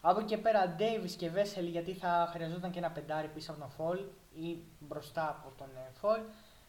Από 0.00 0.18
εκεί 0.18 0.28
και 0.28 0.38
πέρα 0.38 0.68
Ντέιβις 0.68 1.14
και 1.14 1.30
Βέσελ 1.30 1.66
γιατί 1.66 1.94
θα 1.94 2.28
χρειαζόταν 2.32 2.70
και 2.70 2.78
ένα 2.78 2.90
πεντάρι 2.90 3.28
πίσω 3.28 3.50
από 3.50 3.60
τον 3.60 3.70
Φολ 3.70 3.98
ή 4.34 4.58
μπροστά 4.78 5.28
από 5.28 5.52
τον 5.58 5.68
ε, 5.76 5.90
Φολ, 5.92 6.20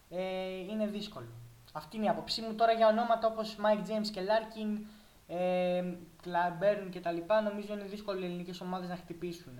ε, 0.10 0.58
είναι 0.58 0.88
δύσκολο. 0.88 1.28
Αυτή 1.72 1.98
είναι 1.98 2.06
η 2.06 2.10
άποψή 2.10 2.42
μου. 2.42 2.56
Τώρα 2.56 2.72
για 2.72 2.88
ονόματα 2.88 3.28
όπως 3.28 3.56
Mike 3.60 3.90
James 3.90 4.08
και 4.12 4.22
Larkin, 4.22 4.86
ε, 5.28 5.84
Κλαμπέρν 6.22 6.90
και 6.90 7.00
τα 7.00 7.12
λοιπά, 7.12 7.42
νομίζω 7.42 7.74
είναι 7.74 7.84
δύσκολο 7.84 8.20
οι 8.20 8.26
ελληνικές 8.26 8.62
ομάδες 8.62 8.90
να 8.90 8.96
χτυπήσουν. 8.96 9.60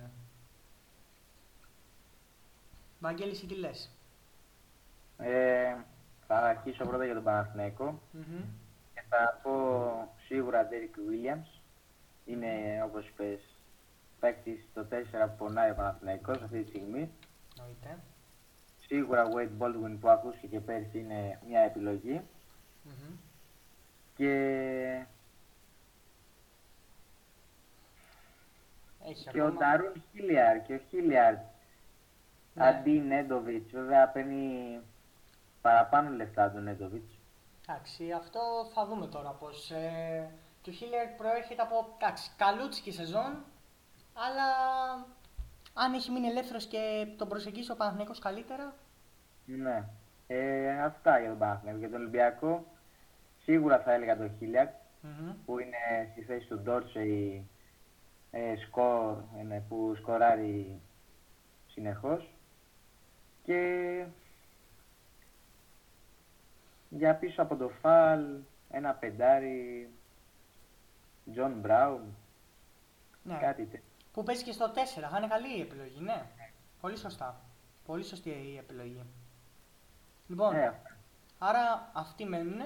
Βαγγέλη, 3.00 3.30
εσύ 3.30 3.46
τι 3.46 3.54
λες; 3.54 3.90
Ε, 5.18 5.74
θα 6.26 6.36
αρχίσω 6.36 6.84
πρώτα 6.84 7.04
για 7.04 7.14
τον 7.14 7.22
παναθηναικο 7.22 8.00
mm 8.14 8.44
και 8.94 9.02
θα 9.08 9.40
πω 9.42 9.52
σίγουρα 10.26 10.68
Derek 10.70 10.96
Williams. 11.10 11.60
Είναι, 12.24 12.82
όπως 12.84 13.08
είπες, 13.08 13.40
παίκτης 14.20 14.68
το 14.74 14.86
4 14.90 14.94
που 15.28 15.34
πονάει 15.38 15.70
ο 15.70 15.74
Παναθηναϊκός 15.74 16.42
αυτή 16.42 16.62
τη 16.62 16.68
στιγμή. 16.68 17.10
Νοείται. 17.58 17.98
Σίγουρα 18.86 19.28
Wade 19.34 19.62
Baldwin 19.62 19.96
που 20.00 20.08
ακούστηκε 20.08 20.46
και 20.46 20.60
πέρσι 20.60 20.98
είναι 20.98 21.38
μια 21.48 21.60
επιλογή. 21.60 22.20
Mm-hmm. 22.86 23.14
Και 24.16 24.32
Έχει 29.08 29.22
και 29.22 29.40
ακόμα... 29.40 29.44
ο 29.46 29.52
Νταρούν 29.52 30.02
Χίλιαρ 30.12 30.62
και 30.62 30.74
ο 30.74 30.80
Χίλιαρ 30.88 31.32
Ναι. 31.34 32.66
αντί 32.66 32.90
Νέντοβιτς. 32.90 33.72
Βέβαια 33.72 34.08
παίρνει 34.08 34.80
παραπάνω 35.62 36.10
λεφτά 36.10 36.50
τον 36.50 36.62
Νέντοβιτς. 36.62 37.18
Εντάξει, 37.68 38.12
αυτό 38.12 38.40
θα 38.74 38.86
δούμε 38.86 39.06
τώρα 39.06 39.30
πώς. 39.30 39.70
Ε, 39.70 40.30
και 40.62 40.70
ο 40.70 40.72
Χίλερ 40.72 41.08
προέρχεται 41.08 41.62
από 41.62 41.96
εντάξει, 41.96 42.30
καλούτσικη 42.36 42.92
σεζόν, 42.92 43.44
αλλά 44.14 44.46
αν 45.74 45.92
έχει 45.94 46.10
μείνει 46.10 46.26
ελεύθερος 46.26 46.66
και 46.66 47.06
τον 47.16 47.28
προσεγγίσει 47.28 47.72
ο 47.72 47.76
Παναθηναϊκός 47.76 48.18
καλύτερα, 48.18 48.74
Ναι. 49.44 49.84
Ε, 50.26 50.82
αυτά 50.82 51.18
για 51.18 51.28
τον 51.28 51.38
Παναθηναϊκό. 51.38 51.78
Για 51.78 51.90
τον 51.90 52.00
Ολυμπιακό 52.00 52.64
σίγουρα 53.42 53.78
θα 53.80 53.92
έλεγα 53.92 54.16
τον 54.16 54.34
Χίλιαρ 54.38 54.68
μμμ, 55.00 55.32
που 55.44 55.58
είναι 55.58 56.08
στη 56.10 56.22
θέση 56.22 56.46
του 56.46 56.58
Ντόρσεϊ 56.58 57.48
ε, 58.30 58.56
σκορ, 58.56 59.16
είναι, 59.40 59.64
που 59.68 59.94
σκοράρει 59.96 60.80
συνεχώς. 61.66 62.34
Και 63.44 64.04
για 66.96 67.14
πίσω 67.14 67.42
από 67.42 67.56
το 67.56 67.68
Φαλ, 67.68 68.24
ένα 68.70 68.92
πεντάρι, 68.94 69.90
Τζον 71.32 71.52
Μπράουν, 71.52 72.16
ναι. 73.22 73.38
κάτι 73.40 73.64
τέτοιο. 73.64 73.86
που 74.12 74.22
παίζει 74.22 74.44
και 74.44 74.52
στο 74.52 74.72
4, 74.74 75.08
θα 75.10 75.16
είναι 75.18 75.26
καλή 75.26 75.56
η 75.58 75.60
επιλογή, 75.60 76.00
ναι. 76.00 76.26
Πολύ 76.80 76.96
σωστά. 76.96 77.40
Πολύ 77.86 78.04
σωστή 78.04 78.28
η 78.30 78.56
επιλογή. 78.58 79.02
Λοιπόν, 80.26 80.54
Ε, 80.54 80.66
αυτά. 80.66 80.96
άρα 81.38 81.90
αυτοί 81.92 82.24
μένουν 82.24 82.60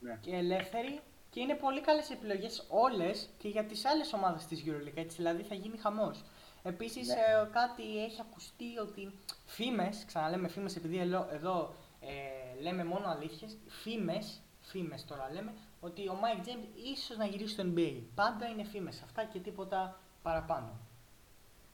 ναι. 0.00 0.18
και 0.20 0.36
ελεύθεροι 0.36 1.00
και 1.30 1.40
είναι 1.40 1.54
πολύ 1.54 1.80
καλές 1.80 2.10
επιλογές 2.10 2.66
όλες 2.68 3.30
και 3.38 3.48
για 3.48 3.64
τις 3.64 3.84
άλλες 3.84 4.12
ομάδες 4.12 4.46
της 4.46 4.64
EuroLeague, 4.66 4.96
έτσι 4.96 5.16
δηλαδή 5.16 5.42
θα 5.42 5.54
γίνει 5.54 5.76
χαμός. 5.76 6.24
Επίσης 6.62 7.08
Ναι. 7.08 7.14
ε, 7.14 7.48
κάτι 7.52 8.04
έχει 8.04 8.20
ακουστεί 8.20 8.78
ότι 8.78 9.12
φήμες, 9.46 10.04
ξαναλέμε 10.06 10.48
φήμες 10.48 10.76
επειδή 10.76 10.98
εδώ, 10.98 11.28
εδώ 11.32 11.74
ε, 12.00 12.43
λέμε 12.60 12.84
μόνο 12.84 13.08
αλήθειες, 13.08 13.56
φήμες, 13.66 14.40
φήμες 14.60 15.04
τώρα 15.04 15.30
λέμε, 15.32 15.54
ότι 15.80 16.08
ο 16.08 16.18
Mike 16.22 16.46
James 16.46 16.66
ίσως 16.94 17.16
να 17.16 17.26
γυρίσει 17.26 17.52
στο 17.52 17.64
NBA. 17.74 18.00
Πάντα 18.14 18.46
είναι 18.46 18.64
φήμες 18.64 19.02
αυτά 19.02 19.24
και 19.24 19.38
τίποτα 19.38 20.00
παραπάνω. 20.22 20.80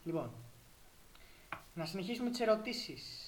Λοιπόν, 0.03 0.31
να 1.73 1.85
συνεχίσουμε 1.85 2.29
τις 2.29 2.39
ερωτήσεις. 2.39 3.25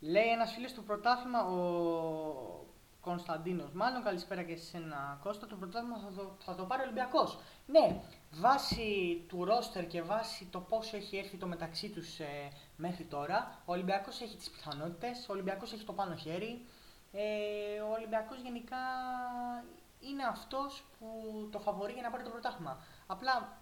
Λέει 0.00 0.28
ένας 0.28 0.52
φίλος 0.52 0.72
του 0.72 0.84
πρωτάθλημα, 0.84 1.44
ο 1.44 2.66
Κωνσταντίνος 3.00 3.72
μάλλον, 3.72 4.02
καλησπέρα 4.02 4.42
και 4.42 4.56
σε 4.56 4.76
ένα 4.76 5.18
Κώστα, 5.22 5.46
το 5.46 5.56
πρωτάθλημα 5.56 5.98
θα 5.98 6.12
το, 6.16 6.36
θα 6.38 6.54
το 6.54 6.64
πάρει 6.64 6.82
ο 6.82 6.84
Ολυμπιακός. 6.84 7.38
Ναι, 7.66 8.00
βάσει 8.30 9.24
του 9.28 9.44
ρόστερ 9.44 9.86
και 9.86 10.02
βάσει 10.02 10.44
το 10.44 10.60
πόσο 10.60 10.96
έχει 10.96 11.16
έρθει 11.16 11.36
το 11.36 11.46
μεταξύ 11.46 11.88
τους 11.88 12.18
ε, 12.18 12.50
μέχρι 12.76 13.04
τώρα, 13.04 13.62
ο 13.64 13.72
Ολυμπιακός 13.72 14.20
έχει 14.20 14.36
τις 14.36 14.50
πιθανότητες, 14.50 15.26
ο 15.28 15.32
Ολυμπιακός 15.32 15.72
έχει 15.72 15.84
το 15.84 15.92
πάνω 15.92 16.14
χέρι, 16.14 16.66
ε, 17.16 17.80
ο 17.80 17.92
Ολυμπιακός 17.92 18.40
γενικά 18.40 18.76
είναι 20.00 20.24
αυτός 20.24 20.84
που 20.98 21.08
το 21.50 21.58
φαβορεί 21.58 21.92
για 21.92 22.02
να 22.02 22.10
πάρει 22.10 22.22
το 22.22 22.30
πρωτάθλημα. 22.30 22.78
Απλά 23.06 23.58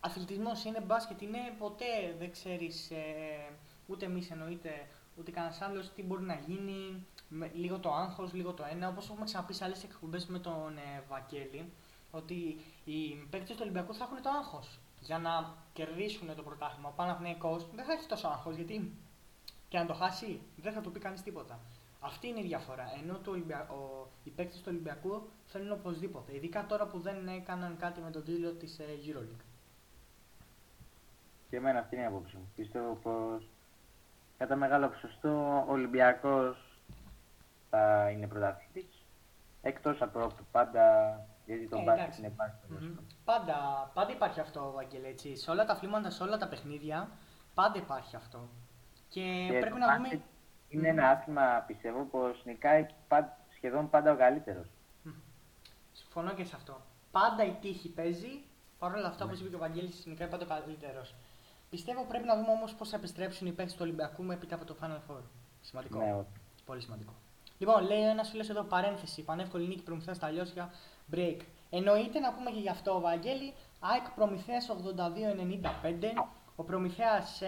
αθλητισμός 0.00 0.64
είναι 0.64 0.80
μπάσκετ, 0.80 1.20
είναι 1.20 1.38
ποτέ 1.58 2.14
δεν 2.18 2.30
ξέρεις 2.32 2.90
ε, 2.90 3.52
ούτε 3.86 4.04
εμείς 4.04 4.30
εννοείται 4.30 4.86
ούτε 5.16 5.30
κανένας 5.30 5.60
άλλος 5.60 5.92
τι 5.92 6.02
μπορεί 6.02 6.22
να 6.22 6.34
γίνει. 6.34 7.06
Με, 7.28 7.50
λίγο 7.54 7.78
το 7.78 7.92
άγχος, 7.92 8.32
λίγο 8.32 8.52
το 8.52 8.64
ένα. 8.70 8.88
Όπως 8.88 9.08
έχουμε 9.08 9.24
ξαναπεί 9.24 9.54
σε 9.54 9.64
άλλες 9.64 9.84
εκπομπές 9.84 10.26
με 10.26 10.38
τον 10.38 10.76
ε, 10.76 11.02
Βακέλη, 11.08 11.72
ότι 12.10 12.60
οι 12.84 13.14
παίκτες 13.30 13.56
του 13.56 13.62
Ολυμπιακού 13.62 13.94
θα 13.94 14.04
έχουν 14.04 14.22
το 14.22 14.30
άγχος 14.30 14.78
για 15.00 15.18
να 15.18 15.54
κερδίσουν 15.72 16.34
το 16.36 16.42
πρωτάθλημα. 16.42 16.88
Ο 16.88 16.92
Παναθηναϊκός 16.96 17.66
δεν 17.74 17.84
θα 17.84 17.92
έχει 17.92 18.06
τόσο 18.06 18.28
άγχος 18.28 18.54
γιατί 18.54 18.96
και 19.68 19.78
αν 19.78 19.86
το 19.86 19.94
χάσει 19.94 20.40
δεν 20.56 20.72
θα 20.72 20.80
του 20.80 20.92
πει 20.92 20.98
κανείς 20.98 21.22
τίποτα. 21.22 21.60
Αυτή 22.04 22.28
είναι 22.28 22.40
η 22.40 22.46
διαφορά. 22.46 22.84
Ενώ 23.02 23.18
το 23.18 23.30
Ολυμπια... 23.30 23.68
ο... 23.68 24.08
οι 24.24 24.30
παίκτες 24.30 24.58
του 24.58 24.64
Ολυμπιακού 24.68 25.28
θέλουν 25.46 25.72
οπωσδήποτε. 25.72 26.34
Ειδικά 26.34 26.66
τώρα 26.66 26.86
που 26.86 26.98
δεν 27.00 27.28
έκαναν 27.28 27.76
κάτι 27.76 28.00
με 28.00 28.10
τον 28.10 28.24
τίτλο 28.24 28.50
της 28.50 28.78
ε, 28.78 28.84
EuroLeague. 29.06 29.44
Και 31.50 31.56
εμένα 31.56 31.78
αυτή 31.78 31.94
είναι 31.94 32.04
η 32.04 32.06
άποψη 32.06 32.36
μου. 32.36 32.52
Πιστεύω 32.56 32.94
πως 32.94 33.48
κατά 34.38 34.56
μεγάλο 34.56 34.88
ποσοστό 34.88 35.64
ο 35.68 35.72
Ολυμπιακός 35.72 36.80
θα 37.70 38.10
είναι 38.10 38.26
πρωταθλητής. 38.26 39.04
Εκτός 39.62 40.02
από 40.02 40.18
το 40.18 40.44
πάντα, 40.52 40.84
γιατί 41.46 41.68
το 41.68 41.76
Ε, 41.76 41.82
μπάσκετ 41.82 42.02
εντάξει. 42.02 42.20
είναι 42.20 42.32
μπάσκετ. 42.36 42.70
Μμμ. 42.70 42.96
Πάντα, 43.24 43.90
πάντα 43.94 44.12
υπάρχει 44.12 44.40
αυτό, 44.40 44.72
Βαγγέλη, 44.74 45.06
έτσι. 45.06 45.36
Σε 45.36 45.50
όλα 45.50 45.64
τα 45.64 45.72
αθλήματα, 45.72 46.10
σε 46.10 46.22
όλα 46.22 46.36
τα 46.36 46.48
παιχνίδια, 46.48 47.10
πάντα 47.54 47.78
υπάρχει 47.78 48.16
αυτό. 48.16 48.48
Και, 49.08 49.46
Και 49.50 49.58
πρέπει 49.58 49.72
το 49.72 49.78
να 49.78 49.86
μπάσκετ 49.86 50.20
δούμε. 50.20 50.30
Είναι 50.72 50.88
ένα 50.88 51.08
άθλημα, 51.10 51.64
πιστεύω, 51.66 52.02
πως 52.04 52.42
νικάει 52.44 52.86
πα- 53.08 53.36
σχεδόν 53.56 53.90
πάντα 53.90 54.12
ο 54.12 54.16
καλύτερος. 54.16 54.66
Συμφωνώ 55.92 56.34
και 56.34 56.44
σε 56.44 56.56
αυτό. 56.56 56.80
Πάντα 57.10 57.44
η 57.44 57.56
τύχη 57.60 57.88
παίζει. 57.88 58.42
Παρ' 58.78 58.94
όλα 58.94 59.06
αυτά, 59.08 59.24
όπως 59.24 59.40
είπε 59.40 59.48
και 59.48 59.54
ο 59.54 59.58
Βαγγέλης, 59.58 59.94
συνικά 60.00 60.24
είπα 60.24 60.36
το 60.36 60.46
καλύτερος. 60.46 61.14
Πιστεύω 61.70 62.04
πρέπει 62.04 62.26
να 62.26 62.36
δούμε 62.36 62.50
όμως 62.50 62.74
πώς 62.74 62.88
θα 62.88 62.96
επιστρέψουν 62.96 63.46
οι 63.46 63.52
παίχτε 63.52 63.72
του 63.72 63.78
Ολυμπιακού 63.82 64.30
έπειτα 64.30 64.54
από 64.54 64.64
το 64.64 64.76
Final 64.82 65.10
Four. 65.10 65.20
Σημαντικό. 65.60 65.98
Ναι, 65.98 66.24
Πολύ 66.64 66.80
σημαντικό. 66.80 67.12
Λοιπόν, 67.58 67.82
λέει 67.82 68.00
ένας 68.08 68.30
φίλο 68.30 68.46
εδώ 68.50 68.62
παρένθεση. 68.62 69.22
Πανεύκολη 69.24 69.66
νίκη 69.68 69.82
προμηθεία 69.82 70.14
στα 70.14 70.30
λιώσια. 70.30 70.70
Break. 71.14 71.36
Εννοείται 71.70 72.18
να 72.18 72.32
πούμε 72.32 72.50
και 72.50 72.60
γι' 72.60 72.68
αυτό, 72.68 73.00
Βαγγέλη. 73.00 73.54
ΑΕΚ 73.80 74.10
Προμηθέας 74.14 74.68
82-95. 74.68 76.12
Ο 76.56 76.62
Προμηθέας 76.62 77.42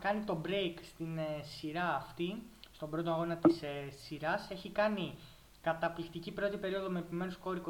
κάνει 0.00 0.24
το 0.24 0.40
break 0.44 0.74
στην 0.82 1.18
ε, 1.18 1.42
σειρά 1.42 1.94
αυτή, 1.94 2.42
στον 2.72 2.90
πρώτο 2.90 3.10
αγώνα 3.10 3.36
της 3.36 3.62
ε, 3.62 3.90
σειράς. 3.90 4.50
Έχει 4.50 4.70
κάνει 4.70 5.14
καταπληκτική 5.62 6.32
πρώτη 6.32 6.56
περίοδο 6.56 6.90
με 6.90 6.98
επιμένους 6.98 7.34
σκόρ 7.34 7.60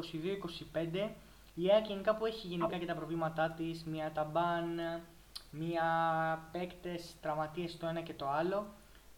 22-25. 0.73 1.09
Η 1.55 1.71
ΑΕΚ 1.71 1.85
γενικά 1.85 2.15
που 2.15 2.25
έχει 2.25 2.47
γενικά 2.47 2.77
και 2.77 2.85
τα 2.85 2.95
προβλήματά 2.95 3.49
της, 3.51 3.83
μία 3.83 4.11
ταμπάν, 4.11 4.79
μία 5.51 5.83
παίκτες, 6.51 7.15
τραυματίες 7.21 7.77
το 7.77 7.87
ένα 7.87 8.01
και 8.01 8.13
το 8.13 8.29
άλλο. 8.29 8.65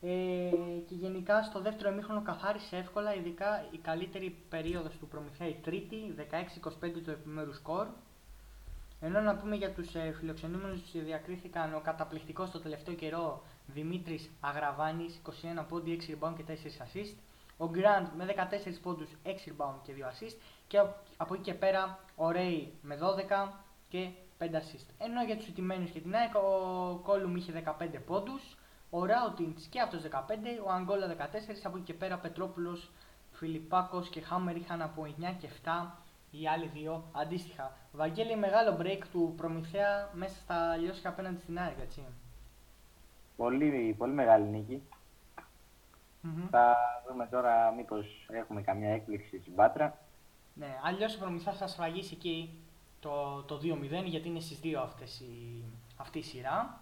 Ε, 0.02 0.49
και 0.88 0.95
γενικά 0.95 1.44
στο 1.44 1.61
δεύτερο 1.61 1.91
ημίχρονο 1.91 2.22
καθάρισε 2.22 2.77
εύκολα, 2.77 3.15
ειδικά 3.15 3.65
η 3.72 3.77
καλύτερη 3.77 4.38
περίοδος 4.49 4.98
του 4.98 5.07
Προμηθέα, 5.07 5.48
η 5.48 5.56
τρίτη, 5.64 6.15
16-25 6.18 7.02
το 7.06 7.11
επιμέρους 7.11 7.56
σκορ. 7.56 7.88
Ενώ 9.02 9.19
να 9.19 9.36
πούμε 9.36 9.56
για 9.56 9.72
τους 9.72 9.95
ε, 9.95 10.15
φιλοξενούμενους 10.19 10.91
διακρίθηκαν 10.91 11.74
ο 11.74 11.80
καταπληκτικός 11.80 12.52
το 12.52 12.60
τελευταίο 12.60 12.95
καιρό 12.95 13.44
Δημήτρης 13.65 14.30
Αγραβάνης, 14.40 15.22
21 15.26 15.65
πόντι, 15.68 15.99
6 16.07 16.11
rebound 16.11 16.34
και 16.36 16.44
4 16.48 16.84
assist. 16.84 17.15
Ο 17.57 17.69
Γκραντ 17.69 18.07
με 18.18 18.26
14 18.26 18.80
πόντους, 18.82 19.10
6 19.24 19.30
rebound 19.30 19.76
και 19.84 19.94
2 19.94 20.06
assist. 20.06 20.36
Και 20.68 20.78
από 21.18 21.34
εκεί 21.34 21.44
και 21.44 21.53
πέρα 21.53 21.99
ο 22.15 22.32
Ρέι 22.32 22.74
με 22.82 22.95
12 22.95 23.52
και 23.90 24.10
5 24.38 24.44
assist. 24.44 24.88
Ενώ 24.98 25.24
για 25.24 25.38
τους 25.38 25.48
ιτημένους 25.48 25.90
και 25.90 25.99
την 25.99 26.15
ΑΕΚ 26.15 26.36
ο 26.36 26.95
Κόλουμ 27.03 27.36
είχε 27.36 27.52
15 27.52 27.99
πόντους, 28.06 28.57
ο 28.90 29.06
Ράουτιντς 29.06 29.65
και 29.65 29.82
αυτός 29.82 30.02
15, 30.02 30.60
ο 30.65 30.72
Αγγόλα 30.72 31.07
14, 31.07 31.64
από 31.64 31.78
εκεί 31.78 31.86
και 31.86 31.94
πέρα 31.94 32.18
Πετρόπουλος, 32.18 32.91
Φιλιππάκος 33.32 34.10
και 34.10 34.22
Χάμερ 34.22 34.56
είχαν 34.56 34.82
από 34.82 35.06
9 35.06 35.36
και 35.40 35.48
7 35.48 36.07
οι 36.41 36.47
άλλοι 36.47 36.69
δύο 36.73 37.03
αντίστοιχα. 37.11 37.77
Βαγγέλη, 37.91 38.35
μεγάλο 38.35 38.77
break 38.81 39.01
του 39.11 39.34
Προμηθέα 39.38 40.09
μέσα 40.14 40.35
στα 40.35 40.76
λιώσια 40.76 41.09
απέναντι 41.09 41.39
στην 41.39 41.59
ΑΕΚ, 41.59 41.80
έτσι. 41.80 42.03
Πολύ, 43.35 43.95
πολύ 43.97 44.14
μεγάλη 44.14 44.45
νίκη. 44.45 44.84
Mm-hmm. 46.23 46.47
Θα 46.49 46.76
δούμε 47.09 47.27
τώρα 47.31 47.72
μήπως 47.72 48.27
έχουμε 48.30 48.61
καμιά 48.61 48.89
έκπληξη 48.89 49.39
στην 49.39 49.55
Πάτρα. 49.55 49.97
Ναι, 50.53 50.77
αλλιώς 50.84 51.15
ο 51.15 51.19
Προμηθέας 51.19 51.57
θα 51.57 51.68
σφραγίσει 51.68 52.14
εκεί 52.14 52.61
το, 52.99 53.43
το 53.43 53.59
2-0 53.64 54.05
γιατί 54.05 54.27
είναι 54.27 54.39
στις 54.39 54.59
δύο 54.59 54.81
αυτές 54.81 55.19
η, 55.19 55.64
αυτή 55.97 56.19
η 56.19 56.23
σειρά. 56.23 56.81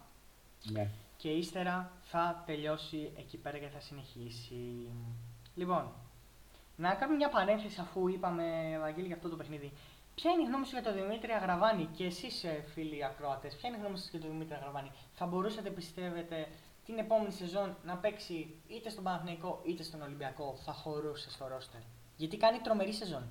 Ναι. 0.72 0.90
Και 1.16 1.28
ύστερα 1.28 1.90
θα 2.02 2.42
τελειώσει 2.46 3.12
εκεί 3.16 3.36
πέρα 3.36 3.58
και 3.58 3.68
θα 3.68 3.80
συνεχίσει. 3.80 4.88
Λοιπόν, 5.54 5.92
να 6.76 6.94
κάνουμε 6.94 7.16
μια 7.16 7.28
παρένθεση 7.28 7.80
αφού 7.80 8.08
είπαμε, 8.08 8.44
Ευαγγέλη, 8.74 9.06
για 9.06 9.16
αυτό 9.16 9.28
το 9.28 9.36
παιχνίδι. 9.36 9.72
Ποια 10.14 10.30
είναι 10.30 10.42
η 10.42 10.46
γνώμη 10.46 10.64
σου 10.64 10.72
για 10.72 10.82
τον 10.82 10.94
Δημήτρη 10.94 11.32
Αγραβάνη 11.32 11.88
και 11.96 12.04
εσείς, 12.04 12.44
ε, 12.44 12.64
φίλοι 12.74 13.04
ακροατές, 13.04 13.54
ποια 13.54 13.68
είναι 13.68 13.78
η 13.78 13.80
γνώμη 13.80 13.98
σας 13.98 14.10
για 14.10 14.20
τον 14.20 14.30
Δημήτρη 14.30 14.54
Αγραβάνη, 14.54 14.90
θα 15.14 15.26
μπορούσατε, 15.26 15.70
πιστεύετε, 15.70 16.48
την 16.86 16.98
επόμενη 16.98 17.32
σεζόν 17.32 17.76
να 17.84 17.96
παίξει 17.96 18.54
είτε 18.68 18.88
στον 18.88 19.04
Παναθηναϊκό 19.04 19.62
είτε 19.66 19.82
στον 19.82 20.02
Ολυμπιακό, 20.02 20.56
θα 20.64 20.72
χωρούσε 20.72 21.30
στο 21.30 21.46
ρόστερ. 21.48 21.80
Γιατί 22.16 22.36
κάνει 22.36 22.58
τρομερή 22.58 22.92
σεζόν. 22.92 23.22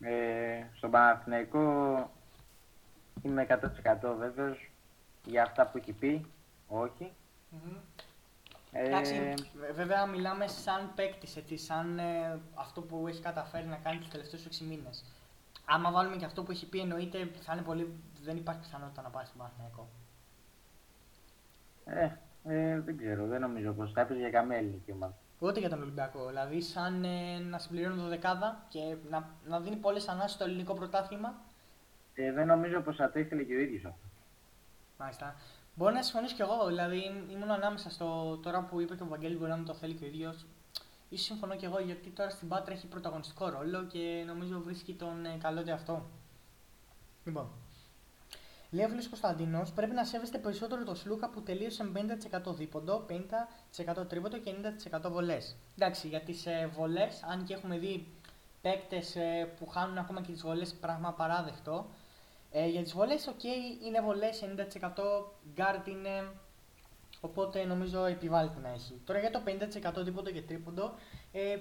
Ε, 0.00 0.64
στον 0.76 0.90
Παναθηναϊκό 0.90 1.60
είμαι 3.22 3.46
100% 3.48 4.14
βέβαιος 4.18 4.70
για 5.24 5.42
αυτά 5.42 5.66
που 5.66 5.78
έχει 5.78 5.92
πει. 5.92 6.26
Όχι. 6.68 7.12
Εντάξει, 8.72 9.34
βέβαια 9.74 10.06
μιλάμε 10.06 10.46
σαν 10.46 10.92
παίκτης, 10.94 11.64
σαν 11.64 11.98
ε, 11.98 12.40
αυτό 12.54 12.80
που 12.80 13.08
έχει 13.08 13.20
καταφέρει 13.20 13.66
να 13.66 13.76
κάνει 13.76 13.98
τους 13.98 14.08
τελευταίους 14.08 14.46
6 14.46 14.64
μήνες. 14.68 15.04
Άμα 15.64 15.90
βάλουμε 15.90 16.16
και 16.16 16.24
αυτό 16.24 16.42
που 16.42 16.50
έχει 16.50 16.68
πει, 16.68 16.78
εννοείται 16.78 17.30
θα 17.40 17.52
είναι 17.52 17.62
πολύ. 17.62 17.94
Δεν 18.22 18.36
υπάρχει 18.36 18.60
πιθανότητα 18.60 19.02
να 19.02 19.08
πάει 19.08 19.24
στον 19.24 19.38
Παναθηναϊκό. 19.38 19.88
Ε, 21.84 22.10
ε, 22.44 22.80
δεν 22.80 22.96
ξέρω, 22.96 23.26
δεν 23.26 23.40
νομίζω 23.40 23.72
πως 23.72 23.92
θα 23.92 24.00
έπαιζε 24.00 24.18
για 24.20 24.30
καμία 24.30 24.56
ελληνική 24.56 24.92
ομάδα. 24.92 25.14
Ούτε 25.38 25.60
για 25.60 25.68
τον 25.68 25.82
Ολυμπιακό. 25.82 26.26
Δηλαδή, 26.26 26.60
σαν 26.60 27.04
ε, 27.04 27.38
να 27.38 27.58
συμπληρώνει 27.58 28.00
το 28.00 28.08
δεκάδα 28.08 28.64
και 28.68 28.96
να, 29.10 29.28
να 29.46 29.60
δίνει 29.60 29.76
πολλές 29.76 30.08
ανάσεις 30.08 30.32
στο 30.32 30.44
ελληνικό 30.44 30.74
πρωτάθλημα. 30.74 31.34
Ε, 32.14 32.32
δεν 32.32 32.46
νομίζω 32.46 32.80
πως 32.80 32.96
θα 32.96 33.10
το 33.10 33.18
ήθελε 33.18 33.42
και 33.42 33.54
ο 33.54 33.60
ίδιος 33.60 33.84
αυτό. 33.84 34.06
Μάλιστα. 34.98 35.34
Μπορεί 35.80 35.94
να 35.94 36.02
συμφωνήσω 36.02 36.34
κι 36.34 36.42
εγώ. 36.42 36.66
Δηλαδή, 36.66 37.26
ήμουν 37.30 37.50
ανάμεσα 37.50 37.90
στο 37.90 38.36
τώρα 38.42 38.62
που 38.62 38.80
είπε 38.80 38.96
και 38.96 39.02
ο 39.02 39.06
Βαγγέλη 39.06 39.36
μπορεί 39.36 39.50
να 39.50 39.56
μην 39.56 39.66
το 39.66 39.74
θέλει 39.74 39.94
και 39.94 40.04
ο 40.04 40.06
ίδιος. 40.06 40.46
σω 41.10 41.16
συμφωνώ 41.16 41.56
κι 41.56 41.64
εγώ 41.64 41.80
γιατί 41.80 42.10
τώρα 42.10 42.30
στην 42.30 42.48
Πάτρα 42.48 42.74
έχει 42.74 42.86
πρωταγωνιστικό 42.86 43.48
ρόλο 43.48 43.84
και 43.84 44.24
νομίζω 44.26 44.60
βρίσκει 44.60 44.94
τον 44.94 45.24
ε, 45.24 45.36
καλό 45.40 45.62
του 45.62 45.72
αυτό. 45.72 46.06
Λοιπόν. 47.24 47.48
Λέει 48.70 48.84
ο 48.84 48.88
φίλος 48.88 49.08
Κωνσταντίνος, 49.08 49.72
πρέπει 49.72 49.94
να 49.94 50.04
σέβεστε 50.04 50.38
περισσότερο 50.38 50.84
το 50.84 50.94
Σλούκα 50.94 51.28
που 51.28 51.42
τελείωσε 51.42 51.84
με 51.84 52.18
50% 52.44 52.54
δίποντο, 52.54 53.06
50% 54.00 54.08
τρίποντο 54.08 54.38
και 54.38 54.54
90% 55.00 55.10
βολές. 55.10 55.56
Εντάξει, 55.78 56.08
για 56.08 56.20
τις 56.20 56.46
ε, 56.46 56.70
βολές, 56.74 57.22
αν 57.22 57.44
και 57.44 57.54
έχουμε 57.54 57.78
δει 57.78 58.06
παίκτες 58.62 59.16
ε, 59.16 59.52
που 59.58 59.66
χάνουν 59.66 59.98
ακόμα 59.98 60.20
και 60.20 60.32
τις 60.32 60.42
βολές, 60.42 60.74
πράγμα 60.74 61.12
παράδεκτο. 61.12 61.86
Ε, 62.52 62.66
για 62.66 62.82
τις 62.82 62.92
βολές, 62.92 63.28
ok, 63.28 63.44
είναι 63.84 64.00
βολές 64.00 64.42
90%, 64.42 65.32
guard 65.56 65.88
είναι, 65.88 66.32
οπότε 67.20 67.64
νομίζω 67.64 68.04
επιβάλλεται 68.04 68.60
να 68.60 68.68
έχει. 68.68 69.00
Τώρα 69.04 69.18
για 69.18 69.30
το 69.30 69.42
50% 70.00 70.04
τίποτα 70.04 70.30
και 70.30 70.42
τρίποντο, 70.42 70.94
ε, 71.32 71.56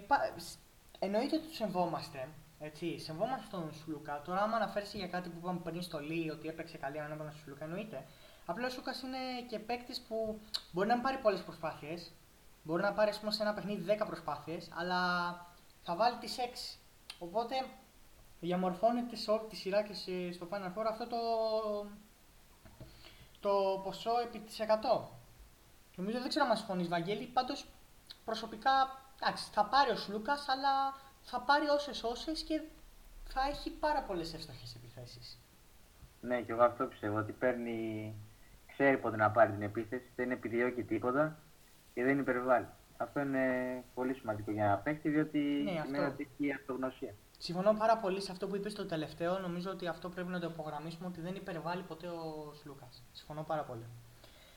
εννοείται 0.99 1.35
ότι 1.35 1.47
τους 1.47 1.55
σεβόμαστε. 1.55 2.27
Έτσι, 2.59 2.99
σεβόμαστε 2.99 3.47
τον 3.51 3.73
Σλούκα. 3.73 4.21
Τώρα, 4.21 4.41
άμα 4.41 4.55
αναφέρει 4.55 4.85
για 4.93 5.07
κάτι 5.07 5.29
που 5.29 5.37
είπαμε 5.37 5.59
πριν 5.63 5.81
στο 5.81 5.99
Λί, 5.99 6.29
ότι 6.29 6.47
έπαιξε 6.47 6.77
καλή 6.77 6.99
ανάπανα 6.99 7.31
στο 7.31 7.39
Σλούκα, 7.39 7.63
εννοείται. 7.63 8.05
Απλά 8.45 8.65
ο 8.65 8.69
Σλούκα 8.69 8.93
είναι 9.05 9.47
και 9.49 9.59
παίκτης 9.59 10.01
που 10.01 10.39
μπορεί 10.71 10.87
να 10.87 10.93
μην 10.93 11.03
πάρει 11.03 11.17
πολλές 11.17 11.41
προσπάθειες. 11.41 12.11
Μπορεί 12.63 12.81
να 12.81 12.93
πάρει, 12.93 13.11
πούμε, 13.19 13.31
σε 13.31 13.41
ένα 13.43 13.53
παιχνίδι 13.53 13.81
10 13.81 14.05
προσπάθειες, 14.05 14.69
αλλά 14.73 14.99
θα 15.83 15.95
βάλει 15.95 16.17
τις 16.17 16.37
6. 16.37 16.79
Οπότε 17.19 17.55
διαμορφώνεται 18.39 19.15
σε 19.15 19.31
όλη 19.31 19.47
τη 19.49 19.55
σειρά 19.55 19.83
και 19.83 19.93
στο 20.31 20.47
Final 20.51 20.77
Four 20.77 20.85
αυτό 20.89 21.07
το, 21.07 21.17
το 23.39 23.81
ποσό 23.83 24.11
επί 24.23 24.39
της 24.39 24.59
100. 24.61 25.01
Νομίζω 25.95 26.19
δεν 26.19 26.29
ξέρω 26.29 26.43
αν 26.43 26.49
μας 26.49 26.59
συμφωνείς 26.59 26.87
Βαγγέλη, 26.87 27.25
πάντως 27.25 27.65
προσωπικά 28.25 28.71
εντάξει, 29.21 29.49
θα 29.51 29.65
πάρει 29.65 29.91
ο 29.91 29.95
Σλούκας, 29.95 30.45
αλλά 30.49 30.93
θα 31.21 31.41
πάρει 31.41 31.67
όσες 31.67 32.03
όσες 32.03 32.43
και 32.43 32.61
θα 33.27 33.41
έχει 33.49 33.69
πάρα 33.71 34.01
πολλές 34.01 34.33
εύστοχες 34.33 34.75
επιθέσεις. 34.75 35.39
Ναι, 36.21 36.41
και 36.41 36.51
εγώ 36.51 36.63
αυτό 36.63 36.85
πιστεύω, 36.85 37.17
ότι 37.17 37.31
παίρνει, 37.31 38.13
ξέρει 38.67 38.97
πότε 38.97 39.15
να 39.15 39.31
πάρει 39.31 39.51
την 39.51 39.61
επίθεση, 39.61 40.11
δεν 40.15 40.31
επιδιώκει 40.31 40.83
τίποτα 40.83 41.37
και 41.93 42.03
δεν 42.03 42.19
υπερβάλλει. 42.19 42.67
Αυτό 42.97 43.19
είναι 43.19 43.83
πολύ 43.93 44.13
σημαντικό 44.13 44.51
για 44.51 44.65
να 44.67 44.77
παίξει, 44.77 45.09
διότι 45.09 45.39
ναι, 45.39 45.81
σημαίνει 45.85 46.05
ότι 46.05 46.29
έχει 46.39 46.53
αυτογνωσία. 46.53 47.13
Συμφωνώ 47.41 47.73
πάρα 47.73 47.97
πολύ 47.97 48.21
σε 48.21 48.31
αυτό 48.31 48.47
που 48.47 48.55
είπες 48.55 48.71
στο 48.71 48.85
τελευταίο. 48.85 49.39
Νομίζω 49.39 49.71
ότι 49.71 49.87
αυτό 49.87 50.09
πρέπει 50.09 50.29
να 50.29 50.39
το 50.39 50.47
υπογραμμίσουμε 50.53 51.07
ότι 51.07 51.21
δεν 51.21 51.35
υπερβάλλει 51.35 51.81
ποτέ 51.81 52.07
ο 52.07 52.53
Σλούκας. 52.61 53.03
Συμφωνώ 53.11 53.43
πάρα 53.43 53.63
πολύ. 53.63 53.85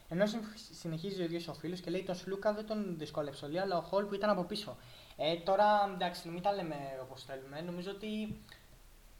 Ενώ 0.09 0.25
συνεχίζει 0.71 1.21
ο 1.21 1.25
ίδιος 1.25 1.49
ο 1.49 1.55
φίλος 1.55 1.81
και 1.81 1.91
λέει: 1.91 2.03
Τον 2.03 2.15
Σλούκα 2.15 2.53
δεν 2.53 2.67
τον 2.67 2.99
δυσκόλεψε 2.99 3.45
όλοι, 3.45 3.61
αλλά 3.61 3.77
ο 3.77 3.81
Χολ 3.81 4.05
που 4.05 4.15
ήταν 4.15 4.31
από 4.31 4.45
πίσω. 4.45 4.77
Ε, 5.17 5.37
τώρα 5.37 5.91
εντάξει, 5.95 6.29
μην 6.29 6.43
τα 6.43 6.53
λέμε 6.53 6.77
όπως 7.03 7.25
θέλουμε. 7.25 7.61
Νομίζω 7.61 7.91
ότι 7.91 8.41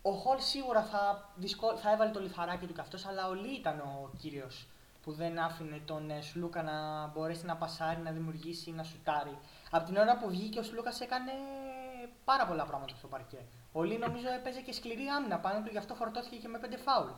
ο 0.03 0.11
Χολ 0.11 0.39
σίγουρα 0.41 0.83
θα, 0.83 1.33
δυσκο... 1.37 1.77
θα 1.77 1.93
έβαλε 1.93 2.11
το 2.11 2.21
λιθαράκι 2.21 2.67
του 2.67 2.73
κι 2.73 2.81
αλλά 3.09 3.29
ο 3.29 3.35
Λί 3.35 3.49
ήταν 3.49 3.81
ο 3.81 4.11
κύριος 4.19 4.67
που 5.03 5.13
δεν 5.13 5.39
άφηνε 5.39 5.81
τον 5.85 6.11
ε, 6.11 6.21
Σλούκα 6.23 6.63
να 6.63 7.07
μπορέσει 7.07 7.45
να 7.45 7.57
πασάρει, 7.57 8.01
να 8.01 8.11
δημιουργήσει, 8.11 8.71
να 8.71 8.83
σουτάρει. 8.83 9.39
Από 9.71 9.87
την 9.87 9.97
ώρα 9.97 10.19
που 10.19 10.29
βγήκε 10.29 10.59
ο 10.59 10.63
Σλούκας 10.63 11.01
έκανε 11.01 11.33
πάρα 12.25 12.47
πολλά 12.47 12.65
πράγματα 12.65 12.97
στο 12.97 13.09
παρκέ. 13.09 13.45
Ο 13.73 13.83
Λί 13.83 13.99
νομίζω 13.99 14.29
έπαιζε 14.29 14.61
και 14.61 14.73
σκληρή 14.73 15.07
άμυνα 15.07 15.39
πάνω 15.39 15.63
του, 15.65 15.71
γι' 15.71 15.79
αυτό 15.79 15.95
φορτώθηκε 15.95 16.37
και 16.37 16.49
με 16.49 16.59
πέντε 16.59 16.77
φάουλ. 16.77 17.11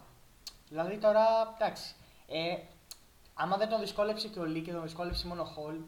Δηλαδή 0.68 0.98
τώρα, 0.98 1.54
εντάξει. 1.54 1.94
Ε, 2.28 2.56
άμα 3.34 3.56
δεν 3.56 3.68
τον 3.68 3.80
δυσκόλεψε 3.80 4.28
και 4.28 4.38
ο 4.38 4.44
Λί 4.44 4.60
και 4.60 4.72
τον 4.72 4.82
δυσκόλεψε 4.82 5.26
μόνο 5.26 5.42
ο 5.42 5.44
Χολ, 5.44 5.80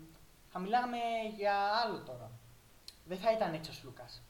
θα 0.48 0.58
μιλάγαμε 0.58 0.98
για 1.36 1.54
άλλο 1.84 1.98
τώρα. 1.98 2.30
Δεν 3.04 3.18
θα 3.18 3.32
ήταν 3.32 3.54
έτσι 3.54 3.70
ο 3.70 3.72
Σλούκας. 3.72 4.22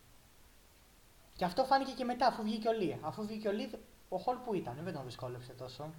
Και 1.37 1.45
αυτό 1.45 1.65
φάνηκε 1.65 1.93
και 1.93 2.05
μετά, 2.05 2.27
αφού 2.27 2.43
βγήκε 2.43 2.69
ο 2.69 2.73
Λί. 2.73 3.01
Αφού 3.03 3.27
βγήκε 3.27 3.49
ο 3.49 3.53
Λί, 3.53 3.71
ο 4.09 4.17
Χολ 4.17 4.37
που 4.37 4.55
ήταν, 4.55 4.79
δεν 4.83 4.95
τον 4.95 5.05
δυσκόλεψε 5.05 5.53
τόσο. 5.53 5.91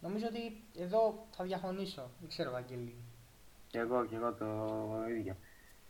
Νομίζω 0.00 0.26
ότι 0.26 0.64
εδώ 0.76 1.26
θα 1.30 1.44
διαφωνήσω. 1.44 2.10
Δεν 2.20 2.28
ξέρω, 2.28 2.50
Βαγγέλη. 2.50 2.96
Και 3.66 3.78
εγώ, 3.78 4.06
και 4.06 4.14
εγώ 4.16 4.32
το 4.32 4.46
ίδιο. 5.18 5.36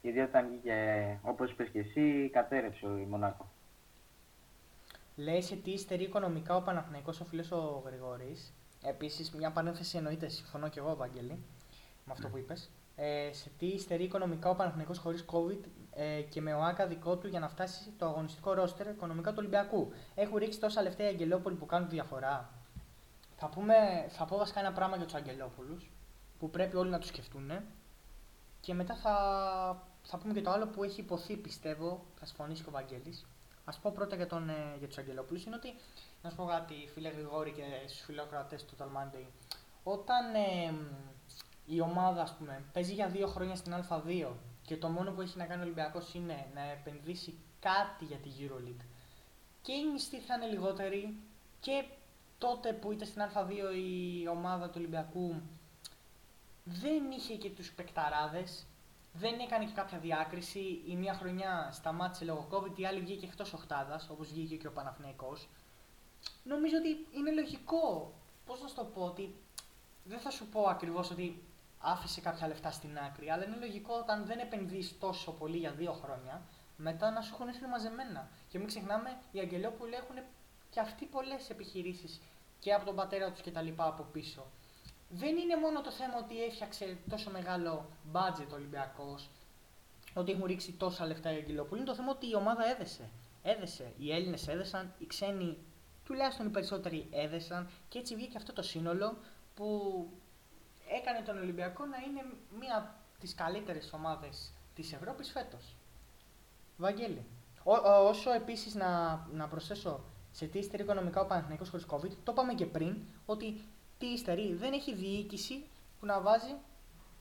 Γιατί 0.06 0.20
όταν 0.20 0.48
βγήκε, 0.48 1.18
όπως 1.22 1.50
είπες 1.50 1.68
και 1.68 1.78
εσύ, 1.78 2.30
κατέρευσε 2.32 2.86
η 2.86 3.06
Μονάκο. 3.10 3.48
Λέει 5.16 5.42
σε 5.42 5.56
τι 5.56 5.70
υστερεί 5.70 6.02
οικονομικά 6.02 6.56
ο 6.56 6.62
Παναθηναϊκός 6.62 7.20
ο 7.20 7.24
φίλος 7.24 7.50
ο 7.50 7.82
Γρηγόρης. 7.86 8.52
Επίσης, 8.84 9.30
μια 9.30 9.50
παρένθεση 9.50 9.96
εννοείται, 9.96 10.28
συμφωνώ 10.28 10.68
και 10.68 10.78
εγώ, 10.78 10.96
Βαγγέλη, 10.96 11.38
με 12.04 12.12
αυτό 12.12 12.28
που 12.28 12.38
είπες. 12.38 12.70
Ε, 12.96 13.30
σε 13.32 13.50
τι 13.58 13.66
υστερεί 13.66 14.04
οικονομικά 14.04 14.50
ο 14.50 14.54
Παναθηναϊκός 14.54 14.98
χωρίς 14.98 15.24
COVID 15.30 15.60
ε, 15.94 16.20
και 16.20 16.40
με 16.40 16.54
ο 16.54 16.62
ΆΚΑ 16.62 16.86
δικό 16.86 17.16
του 17.16 17.28
για 17.28 17.40
να 17.40 17.48
φτάσει 17.48 17.90
το 17.98 18.06
αγωνιστικό 18.06 18.52
ρόστερ 18.52 18.86
οικονομικά 18.86 19.30
του 19.30 19.36
Ολυμπιακού. 19.38 19.92
Έχουν 20.14 20.36
ρίξει 20.36 20.60
τόσα 20.60 20.82
λεφτά 20.82 21.04
οι 21.04 21.06
Αγγελόπουλοι 21.06 21.56
που 21.56 21.66
κάνουν 21.66 21.88
διαφορά. 21.88 22.50
Θα, 23.36 23.48
πούμε, 23.48 23.74
θα 24.08 24.24
πω 24.24 24.36
βασικά 24.36 24.60
ένα 24.60 24.72
πράγμα 24.72 24.96
για 24.96 25.04
τους 25.04 25.14
Αγγελόπουλους 25.14 25.90
που 26.38 26.50
πρέπει 26.50 26.76
όλοι 26.76 26.90
να 26.90 26.98
το 26.98 27.06
σκεφτούν. 27.06 27.50
Και 28.60 28.74
μετά 28.74 28.94
θα, 28.94 29.14
θα 30.06 30.18
πούμε 30.18 30.32
και 30.32 30.42
το 30.42 30.50
άλλο 30.50 30.66
που 30.66 30.84
έχει 30.84 31.00
υποθεί, 31.00 31.36
πιστεύω, 31.36 32.04
θα 32.18 32.26
συμφωνήσει 32.26 32.62
και 32.62 32.68
ο 32.68 32.72
Βαγγέλης. 32.72 33.26
Α 33.64 33.78
πω 33.78 33.90
πρώτα 33.94 34.16
για, 34.16 34.26
τον, 34.26 34.48
ε, 34.48 34.76
για 34.78 34.88
τους 34.88 34.98
Αγγελόπουλους. 34.98 35.44
Είναι 35.44 35.56
ότι, 35.56 35.74
να 36.22 36.30
σου 36.30 36.36
πω 36.36 36.44
κάτι, 36.44 36.74
φίλε 36.94 37.08
Γρηγόρη 37.08 37.52
και 37.52 37.62
στους 37.86 38.00
φιλοκρατέ 38.00 38.56
του 38.56 38.76
Total 38.78 38.84
Monday, 38.84 39.26
όταν 39.82 40.34
ε, 40.34 40.74
η 41.66 41.80
ομάδα, 41.80 42.22
ας 42.22 42.34
πούμε, 42.38 42.64
παίζει 42.72 42.92
για 42.92 43.08
δύο 43.08 43.26
χρόνια 43.26 43.56
στην 43.56 43.74
Α2 43.88 44.32
και 44.62 44.76
το 44.76 44.88
μόνο 44.88 45.12
που 45.12 45.20
έχει 45.20 45.38
να 45.38 45.44
κάνει 45.44 45.60
ο 45.60 45.64
Ολυμπιακός 45.64 46.14
είναι 46.14 46.46
να 46.54 46.62
επενδύσει 46.70 47.38
κάτι 47.60 48.04
για 48.04 48.16
τη 48.16 48.30
EuroLeague 48.40 48.84
και 49.66 49.72
οι 49.72 49.84
μισθοί 49.92 50.18
θα 50.20 50.34
είναι 50.34 50.46
λιγότεροι 50.46 51.16
και 51.60 51.84
τότε 52.38 52.72
που 52.72 52.92
ήταν 52.92 53.08
στην 53.08 53.22
Α2 53.22 53.50
η 53.76 54.28
ομάδα 54.28 54.66
του 54.66 54.74
Ολυμπιακού 54.76 55.42
δεν 56.64 57.10
είχε 57.10 57.34
και 57.34 57.50
τους 57.50 57.72
πεκταράδες, 57.72 58.66
δεν 59.18 59.38
έκανε 59.38 59.64
και 59.64 59.72
κάποια 59.74 59.98
διάκριση. 59.98 60.82
Η 60.86 60.96
μία 60.96 61.14
χρονιά 61.14 61.70
σταμάτησε 61.72 62.24
λόγω 62.24 62.48
COVID, 62.50 62.78
η 62.78 62.86
άλλη 62.86 63.00
βγήκε 63.00 63.26
εκτός 63.26 63.52
οχτάδας, 63.52 64.08
όπως 64.10 64.28
βγήκε 64.28 64.56
και 64.56 64.66
ο 64.66 64.72
Παναθηναϊκός. 64.72 65.48
Νομίζω 66.44 66.76
ότι 66.76 67.06
είναι 67.16 67.30
λογικό, 67.30 68.14
πώς 68.46 68.60
να 68.60 68.68
σου 68.68 68.74
το 68.74 68.84
πω, 68.84 69.04
ότι 69.04 69.34
δεν 70.04 70.18
θα 70.18 70.30
σου 70.30 70.48
πω 70.48 70.62
ακριβώς 70.62 71.10
ότι 71.10 71.42
άφησε 71.78 72.20
κάποια 72.20 72.48
λεφτά 72.48 72.70
στην 72.70 72.98
άκρη, 72.98 73.30
αλλά 73.30 73.44
είναι 73.44 73.56
λογικό 73.56 73.94
όταν 73.94 74.24
δεν 74.26 74.38
επενδύεις 74.38 74.98
τόσο 74.98 75.32
πολύ 75.32 75.56
για 75.56 75.70
δύο 75.70 75.92
χρόνια, 75.92 76.42
μετά 76.76 77.10
να 77.10 77.20
σου 77.20 77.34
έχουν 77.34 77.48
έρθει 77.48 77.66
μαζεμένα. 77.66 78.28
Και 78.48 78.58
μην 78.58 78.66
ξεχνάμε, 78.66 79.18
οι 79.32 79.38
Αγγελόπουλοι 79.38 79.94
έχουν 79.94 80.16
και 80.70 80.80
αυτοί 80.80 81.04
πολλές 81.04 81.50
επιχειρήσεις 81.50 82.20
και 82.58 82.72
από 82.72 82.84
τον 82.84 82.94
πατέρα 82.94 83.30
τους 83.30 83.40
και 83.40 83.50
τα 83.50 83.62
λοιπά 83.62 83.86
από 83.86 84.02
πίσω. 84.02 84.46
Δεν 85.08 85.36
είναι 85.36 85.56
μόνο 85.56 85.80
το 85.80 85.90
θέμα 85.90 86.16
ότι 86.18 86.44
έφτιαξε 86.44 86.98
τόσο 87.08 87.30
μεγάλο 87.30 87.88
budget 88.12 88.46
ο 88.50 88.54
Ολυμπιακός, 88.54 89.28
ότι 90.14 90.32
έχουν 90.32 90.44
ρίξει 90.44 90.72
τόσα 90.72 91.06
λεφτά 91.06 91.32
οι 91.32 91.36
Αγγελόπουλοι. 91.36 91.80
Είναι 91.80 91.90
το 91.90 91.96
θέμα 91.96 92.10
ότι 92.10 92.28
η 92.28 92.34
ομάδα 92.34 92.70
έδεσε. 92.70 93.10
Έδεσε. 93.42 93.92
Οι 93.98 94.12
Έλληνες 94.12 94.48
έδεσαν, 94.48 94.92
οι 94.98 95.06
ξένοι 95.06 95.58
τουλάχιστον 96.04 96.46
οι 96.46 96.50
περισσότεροι 96.50 97.08
έδεσαν 97.10 97.68
και 97.88 97.98
έτσι 97.98 98.14
βγήκε 98.14 98.36
αυτό 98.36 98.52
το 98.52 98.62
σύνολο 98.62 99.16
που 99.54 99.66
έκανε 100.88 101.20
τον 101.26 101.38
Ολυμπιακό 101.38 101.84
να 101.84 101.96
είναι 101.96 102.24
μία 102.58 102.76
από 102.76 102.88
τις 103.20 103.34
καλύτερες 103.34 103.92
ομάδες 103.92 104.52
της 104.74 104.92
Ευρώπης 104.92 105.30
φέτος. 105.30 105.76
Βαγγέλη. 106.76 107.24
Ό, 107.62 107.72
όσο 108.08 108.32
επίσης 108.32 108.74
να, 108.74 109.20
να 109.32 109.48
προσθέσω 109.48 110.00
σε 110.32 110.46
τι 110.46 110.58
υστερεί 110.58 110.82
οικονομικά 110.82 111.20
ο 111.20 111.26
Παναθηναϊκός 111.26 111.70
χωρίς 111.70 111.86
COVID, 111.90 112.10
το 112.24 112.32
είπαμε 112.32 112.54
και 112.54 112.66
πριν, 112.66 112.96
ότι 113.26 113.60
τι 113.98 114.06
υστερεί 114.06 114.54
δεν 114.54 114.72
έχει 114.72 114.94
διοίκηση 114.94 115.66
που 116.00 116.06
να 116.06 116.20
βάζει 116.20 116.54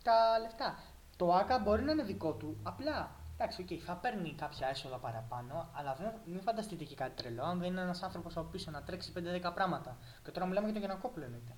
τα 0.03 0.39
λεφτά. 0.41 0.79
Το 1.15 1.33
ΆΚΑ 1.33 1.59
μπορεί 1.59 1.83
να 1.83 1.91
είναι 1.91 2.03
δικό 2.03 2.33
του, 2.33 2.57
απλά 2.63 3.15
Εντάξει, 3.37 3.65
okay, 3.69 3.77
θα 3.77 3.95
παίρνει 3.95 4.33
κάποια 4.33 4.67
έσοδα 4.67 4.97
παραπάνω, 4.97 5.69
αλλά 5.73 5.93
δεν, 5.93 6.11
μην 6.25 6.41
φανταστείτε 6.41 6.83
και 6.83 6.95
κάτι 6.95 7.21
τρελό. 7.21 7.43
Αν 7.43 7.59
δεν 7.59 7.71
είναι 7.71 7.81
ένας 7.81 8.03
άνθρωπος 8.03 8.37
από 8.37 8.49
πίσω 8.49 8.71
να 8.71 8.83
τρέξει 8.83 9.13
5-10 9.17 9.51
πράγματα. 9.53 9.97
Και 10.23 10.31
τώρα 10.31 10.45
μιλάμε 10.45 10.65
για 10.65 10.75
τον 10.75 10.85
Γιανακόπουλο 10.85 11.25
εννοείται 11.25 11.55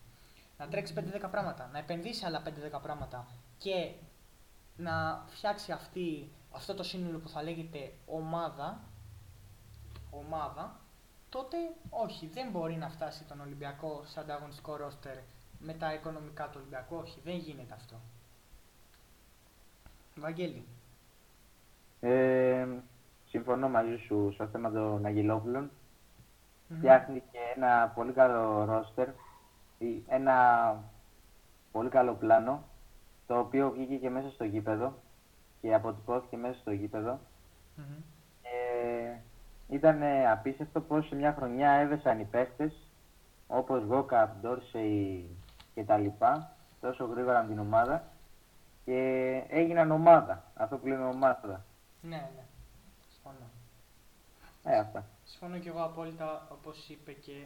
να 0.57 0.67
τρέξει 0.67 0.93
5-10 0.97 1.27
πράγματα, 1.31 1.69
να 1.71 1.77
επενδύσει 1.77 2.25
άλλα 2.25 2.41
5-10 2.75 2.81
πράγματα 2.81 3.27
και 3.57 3.93
να 4.75 5.25
φτιάξει 5.27 5.71
αυτή, 5.71 6.31
αυτό 6.51 6.73
το 6.73 6.83
σύνολο 6.83 7.19
που 7.19 7.29
θα 7.29 7.43
λέγεται 7.43 7.93
ομάδα, 8.05 8.83
ομάδα, 10.09 10.79
τότε 11.37 11.57
όχι, 11.89 12.27
δεν 12.27 12.49
μπορεί 12.51 12.75
να 12.75 12.89
φτάσει 12.89 13.23
τον 13.23 13.39
Ολυμπιακό 13.39 14.01
σε 14.05 14.19
ανταγωνιστικό 14.19 14.75
ρόστερ 14.75 15.17
με 15.59 15.73
τα 15.73 15.93
οικονομικά 15.93 16.43
του 16.43 16.57
Ολυμπιακού. 16.57 16.95
Όχι, 16.95 17.19
δεν 17.23 17.35
γίνεται 17.35 17.73
αυτό. 17.73 17.95
Βαγγέλη. 20.15 20.63
Ε, 21.99 22.67
συμφωνώ 23.25 23.69
μαζί 23.69 23.95
σου 23.95 24.31
στο 24.33 24.47
θέμα 24.47 24.71
των 24.71 25.05
Αγγελόπουλων. 25.05 25.69
Mm-hmm. 25.69 26.75
Φτιάχνει 26.77 27.23
και 27.31 27.39
ένα 27.55 27.91
πολύ 27.95 28.11
καλό 28.11 28.65
ρόστερ 28.65 29.07
ένα 30.07 30.35
πολύ 31.71 31.89
καλό 31.89 32.13
πλάνο, 32.13 32.63
το 33.27 33.39
οποίο 33.39 33.71
βγήκε 33.71 33.95
και 33.95 34.09
μέσα 34.09 34.29
στο 34.29 34.43
γήπεδο 34.43 34.93
και 35.61 35.73
αποτυπώθηκε 35.73 36.37
μέσα 36.37 36.59
στο 36.59 36.71
γήπεδο. 36.71 37.19
Mm-hmm. 37.77 38.01
Ήταν 39.69 40.01
απίστευτο 40.31 40.81
πως 40.81 41.07
σε 41.07 41.15
μια 41.15 41.33
χρονιά 41.33 41.71
έβεσαν 41.71 42.19
οι 42.19 42.25
παίχτες, 42.25 42.73
όπως 43.47 43.83
Γόκα, 43.83 44.37
Ντόρσεϊ 44.41 45.29
και 45.73 45.83
τα 45.83 45.97
λοιπά, 45.97 46.55
τόσο 46.81 47.05
γρήγορα 47.05 47.41
με 47.41 47.47
την 47.47 47.59
ομάδα 47.59 48.03
και 48.85 49.43
έγιναν 49.47 49.91
ομάδα, 49.91 50.43
αυτό 50.55 50.77
που 50.77 50.87
λέμε 50.87 51.05
ομάδα. 51.05 51.65
Ναι, 52.01 52.29
ναι, 52.35 52.43
συμφωνώ. 53.11 53.49
Ε, 54.63 54.77
αυτά. 54.77 55.05
Συμφωνώ 55.23 55.57
και 55.57 55.69
εγώ 55.69 55.83
απόλυτα, 55.83 56.47
όπως 56.51 56.89
είπε 56.89 57.11
και 57.11 57.45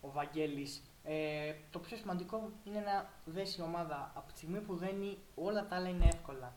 ο 0.00 0.10
Βαγγέλης 0.10 0.82
ε, 1.04 1.54
το 1.70 1.78
πιο 1.78 1.96
σημαντικό 1.96 2.50
είναι 2.64 2.80
να 2.80 3.06
δέσει 3.24 3.60
η 3.60 3.64
ομάδα 3.64 4.10
από 4.14 4.32
τη 4.32 4.38
στιγμή 4.38 4.58
που 4.58 4.76
δένει 4.76 5.18
όλα 5.34 5.66
τα 5.66 5.76
άλλα 5.76 5.88
είναι 5.88 6.04
εύκολα. 6.04 6.52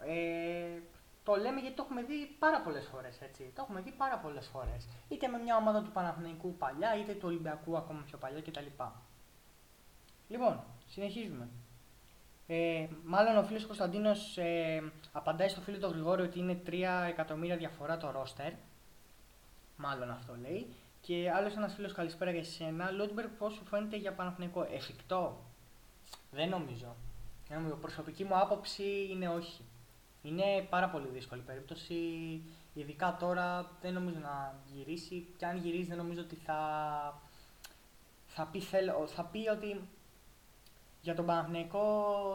Ε, 0.00 0.80
το 1.24 1.34
λέμε 1.34 1.60
γιατί 1.60 1.76
το 1.76 1.82
έχουμε 1.82 2.02
δει 2.02 2.36
πάρα 2.38 2.60
πολλές 2.60 2.86
φορές. 2.86 3.18
Το 3.54 3.62
έχουμε 3.62 3.80
δει 3.80 3.90
πάρα 3.90 4.18
πολλές 4.18 4.46
φορές. 4.46 4.88
Είτε 5.08 5.28
με 5.28 5.38
μια 5.38 5.56
ομάδα 5.56 5.82
του 5.82 5.90
Παναθηναϊκού 5.92 6.56
παλιά, 6.56 6.96
είτε 6.96 7.12
του 7.12 7.28
Ολυμπιακού 7.28 7.76
ακόμα 7.76 8.02
πιο 8.06 8.18
παλιά 8.18 8.40
κτλ. 8.40 8.66
Λοιπόν, 10.28 10.64
συνεχίζουμε. 10.86 11.48
Ε, 12.46 12.86
μάλλον 13.04 13.36
ο 13.36 13.42
φίλος 13.42 13.66
Κωνσταντίνος 13.66 14.38
ε, 14.38 14.92
απαντάει 15.12 15.48
στο 15.48 15.60
φίλο 15.60 15.78
του 15.78 15.86
Γρηγόρη 15.86 16.22
ότι 16.22 16.38
είναι 16.38 16.62
3 16.66 16.72
εκατομμύρια 17.08 17.56
διαφορά 17.56 17.96
το 17.96 18.10
ρόστερ. 18.10 18.52
Μάλλον 19.76 20.10
αυτό 20.10 20.36
λέει. 20.40 20.66
Και 21.00 21.30
άλλος 21.30 21.56
ένας 21.56 21.74
φίλος 21.74 21.92
καλησπέρα 21.92 22.30
για 22.30 22.44
σένα. 22.44 22.90
Λόντμπεργκ, 22.90 23.28
πώς 23.38 23.54
σου 23.54 23.64
φαίνεται 23.64 23.96
για 23.96 24.12
Παναθηναϊκό, 24.12 24.66
εφικτό. 24.70 25.44
Δεν 26.30 26.48
νομίζω. 26.48 26.96
Δεν 27.48 27.58
νομίζω. 27.58 27.76
Προσωπική 27.76 28.24
μου 28.24 28.38
άποψη 28.38 29.08
είναι 29.10 29.28
όχι. 29.28 29.64
Είναι 30.24 30.66
πάρα 30.70 30.88
πολύ 30.88 31.08
δύσκολη 31.08 31.40
περίπτωση. 31.40 31.94
Ειδικά 32.74 33.16
τώρα 33.20 33.70
δεν 33.80 33.92
νομίζω 33.92 34.18
να 34.18 34.54
γυρίσει. 34.72 35.26
Και 35.36 35.46
αν 35.46 35.56
γυρίσει, 35.56 35.88
δεν 35.88 35.96
νομίζω 35.96 36.20
ότι 36.20 36.34
θα. 36.34 36.58
Θα 38.26 38.46
πει, 38.46 38.60
θέλω, 38.60 39.06
θα 39.06 39.24
πει 39.24 39.48
ότι 39.48 39.88
για 41.00 41.14
τον 41.14 41.26
Παναθηναϊκό 41.26 41.80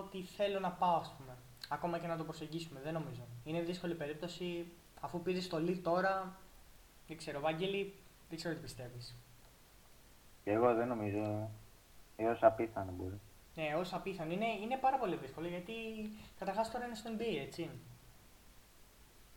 ότι 0.06 0.24
θέλω 0.24 0.60
να 0.60 0.72
πάω, 0.72 0.96
ας 0.96 1.14
πούμε. 1.18 1.38
Ακόμα 1.70 2.00
και 2.00 2.08
να 2.08 2.18
το 2.18 2.24
προσεγγίσουμε. 2.24 2.80
Δεν 2.84 2.94
νομίζω. 2.94 3.28
Είναι 3.44 3.62
δύσκολη 3.62 3.96
περίπτωση. 3.96 4.72
Αφού 5.00 5.22
πήρες 5.22 5.44
στολή 5.44 5.78
τώρα, 5.78 6.38
δεν 7.08 7.18
ξέρω, 7.18 7.40
Βάγγελη, 7.40 7.94
δεν 8.30 8.38
ξέρω 8.38 8.56
τι 8.56 8.62
πιστεύεις. 8.62 9.16
Και 10.44 10.52
εγώ 10.52 10.74
δεν 10.74 10.88
νομίζω. 10.88 11.50
Έως 12.16 12.44
απίθανο 12.44 12.92
μπορεί. 12.92 13.20
Ναι, 13.60 13.68
έω 13.68 13.84
απίθανο. 13.92 14.32
Είναι, 14.32 14.46
είναι 14.64 14.78
πάρα 14.78 14.98
πολύ 14.98 15.16
δύσκολο 15.16 15.48
γιατί 15.48 15.74
καταρχάς 16.40 16.72
τώρα 16.72 16.86
είναι 16.86 16.96
στο 16.96 17.10
NBA, 17.18 17.42
έτσι. 17.46 17.70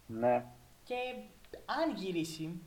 Ναι. 0.06 0.44
Και 0.84 0.94
αν 1.80 1.94
γυρίσει, 1.96 2.62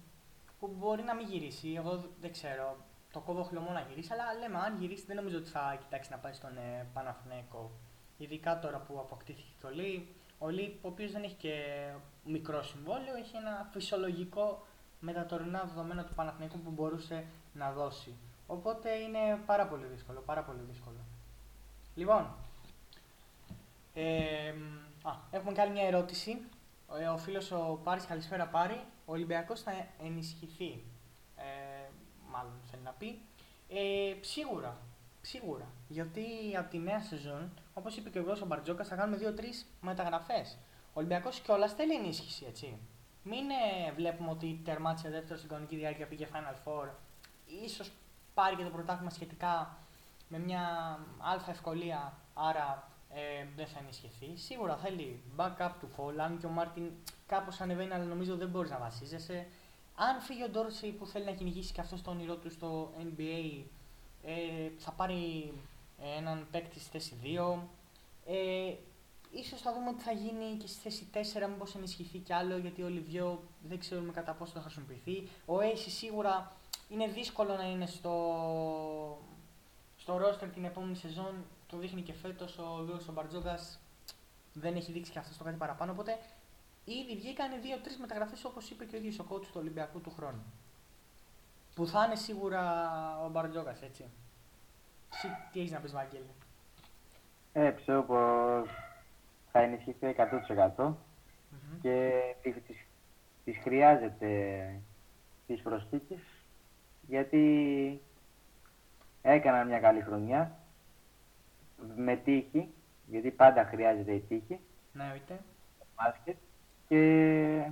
που 0.60 0.76
μπορεί 0.78 1.04
να 1.04 1.16
μην 1.16 1.28
γυρίσει, 1.28 1.74
εγώ 1.74 2.04
δεν 2.22 2.32
ξέρω, 2.32 2.78
το 3.12 3.20
κόβω 3.20 3.44
χλωμό 3.44 3.72
να 3.72 3.86
γυρίσει, 3.90 4.14
αλλά 4.14 4.40
λέμε 4.40 4.58
αν 4.58 4.78
γυρίσει 4.80 5.06
δεν 5.06 5.16
νομίζω 5.16 5.38
ότι 5.38 5.50
θα 5.50 5.78
κοιτάξει 5.80 6.12
να 6.12 6.18
πάει 6.18 6.34
στον 6.34 6.58
ε, 6.58 6.88
Παναθηναϊκό. 6.94 7.72
Ειδικά 8.18 8.60
τώρα 8.60 8.80
που 8.80 9.00
αποκτήθηκε 9.00 9.52
το 9.62 9.70
Λί. 9.70 10.08
Ο 10.38 10.50
Λί, 10.50 10.80
ο 10.82 10.88
οποίος 10.88 11.12
δεν 11.12 11.24
έχει 11.24 11.36
και 11.36 11.54
μικρό 12.24 12.64
συμβόλαιο, 12.64 13.16
έχει 13.16 13.36
ένα 13.36 13.70
φυσιολογικό 13.72 14.66
με 15.00 15.14
τα 15.14 15.26
τωρινά 15.26 15.64
δεδομένα 15.64 16.04
του 16.04 16.14
Παναθηναϊκού 16.14 16.60
που 16.60 16.72
μπορούσε 16.72 17.26
να 17.54 17.72
δώσει. 17.72 18.14
Οπότε 18.48 18.90
είναι 18.90 19.40
πάρα 19.46 19.68
πολύ 19.68 19.86
δύσκολο, 19.86 20.20
πάρα 20.26 20.42
πολύ 20.44 20.62
δύσκολο. 20.70 21.05
Λοιπόν, 21.96 22.36
ε, 23.94 24.50
α, 25.04 25.12
έχουμε 25.32 25.52
και 25.52 25.62
άλλη 25.62 25.72
μια 25.72 25.88
ερώτηση. 25.88 26.42
Ο, 26.88 27.12
ο 27.14 27.18
φίλος 27.18 27.52
ο 27.52 27.80
Πάρης, 27.84 28.06
καλησπέρα 28.06 28.46
Πάρη. 28.48 28.84
Ο 29.06 29.12
Ολυμπιακός 29.12 29.62
θα 29.62 29.72
ενισχυθεί, 30.04 30.84
ε, 31.36 31.90
μάλλον 32.32 32.54
θέλει 32.72 32.84
να 32.84 32.92
πει. 32.92 33.20
Ε, 33.70 34.14
σίγουρα, 34.22 34.78
σίγουρα. 35.22 35.68
Γιατί 35.88 36.24
από 36.58 36.70
τη 36.70 36.78
νέα 36.78 37.02
σεζόν, 37.02 37.52
όπως 37.74 37.98
είπε 37.98 38.10
και 38.10 38.20
ο 38.20 38.24
Γρόσο 38.24 38.46
Μπαρτζόκας, 38.46 38.88
θα 38.88 38.96
κάνουμε 38.96 39.18
2-3 39.18 39.66
μεταγραφές. 39.82 40.58
Ο 40.88 40.94
Ολυμπιακός 40.94 41.40
κιόλας 41.40 41.74
θέλει 41.74 41.94
ενίσχυση, 41.94 42.46
έτσι. 42.48 42.78
μην 43.24 43.50
ε, 43.50 43.92
βλέπουμε 43.92 44.30
ότι 44.30 44.62
τερμάτισε 44.64 45.10
δεύτερο 45.10 45.38
στην 45.38 45.50
κανονική 45.50 45.76
διάρκεια, 45.76 46.08
πήγε 46.08 46.28
Final 46.34 46.68
Four. 46.68 46.90
Ίσως 47.64 47.92
πάρει 48.34 48.56
και 48.56 48.64
το 48.64 48.70
πρωτάθλημα 48.70 49.10
σχετικά 49.10 49.78
με 50.28 50.40
μια 50.40 51.00
αλφα 51.18 51.52
ευκολία, 51.52 52.14
άρα 52.34 52.90
ε, 53.14 53.46
δεν 53.56 53.68
θα 53.68 53.80
ενισχυθεί. 53.82 54.38
Σίγουρα 54.38 54.78
θέλει 54.78 55.22
backup 55.38 55.72
του 55.80 55.90
fall, 55.98 56.18
αν 56.18 56.38
και 56.38 56.46
ο 56.46 56.50
Μάρτιν 56.50 56.92
κάπως 57.28 57.62
ανεβαίνει, 57.62 57.94
αλλά 57.94 58.04
νομίζω 58.04 58.36
δεν 58.36 58.50
μπορείς 58.50 58.70
να 58.70 58.78
βασίζεσαι. 58.78 59.48
Αν 59.96 60.20
φύγει 60.22 60.44
ο 60.44 60.50
Ντόρσεϊ 60.50 60.92
που 60.92 61.06
θέλει 61.06 61.26
να 61.26 61.32
κυνηγήσει 61.32 61.74
και 61.74 61.82
αυτός 61.82 62.02
το 62.02 62.12
όνειρό 62.12 62.36
του 62.36 62.52
στο 62.52 62.92
NBA, 62.98 63.64
ε, 64.24 64.70
θα 64.78 64.92
πάρει 64.92 65.54
ε, 66.02 66.18
έναν 66.18 66.48
παίκτη 66.52 66.80
στη 66.80 66.90
θέση 66.90 67.18
2. 67.24 67.60
Ε, 68.26 68.74
ίσως 69.32 69.62
θα 69.62 69.74
δούμε 69.74 69.90
ότι 69.90 70.04
θα 70.04 70.12
γίνει 70.12 70.58
και 70.58 70.68
στη 70.68 70.80
θέση 70.80 71.08
4, 71.44 71.48
μήπως 71.50 71.76
ενισχυθεί 71.76 72.18
κι 72.18 72.34
άλλο, 72.34 72.58
γιατί 72.58 72.84
ο 72.84 72.88
Λιβιό 72.88 73.44
δεν 73.68 73.80
ξέρουμε 73.80 74.12
κατά 74.12 74.34
πόσο 74.34 74.52
θα 74.52 74.62
χρησιμοποιηθεί. 74.62 75.28
Ο 75.46 75.56
Ace 75.58 75.86
σίγουρα 75.88 76.52
είναι 76.90 77.08
δύσκολο 77.08 77.56
να 77.56 77.70
είναι 77.70 77.86
στο, 77.86 78.14
στο 80.06 80.20
roster 80.24 80.48
την 80.54 80.66
επόμενη 80.66 80.96
σεζόν. 80.96 81.36
Το 81.68 81.78
δείχνει 81.78 82.02
και 82.02 82.14
φέτος 82.14 82.58
ο 82.58 82.84
Γιώργος 82.86 83.14
Μπαρτζόγκας 83.14 83.80
δεν 84.54 84.76
έχει 84.76 84.92
δείξει 84.92 85.12
και 85.12 85.20
αυτό 85.20 85.38
το 85.38 85.44
κάτι 85.44 85.58
παραπάνω. 85.58 85.92
Οπότε 85.92 86.18
ήδη 86.86 87.16
βγήκαν 87.16 87.62
δύο-τρεις 87.62 87.98
μεταγραφές 87.98 88.46
όπως 88.46 88.70
είπε 88.70 88.86
και 88.86 88.96
ο 88.96 89.00
ίδιος 89.00 89.20
ο 89.20 89.26
coach 89.30 89.42
του 89.42 89.54
Ολυμπιακού 89.54 90.02
του 90.02 90.12
χρόνου. 90.12 90.44
Που 91.76 91.88
θα 91.88 92.06
είναι 92.06 92.16
σίγουρα 92.16 92.62
ο 93.26 93.30
Μπαρτζόκα, 93.30 93.78
έτσι. 93.82 94.06
Εσύ 95.14 95.28
τι 95.52 95.60
έχεις 95.60 95.72
να 95.72 95.80
πεις, 95.80 95.92
Βαγγέλη; 95.92 96.34
Ε, 97.54 97.70
πιστεύω 97.70 98.02
πως 98.02 98.70
θα 99.52 99.60
ενισχυθεί 99.60 100.16
100% 100.78 100.94
και 101.82 102.22
τις, 102.42 102.78
τις 103.46 103.58
χρειάζεται 103.58 104.82
τις 105.48 105.62
προσθήκες 105.62 106.20
γιατί 107.08 108.02
έκανα 109.32 109.64
μια 109.64 109.80
καλή 109.80 110.02
χρονιά 110.02 110.52
με 111.96 112.16
τύχη, 112.16 112.74
γιατί 113.06 113.32
πάντα 113.32 113.66
χρειάζεται 113.66 114.12
η 114.12 114.20
τύχη. 114.20 114.60
Ναι, 114.94 115.14
είτε. 115.16 115.40
Μπάσκετ 115.96 116.36
και 116.88 117.70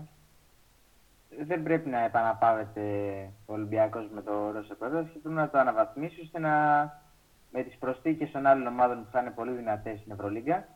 δεν 1.39 1.63
πρέπει 1.63 1.89
να 1.89 1.99
επαναπάβεται 1.99 2.81
ο 3.45 3.53
Ολυμπιακός 3.53 4.09
με 4.13 4.21
το 4.21 4.51
Ρώσο 4.51 4.75
Πέδος 4.75 5.09
και 5.13 5.19
πρέπει 5.19 5.35
να 5.35 5.49
το 5.49 5.57
αναβαθμίσει 5.57 6.21
ώστε 6.21 6.39
να 6.39 6.51
με 7.51 7.63
τις 7.63 7.77
προσθήκες 7.77 8.31
των 8.31 8.45
άλλων 8.45 8.67
ομάδων 8.67 9.03
που 9.03 9.11
θα 9.11 9.19
είναι 9.19 9.31
πολύ 9.31 9.51
δυνατές 9.51 9.99
στην 9.99 10.11
Ευρωλίγκα 10.11 10.67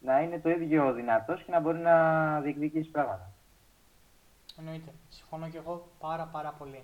να 0.00 0.20
είναι 0.20 0.38
το 0.38 0.50
ίδιο 0.50 0.92
δυνατός 0.92 1.42
και 1.42 1.50
να 1.50 1.60
μπορεί 1.60 1.78
να 1.78 2.40
διεκδικήσει 2.40 2.90
πράγματα. 2.90 3.32
Εννοείται. 4.58 4.90
Συμφωνώ 5.08 5.48
και 5.48 5.58
εγώ 5.58 5.88
πάρα 6.00 6.24
πάρα 6.24 6.54
πολύ. 6.58 6.82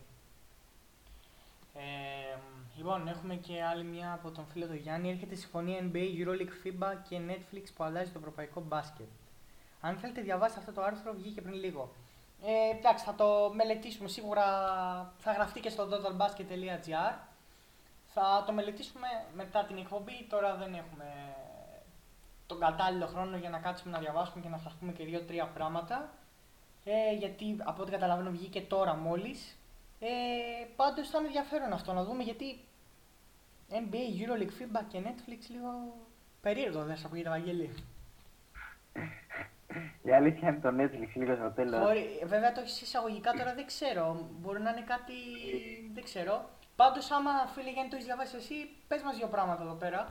Ε, 1.75 2.39
λοιπόν, 2.77 3.09
έχουμε 3.09 3.35
και 3.35 3.63
άλλη 3.63 3.85
μια 3.85 4.13
από 4.13 4.31
τον 4.31 4.47
φίλο 4.47 4.67
του 4.67 4.75
Γιάννη. 4.75 5.11
Έρχεται 5.11 5.35
συμφωνία 5.35 5.79
NBA, 5.93 6.05
EuroLeague, 6.19 6.67
FIBA 6.67 6.97
και 7.09 7.21
Netflix 7.29 7.63
που 7.77 7.85
αλλάζει 7.85 8.11
το 8.11 8.19
ευρωπαϊκό 8.19 8.61
μπάσκετ. 8.61 9.07
Αν 9.81 9.97
θέλετε 9.97 10.21
διαβάσετε 10.21 10.61
αυτό 10.61 10.73
το 10.73 10.83
άρθρο, 10.83 11.13
βγήκε 11.13 11.41
πριν 11.41 11.55
λίγο. 11.55 11.93
Ε, 12.45 12.77
εντάξει, 12.77 13.05
θα 13.05 13.15
το 13.15 13.53
μελετήσουμε 13.55 14.09
σίγουρα. 14.09 14.45
Θα 15.19 15.33
γραφτεί 15.33 15.61
και 15.61 15.69
στο 15.69 15.89
totalbasket.gr. 15.91 17.15
Θα 18.15 18.43
το 18.47 18.53
μελετήσουμε 18.53 19.07
μετά 19.35 19.65
την 19.65 19.77
εκπομπή. 19.77 20.27
Τώρα 20.29 20.55
δεν 20.55 20.75
έχουμε 20.75 21.37
τον 22.47 22.61
κατάλληλο 22.61 23.07
χρόνο 23.07 23.37
για 23.37 23.51
να 23.51 23.59
κάτσουμε 23.59 23.93
να 23.93 23.99
διαβάσουμε 23.99 24.43
και 24.43 24.49
να 24.49 24.59
σας 24.59 24.73
πούμε 24.73 24.93
και 24.93 25.05
δύο-τρία 25.05 25.47
πράγματα. 25.47 26.11
Ε, 26.85 27.15
γιατί 27.19 27.57
από 27.59 27.83
ό,τι 27.83 27.91
καταλαβαίνω 27.91 28.31
βγήκε 28.31 28.61
τώρα 28.61 28.95
μόλις. 28.95 29.57
Ε, 30.05 30.65
πάντως 30.77 31.09
θα 31.09 31.19
είναι 31.19 31.27
ενδιαφέρον 31.27 31.73
αυτό 31.73 31.93
να 31.93 32.05
δούμε 32.05 32.23
γιατί 32.23 32.65
NBA, 33.71 34.05
EuroLeague, 34.21 34.63
FIBA 34.63 34.83
και 34.89 34.99
Netflix 35.05 35.41
λίγο 35.49 35.71
περίεργο 36.41 36.85
δεν 36.85 36.97
σας 36.97 37.05
ακούγεται 37.05 37.29
Βαγγέλη. 37.29 37.75
Η 40.03 40.13
αλήθεια 40.13 40.49
είναι 40.49 40.61
το 40.61 40.69
Netflix 40.69 41.09
λίγο 41.15 41.35
στο 41.35 41.51
τέλος. 41.51 41.81
Βέβαια 42.25 42.53
το 42.53 42.61
έχεις 42.61 42.81
εισαγωγικά 42.81 43.33
τώρα 43.33 43.55
δεν 43.55 43.67
ξέρω. 43.67 44.29
Μπορεί 44.41 44.61
να 44.61 44.71
είναι 44.71 44.81
κάτι. 44.87 45.13
δεν 45.95 46.05
ξέρω. 46.05 46.49
Πάντως, 46.77 47.11
άμα 47.11 47.31
φίλε 47.55 47.71
Γιάννη 47.71 47.91
το 47.91 47.97
έχεις 47.97 48.07
διαβάσει 48.07 48.37
εσύ, 48.37 48.55
πες 48.89 49.03
μας 49.03 49.17
δύο 49.17 49.27
πράγματα 49.27 49.63
εδώ 49.63 49.75
πέρα. 49.75 50.09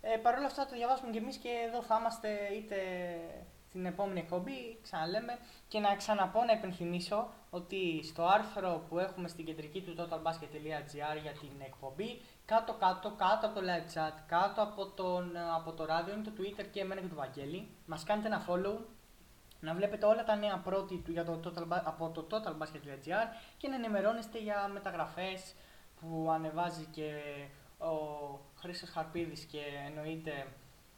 Ε, 0.00 0.16
Παρ' 0.16 0.36
όλα 0.36 0.46
αυτά 0.46 0.66
το 0.66 0.74
διαβάσουμε 0.74 1.10
κι 1.10 1.18
εμείς 1.18 1.36
και 1.36 1.48
εδώ 1.66 1.82
θα 1.82 1.96
είμαστε 2.00 2.28
είτε 2.56 2.76
στην 3.68 3.86
επόμενη 3.86 4.20
εκπομπή, 4.20 4.78
ξαναλέμε. 4.82 5.38
Και 5.68 5.78
να 5.78 5.96
ξαναπώ 5.96 6.44
να 6.44 6.52
υπενθυμίσω 6.52 7.28
ότι 7.50 8.00
στο 8.04 8.24
άρθρο 8.26 8.84
που 8.88 8.98
έχουμε 8.98 9.28
στην 9.28 9.44
κεντρική 9.44 9.80
του 9.80 9.94
totalbasket.gr 9.98 11.20
για 11.22 11.32
την 11.32 11.50
εκπομπή, 11.64 12.20
κάτω 12.44 12.72
κάτω, 12.72 13.10
κάτω 13.10 13.46
από 13.46 13.60
το 13.60 13.66
live 13.66 13.94
chat, 13.94 14.12
κάτω 14.26 14.62
από, 14.62 14.86
τον, 14.86 15.32
από 15.54 15.72
το 15.72 15.84
ράδιο 15.84 16.14
είναι 16.14 16.22
το 16.22 16.32
Twitter 16.38 16.64
και 16.72 16.80
εμένα 16.80 17.00
και 17.00 17.06
του 17.06 17.14
Βαγγέλη. 17.14 17.68
Μας 17.86 18.04
κάνετε 18.04 18.28
ένα 18.28 18.46
follow, 18.48 18.78
να 19.60 19.74
βλέπετε 19.74 20.06
όλα 20.06 20.24
τα 20.24 20.36
νέα 20.36 20.58
πρώτη 20.58 20.96
του 21.04 21.12
για 21.12 21.24
το 21.24 21.40
total, 21.44 21.64
από 21.84 22.10
το 22.10 22.26
totalbasket.gr 22.30 23.26
και 23.56 23.68
να 23.68 23.74
ενημερώνεστε 23.74 24.38
για 24.38 24.70
μεταγραφές 24.72 25.54
που 26.00 26.30
ανεβάζει 26.30 26.84
και 26.84 27.20
ο 27.78 27.94
Χρήστος 28.58 28.90
Χαρπίδης 28.90 29.44
και 29.44 29.60
εννοείται 29.86 30.46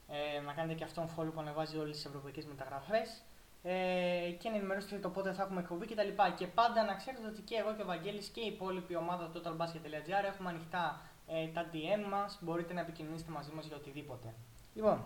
ε, 0.08 0.40
να 0.40 0.52
κάνετε 0.52 0.74
και 0.74 0.84
αυτόν 0.84 1.08
follow 1.16 1.32
που 1.34 1.40
ανεβάζει 1.40 1.78
όλες 1.78 1.96
τις 1.96 2.04
ευρωπαϊκές 2.04 2.46
μεταγραφές 2.46 3.22
ε, 3.62 4.30
και 4.38 4.48
να 4.48 4.56
ενημερώσετε 4.56 4.98
το 4.98 5.10
πότε 5.10 5.32
θα 5.32 5.42
έχουμε 5.42 5.60
εκπομπή 5.60 5.86
κτλ. 5.86 6.08
Και, 6.08 6.32
και 6.36 6.46
πάντα 6.46 6.84
να 6.84 6.94
ξέρετε 6.94 7.26
ότι 7.26 7.40
και 7.40 7.54
εγώ 7.54 7.74
και 7.74 7.82
ο 7.82 7.86
Βαγγέλης 7.86 8.28
και 8.28 8.40
η 8.40 8.46
υπόλοιπη 8.46 8.96
ομάδα 8.96 9.28
του 9.28 9.42
totalbasket.gr 9.44 10.24
έχουμε 10.32 10.48
ανοιχτά 10.48 11.00
ε, 11.26 11.46
τα 11.46 11.70
DM 11.72 12.10
μας, 12.10 12.38
μπορείτε 12.42 12.74
να 12.74 12.80
επικοινωνήσετε 12.80 13.30
μαζί 13.32 13.50
μας 13.54 13.66
για 13.66 13.76
οτιδήποτε. 13.76 14.34
Λοιπόν. 14.74 15.04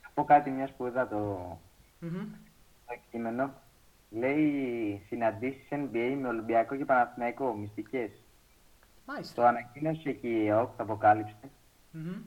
Θα 0.00 0.10
πω 0.14 0.24
κάτι 0.24 0.50
μιας 0.50 0.72
που 0.72 0.86
είδα 0.86 1.08
το, 1.08 1.50
mm-hmm. 2.02 2.26
το 2.86 2.94
κείμενο. 3.10 3.52
Λέει 4.10 5.02
συναντήσεις 5.06 5.68
NBA 5.70 6.16
με 6.20 6.28
Ολυμπιακό 6.28 6.76
και 6.76 6.84
Παναθηναϊκό, 6.84 7.54
μυστικές. 7.54 8.10
Μάλιστα. 9.06 9.34
Το 9.34 9.48
ανακοίνωσε 9.48 10.12
και 10.12 10.28
η 10.28 10.46
ΕΟΚ, 10.46 10.76
το 10.76 10.82
αποκάλυψε, 10.82 11.34
mm-hmm. 11.94 12.22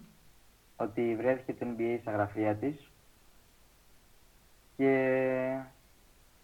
Ότι 0.76 1.16
βρέθηκε 1.16 1.54
το 1.54 1.66
NBA 1.78 1.98
στα 2.02 2.12
γραφεία 2.12 2.56
της 2.56 2.92
και 4.78 4.92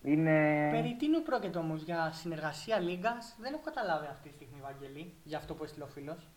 είναι... 0.03 0.69
Περί 0.71 0.95
τίνου 0.99 1.23
πρόκειται 1.23 1.57
όμως 1.57 1.83
για 1.83 2.11
συνεργασία 2.11 2.79
λίγας, 2.79 3.35
δεν 3.39 3.53
έχω 3.53 3.61
καταλάβει 3.63 4.07
αυτή 4.11 4.29
τη 4.29 4.35
στιγμή, 4.35 4.59
Βαγγελή, 4.61 5.13
για 5.23 5.37
αυτό 5.37 5.53
που 5.53 5.63
έστειλε 5.63 5.83
ο 5.83 5.87
φίλος. 5.87 6.27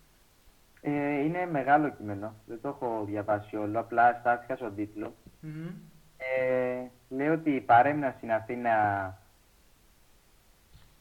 Ε, 0.81 1.19
είναι 1.19 1.47
μεγάλο 1.47 1.89
κείμενο. 1.91 2.35
Δεν 2.47 2.61
το 2.61 2.69
έχω 2.69 3.05
διαβάσει 3.05 3.57
όλο. 3.57 3.79
Απλά 3.79 4.17
στάθηκα 4.21 4.57
στον 4.57 4.75
τίτλο. 4.75 5.15
Mm-hmm. 5.43 5.73
Ε, 6.17 6.87
λέει 7.09 7.29
ότι 7.29 7.61
παρέμειναν 7.61 8.15
στην 8.17 8.33
Αθήνα 8.33 9.19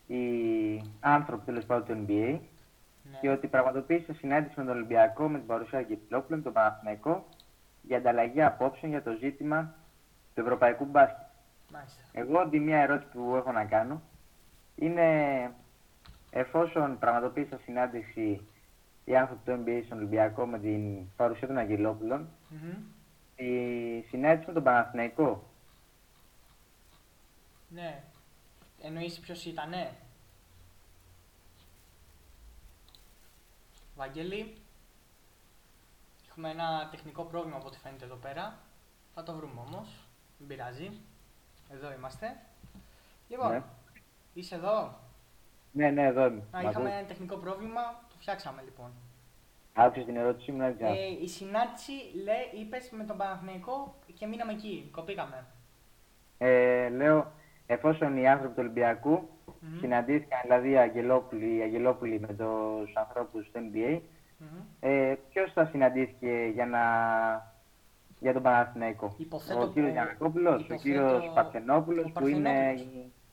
οι 0.08 0.84
άνθρωποι 1.00 1.46
τέλος 1.46 1.66
πάντων 1.66 1.86
του 1.86 2.06
NBA 2.08 2.14
ναι. 2.14 2.40
Και 3.22 3.30
ότι 3.30 3.48
πραγματοποίησε 3.48 4.14
συνάντηση 4.14 4.54
με 4.58 4.66
τον 4.66 4.76
Ολυμπιακό 4.76 5.30
με 5.30 5.38
την 5.38 5.48
παρουσία 5.48 5.80
Αγγελόπουλων, 5.80 6.44
τον 6.44 6.54
Παναθηναϊκό, 6.54 7.28
για 7.82 7.98
ανταλλαγή 7.98 8.42
απόψεων 8.42 8.92
για 8.92 9.04
το 9.04 9.12
ζήτημα 9.20 9.76
του 10.34 10.42
ευρωπαϊκού 10.42 10.86
μπάσκετ. 10.86 11.28
Μάλιστα. 11.72 12.02
Εγώ 12.12 12.40
αντί 12.40 12.60
μια 12.60 12.78
ερώτηση 12.78 13.12
που 13.12 13.36
έχω 13.36 13.52
να 13.52 13.66
κάνω 13.66 14.02
είναι 14.76 15.52
εφόσον 16.32 17.00
πραγματοποίησα 17.00 17.60
συνάντηση 17.64 18.48
οι 19.06 19.16
άνθρωποι 19.16 19.52
του 19.52 19.64
NBA 19.66 19.82
στον 19.86 19.98
Ολυμπιακό 19.98 20.46
με 20.46 20.60
την 20.60 21.14
παρουσία 21.16 21.48
των 21.48 21.58
Αγγελόπουλων, 21.58 22.28
mm-hmm. 22.52 22.78
η 23.36 24.02
συνάντηση 24.02 24.48
με 24.48 24.54
τον 24.54 24.64
Παναθηναϊκό. 24.64 25.50
Ναι. 27.70 28.04
Εννοείς 28.82 29.20
ποιος 29.20 29.46
ήτανε; 29.46 29.92
Βαγγέλη, 34.02 34.56
έχουμε 36.30 36.50
ένα 36.50 36.88
τεχνικό 36.92 37.24
πρόβλημα 37.24 37.58
από 37.58 37.68
ό,τι 37.68 37.78
φαίνεται 37.78 38.06
εδώ 38.06 38.16
πέρα. 38.16 38.58
Θα 39.14 39.24
το 39.24 39.34
βρούμε 39.34 39.62
όμως. 39.68 40.08
Δεν 40.38 40.48
πειράζει. 40.48 40.92
Εδώ 41.70 41.92
είμαστε. 41.94 42.38
Λοιπόν, 43.28 43.52
ναι. 43.52 43.64
είσαι 44.34 44.56
εδώ; 44.56 44.98
Ναι, 45.72 45.90
ναι, 45.90 46.06
εδώ 46.06 46.26
είμαι. 46.26 46.44
Α, 46.52 46.62
είχαμε 46.62 46.92
ένα 46.98 47.08
τεχνικό 47.08 47.36
πρόβλημα, 47.36 47.82
το 48.10 48.16
φτιάξαμε 48.20 48.62
λοιπόν. 48.62 48.92
Άκουσες 49.74 50.06
την 50.06 50.16
ερώτησή 50.16 50.52
μου, 50.52 50.62
ε, 50.62 51.08
Η 51.22 51.28
συνάντηση, 51.28 51.92
λέει, 52.24 52.62
είπες 52.62 52.90
με 52.90 53.04
τον 53.04 53.18
Παναθηναϊκό 53.18 53.96
και 54.14 54.26
μείναμε 54.26 54.52
εκεί, 54.52 54.90
κοπήκαμε. 54.92 55.46
Ε, 56.38 56.90
λέω, 56.90 57.32
εφόσον 57.72 58.18
οι 58.18 58.28
άνθρωποι 58.28 58.54
του 58.54 58.62
Ολυμπιακού 58.64 59.20
mm-hmm. 59.20 59.80
συναντήθηκαν, 59.80 60.40
δηλαδή 60.44 60.70
οι 60.70 60.78
Αγγελόπουλοι, 60.78 61.58
οι 61.58 61.62
Αγγελόπουλοι 61.62 62.20
με 62.20 62.28
τους 62.28 62.96
ανθρώπους 62.96 63.52
του 63.52 63.72
NBA, 63.74 63.96
mm-hmm. 63.96 64.64
ε, 64.80 65.16
ποιος 65.30 65.52
θα 65.54 65.66
συναντήθηκε 65.66 66.52
για 66.54 66.66
να 66.66 66.80
για 68.20 68.34
τον 68.34 68.42
Παναθηναϊκό; 68.42 69.16
Υποθέτω 69.18 69.62
ο 69.62 69.68
κύριος 69.68 69.92
Γιανακόπουλος, 69.92 70.70
ο 70.70 70.76
κύριος 70.76 71.32
Παρθενόπουλος 71.34 72.12
που 72.12 72.28
είναι. 72.28 72.74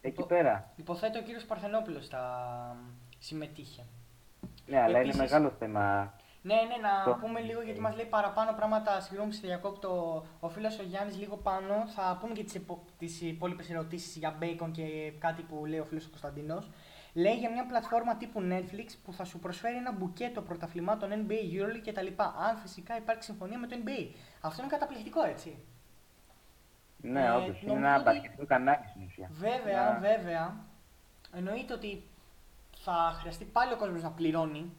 Εκεί 0.01 0.27
πέρα. 0.27 0.73
Υποθέτω 0.77 1.19
ο 1.19 1.23
κύριος 1.23 1.45
Παρθενόπουλος 1.45 2.09
θα 2.09 2.23
συμμετείχε. 3.19 3.83
Ναι, 4.67 4.81
αλλά 4.81 4.99
Επίσης- 4.99 5.15
είναι 5.15 5.25
μεγάλο 5.25 5.51
θέμα. 5.59 6.15
Ναι, 6.43 6.55
ναι, 6.55 6.77
να 6.89 7.05
Το- 7.05 7.19
πούμε 7.21 7.41
λίγο 7.41 7.61
γιατί 7.63 7.81
μας 7.81 7.95
λέει 7.97 8.05
παραπάνω 8.07 8.53
πράγματα. 8.53 9.01
Συγγνώμη, 9.01 9.33
σε 9.33 9.41
διακόπτω. 9.47 10.25
Ο 10.41 10.49
φίλος 10.49 10.79
ο 10.79 10.83
Γιάννης 10.83 11.19
λίγο 11.19 11.37
πάνω. 11.37 11.87
Θα 11.87 12.19
πούμε 12.21 12.33
και 12.35 12.45
τις 12.45 12.61
τις 12.99 13.21
υπόλοιπες 13.23 13.71
ερωτήσεις 13.71 14.17
για 14.17 14.39
bacon 14.41 14.71
και 14.73 15.13
κάτι 15.19 15.43
που 15.43 15.67
λέει 15.67 15.79
ο 15.79 15.85
φίλος 15.85 16.05
ο 16.07 16.09
Κωνσταντίνος. 16.09 16.71
Λέει 17.13 17.35
για 17.35 17.51
μια 17.51 17.67
πλατφόρμα 17.67 18.17
τύπου 18.17 18.41
Netflix 18.51 18.87
που 19.05 19.13
θα 19.13 19.25
σου 19.25 19.39
προσφέρει 19.39 19.77
ένα 19.77 19.93
μπουκέτο 19.93 20.43
πρωταθλημάτων 20.43 21.11
NBA, 21.11 21.33
EuroLeague 21.33 21.83
κτλ. 21.91 22.07
Αν 22.49 22.57
φυσικά 22.63 22.97
υπάρξει 22.97 23.29
συμφωνία 23.31 23.59
με 23.59 23.67
το 23.67 23.77
NBA. 23.85 24.15
Αυτό 24.41 24.63
είναι 24.63 24.71
καταπληκτικό, 24.71 25.23
έτσι. 25.25 25.59
Ναι, 27.01 27.25
Ε, 27.25 27.29
όντως. 27.31 27.47
Είναι 27.63 27.73
νομίζω 27.73 27.87
ένα 27.87 27.95
ότι- 27.95 28.05
μπασκετικό 28.05 28.47
κανάλι 28.47 28.85
στην 28.89 29.03
ουσία. 29.05 29.29
Βέβαια, 29.33 29.93
Να- 29.93 29.99
βέβαια. 29.99 30.57
Εννοείται 31.35 31.73
ότι 31.75 32.03
θα 32.77 33.13
χρειαστεί 33.21 33.45
πάλι 33.45 33.73
ο 33.73 33.77
κόσμος 33.77 34.03
να 34.03 34.11
πληρώνει 34.11 34.73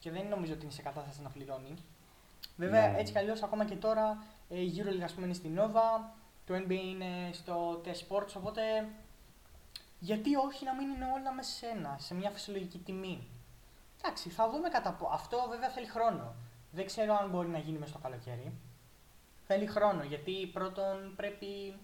και 0.00 0.10
δεν 0.10 0.26
νομίζω 0.26 0.52
ότι 0.52 0.62
είναι 0.62 0.72
σε 0.72 0.82
κατάσταση 0.82 1.22
να 1.22 1.28
πληρώνει. 1.28 1.74
Βέβαια, 2.56 2.88
Ναι. 2.90 2.98
έτσι 2.98 3.12
κι 3.12 3.18
αλλιώς 3.18 3.42
ακόμα 3.42 3.64
και 3.64 3.74
τώρα 3.76 4.22
ε, 4.48 4.60
η 4.60 4.72
EuroLeague 4.76 5.02
ας 5.04 5.12
πούμε, 5.12 5.26
είναι 5.26 5.34
στην 5.34 5.58
Nova, 5.60 6.04
το 6.46 6.54
NBA 6.54 6.70
είναι 6.70 7.30
στο 7.32 7.80
T-Sports, 7.84 8.32
οπότε 8.36 8.88
γιατί 9.98 10.36
όχι 10.36 10.64
να 10.64 10.74
μην 10.74 10.90
είναι 10.90 11.04
όλα 11.04 11.32
μέσα 11.32 11.50
σε 11.50 11.66
ένα, 11.66 11.96
σε 11.98 12.14
μια 12.14 12.30
φυσιολογική 12.30 12.78
τιμή; 12.78 13.28
Εντάξει, 14.02 14.28
θα 14.28 14.50
δούμε 14.50 14.68
κατά 14.68 14.92
πο... 14.92 15.08
Αυτό 15.12 15.46
βέβαια 15.48 15.68
θέλει 15.68 15.86
χρόνο. 15.86 16.34
Δεν 16.70 16.86
ξέρω 16.86 17.14
αν 17.16 17.30
μπορεί 17.30 17.48
να 17.48 17.58
γίνει 17.58 17.78
μέσα 17.78 17.90
στο 17.90 17.98
καλοκαίρι. 18.00 18.52
Θέλει 19.46 19.66
χρόνο, 19.66 20.02
γιατί 20.02 20.50
πρώτον 20.52 21.12
πρέπει 21.16 21.76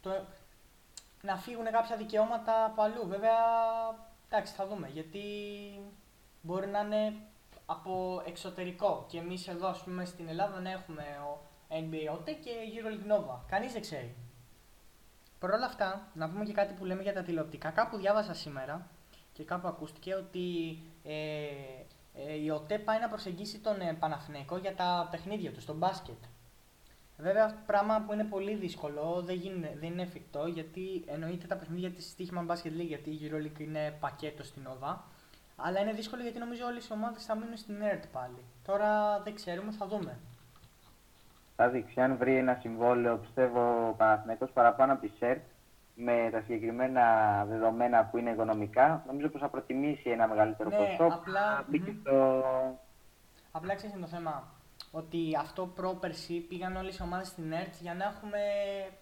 το... 0.00 0.24
να 1.22 1.36
φύγουν 1.36 1.64
κάποια 1.64 1.96
δικαιώματα 1.96 2.64
από 2.64 2.82
αλλού. 2.82 3.06
Βέβαια, 3.06 3.36
εντάξει, 4.28 4.52
θα 4.54 4.66
δούμε, 4.66 4.88
γιατί 4.88 5.22
μπορεί 6.42 6.66
να 6.66 6.80
είναι 6.80 7.12
από 7.66 8.22
εξωτερικό 8.26 9.04
και 9.08 9.18
εμείς 9.18 9.48
εδώ, 9.48 9.68
ας 9.68 9.82
πούμε, 9.82 10.04
στην 10.04 10.28
Ελλάδα 10.28 10.60
να 10.60 10.70
έχουμε 10.70 11.02
ο 11.28 11.40
NBA 11.68 12.14
OT 12.14 12.24
και 12.24 12.50
EuroLeague 12.74 13.12
Nova. 13.12 13.38
Κανείς 13.46 13.72
δεν 13.72 13.80
ξέρει. 13.80 14.14
Παρ' 15.38 15.52
όλα 15.52 15.66
αυτά, 15.66 16.10
να 16.14 16.30
πούμε 16.30 16.44
και 16.44 16.52
κάτι 16.52 16.74
που 16.74 16.84
λέμε 16.84 17.02
για 17.02 17.12
τα 17.12 17.22
τηλεοπτικά. 17.22 17.70
Κάπου 17.70 17.96
διάβασα 17.96 18.34
σήμερα 18.34 18.90
και 19.32 19.44
κάπου 19.44 19.68
ακούστηκε 19.68 20.14
ότι 20.14 20.78
ε, 21.04 21.14
ε, 22.14 22.34
η 22.34 22.50
ΟΤΕ 22.50 22.78
πάει 22.78 23.00
να 23.00 23.08
προσεγγίσει 23.08 23.58
τον 23.58 23.80
ε, 23.80 23.96
Παναθηναϊκό 23.98 24.56
για 24.56 24.74
τα 24.74 25.08
παιχνίδια 25.10 25.52
του, 25.52 25.60
στο 25.60 25.74
μπάσκετ. 25.74 26.22
Βέβαια, 27.16 27.62
πράγμα 27.66 28.04
που 28.06 28.12
είναι 28.12 28.24
πολύ 28.24 28.54
δύσκολο, 28.54 29.22
δεν, 29.24 29.36
γίνεται, 29.36 29.76
δεν 29.80 29.92
είναι 29.92 30.02
εφικτό, 30.02 30.46
γιατί 30.46 31.04
εννοείται 31.06 31.46
τα 31.46 31.56
παιχνίδια 31.56 31.90
της 31.90 32.10
Στίχημαν 32.10 32.50
Basket 32.50 32.80
League, 32.80 32.86
γιατί 32.86 33.10
η 33.10 33.30
EuroLeague 33.30 33.60
είναι 33.60 33.96
πακέτο 34.00 34.42
στην 34.42 34.66
OVA. 34.68 34.96
Αλλά 35.56 35.80
είναι 35.80 35.92
δύσκολο 35.92 36.22
γιατί 36.22 36.38
νομίζω 36.38 36.66
όλες 36.66 36.88
οι 36.88 36.92
ομάδες 36.92 37.24
θα 37.24 37.34
μείνουν 37.34 37.56
στην 37.56 37.76
ERT 37.82 38.02
πάλι. 38.12 38.44
Τώρα 38.66 39.20
δεν 39.20 39.34
ξέρουμε, 39.34 39.72
θα 39.72 39.86
δούμε. 39.86 40.18
Θα 41.56 41.68
δείξει. 41.68 42.00
Αν 42.00 42.16
βρει 42.16 42.36
ένα 42.36 42.58
συμβόλαιο, 42.60 43.16
πιστεύω, 43.16 43.88
ο 43.88 43.92
Παναθηναϊκός 43.92 44.50
παραπάνω 44.50 44.92
από 44.92 45.00
τη 45.06 45.08
ΣΕΡΤ, 45.18 45.42
με 45.94 46.28
τα 46.32 46.40
συγκεκριμένα 46.40 47.02
δεδομένα 47.48 48.04
που 48.04 48.18
είναι 48.18 48.30
οικονομικά, 48.30 49.02
νομίζω 49.06 49.28
πως 49.28 49.40
θα 49.40 49.48
προτιμήσει 49.48 50.10
ένα 50.10 50.28
μεγαλύτερο 50.28 50.68
Ναι, 50.68 50.76
ποσό. 50.76 50.96
που 51.06 51.12
απλά- 51.14 51.54
θα 51.56 51.64
μπει 51.68 51.80
και 51.80 51.90
μμμ. 51.90 52.00
στο... 52.00 52.44
Απλά 53.52 53.74
ξέρεις 53.74 53.94
είναι 53.96 54.04
το 54.04 54.10
θέμα. 54.10 54.48
Ότι 54.90 55.36
αυτό 55.40 55.66
πρόπερση 55.66 56.40
πήγαν 56.40 56.76
όλες 56.76 56.98
οι 56.98 57.02
ομάδες 57.02 57.26
στην 57.28 57.52
ΕΡΤ 57.52 57.74
για 57.80 57.94
να 57.94 58.04
έχουμε, 58.04 58.38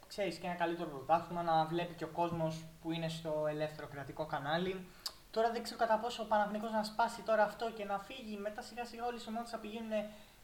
ξέρεις, 0.08 0.36
και 0.36 0.46
ένα 0.46 0.56
καλύτερο 0.56 0.88
πρωτάθλημα, 0.88 1.42
να 1.42 1.64
βλέπει 1.64 1.94
και 1.94 2.04
ο 2.04 2.08
κόσμος 2.08 2.64
που 2.82 2.92
είναι 2.92 3.08
στο 3.08 3.46
ελεύθερο 3.48 3.86
κρατικό 3.92 4.26
κανάλι. 4.26 4.86
Τώρα 5.32 5.50
δεν 5.50 5.62
ξέρω 5.62 5.78
κατά 5.78 5.98
πόσο 5.98 6.22
ο 6.22 6.26
Παναθηναϊκός 6.26 6.72
να 6.72 6.84
σπάσει 6.84 7.22
τώρα 7.22 7.42
αυτό 7.42 7.70
και 7.70 7.84
να 7.84 7.98
φύγει. 7.98 8.36
Μετά 8.36 8.62
σιγά 8.62 8.84
σιγά 8.84 9.06
όλες 9.06 9.24
οι 9.24 9.28
ομάδες 9.28 9.50
θα 9.50 9.58
πηγαίνουν 9.58 9.90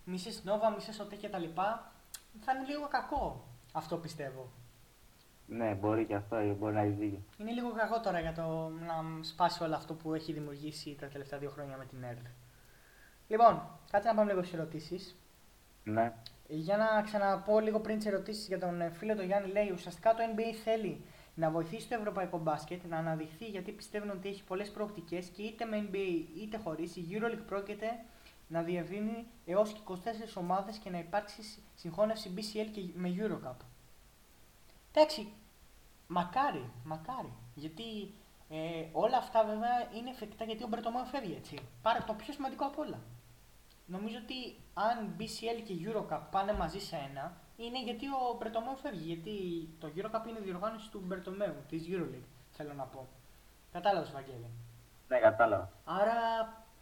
μισές 0.04 0.44
Νόβα, 0.44 0.70
μισές 0.70 1.00
ΟΤΕ 1.00 1.16
κτλ. 1.16 1.44
Θα 2.44 2.52
είναι 2.52 2.66
λίγο 2.66 2.88
κακό 2.88 3.44
αυτό 3.72 3.96
πιστεύω. 3.96 4.50
Ναι, 5.46 5.74
μπορεί 5.74 6.04
και 6.04 6.14
αυτό, 6.14 6.54
μπορεί 6.58 6.74
να 6.74 6.80
έχει 6.80 6.92
δίκιο. 6.92 7.22
Είναι 7.38 7.50
λίγο 7.50 7.72
κακό 7.72 8.00
τώρα 8.00 8.20
για 8.20 8.32
το 8.32 8.68
να 8.68 9.22
σπάσει 9.22 9.62
όλο 9.62 9.74
αυτό 9.74 9.94
που 9.94 10.14
έχει 10.14 10.32
δημιουργήσει 10.32 10.96
τα 11.00 11.06
τελευταία 11.06 11.38
δύο 11.38 11.50
χρόνια 11.50 11.76
με 11.76 11.84
την 11.84 12.02
ΕΡΤ. 12.02 12.26
Λοιπόν, 13.28 13.62
κάτσε 13.90 14.08
να 14.08 14.14
πάμε 14.14 14.30
λίγο 14.30 14.42
στις 14.42 14.58
ερωτήσεις. 14.58 15.16
Ναι. 15.84 16.12
Για 16.46 16.76
να 16.76 17.02
ξαναπώ 17.02 17.60
λίγο 17.60 17.80
πριν 17.80 17.96
τις 17.96 18.06
ερωτήσεις 18.06 18.46
για 18.46 18.58
τον 18.58 18.80
ε, 18.80 18.90
φίλο 18.90 19.16
τον 19.16 19.24
Γιάννη, 19.24 19.52
λέει 19.52 19.70
ουσιαστικά 19.72 20.14
το 20.14 20.22
NBA 20.34 20.54
θέλει 20.64 21.04
να 21.38 21.50
βοηθήσει 21.50 21.88
το 21.88 21.94
ευρωπαϊκό 21.94 22.38
μπάσκετ 22.38 22.84
να 22.84 22.96
αναδειχθεί 22.96 23.44
γιατί 23.44 23.72
πιστεύουν 23.72 24.10
ότι 24.10 24.28
έχει 24.28 24.42
πολλές 24.44 24.70
προοπτικές 24.70 25.26
και 25.26 25.42
είτε 25.42 25.64
με 25.64 25.88
NBA 25.90 26.24
είτε 26.42 26.56
χωρίς 26.56 26.96
η 26.96 27.06
EuroLeague 27.10 27.46
πρόκειται 27.46 28.04
να 28.48 28.62
διευρύνει 28.62 29.26
έως 29.46 29.72
και 29.72 29.80
24 29.88 29.92
ομάδες 30.34 30.76
και 30.76 30.90
να 30.90 30.98
υπάρξει 30.98 31.42
συγχώνευση 31.74 32.32
BCL 32.36 32.68
και 32.72 32.80
με 32.94 33.14
Eurocup. 33.18 33.56
Εντάξει, 34.92 35.32
μακάρι, 36.06 36.70
μακάρι. 36.84 37.32
Γιατί 37.54 38.14
ε, 38.48 38.86
όλα 38.92 39.16
αυτά 39.16 39.44
βέβαια 39.44 39.90
είναι 39.98 40.10
εφικτά 40.10 40.44
γιατί 40.44 40.64
ο 40.64 40.66
Μπερτομέο 40.66 41.04
φεύγει 41.04 41.34
έτσι. 41.36 41.58
Πάρε 41.82 41.98
το 42.06 42.12
πιο 42.12 42.32
σημαντικό 42.32 42.64
απ' 42.64 42.78
όλα. 42.78 42.98
Νομίζω 43.86 44.18
ότι 44.22 44.56
αν 44.74 45.16
BCL 45.18 45.62
και 45.64 45.74
Eurocup 45.86 46.20
πάνε 46.30 46.52
μαζί 46.52 46.78
σε 46.78 46.96
ένα, 47.10 47.40
είναι 47.64 47.82
γιατί 47.82 48.06
ο 48.06 48.36
Μπερτομέου 48.38 48.76
φεύγει. 48.76 49.04
Γιατί 49.12 49.34
το 49.80 49.86
Eurocup 49.96 50.28
είναι 50.28 50.40
διοργάνωση 50.40 50.90
του 50.90 51.02
Μπερτομέου, 51.06 51.54
της 51.68 51.82
Euroleague, 51.88 52.28
θέλω 52.56 52.72
να 52.72 52.84
πω. 52.84 53.06
Κατάλαβες, 53.72 54.10
Βαγγέλη. 54.12 54.50
Ναι, 55.08 55.18
κατάλαβα. 55.18 55.70
Άρα, 55.84 56.16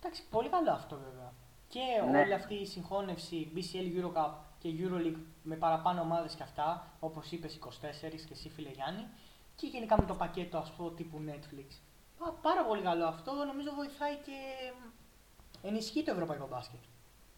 εντάξει, 0.01 0.23
πολύ 0.31 0.49
καλό 0.49 0.71
αυτό 0.71 0.97
βέβαια. 0.97 1.33
Και 1.69 1.81
Ναι. 2.11 2.21
όλη 2.21 2.35
αυτή 2.35 2.55
η 2.55 2.67
συγχώνευση 2.67 3.53
BCL, 3.55 3.89
Eurocup 4.01 4.31
και 4.59 4.69
Euroleague 4.79 5.21
με 5.43 5.57
παραπάνω 5.57 6.01
ομάδες 6.01 6.35
και 6.35 6.43
αυτά, 6.43 6.87
όπως 7.01 7.31
είπες 7.33 7.55
24 7.55 8.25
και 8.27 8.33
εσύ 8.33 8.49
φίλε 8.49 8.69
Γιάννη, 8.69 9.07
και 9.57 9.67
γενικά 9.67 9.97
με 10.01 10.07
το 10.07 10.15
πακέτο 10.15 10.59
ας 10.59 10.71
πούμε 10.71 10.91
τύπου 10.91 11.21
Netflix. 11.29 11.77
Πα- 12.19 12.35
πάρα 12.43 12.65
πολύ 12.65 12.83
καλό 12.83 13.07
αυτό, 13.07 13.33
νομίζω 13.33 13.71
βοηθάει 13.75 14.15
και 14.17 14.33
ενισχύει 15.63 16.03
το 16.03 16.11
ευρωπαϊκό 16.11 16.47
μπάσκετ. 16.51 16.81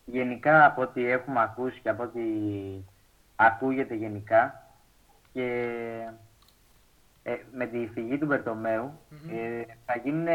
Γενικά 0.05 0.65
από 0.65 0.83
ό,τι 0.83 1.05
έχουμε 1.05 1.41
ακούσει 1.43 1.81
και 1.81 1.89
από 1.89 2.03
ό,τι 2.03 2.21
ακούγεται 3.41 3.95
γενικά 3.95 4.67
και 5.33 5.45
ε, 7.23 7.37
με 7.53 7.67
τη 7.67 7.87
φυγή 7.87 8.19
του 8.19 8.27
μπερτομεου 8.27 8.99
Μμμ. 9.11 9.31
ε, 9.37 9.65
θα 9.87 9.97
γίνουν 10.05 10.27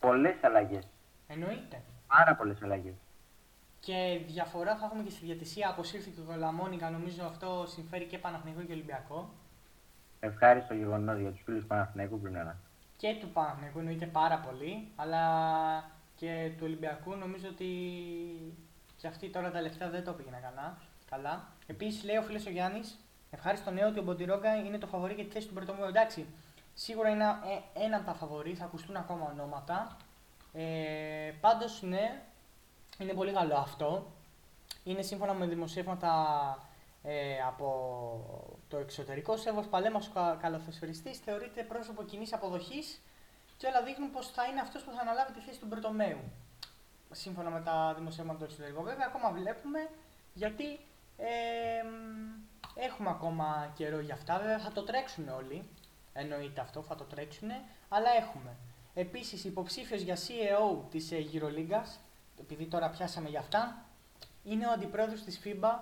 πολλές 0.00 0.36
αλλαγές. 0.44 0.84
Εννοείται. 1.28 1.82
Πάρα 2.06 2.34
πολλές 2.36 2.62
αλλαγές. 2.62 2.94
Και 3.80 4.20
διαφορά 4.26 4.76
θα 4.76 4.84
έχουμε 4.86 5.02
και 5.02 5.10
στη 5.10 5.24
διατησία, 5.24 5.68
αποσύρθηκε 5.68 6.20
ο 6.20 6.36
Λαμόνικα, 6.36 6.90
νομίζω 6.90 7.24
αυτό 7.24 7.64
συμφέρει 7.66 8.04
και 8.04 8.18
Παναθηναϊκό 8.18 8.62
και 8.62 8.72
Ολυμπιακό. 8.72 9.30
Ευχάριστο 10.20 10.74
γεγονός 10.74 11.18
για 11.18 11.30
τους 11.30 11.42
φίλους 11.44 11.60
του 11.60 11.66
Παναθηναϊκού 11.66 12.20
πριν 12.20 12.34
ένα. 12.34 12.56
και 12.96 13.16
του 13.20 13.28
Παναθηναϊκού 13.30 13.78
εννοείται 13.78 14.06
πάρα 14.06 14.38
πολύ, 14.38 14.88
αλλά 14.96 15.20
και 16.16 16.50
του 16.56 16.62
Ολυμπιακού 16.64 17.14
νομίζω 17.14 17.48
ότι 17.48 17.66
και 18.96 19.06
αυτή 19.06 19.28
τώρα 19.30 19.46
τα 19.46 19.52
τελευταία 19.56 19.90
δεν 19.90 20.04
το 20.04 20.12
πήγαινε 20.12 20.38
καλά. 20.42 20.76
Καλά. 21.10 21.48
Επίσης 21.66 22.04
λέει 22.04 22.16
ο 22.16 22.22
φίλος 22.22 22.46
ο 22.46 22.50
Γιάννης, 22.50 22.98
ευχάριστο 23.30 23.70
νέο 23.70 23.88
ότι 23.88 23.98
ο 23.98 24.02
Μποντιρόγκα 24.02 24.54
είναι 24.54 24.78
το 24.78 24.86
φαβορή 24.86 25.14
για 25.14 25.24
τη 25.24 25.30
θέση 25.30 25.46
του 25.46 25.52
Μπερτομέου. 25.54 25.84
Εντάξει, 25.84 26.26
σίγουρα 26.74 27.08
είναι 27.08 27.24
ε, 27.24 27.84
ένα 27.84 27.96
από 27.96 28.06
τα 28.06 28.12
φαβορή, 28.14 28.54
θα 28.54 28.64
ακουστούν 28.64 28.96
ακόμα 28.96 29.30
ονόματα. 29.32 29.96
Ε, 30.52 31.32
Πάντως 31.40 31.82
ναι, 31.82 32.22
είναι 32.98 33.12
πολύ 33.12 33.32
καλό 33.32 33.54
αυτό. 33.56 34.06
Είναι 34.84 35.02
σύμφωνα 35.02 35.32
με 35.32 35.46
δημοσίευματα 35.46 36.12
ε, 37.02 37.40
από 37.46 37.68
το 38.68 38.76
εξωτερικό. 38.76 39.32
Ο 39.32 39.36
Σέβος 39.36 39.66
Παλέμας, 39.66 40.06
ο 40.08 40.10
κα- 40.14 40.38
καλαθοσφαιριστής, 40.40 41.18
θεωρείται 41.18 41.62
πρόσωπο 41.62 42.02
κοινής 42.02 42.32
αποδοχής 42.32 43.00
και 43.56 43.66
όλα 43.66 43.82
δείχνουν 43.82 44.10
πως 44.10 44.30
θα 44.30 44.44
είναι 44.44 44.60
αυτός 44.60 44.82
που 44.82 44.90
θα 44.92 45.00
αναλάβει 45.00 45.32
τη 45.32 45.40
θέση 45.40 45.58
του 45.58 45.66
Μπερτομέου. 45.66 46.18
Σύμφωνα 47.10 47.50
με 47.50 47.60
τα 47.60 47.94
δημοσίευματα 47.98 48.38
του 48.38 48.44
εξωτερικού. 48.44 48.82
Βέβαια, 48.82 49.06
ακόμα 49.08 49.30
βλέπουμε 49.30 49.88
γιατί 50.34 50.80
ε, 51.20 51.82
μ, 51.82 52.40
έχουμε 52.74 53.08
ακόμα 53.10 53.72
καιρό 53.74 54.00
για 54.00 54.14
αυτά. 54.14 54.38
Βέβαια, 54.38 54.58
θα 54.58 54.72
το 54.72 54.82
τρέξουν 54.82 55.28
όλοι. 55.28 55.68
Εννοείται 56.12 56.60
αυτό, 56.60 56.82
θα 56.82 56.94
το 56.94 57.04
τρέξουν. 57.04 57.48
Αλλά 57.88 58.10
έχουμε. 58.10 58.56
Επίσης, 58.94 59.44
υποψήφιος 59.44 60.00
για 60.00 60.16
CEO 60.16 60.88
της 60.90 61.12
ε, 61.12 61.16
Euroligas, 61.32 61.98
επειδή 62.40 62.66
τώρα 62.66 62.90
πιάσαμε 62.90 63.28
για 63.28 63.40
αυτά, 63.40 63.84
είναι 64.44 64.66
ο 64.66 64.70
αντιπρόεδρος 64.70 65.22
της 65.22 65.40
FIBA, 65.44 65.72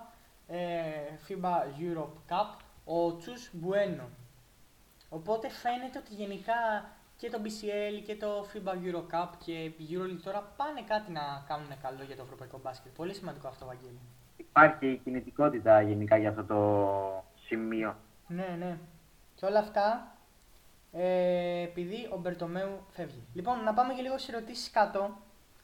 ε, 0.46 0.80
FIBA 1.28 1.54
Europe 1.80 2.32
Cup, 2.32 2.56
ο 2.84 3.16
Τσους 3.16 3.50
Μπουένο. 3.52 4.08
Οπότε 5.08 5.48
φαίνεται 5.48 5.98
ότι 5.98 6.14
γενικά 6.14 6.90
και 7.16 7.30
το 7.30 7.40
BCL 7.44 8.02
και 8.06 8.16
το 8.16 8.46
FIBA 8.52 8.72
Euro 8.72 9.02
Cup 9.12 9.28
και 9.44 9.52
η 9.52 9.74
EuroLeague 9.90 10.22
τώρα 10.22 10.52
πάνε 10.56 10.82
κάτι 10.82 11.12
να 11.12 11.44
κάνουν 11.48 11.80
καλό 11.82 12.02
για 12.02 12.16
το 12.16 12.22
ευρωπαϊκό 12.22 12.58
μπάσκετ. 12.62 12.92
Πολύ 12.92 13.14
σημαντικό 13.14 13.48
αυτό, 13.48 13.66
Βαγγέλη. 13.66 14.00
Υπάρχει 14.48 14.86
η 14.86 14.96
κινητικότητα 14.96 15.80
γενικά 15.80 16.16
για 16.16 16.28
αυτό 16.28 16.44
το 16.44 17.24
σημείο. 17.46 17.96
Ναι, 18.26 18.56
ναι. 18.58 18.78
Και 19.34 19.46
όλα 19.46 19.58
αυτά 19.58 20.18
ε, 20.92 21.62
επειδή 21.62 22.08
ο 22.12 22.16
Μπερτομέου 22.18 22.86
φεύγει. 22.90 23.22
Λοιπόν, 23.34 23.62
να 23.64 23.74
πάμε 23.74 23.94
και 23.94 24.02
λίγο 24.02 24.18
σε 24.18 24.32
ερωτήσεις 24.32 24.70
κάτω, 24.70 25.16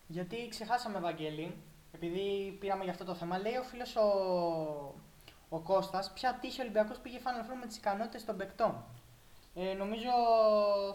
γιατί 0.06 0.48
ξεχάσαμε 0.48 0.98
Ευαγγέλη, 0.98 1.54
επειδή 1.92 2.56
πήραμε 2.60 2.82
για 2.82 2.92
αυτό 2.92 3.04
το 3.04 3.14
θέμα. 3.14 3.38
Λέει 3.38 3.56
ο 3.56 3.62
φίλος 3.62 3.96
ο, 3.96 4.08
ο 5.48 5.58
Κώστας, 5.58 6.12
ποια 6.12 6.38
τύχη 6.40 6.60
ο 6.60 6.62
Ολυμπιακός 6.62 6.98
πήγε 6.98 7.18
Final 7.22 7.50
Four 7.50 7.56
με 7.60 7.66
τις 7.66 7.76
ικανότητες 7.76 8.24
των 8.24 8.36
παικτών; 8.36 8.84
Ε, 9.54 9.74
νομίζω 9.74 10.10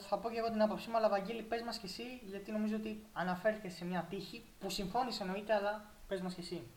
θα 0.07 0.17
πω 0.17 0.29
και 0.29 0.37
εγώ 0.37 0.51
την 0.51 0.61
άποψή 0.61 0.89
μου, 0.89 0.97
αλλά 0.97 1.09
Βαγγέλη, 1.09 1.41
πες 1.41 1.61
μας 1.61 1.77
και 1.77 1.85
εσύ, 1.85 2.21
γιατί 2.25 2.51
νομίζω 2.51 2.75
ότι 2.75 3.05
αναφέρθηκες 3.13 3.73
σε 3.73 3.85
μια 3.85 4.05
τύχη 4.09 4.45
που 4.59 4.69
συμφώνησε 4.69 5.23
εννοείται, 5.23 5.53
αλλά 5.53 5.85
πες 6.07 6.21
μας 6.21 6.33
και 6.33 6.41
εσύ. 6.41 6.67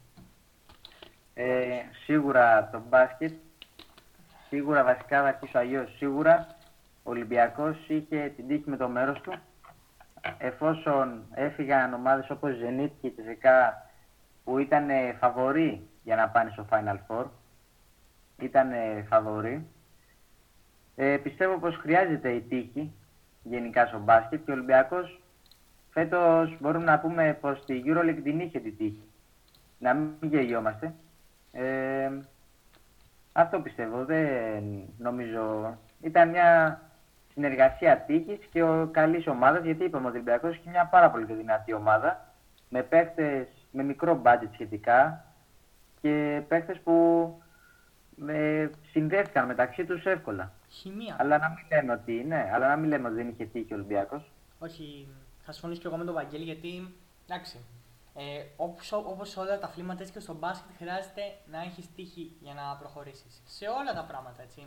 Ε, 1.34 1.80
σίγουρα 2.04 2.68
το 2.72 2.82
μπάσκετ, 2.88 3.32
σίγουρα 4.48 4.84
βασικά 4.84 5.22
θα 5.22 5.28
αρχίσω 5.28 5.58
αλλιώς. 5.58 5.94
Σίγουρα 5.96 6.46
ο 7.02 7.10
Ολυμπιακός 7.10 7.88
είχε 7.88 8.32
την 8.36 8.48
τύχη 8.48 8.70
με 8.70 8.76
το 8.76 8.88
μέρος 8.88 9.20
του. 9.20 9.32
Εφόσον 10.38 11.22
έφυγαν 11.34 11.94
ομάδες 11.94 12.30
όπως 12.30 12.52
Zenit 12.52 12.90
και 13.00 13.10
Τσεσικά 13.10 13.86
που 14.44 14.58
ήταν 14.58 14.88
φαβοροί 15.18 15.88
για 16.02 16.16
να 16.16 16.28
πάνε 16.28 16.50
στο 16.50 16.66
Final 16.70 16.96
Four, 17.08 17.24
ήταν 18.38 18.70
φαβοροί, 19.08 19.66
ε, 20.96 21.16
πιστεύω 21.16 21.58
πως 21.58 21.76
χρειάζεται 21.76 22.30
η 22.30 22.40
τύχη 22.40 22.92
γενικά 23.42 23.86
στο 23.86 23.98
μπάσκετ 23.98 24.44
και 24.44 24.50
ο 24.50 24.54
Ολυμπιακός 24.54 25.20
φέτος 25.90 26.56
μπορούμε 26.60 26.84
να 26.84 26.98
πούμε 26.98 27.38
πως 27.40 27.64
τη 27.64 27.82
EuroLeague 27.86 28.20
την 28.22 28.40
είχε 28.40 28.58
την 28.58 28.76
τύχη. 28.76 29.02
Να 29.78 29.94
μην 29.94 30.16
γελιόμαστε. 30.20 30.94
Ε, 31.52 32.10
αυτό 33.32 33.60
πιστεύω, 33.60 34.04
δεν 34.04 34.64
νομίζω. 34.98 35.76
Ήταν 36.00 36.28
μια 36.28 36.80
συνεργασία 37.32 37.98
τύχης 37.98 38.38
και 38.50 38.62
ο 38.62 38.88
καλής 38.92 39.26
ομάδας, 39.26 39.64
γιατί 39.64 39.84
είπαμε 39.84 40.06
ότι 40.06 40.16
ο 40.16 40.20
Ολυμπιακός 40.20 40.56
έχει 40.56 40.68
μια 40.68 40.86
πάρα 40.86 41.10
πολύ 41.10 41.24
δυνατή 41.24 41.72
ομάδα 41.72 42.34
με 42.68 42.82
παίχτες 42.82 43.46
με 43.70 43.82
μικρό 43.82 44.14
μπάτζετ 44.14 44.52
σχετικά 44.52 45.24
και 46.00 46.42
παίχτες 46.48 46.78
που 46.78 46.92
με, 48.16 48.70
συνδέθηκαν 48.90 49.46
μεταξύ 49.46 49.84
τους 49.84 50.04
εύκολα. 50.04 50.52
Χημεία. 50.68 51.16
Αλλά 51.18 51.38
να 51.38 51.48
μην 51.48 51.66
λέμε 51.72 51.92
ότι, 51.92 52.12
ναι, 52.12 52.50
αλλά 52.52 52.68
να 52.68 52.76
μην 52.76 52.88
λέμε 52.88 53.08
ότι 53.08 53.16
δεν 53.16 53.28
είχε 53.28 53.44
τύχει 53.44 53.72
ο 53.72 53.76
Ολυμπιακός. 53.76 54.30
Όχι, 54.58 55.08
θα 55.44 55.52
συμφωνήσω 55.52 55.80
και 55.80 55.86
εγώ 55.86 55.96
με 55.96 56.04
τον 56.04 56.14
Βαγγέλη 56.14 56.44
γιατί 56.44 56.94
εντάξει. 57.28 57.58
Ε, 58.14 58.44
όπως, 58.56 58.92
όπως 58.92 59.36
όλα 59.36 59.58
τα 59.58 59.66
αθλήματα 59.66 60.00
έτσι 60.00 60.12
και 60.12 60.20
στο 60.20 60.34
μπάσκετ 60.34 60.70
χρειάζεται 60.76 61.22
να 61.46 61.60
έχεις 61.60 61.94
τύχη 61.94 62.36
για 62.40 62.54
να 62.54 62.76
προχωρήσεις. 62.76 63.42
Σε 63.46 63.66
όλα 63.66 63.94
τα 63.94 64.04
πράγματα, 64.04 64.42
έτσι. 64.42 64.66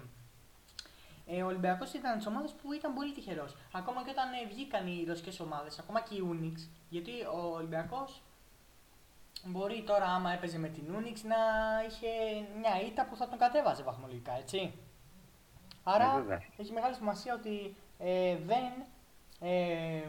Ε, 1.28 1.44
ο 1.44 1.46
Ολυμπιακός 1.46 1.94
ήταν 1.94 2.20
τι 2.20 2.28
ομάδε 2.28 2.48
που 2.62 2.74
ήταν 2.74 2.94
πολύ 2.94 3.14
τυχερός. 3.14 3.56
Ακόμα 3.72 4.04
και 4.04 4.10
όταν 4.10 4.34
ε, 4.34 4.48
βγήκαν 4.48 4.88
οι 4.88 5.04
ρωσικές 5.08 5.40
ομάδες, 5.40 5.80
ακόμα 5.80 6.02
και 6.02 6.16
η 6.16 6.24
Unix, 6.32 6.68
γιατί 6.90 7.12
ο 7.12 7.54
Ολυμπιακός 7.56 8.22
μπορεί 9.46 9.84
τώρα, 9.84 10.06
άμα 10.06 10.32
έπαιζε 10.32 10.58
με 10.58 10.68
την 10.68 10.84
Unix, 10.98 11.18
να 11.24 11.36
είχε 11.88 12.08
μια 12.60 12.82
ήττα 12.88 13.06
που 13.06 13.16
θα 13.16 13.28
τον 13.28 13.38
κατέβαζε 13.38 13.84
βαθμολογικά, 13.84 14.38
έτσι. 14.38 14.74
Άρα 15.84 16.26
Ε, 16.30 16.62
έχει 16.62 16.72
μεγάλη 16.72 16.96
σημασία 16.96 17.34
ότι 17.34 17.76
ε, 18.00 18.38
δεν, 18.38 18.86
ε, 19.40 20.08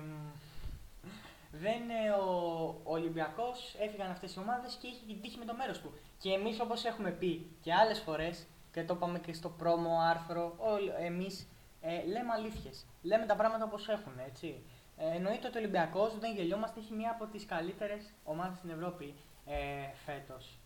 δεν 1.51 1.91
ε, 1.91 2.11
ο, 2.11 2.65
ο 2.85 2.93
Ολυμπιακός 2.93 3.75
έφυγαν 3.79 4.11
αυτές 4.11 4.35
οι 4.35 4.39
ομάδες 4.39 4.75
και 4.75 4.87
είχε 4.87 5.05
την 5.07 5.21
τύχη 5.21 5.39
με 5.39 5.45
το 5.45 5.55
μέρος 5.55 5.81
του. 5.81 5.93
Και 6.19 6.33
εμείς 6.33 6.61
όπως 6.61 6.85
έχουμε 6.85 7.11
πει 7.11 7.51
και 7.61 7.75
άλλες 7.75 7.99
φορές 8.01 8.47
και 8.73 8.85
το 8.85 8.95
είπαμε 8.95 9.19
και 9.19 9.33
στο 9.33 9.49
πρόμο 9.49 9.99
άρθρο, 10.01 10.57
εμείς 10.99 11.49
ε, 11.81 12.05
λέμε 12.05 12.33
αλήθειες. 12.33 12.87
Λέμε 13.03 13.27
τα 13.27 13.37
πράγματα 13.37 13.65
όπως 13.65 13.89
έχουν, 13.89 14.19
έτσι. 14.27 14.63
Ε, 14.97 15.15
εννοείται 15.15 15.47
ότι 15.47 15.57
ο 15.57 15.61
Ολυμπιακός, 15.61 16.19
δεν 16.19 16.35
γελιόμαστε, 16.35 16.81
έχει 16.81 16.93
μία 16.93 17.11
από 17.11 17.27
τις 17.27 17.47
καλύτερες 17.47 18.13
ομάδες 18.25 18.59
στην 18.59 18.71
Ευρώπη 18.71 19.15
ε, 19.47 19.57
φέτος. 20.05 20.59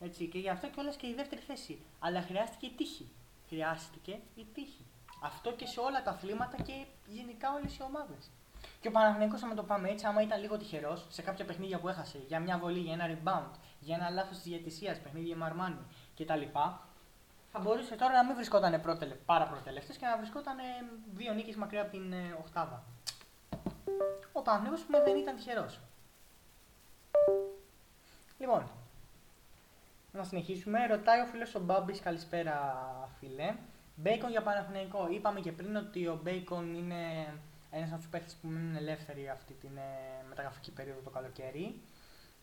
Έτσι, 0.00 0.26
και 0.26 0.38
γι' 0.38 0.48
αυτό 0.48 0.68
και 0.68 0.80
όλες 0.80 0.96
και 0.96 1.06
η 1.06 1.14
δεύτερη 1.14 1.40
θέση. 1.40 1.82
Αλλά 1.98 2.20
χρειάστηκε 2.22 2.66
η 2.66 2.70
τύχη. 2.76 3.08
Χρειάστηκε 3.48 4.18
η 4.34 4.46
τύχη. 4.54 4.84
Αυτό 5.22 5.52
και 5.52 5.66
σε 5.66 5.80
όλα 5.80 6.02
τα 6.02 6.10
αθλήματα 6.10 6.62
και 6.62 6.84
γενικά 7.06 7.54
όλες 7.54 7.76
οι 7.76 7.82
ομάδες. 7.82 8.30
Και 8.80 8.88
ο 8.88 8.90
Παναθηναϊκός, 8.90 9.42
άμα 9.42 9.54
το 9.54 9.62
πάμε 9.62 9.88
έτσι, 9.88 10.06
άμα 10.06 10.22
ήταν 10.22 10.40
λίγο 10.40 10.56
τυχερός 10.56 11.06
σε 11.08 11.22
κάποια 11.22 11.44
παιχνίδια 11.44 11.78
που 11.78 11.88
έχασε, 11.88 12.18
για 12.26 12.40
μια 12.40 12.58
βολή, 12.58 12.78
για 12.78 12.92
ένα 12.92 13.06
rebound, 13.06 13.58
για 13.80 13.96
ένα 13.96 14.10
λάθος 14.10 14.36
της 14.36 14.44
διαιτησίας, 14.44 14.98
παιχνίδια 14.98 15.36
με 15.36 15.44
αρμάνι 15.44 15.86
κτλ., 16.16 16.42
θα 17.54 17.60
μπορούσε 17.60 17.94
τώρα 17.94 18.12
να 18.12 18.24
μην 18.24 18.34
βρισκόταν 18.34 18.80
πρότελε, 18.80 19.14
πάρα 19.14 19.46
προτελευτές 19.46 19.96
και 19.96 20.06
να 20.06 20.16
βρισκόταν 20.16 20.56
δύο 21.14 21.32
νίκες 21.32 21.56
μακριά 21.56 21.82
από 21.82 21.90
την 21.90 22.12
ε, 22.12 22.36
Οχτάδα. 22.40 22.82
Ο 24.32 24.42
Παναθηναϊκός 24.42 24.82
που 24.82 24.92
δεν 25.04 25.16
ήταν 25.16 25.36
τυχερός. 25.36 25.80
Λοιπόν, 28.38 28.70
να 30.12 30.24
συνεχίσουμε. 30.24 30.86
Ρωτάει 30.86 31.20
ο 31.20 31.26
φίλος 31.26 31.54
ο 31.54 31.60
Μπάμπης, 31.60 32.00
καλησπέρα 32.00 32.84
φίλε. 33.18 33.54
Μπέικον 33.96 34.30
για 34.30 34.42
Παναθηναϊκό. 34.42 35.08
Είπαμε 35.10 35.40
και 35.40 35.52
πριν 35.52 35.76
ότι 35.76 36.06
ο 36.06 36.20
Μπέικον 36.22 36.74
είναι 36.74 37.34
ένας 37.74 37.90
από 37.90 37.98
τους 37.98 38.08
παίχτες 38.08 38.32
που 38.40 38.48
μένουν 38.48 38.76
ελεύθεροι 38.76 39.28
αυτή 39.28 39.52
την 39.52 39.76
ε, 39.76 40.24
μεταγραφική 40.28 40.70
περίοδο 40.70 41.00
το 41.00 41.10
καλοκαίρι. 41.10 41.80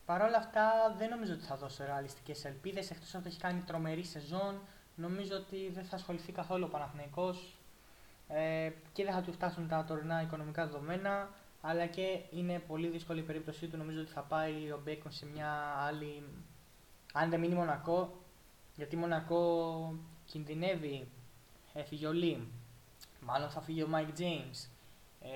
Παρ' 0.06 0.22
όλα 0.22 0.36
αυτά 0.36 0.94
δεν 0.98 1.08
νομίζω 1.08 1.32
ότι 1.32 1.44
θα 1.44 1.56
δώσει 1.56 1.82
ρεαλιστικές 1.84 2.44
ελπίδες 2.44 2.90
εκτός 2.90 3.14
ότι 3.14 3.28
έχει 3.28 3.38
κάνει 3.38 3.60
τρομερή 3.60 4.04
σεζόν. 4.04 4.60
Νομίζω 4.94 5.36
ότι 5.36 5.70
δεν 5.70 5.84
θα 5.84 5.96
ασχοληθεί 5.96 6.32
καθόλου 6.32 6.64
ο 6.66 6.70
Παναθηναϊκός 6.70 7.58
ε, 8.28 8.70
και 8.92 9.04
δεν 9.04 9.12
θα 9.12 9.22
του 9.22 9.32
φτάσουν 9.32 9.68
τα 9.68 9.84
τωρινά 9.84 10.22
οικονομικά 10.22 10.66
δεδομένα. 10.66 11.28
Αλλά 11.60 11.86
και 11.86 12.20
είναι 12.30 12.58
πολύ 12.58 12.88
δύσκολη 12.88 13.20
η 13.20 13.22
περίπτωσή 13.22 13.66
του. 13.66 13.76
Νομίζω 13.76 14.00
ότι 14.00 14.10
θα 14.10 14.20
πάει 14.20 14.70
ο 14.70 14.80
Μπέικον 14.84 15.12
σε 15.12 15.26
μια 15.26 15.50
άλλη. 15.78 16.22
Αν 17.12 17.30
δεν 17.30 17.40
μείνει 17.40 17.54
Μονακό, 17.54 18.20
γιατί 18.76 18.96
Μονακό 18.96 19.94
κινδυνεύει 20.24 21.08
έφυγε 21.72 22.06
ο 22.06 22.12
Λιμ, 22.12 22.46
μάλλον 23.20 23.50
θα 23.50 23.60
φύγει 23.60 23.82
ο 23.82 23.88
Mike 23.88 24.08
James. 24.18 24.68
Ε, 25.22 25.28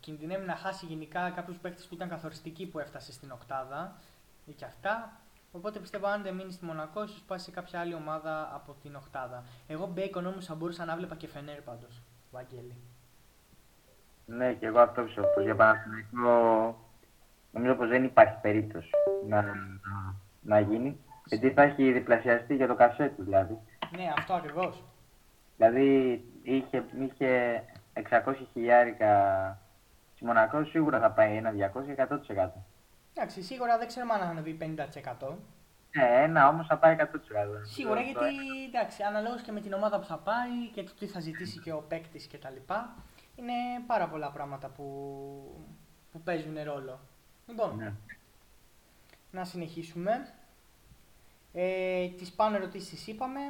κινδυνεύει 0.00 0.46
να 0.46 0.56
χάσει 0.56 0.86
γενικά 0.86 1.30
κάποιους 1.30 1.56
παίκτες 1.56 1.86
που 1.86 1.94
ήταν 1.94 2.08
καθοριστικοί 2.08 2.66
που 2.66 2.78
έφτασε 2.78 3.12
στην 3.12 3.30
Οκτάδα 3.30 3.96
ή 4.44 4.52
και 4.52 4.64
αυτά. 4.64 5.20
Οπότε 5.52 5.78
πιστεύω 5.78 6.06
αν 6.06 6.22
δεν 6.22 6.34
μείνει 6.34 6.52
στη 6.52 6.64
Μονακό, 6.64 7.02
ίσως 7.02 7.22
πάει 7.26 7.38
σε 7.38 7.50
κάποια 7.50 7.80
άλλη 7.80 7.94
ομάδα 7.94 8.50
από 8.54 8.76
την 8.82 8.94
Οκτάδα. 8.94 9.44
Εγώ 9.66 9.86
Μπέικον 9.86 10.26
όμως 10.26 10.44
θα 10.46 10.54
μπορούσα 10.54 10.84
να 10.84 10.96
βλέπα 10.96 11.14
και 11.14 11.28
Φενέρ 11.28 11.60
πάντως. 11.60 12.02
Βαγγέλη. 12.30 12.76
Ναι, 14.26 14.52
και 14.52 14.66
εγώ 14.66 14.78
αυτό 14.78 15.02
πιστεύω. 15.02 15.26
Πως 15.34 15.44
για 15.44 15.54
Παναθηναϊκό 15.54 16.76
νομίζω 17.52 17.74
πως 17.74 17.88
δεν 17.88 18.04
υπάρχει 18.04 18.38
περίπτωση 18.40 18.90
να, 19.28 19.42
να, 19.42 20.14
να 20.42 20.60
γίνει. 20.60 20.98
Γιατί 21.26 21.50
θα 21.50 21.62
έχει 21.62 21.92
διπλασιαστεί 21.92 22.54
για 22.54 22.66
το 22.66 22.74
κασέ 22.74 23.12
του 23.16 23.24
δηλαδή. 23.24 23.58
Ναι, 23.96 24.12
αυτό 24.18 24.34
ακριβώς. 24.34 24.84
Δηλαδή 25.56 26.24
είχε, 26.42 26.84
είχε 26.98 27.62
600 27.94 28.34
χιλιάρικα 28.52 29.12
στη 30.14 30.24
Μονακό, 30.24 30.64
σίγουρα 30.64 31.00
θα 31.00 31.10
πάει 31.10 31.36
ένα 31.36 31.52
200 31.52 32.06
100%. 32.36 32.48
Εντάξει, 33.14 33.42
σίγουρα 33.42 33.78
δεν 33.78 33.86
ξέρουμε 33.86 34.12
αν 34.12 34.20
θα 34.20 34.26
ανεβεί 34.26 34.56
50%. 34.60 35.36
Ναι, 35.96 36.22
ένα 36.22 36.48
όμως 36.48 36.66
θα 36.66 36.78
πάει 36.78 36.96
100%. 36.98 37.04
Σίγουρα 37.62 38.00
γιατί 38.00 38.24
εντάξει, 38.66 39.02
αναλόγως 39.02 39.42
και 39.42 39.52
με 39.52 39.60
την 39.60 39.72
ομάδα 39.72 39.98
που 39.98 40.04
θα 40.06 40.16
πάει 40.18 40.68
και 40.72 40.82
το 40.82 40.92
τι 40.98 41.06
θα 41.06 41.20
ζητήσει 41.20 41.60
και 41.60 41.72
ο 41.72 41.84
παίκτης 41.88 42.28
κτλ. 42.28 42.72
Είναι 43.36 43.52
πάρα 43.86 44.08
πολλά 44.08 44.30
πράγματα 44.30 44.68
που, 44.68 44.84
που 46.12 46.20
παίζουν 46.20 46.56
ρόλο. 46.64 47.00
Λοιπόν, 47.46 47.76
Ναι. 47.76 47.92
να 49.30 49.44
συνεχίσουμε. 49.44 50.28
Ε, 51.52 52.08
τις 52.08 52.32
πάνω 52.32 52.56
ερωτήσεις 52.56 53.06
είπαμε. 53.06 53.40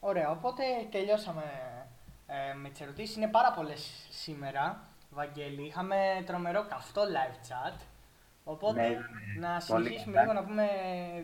Ωραία, 0.00 0.30
οπότε 0.30 0.62
τελειώσαμε 0.90 1.42
ε, 2.50 2.54
με 2.54 2.68
τις 2.68 2.80
ερωτήσεις. 2.80 3.16
Είναι 3.16 3.28
πάρα 3.28 3.52
πολλές 3.52 4.06
σήμερα, 4.10 4.88
Βαγγέλη. 5.10 5.66
Είχαμε 5.66 6.22
τρομερό 6.26 6.66
καυτό 6.68 7.02
live 7.02 7.48
chat. 7.48 7.80
Οπότε 8.44 8.80
Ναι, 8.82 8.88
ναι, 8.88 9.46
να 9.48 9.62
πολύ 9.66 9.84
συνεχίσουμε 9.84 10.14
καλά. 10.14 10.26
λίγο 10.32 10.40
να 10.40 10.46
πούμε 10.46 10.68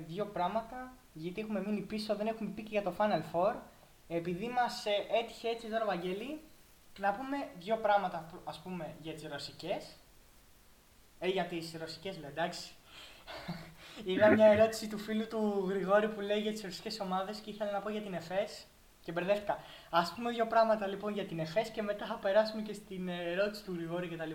δύο 0.06 0.26
πράγματα. 0.26 0.92
Γιατί 1.12 1.40
έχουμε 1.40 1.60
μείνει 1.66 1.80
πίσω, 1.80 2.16
δεν 2.16 2.26
έχουμε 2.26 2.50
πει 2.50 2.62
και 2.62 2.68
για 2.70 2.82
το 2.82 2.94
Final 2.98 3.22
Four. 3.32 3.54
Επειδή 4.08 4.48
μας 4.48 4.86
ε, 4.86 4.90
έτυχε 5.22 5.48
έτσι 5.48 5.66
τώρα, 5.68 5.84
Βαγγέλη, 5.84 6.40
να 6.98 7.12
πούμε 7.12 7.36
δύο 7.58 7.76
πράγματα 7.76 8.30
ας 8.44 8.58
πούμε 8.58 8.94
για 9.00 9.12
τις 9.14 9.26
ρωσικές. 9.26 9.96
Ε, 11.18 11.28
για 11.28 11.44
τις 11.44 11.74
ρωσικές 11.80 12.18
λέω, 12.18 12.28
εντάξει. 12.28 12.70
Είδα 14.04 14.30
μια 14.30 14.46
ερώτηση 14.46 14.88
του 14.88 14.98
φίλου 14.98 15.26
του 15.26 15.66
Γρηγόρη 15.68 16.08
που 16.08 16.20
λέει 16.20 16.40
για 16.40 16.52
τις 16.52 16.62
ρωσικές 16.62 17.00
ομάδες 17.00 17.38
και 17.38 17.50
ήθελα 17.50 17.70
να 17.70 17.80
πω 17.80 17.88
για 17.90 18.00
την 18.02 18.14
ΕΦΕΣ 18.14 18.66
και 19.08 19.14
μπερδεύτηκα. 19.14 19.58
Ας 19.90 20.12
πούμε 20.14 20.30
δύο 20.30 20.46
πράγματα 20.46 20.86
λοιπόν 20.86 21.12
για 21.12 21.26
την 21.26 21.38
ΕΦΕΣ 21.38 21.68
και 21.70 21.82
μετά 21.82 22.06
θα 22.06 22.14
περάσουμε 22.14 22.62
και 22.62 22.72
στην 22.72 23.08
ε, 23.08 23.30
ερώτηση 23.32 23.64
του 23.64 23.74
Γρηγόρη 23.74 24.08
κτλ. 24.08 24.30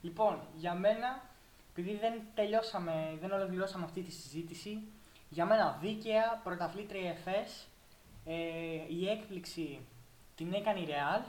Λοιπόν, 0.00 0.40
για 0.54 0.74
μένα, 0.74 1.22
επειδή 1.70 1.96
δεν 1.96 2.12
τελειώσαμε, 2.34 3.18
δεν 3.20 3.32
ολοκληρώσαμε 3.32 3.84
αυτή 3.84 4.00
τη 4.00 4.10
συζήτηση, 4.10 4.82
για 5.28 5.44
μένα 5.46 5.78
δίκαια 5.80 6.40
πρωταθλήτρια 6.44 7.00
η 7.00 7.06
ΕΦΕΣ, 7.06 7.68
ε, 8.24 8.34
η 8.88 9.08
έκπληξη 9.08 9.86
την 10.34 10.52
έκανε 10.52 10.78
η 10.80 10.86
Real 10.88 11.22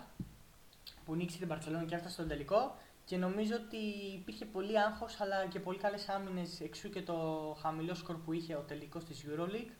που 1.06 1.16
νίκησε 1.16 1.38
την 1.38 1.48
Παρσελόνα 1.48 1.84
και 1.84 1.96
έφτασε 1.96 2.14
στον 2.14 2.28
τελικό. 2.28 2.76
Και 3.06 3.18
νομίζω 3.18 3.56
ότι 3.56 3.78
υπήρχε 4.14 4.46
πολύ 4.46 4.80
άγχος 4.80 5.22
αλλά 5.22 5.46
και 5.46 5.60
πολύ 5.60 5.78
καλές 5.78 6.10
άμυνες 6.10 6.62
εξού 6.62 6.90
και 6.90 7.02
το 7.02 7.18
χαμηλό 7.62 7.96
σκορ 7.96 8.16
που 8.16 8.34
είχε 8.34 8.56
ο 8.56 8.64
τελικός 8.68 9.04
της 9.04 9.26
Euroleague. 9.28 9.72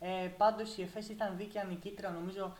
Ε, 0.00 0.28
Πάντως 0.36 0.76
η 0.76 0.82
ΕΦΕΣ 0.82 1.08
ήταν 1.08 1.36
δίκαια 1.36 1.64
νικήτρια, 1.64 2.10
νομίζω 2.10 2.52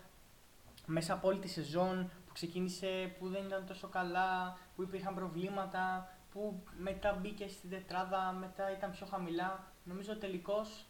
μέσα 0.86 1.12
από 1.12 1.28
όλη 1.28 1.38
τη 1.38 1.48
σεζόν 1.48 2.10
που 2.26 2.32
ξεκίνησε 2.32 3.14
που 3.18 3.28
δεν 3.28 3.44
ήταν 3.44 3.66
τόσο 3.66 3.88
καλά, 3.88 4.58
που 4.76 4.82
υπήρχαν 4.82 5.14
προβλήματα, 5.14 6.12
που 6.32 6.62
μετά 6.78 7.12
μπήκε 7.12 7.48
στην 7.48 7.70
τετράδα, 7.70 8.36
μετά 8.40 8.72
ήταν 8.72 8.90
πιο 8.90 9.06
χαμηλά. 9.06 9.64
Νομίζω 9.84 10.16
τελικώς 10.16 10.84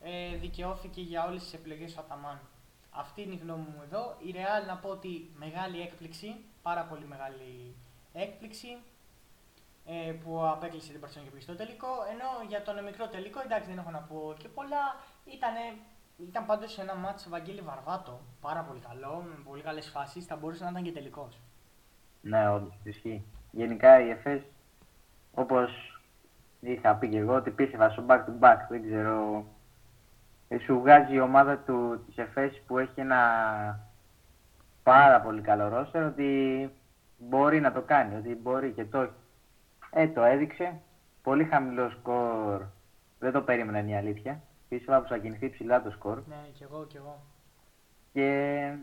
ε, 0.00 0.36
δικαιώθηκε 0.36 1.00
για 1.00 1.26
όλες 1.26 1.42
τις 1.42 1.52
επιλογές 1.52 1.94
του 1.94 2.00
Αταμάν. 2.00 2.40
Αυτή 2.90 3.22
είναι 3.22 3.34
η 3.34 3.40
γνώμη 3.42 3.66
μου 3.74 3.82
εδώ. 3.82 4.16
Η 4.18 4.34
Real 4.34 4.66
να 4.66 4.76
πω 4.76 4.88
ότι 4.88 5.30
μεγάλη 5.36 5.80
έκπληξη, 5.80 6.36
πάρα 6.62 6.82
πολύ 6.84 7.04
μεγάλη 7.04 7.74
έκπληξη 8.12 8.78
ε, 9.86 10.12
που 10.12 10.46
απέκλεισε 10.46 10.90
την 10.90 11.00
Παρσόνη 11.00 11.24
και 11.24 11.30
πήγε 11.30 11.42
στο 11.42 11.54
τελικό. 11.54 11.88
Ενώ 12.12 12.48
για 12.48 12.62
τον 12.62 12.84
μικρό 12.84 13.08
τελικό, 13.08 13.40
εντάξει 13.40 13.68
δεν 13.68 13.78
έχω 13.78 13.90
να 13.90 13.98
πω 13.98 14.34
και 14.38 14.48
πολλά, 14.48 14.84
ήτανε, 15.34 15.60
ήταν 16.28 16.46
πάντως 16.46 16.78
ένα 16.78 16.94
μάτσο 16.94 17.28
Βαγγέλη 17.28 17.60
Βαρβάτο. 17.60 18.20
Πάρα 18.40 18.60
πολύ 18.62 18.80
καλό, 18.80 19.24
με 19.28 19.42
πολύ 19.44 19.62
καλές 19.62 19.88
φάσεις. 19.88 20.24
Θα 20.24 20.36
μπορούσε 20.36 20.64
να 20.64 20.70
ήταν 20.70 20.82
και 20.82 20.92
τελικός. 20.92 21.40
Ναι, 22.20 22.48
όντως 22.48 22.74
ισχύει. 22.82 23.24
Γενικά 23.50 24.00
η 24.00 24.10
ΕΦΕΣ, 24.10 24.42
όπως 25.34 26.00
είχα 26.60 26.94
πει 26.94 27.08
και 27.08 27.18
εγώ, 27.18 27.34
ότι 27.34 27.50
πίστευα 27.50 27.90
στο 27.90 28.04
back 28.08 28.24
to 28.24 28.38
back. 28.40 28.58
Δεν 28.68 28.82
ξέρω. 28.82 29.44
Ε, 30.48 30.58
σου 30.58 30.80
βγάζει 30.80 31.14
η 31.14 31.20
ομάδα 31.20 31.58
του 31.58 32.04
της 32.06 32.16
ΕΦΕΣ 32.18 32.62
που 32.66 32.78
έχει 32.78 33.00
ένα 33.00 33.20
πάρα 34.82 35.20
πολύ 35.20 35.40
καλό 35.40 35.68
ρόστερ 35.68 36.04
ότι 36.04 36.70
μπορεί 37.18 37.60
να 37.60 37.72
το 37.72 37.80
κάνει, 37.80 38.14
ότι 38.14 38.34
μπορεί 38.34 38.72
και 38.72 38.84
το 38.84 39.00
έχει. 39.00 39.12
Ε, 39.90 40.08
το 40.08 40.22
έδειξε. 40.22 40.80
Πολύ 41.22 41.44
χαμηλό 41.44 41.90
σκορ. 41.90 42.62
Δεν 43.18 43.32
το 43.32 43.42
περίμενα 43.42 43.78
είναι 43.78 43.90
η 43.90 43.96
αλήθεια. 43.96 44.42
Πίστευα 44.70 45.00
πως 45.00 45.08
θα 45.08 45.18
κινηθεί 45.18 45.50
ψηλά 45.50 45.82
το 45.82 45.90
σκορ. 45.90 46.22
Ναι, 46.26 46.48
κι 46.54 46.62
εγώ, 46.62 46.86
κι 46.86 46.96
εγώ. 46.96 47.20
Και 48.12 48.76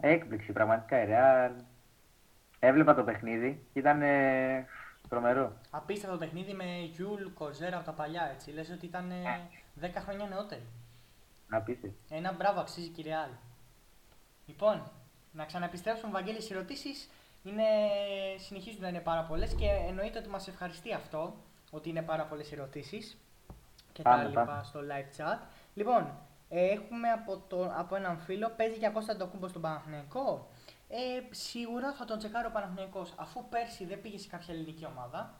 έκπληξη 0.00 0.52
πραγματικά 0.52 1.02
η 1.02 1.06
Real. 1.10 1.62
Έβλεπα 2.58 2.94
το 2.94 3.04
παιχνίδι 3.04 3.66
και 3.72 3.78
ήταν 3.78 4.02
ε, 4.02 4.66
τρομερό. 5.08 5.52
Απίστευτο 5.70 6.16
παιχνίδι 6.16 6.52
με 6.52 6.64
Γιούλ 6.92 7.22
Κοζέρα 7.34 7.76
από 7.76 7.84
τα 7.84 7.92
παλιά, 7.92 8.30
έτσι. 8.34 8.50
Λες 8.50 8.70
ότι 8.70 8.86
ήταν 8.86 9.10
ε, 9.10 9.48
10 9.80 9.88
χρόνια 9.98 10.26
νεότερη. 10.26 10.66
Απίστευτο. 11.50 11.96
Ένα 12.14 12.32
μπράβο 12.32 12.60
αξίζει 12.60 12.88
και 12.88 13.00
η 13.00 13.04
Real. 13.08 13.30
Λοιπόν, 14.46 14.90
να 15.32 15.44
ξαναεπιστρέψουμε, 15.44 16.12
Βαγγέλης, 16.12 16.44
στις 16.44 16.56
ερωτήσεις. 16.56 17.10
Είναι, 17.42 17.64
συνεχίζουν 18.36 18.80
να 18.80 18.88
είναι 18.88 19.00
πάρα 19.00 19.22
πολλές 19.22 19.54
και 19.54 19.66
εννοείται 19.88 20.18
ότι 20.18 20.28
μας 20.28 20.48
ευχαριστεί 20.48 20.92
αυτό, 20.94 21.34
ότι 21.70 21.88
είναι 21.88 22.02
πάρα 22.02 22.24
πολλές 22.24 22.52
ερωτήσεις 22.52 23.16
και 23.92 24.02
τα 24.02 24.10
Πάμε, 24.10 24.28
λοιπά 24.28 24.44
πάμε. 24.44 24.62
στο 24.64 24.80
live 24.80 25.20
chat. 25.20 25.38
Λοιπόν, 25.74 26.12
ε, 26.48 26.66
έχουμε 26.66 27.08
από, 27.08 27.42
το, 27.48 27.72
από 27.76 27.94
έναν 27.96 28.18
φίλο, 28.18 28.52
παίζει 28.56 28.78
για 28.78 28.90
Κώστα 28.90 29.16
το 29.16 29.26
κούμπο 29.26 29.48
στον 29.48 29.62
Παναθηναϊκό. 29.62 30.48
Ε, 30.88 31.34
σίγουρα 31.34 31.92
θα 31.92 32.04
τον 32.04 32.18
τσεκάρει 32.18 32.46
ο 32.46 32.50
Παναθηναϊκός, 32.50 33.14
αφού 33.16 33.48
πέρσι 33.48 33.84
δεν 33.84 34.00
πήγε 34.00 34.18
σε 34.18 34.28
κάποια 34.28 34.54
ελληνική 34.54 34.86
ομάδα. 34.86 35.34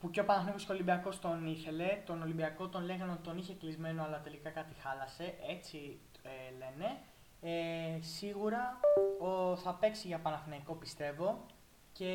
Που 0.00 0.10
και 0.10 0.20
ο 0.20 0.24
Παναθηναϊκός 0.24 0.64
και 0.64 0.72
ο 0.72 0.74
Ολυμπιακός 0.74 1.20
τον 1.20 1.46
ήθελε. 1.46 2.02
Τον 2.06 2.22
Ολυμπιακό 2.22 2.68
τον 2.68 2.84
λέγανε 2.84 3.12
ότι 3.12 3.22
τον 3.22 3.38
είχε 3.38 3.54
κλεισμένο, 3.54 4.04
αλλά 4.04 4.20
τελικά 4.20 4.50
κάτι 4.50 4.74
χάλασε. 4.74 5.34
Έτσι 5.50 5.98
ε, 6.22 6.28
λένε. 6.58 6.98
Ε, 7.40 8.00
σίγουρα 8.00 8.80
ο, 9.20 9.56
θα 9.56 9.74
παίξει 9.74 10.06
για 10.06 10.18
Παναθηναϊκό 10.18 10.74
πιστεύω 10.74 11.46
και 11.92 12.10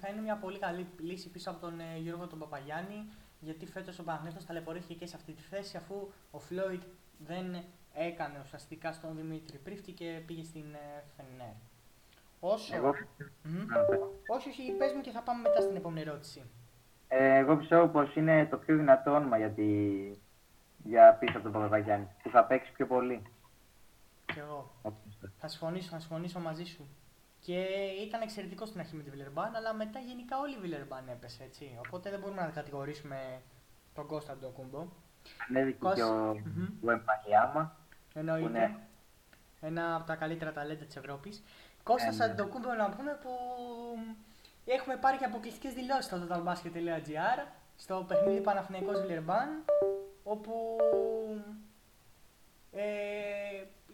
θα 0.00 0.08
είναι 0.08 0.20
μια 0.20 0.36
πολύ 0.36 0.58
καλή 0.58 0.86
λύση 0.98 1.30
πίσω 1.30 1.50
από 1.50 1.60
τον 1.60 1.80
ε, 1.80 1.98
Γιώργο 1.98 2.26
τον 2.26 2.38
Παπαγιάννη 2.38 3.06
γιατί 3.42 3.66
φέτος 3.66 3.98
ο 3.98 4.04
Παναθηναϊκός 4.04 4.44
ταλαιπωρήθηκε 4.46 4.94
και 4.94 5.06
σε 5.06 5.16
αυτή 5.16 5.32
τη 5.32 5.42
θέση 5.42 5.76
αφού 5.76 6.10
ο 6.30 6.38
Φλόιτ 6.38 6.82
δεν 7.18 7.56
έκανε 7.94 8.40
ουσιαστικά 8.42 8.92
στον 8.92 9.16
Δημήτρη 9.16 9.58
Πρίφτη 9.58 9.92
και 9.92 10.22
πήγε 10.26 10.44
στην 10.44 10.74
ε, 10.74 11.04
Φενέρ. 11.16 11.54
Όσο... 12.40 12.76
Εγώ, 12.76 12.94
Μμμ. 13.42 13.66
Να 13.66 13.80
πες. 13.80 13.98
Όχι, 14.26 14.48
όχι, 14.48 14.72
πες 14.78 14.92
μου 14.92 15.00
και 15.00 15.10
θα 15.10 15.20
πάμε 15.22 15.40
μετά 15.40 15.60
στην 15.60 15.76
επόμενη 15.76 16.00
ερώτηση. 16.00 16.42
ε, 17.08 17.36
εγώ 17.36 17.56
πιστεύω 17.56 17.88
πως 17.88 18.16
είναι 18.16 18.46
το 18.46 18.56
πιο 18.56 18.76
δυνατό 18.76 19.10
όνομα 19.12 19.38
για, 19.38 19.50
τη... 19.50 19.62
για 20.84 21.14
πίσω 21.14 21.38
από 21.38 21.50
τον 21.50 21.62
Παπαγιάννη. 21.62 22.08
Που 22.22 22.30
θα 22.30 22.44
παίξει 22.44 22.72
πιο 22.72 22.86
πολύ. 22.86 23.22
Κι 24.24 24.38
εγώ. 24.38 24.72
Θα 25.38 25.48
συμφωνήσω, 25.48 25.88
θα 25.90 25.98
συμφωνήσω 25.98 26.40
μαζί 26.40 26.64
σου. 26.64 26.86
Και 27.44 27.60
ήταν 28.06 28.20
εξαιρετικό 28.20 28.66
στην 28.66 28.80
αρχή 28.80 28.96
με 28.96 29.02
τη 29.02 29.10
Βιλερμπάν, 29.10 29.54
αλλά 29.54 29.74
μετά 29.74 29.98
γενικά 29.98 30.38
όλη 30.38 30.54
η 30.54 30.58
Βιλερμπάν 30.60 31.08
έπεσε 31.08 31.42
έτσι. 31.42 31.78
Οπότε 31.86 32.10
δεν 32.10 32.20
μπορούμε 32.20 32.40
να 32.42 32.48
κατηγορήσουμε 32.48 33.42
τον 33.94 34.06
Κώστα 34.06 34.36
Ντοκούμπο. 34.36 34.86
Ανέβηκε 35.48 35.78
και 35.78 35.84
Κώστα. 35.84 36.06
ο 36.06 36.34
Μμμ. 36.34 36.66
Βεμπαγιάμα. 36.80 37.76
Εννοείται. 38.14 38.48
Ναι. 38.48 38.76
Ένα 39.60 39.94
από 39.94 40.06
τα 40.06 40.14
καλύτερα 40.14 40.52
ταλέντα 40.52 40.84
της 40.84 40.96
Ευρώπης. 40.96 41.42
Κώστα 41.82 42.08
Ε, 42.08 42.14
ναι. 42.16 42.24
Αντοκούμπο 42.24 42.72
να 42.72 42.88
πούμε 42.88 43.18
που 43.22 43.30
έχουμε 44.64 44.96
πάρει 44.96 45.16
και 45.18 45.24
αποκλειστικές 45.24 45.72
δηλώσεις 45.74 46.04
στο 46.04 46.26
totalbasket.gr 46.28 47.46
στο 47.76 48.04
παιχνίδι 48.08 48.40
Παναθηναϊκός 48.40 49.00
Βιλερμπάν 49.00 49.64
όπου 50.22 50.76
ε, 52.72 52.82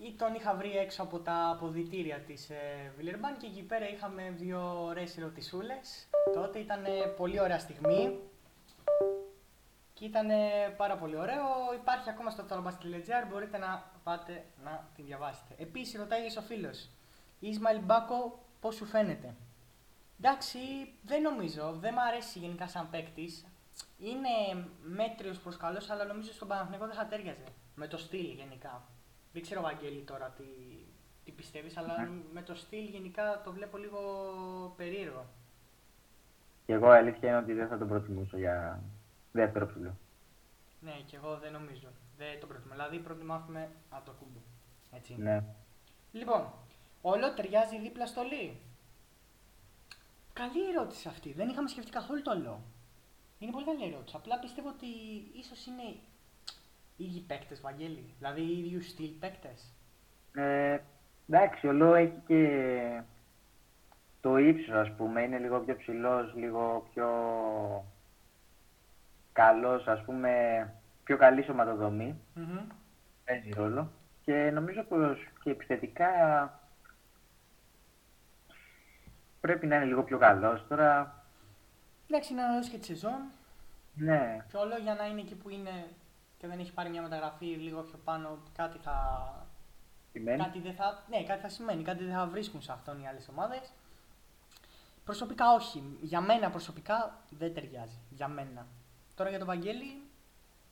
ή 0.00 0.12
τον 0.12 0.34
είχα 0.34 0.54
βρει 0.54 0.76
έξω 0.76 1.02
από 1.02 1.18
τα 1.18 1.48
αποδητήρια 1.50 2.18
της 2.20 2.50
ε, 2.50 2.92
Βιλερμπάν 2.96 3.36
και 3.36 3.46
εκεί 3.46 3.62
πέρα 3.62 3.88
είχαμε 3.88 4.34
δύο 4.36 4.84
ωραίες 4.84 5.18
ερωτησούλες. 5.18 6.08
Τότε 6.34 6.58
ήταν 6.58 6.84
ε, 6.84 6.90
πολύ 7.16 7.40
ωραία 7.40 7.58
στιγμή 7.58 8.18
και 9.94 10.04
ήταν 10.04 10.28
πάρα 10.76 10.96
πολύ 10.96 11.16
ωραίο. 11.16 11.44
Υπάρχει 11.80 12.10
ακόμα 12.10 12.30
στο 12.30 12.44
totalbasket.gr, 12.48 13.28
μπορείτε 13.30 13.58
να 13.58 13.90
πάτε 14.04 14.44
να 14.64 14.88
την 14.94 15.04
διαβάσετε. 15.04 15.54
Επίσης 15.58 15.98
ρωτάει 16.00 16.20
ο 16.38 16.40
φίλος, 16.40 16.88
Ισμαήλ 17.40 17.80
Μπάκο 17.80 18.38
πώς 18.60 18.74
σου 18.74 18.84
φαίνεται; 18.84 19.34
Εντάξει, 20.20 20.58
δεν 21.02 21.22
νομίζω, 21.22 21.72
δεν 21.72 21.94
μ' 21.94 21.98
αρέσει 21.98 22.38
γενικά 22.38 22.68
σαν 22.68 22.90
παίκτης. 22.90 23.46
Είναι 23.98 24.64
μέτριος 24.82 25.38
προς 25.38 25.56
καλός, 25.56 25.90
αλλά 25.90 26.04
νομίζω 26.04 26.32
στον 26.32 26.48
Παναθηναϊκό 26.48 26.86
δεν 26.86 26.94
θα 26.94 27.06
τέριαζε. 27.06 27.44
Με 27.74 27.86
το 27.86 27.96
στυλ 27.96 28.26
γενικά. 28.26 28.82
Δεν 29.38 29.46
ξέρω, 29.46 29.62
Βαγγέλη, 29.62 30.00
τώρα 30.02 30.28
τι, 30.36 30.44
τι 31.24 31.30
πιστεύεις, 31.30 31.76
αλλά 31.76 32.02
Ναι. 32.02 32.10
με 32.32 32.42
το 32.42 32.54
στυλ 32.54 32.88
γενικά 32.88 33.40
το 33.44 33.52
βλέπω 33.52 33.76
λίγο 33.76 34.00
περίεργο. 34.76 35.26
Και 36.66 36.72
εγώ 36.72 36.86
η 36.92 36.96
αλήθεια 36.96 37.28
είναι 37.28 37.38
ότι 37.38 37.52
δεν 37.52 37.68
θα 37.68 37.78
τον 37.78 37.88
προτιμούσα 37.88 38.38
για 38.38 38.82
δεύτερο 39.32 39.66
ψηλό. 39.66 39.96
Ναι, 40.80 40.92
και 41.06 41.16
εγώ 41.16 41.36
δεν 41.38 41.52
νομίζω. 41.52 41.88
Δεν 42.16 42.40
το 42.40 42.46
προτιμώ. 42.46 42.72
Δηλαδή, 42.72 42.98
προτιμάμε 42.98 43.70
από 43.90 44.04
το 44.04 44.12
κούμπο. 44.18 44.38
Έτσι. 44.92 45.14
Ναι. 45.18 45.44
Λοιπόν, 46.12 46.52
όλο 47.02 47.34
ταιριάζει 47.34 47.80
δίπλα 47.80 48.06
στο 48.06 48.22
Λί. 48.22 48.60
Καλή 50.32 50.68
ερώτηση 50.68 51.08
αυτή. 51.08 51.32
Δεν 51.32 51.48
είχαμε 51.48 51.68
σκεφτεί 51.68 51.90
καθόλου 51.90 52.22
το 52.22 52.30
όλο. 52.30 52.60
Είναι 53.38 53.52
πολύ 53.52 53.64
καλή 53.64 53.84
ερώτηση. 53.92 54.16
Απλά 54.16 54.38
πιστεύω 54.38 54.68
ότι 54.68 54.86
ίσως 55.32 55.66
είναι 55.66 55.82
οι 55.82 56.00
ίδιοι 56.98 57.20
παίκτες, 57.20 57.60
Βαγγέλη. 57.60 58.14
Δηλαδή 58.18 58.40
οι 58.40 58.58
ίδιου 58.58 58.82
στυλ 58.82 59.08
παίκτες. 59.20 59.72
Ε, 60.34 60.78
εντάξει, 61.28 61.66
ο 61.66 61.72
Λό 61.72 61.94
έχει 61.94 62.22
και 62.26 63.00
το 64.20 64.36
ύψος, 64.36 64.74
ας 64.74 64.90
πούμε. 64.96 65.22
Είναι 65.22 65.38
λίγο 65.38 65.58
πιο 65.60 65.76
ψηλός, 65.76 66.34
λίγο 66.34 66.88
πιο 66.92 67.08
καλός, 69.32 69.86
ας 69.88 70.02
πούμε, 70.04 70.32
πιο 71.04 71.16
καλή 71.16 71.42
σωματοδομή. 71.42 72.20
Παίζει 73.24 73.50
ρόλο. 73.50 73.90
Και 74.24 74.50
νομίζω 74.50 74.82
πως 74.82 75.18
και 75.42 75.50
επιθετικά 75.50 76.10
πρέπει 79.40 79.66
να 79.66 79.76
είναι 79.76 79.84
λίγο 79.84 80.02
πιο 80.02 80.18
καλός. 80.18 80.66
Τώρα, 80.68 81.22
Εντάξει, 82.10 82.32
είναι 82.32 82.42
αναλύσει 82.42 82.70
και 82.70 82.76
της 82.78 82.86
σεζόν. 82.86 83.20
ναι, 83.94 84.44
Και 84.50 84.56
όλο 84.56 84.76
για 84.76 84.94
να 84.94 85.06
είναι 85.06 85.20
εκεί 85.20 85.34
που 85.34 85.48
είναι 85.50 85.70
και 86.38 86.46
δεν 86.46 86.58
έχει 86.58 86.72
πάρει 86.72 86.88
μια 86.90 87.02
μεταγραφή 87.02 87.44
λίγο 87.46 87.80
πιο 87.82 87.98
πάνω, 88.04 88.38
κάτι 88.56 88.78
θα. 88.78 88.96
σημαίνει; 90.12 90.42
Κάτι 90.42 90.60
δεν 90.60 90.74
θα, 90.74 91.02
ναι, 91.10 91.22
κάτι 91.24 91.40
θα 91.40 91.48
σημαίνει, 91.48 91.82
κάτι 91.82 92.04
δεν 92.04 92.14
θα 92.14 92.26
βρίσκουν 92.26 92.62
σε 92.62 92.72
αυτόν 92.72 93.00
οι 93.00 93.08
άλλες 93.08 93.28
ομάδες. 93.28 93.72
Προσωπικά 95.04 95.52
όχι. 95.54 95.96
Για 96.00 96.20
μένα 96.20 96.50
προσωπικά 96.50 97.18
δεν 97.30 97.54
ταιριάζει. 97.54 97.98
Για 98.10 98.28
μένα. 98.28 98.66
Τώρα 99.14 99.28
για 99.30 99.38
τον 99.38 99.46
Βαγγέλη, 99.48 100.02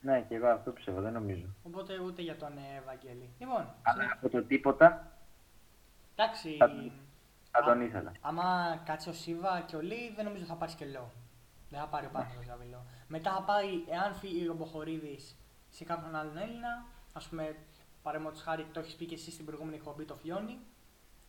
Ναι, 0.01 0.21
και 0.21 0.35
εγώ 0.35 0.47
αυτό 0.47 0.71
πιστεύω, 0.71 1.01
δεν 1.01 1.13
νομίζω. 1.13 1.45
οπότε 1.63 1.99
ούτε 1.99 2.21
για 2.21 2.35
τον 2.37 2.57
ε, 2.57 2.81
Βαγγέλη. 2.85 3.29
Λοιπόν, 3.39 3.67
Αλλά 3.81 4.11
από 4.13 4.29
το 4.29 4.43
τίποτα 4.43 5.11
εντάξει. 6.15 6.55
Θα- 6.57 6.67
θα 7.51 7.59
Α- 7.59 7.63
τον 7.63 7.81
ήθελα. 7.81 8.11
Άμα 8.21 8.77
κάτσει 8.85 9.09
ο 9.09 9.13
Σίβα 9.13 9.61
και 9.61 9.75
ο 9.75 9.81
Λί, 9.81 10.13
δεν 10.15 10.25
νομίζω 10.25 10.45
θα 10.45 10.53
πάρεις 10.55 10.75
και 10.75 10.85
Λό. 10.85 11.11
Δεν 11.69 11.79
θα 11.79 11.87
πάρει 11.87 12.05
ο 12.05 12.09
Πάνθος 12.09 12.39
δηλαδή 12.39 12.65
Λό. 12.71 12.85
Μετά 13.07 13.31
θα 13.31 13.41
πάει, 13.41 13.69
εάν 13.89 14.13
φύγει 14.13 14.47
ο 14.49 14.53
Μποχορίδης 14.53 15.35
σε 15.77 15.83
κάποιον 15.83 16.15
άλλον 16.15 16.37
Έλληνα, 16.37 16.85
ας 17.13 17.27
πούμε, 17.27 17.55
παραδείγματο 18.01 18.39
χάρη, 18.39 18.65
το 18.73 18.79
έχεις 18.79 18.95
πει 18.95 19.05
και 19.05 19.15
εσύ 19.15 19.31
στην 19.31 19.45
προηγούμενη 19.45 19.75
εκπομπή, 19.75 20.05
το 20.05 20.15
Φιόνι. 20.15 20.59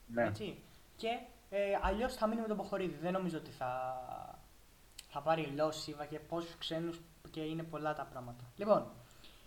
Ναι. 0.07 0.23
Έτσι. 0.23 0.63
Και 0.97 1.09
ε, 1.51 1.79
αλλιώς 1.83 2.15
θα 2.15 2.27
μείνει 2.27 2.41
με 2.41 2.47
τον 2.47 2.57
Ποχορίδη. 2.57 2.97
Δεν 3.01 3.13
νομίζω 3.13 3.39
ότι 3.39 3.51
θα, 3.51 3.71
θα 5.09 5.21
πάρει 5.21 5.53
Λόσιβα 5.57 6.05
και 6.05 6.19
πόσους 6.19 6.57
ξένους 6.59 7.01
και 7.31 7.41
είναι 7.41 7.63
πολλά 7.63 7.95
τα 7.95 8.05
πράγματα. 8.05 8.45
Λοιπόν, 8.57 8.91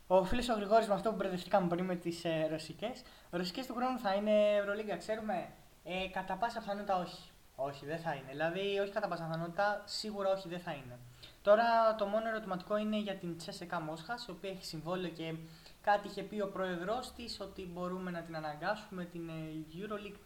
ο 0.08 0.24
φίλος 0.24 0.50
ο 0.50 0.54
Γρηγόρης 0.54 0.88
με 0.88 0.94
αυτό 0.94 1.10
που 1.10 1.16
μπερδευτήκαμε 1.16 1.68
πριν 1.68 1.86
με 1.86 1.96
τις 1.96 2.26
ε, 2.26 2.48
ρωσικές. 2.50 3.04
Ρωσικές 3.30 3.66
του 3.66 3.76
χρόνου 3.76 4.00
θα 4.00 4.14
είναι 4.14 4.56
Ευρωλίγκα, 4.56 4.98
ξέρουμε. 4.98 5.50
Ε, 5.84 6.08
κατά 6.08 6.36
πάσα 6.36 6.60
πιθανότητα 6.60 6.98
όχι. 6.98 7.30
Όχι, 7.56 7.86
δεν 7.86 8.00
θα 8.00 8.14
είναι. 8.14 8.32
Δηλαδή, 8.32 8.80
όχι 8.80 8.92
κατά 8.92 9.08
πάσα 9.08 9.24
πιθανότητα, 9.24 9.82
σίγουρα 9.86 10.30
όχι, 10.32 10.48
δεν 10.48 10.60
θα 10.60 10.72
είναι. 10.72 11.00
Τώρα 11.42 11.96
το 11.96 12.06
μόνο 12.06 12.28
ερωτηματικό 12.28 12.78
είναι 12.78 13.00
για 13.00 13.16
την 13.16 13.38
Τσέσεκα 13.38 13.82
Μόσχας, 13.82 14.26
η 14.26 14.32
οποία 14.32 14.50
έχει 14.50 14.66
συμβόλαιο 14.66 15.10
και 15.10 15.36
κάτι 15.82 16.08
είχε 16.08 16.24
πει 16.24 16.42
ο 16.42 16.48
πρόεδρός 16.48 17.12
της 17.14 17.40
ότι 17.40 17.70
μπορούμε 17.74 18.12
να 18.12 18.22
την 18.22 18.36
αναγκάσουμε 18.36 19.06
την 19.06 19.30
ε, 19.30 19.34
Euroleague. 19.74 20.20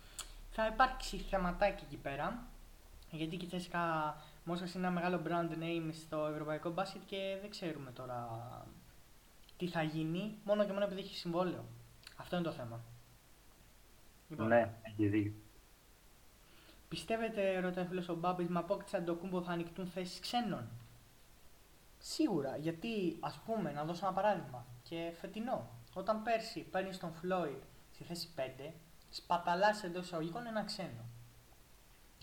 Θα 0.52 0.68
υπάρξει 0.68 1.18
θεματάκι 1.18 1.84
εκεί 1.88 1.98
πέρα. 1.98 2.44
Γιατί 3.12 3.38
και 3.38 3.46
η 3.46 3.48
Τσέσεκα 3.48 4.16
Μόσχας 4.44 4.74
είναι 4.74 4.88
ένα 4.88 4.96
μεγάλο 4.96 5.22
brand 5.28 5.64
name 5.64 5.90
στο 5.92 6.26
ευρωπαϊκό 6.26 6.70
μπάσκετ 6.70 7.02
και 7.06 7.38
δεν 7.42 7.50
ξέρουμε 7.50 7.92
τώρα 7.92 8.28
τι 9.58 9.68
θα 9.68 9.82
γίνει, 9.84 10.38
μόνο 10.44 10.66
και 10.66 10.72
μόνο 10.72 10.86
επειδή 10.86 11.02
έχει 11.02 11.16
συμβόλαιο. 11.16 11.66
Αυτό 12.16 12.36
είναι 12.36 12.46
το 12.46 12.52
θέμα. 12.52 12.80
Λοιπόν, 14.30 14.48
ναι, 14.48 14.74
έχει 14.82 15.08
δίκιο. 15.08 15.34
Πιστεύετε, 16.88 17.60
ρωτάει 17.60 17.84
ο 17.84 17.88
φίλος 17.88 18.10
ο 18.10 18.16
Μπάμπης, 18.16 18.48
με 18.48 18.60
απόκτηση 18.60 18.96
αντοκούμπο 18.96 19.42
θα 19.42 19.52
ανοιχτούν 19.52 19.88
θέσεις 19.88 20.20
ξένων; 20.20 20.68
Σίγουρα, 22.08 22.58
γιατί 22.58 23.18
ας 23.20 23.42
πούμε, 23.46 23.72
να 23.72 23.84
δώσω 23.84 24.06
ένα 24.06 24.16
παράδειγμα, 24.16 24.66
και 24.84 25.12
φετινό, 25.20 25.70
όταν 25.94 26.24
πέρσι 26.24 26.62
παίρνεις 26.62 26.98
τον 26.98 27.14
Φλόιντ 27.14 27.64
στη 27.94 28.04
θέση 28.04 28.30
5, 28.36 28.74
σπαταλάς 29.10 29.84
εντός 29.84 30.06
εισαγωγικών 30.06 30.48
ένα 30.48 30.64
ξένο. 30.64 31.06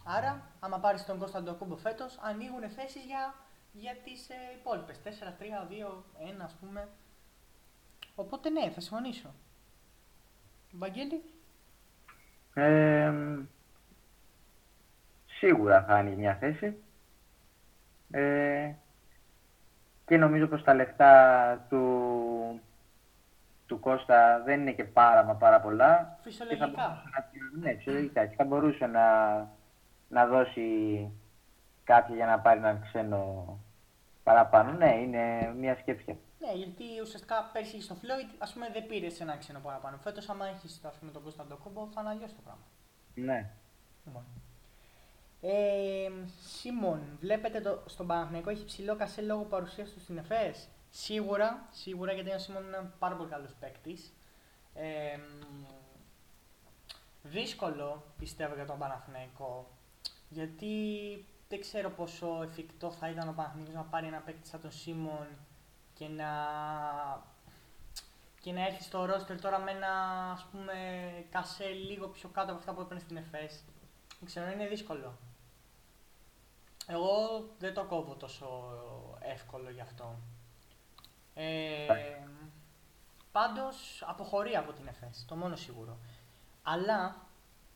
Άρα, 0.04 0.50
άμα 0.60 0.78
πάρεις 0.78 1.04
τον 1.04 1.18
Κώστα 1.18 1.52
Κούμπο 1.58 1.76
φέτος, 1.76 2.18
ανοίγουν 2.22 2.70
θέσεις 2.70 3.04
για, 3.04 3.34
για 3.72 3.96
τις 4.04 4.28
ε, 4.28 4.34
υπόλοιπες. 4.60 5.00
4, 5.04 5.32
3, 5.38 5.66
2, 5.68 6.04
1 6.18 6.44
ας 6.44 6.56
πούμε. 6.60 6.88
Οπότε 8.14 8.50
ναι, 8.50 8.70
θα 8.70 8.80
συμφωνήσω. 8.80 9.34
Βαγγέλη; 10.72 11.22
Ε, 12.54 13.12
σίγουρα 15.26 15.84
θα 15.84 15.94
ανοίγει 15.94 16.16
μια 16.16 16.34
θέση. 16.34 16.76
Ε, 18.10 18.74
και 20.06 20.16
νομίζω 20.16 20.46
πως 20.46 20.62
τα 20.62 20.74
λεφτά 20.74 21.66
του, 21.68 22.60
του 23.66 23.80
Κώστα 23.80 24.42
δεν 24.44 24.60
είναι 24.60 24.72
και 24.72 24.84
πάρα 24.84 25.24
μα 25.24 25.34
πάρα 25.34 25.60
πολλά. 25.60 26.18
Φυσιολογικά. 26.22 27.02
ναι, 27.60 27.74
φυσιολογικά. 27.74 28.26
Και 28.26 28.34
θα 28.36 28.44
μπορούσε 28.44 28.86
να, 28.86 29.36
να 30.08 30.26
δώσει 30.26 31.10
κάτι 31.84 32.12
για 32.12 32.26
να 32.26 32.38
πάρει 32.38 32.58
έναν 32.58 32.80
ξένο 32.82 33.58
παραπάνω. 34.22 34.72
Ναι, 34.72 34.94
είναι 34.94 35.54
μια 35.58 35.76
σκέψη. 35.76 36.18
Ναι, 36.38 36.52
γιατί 36.54 36.84
ουσιαστικά 37.02 37.50
πέρσι 37.52 37.82
στο 37.82 37.94
Φλόιτ, 37.94 38.30
ας 38.38 38.52
πούμε, 38.52 38.70
δεν 38.72 38.86
πήρες 38.86 39.20
ένα 39.20 39.36
ξένο 39.36 39.58
παραπάνω. 39.58 39.96
Φέτος, 39.96 40.28
άμα 40.28 40.46
έχεις 40.46 40.80
τον 41.12 41.22
Κωνσταντό 41.22 41.56
Κόμπο, 41.56 41.88
θα 41.94 42.00
είναι 42.00 42.10
αλλιώς 42.10 42.34
το 42.34 42.40
πράγμα. 42.44 42.62
Ναι. 43.14 43.50
Λοιπόν. 44.04 44.24
Ε, 45.44 46.10
Σίμων, 46.40 47.00
βλέπετε 47.20 47.60
το, 47.60 47.82
στον 47.86 48.06
Παναθηναϊκό 48.06 48.50
έχει 48.50 48.64
ψηλό 48.64 48.96
κασέ 48.96 49.20
λόγω 49.20 49.42
παρουσίας 49.42 49.90
του 49.90 50.00
στην 50.00 50.18
ΕΦΕΣ. 50.18 50.68
Σίγουρα, 50.90 51.68
σίγουρα 51.70 52.12
γιατί 52.12 52.30
ο 52.30 52.38
Σίμων 52.38 52.62
είναι 52.64 52.76
ένα 52.76 52.94
πάρα 52.98 53.16
πολύ 53.16 53.28
καλός 53.28 53.54
παίκτης. 53.60 54.12
Ε, 54.74 55.18
δύσκολο 57.22 58.04
πιστεύω 58.18 58.54
για 58.54 58.66
τον 58.66 58.78
Παναθηναϊκό 58.78 59.70
γιατί 60.28 60.74
δεν 61.48 61.60
ξέρω 61.60 61.90
πόσο 61.90 62.42
εφικτό 62.42 62.90
θα 62.90 63.08
ήταν 63.08 63.28
ο 63.28 63.32
Παναθηναϊκός 63.32 63.74
να 63.74 63.82
πάρει 63.82 64.06
ένα 64.06 64.18
παίκτη 64.18 64.48
σαν 64.48 64.60
τον 64.60 64.72
Σίμων 64.72 65.26
και 65.94 66.08
να, 66.08 66.30
και 68.40 68.52
να 68.52 68.66
έρθει 68.66 68.82
στο 68.82 69.04
ρόστερ 69.04 69.40
τώρα 69.40 69.58
με 69.58 69.70
ένα 69.70 69.90
ας 70.32 70.46
πούμε 70.50 70.72
κασέ 71.30 71.64
λίγο 71.64 72.06
πιο 72.06 72.28
κάτω 72.28 72.50
από 72.50 72.58
αυτά 72.58 72.72
που 72.72 72.80
έπαιρνε 72.80 73.02
στην 73.02 73.16
ΕΦΕΣ. 73.16 73.64
Δεν 74.18 74.26
ξέρω, 74.28 74.50
είναι 74.50 74.66
δύσκολο. 74.66 75.18
Εγώ 76.86 77.44
δεν 77.58 77.74
το 77.74 77.84
κόβω 77.84 78.14
τόσο 78.14 78.46
εύκολο 79.20 79.70
γι' 79.70 79.80
αυτό. 79.80 80.18
Ε, 81.34 81.86
πάντως 83.32 84.04
αποχωρεί 84.06 84.56
από 84.56 84.72
την 84.72 84.86
ΕΦΕΣ, 84.86 85.24
το 85.28 85.36
μόνο 85.36 85.56
σίγουρο. 85.56 85.98
Αλλά 86.62 87.16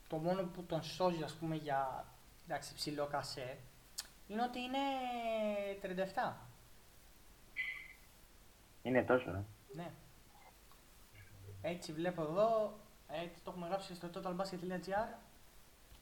το 0.09 0.17
μόνο 0.17 0.43
που 0.43 0.63
τον 0.63 0.83
σώζει 0.83 1.23
ας 1.23 1.33
πούμε 1.33 1.57
για 1.57 2.05
εντάξει, 2.45 2.75
ψηλό 2.75 3.07
κασέ 3.07 3.59
είναι 4.27 4.43
ότι 4.43 4.59
είναι 4.61 4.79
37. 6.25 6.33
Είναι 8.83 9.03
τόσο, 9.03 9.31
ε. 9.31 9.45
Ναι. 9.75 9.91
Έτσι 11.63 11.93
βλέπω 11.93 12.23
εδώ, 12.23 12.79
έτσι 13.09 13.43
το 13.43 13.51
έχουμε 13.51 13.67
γράψει 13.67 13.95
στο 13.95 14.11
totalbasket.gr 14.15 15.19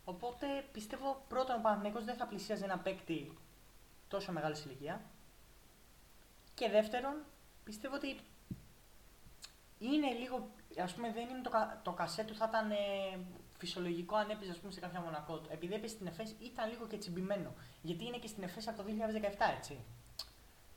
Οπότε 0.05 0.47
πιστεύω 0.73 1.25
πρώτον 1.29 1.57
ο 1.57 1.61
Παναθηναϊκός 1.61 2.05
δεν 2.05 2.17
θα 2.17 2.27
πλησίαζε 2.27 2.65
ένα 2.65 2.79
παίκτη 2.79 3.39
τόσο 4.09 4.33
μεγάλης 4.33 4.65
ηλικίας. 4.65 5.01
Και 6.55 6.69
δεύτερον, 6.69 7.15
πιστεύω 7.65 7.95
ότι 7.95 8.21
είναι 9.79 10.13
λίγο, 10.13 10.49
ας 10.83 10.95
πούμε 10.95 11.13
δεν 11.13 11.29
είναι 11.29 11.41
το, 11.43 11.51
το 11.83 11.93
κασέ 11.93 12.25
του 12.25 12.35
θα 12.35 12.47
ήταν 12.49 12.71
ε, 12.71 12.77
φυσιολογικό 13.59 14.17
αν 14.17 14.31
έπαιζε 14.31 14.51
ας 14.51 14.59
πούμε, 14.59 14.73
σε 14.73 14.81
κάποια 14.81 15.01
μονακό 15.01 15.39
του. 15.39 15.49
Επειδή 15.53 15.75
έπαιζε 15.75 15.95
στην 15.95 16.07
ΕΦΕΣ 16.07 16.35
ήταν 16.41 16.71
λίγο 16.71 16.87
και 16.87 16.99
τσιμπημένο. 16.99 17.53
Γιατί 17.83 18.05
είναι 18.05 18.19
και 18.19 18.27
στην 18.27 18.43
ΕΦΕΣ 18.43 18.69
από 18.69 18.83
το 18.83 18.89
2017 18.89 19.57
έτσι. 19.57 19.79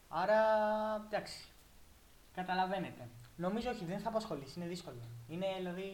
Άρα 0.09 0.39
εντάξει, 1.05 1.47
καταλαβαίνετε. 2.33 3.07
Νομίζω 3.35 3.69
όχι, 3.69 3.85
δεν 3.85 3.99
θα 3.99 4.09
απασχολήσει, 4.09 4.59
είναι 4.59 4.67
δύσκολο. 4.67 5.01
Είναι 5.27 5.47
δηλαδή, 5.57 5.91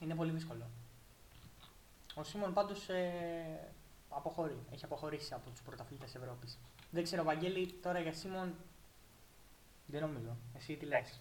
είναι 0.00 0.14
πολύ 0.14 0.30
δύσκολο. 0.30 0.70
Ο 2.18 2.22
Σίμων 2.22 2.52
πάντως 2.52 2.88
ε, 2.88 3.72
αποχωρεί. 4.08 4.58
Έχει 4.72 4.84
αποχωρήσει 4.84 5.34
από 5.34 5.50
τους 5.50 5.62
πρωταθλητές 5.62 6.14
Ευρώπης. 6.14 6.58
Δεν 6.90 7.02
ξέρω, 7.02 7.22
Βαγγέλη, 7.22 7.72
τώρα 7.72 8.00
για 8.00 8.12
Σίμων 8.12 8.54
δεν 9.86 10.00
νομίζω. 10.00 10.36
Εσύ 10.56 10.76
τι 10.76 10.86
λες; 10.86 11.20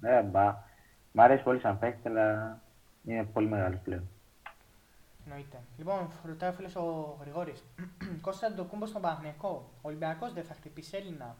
Ναι, 0.00 0.22
μπα. 0.22 0.64
Μ' 1.12 1.20
αρέσει 1.20 1.42
πολύ 1.42 1.60
σαν 1.60 1.78
παίκτη, 1.78 2.08
αλλά 2.08 2.60
είναι 3.04 3.24
πολύ 3.24 3.46
μεγάλος 3.46 3.80
πλέον. 3.80 4.08
Εννοείται. 5.24 5.60
Λοιπόν, 5.76 6.10
ρωτάει 6.24 6.50
ο 6.50 6.52
φίλος 6.52 6.76
ο 6.76 7.16
Γρηγόρης. 7.20 7.64
Κώστα 8.20 8.54
το 8.54 8.64
κούμπο 8.64 8.86
στον 8.86 9.02
Παναγιακό. 9.02 9.70
Ο 9.76 9.88
Ολυμπιακός 9.88 10.32
δεν 10.32 10.44
θα 10.44 10.54
χτυπήσει 10.54 10.96
Έλληνα. 10.96 11.36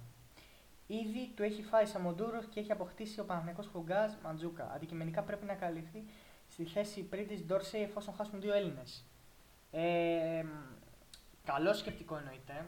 Ήδη 0.86 1.32
του 1.36 1.42
έχει 1.42 1.62
φάει 1.62 1.86
Σαμοντούρος 1.86 2.46
και 2.46 2.60
έχει 2.60 2.72
αποκτήσει 2.72 3.20
ο 3.20 3.24
Παναγιακό 3.24 3.62
Χουγκάζ 3.72 4.12
Μαντζούκα. 4.24 4.72
Αντικειμενικά 4.74 5.22
πρέπει 5.22 5.44
να 5.44 5.54
καλυφθεί 5.54 6.04
στη 6.52 6.64
θέση 6.64 7.02
πριν 7.02 7.26
της 7.26 7.44
Ντόρσεϊ 7.44 7.82
εφόσον 7.82 8.14
χάσουν 8.14 8.40
δύο 8.40 8.54
Έλληνες. 8.54 9.04
Ε, 9.70 10.44
καλό 11.44 11.74
σκεπτικό 11.74 12.16
εννοείται. 12.16 12.66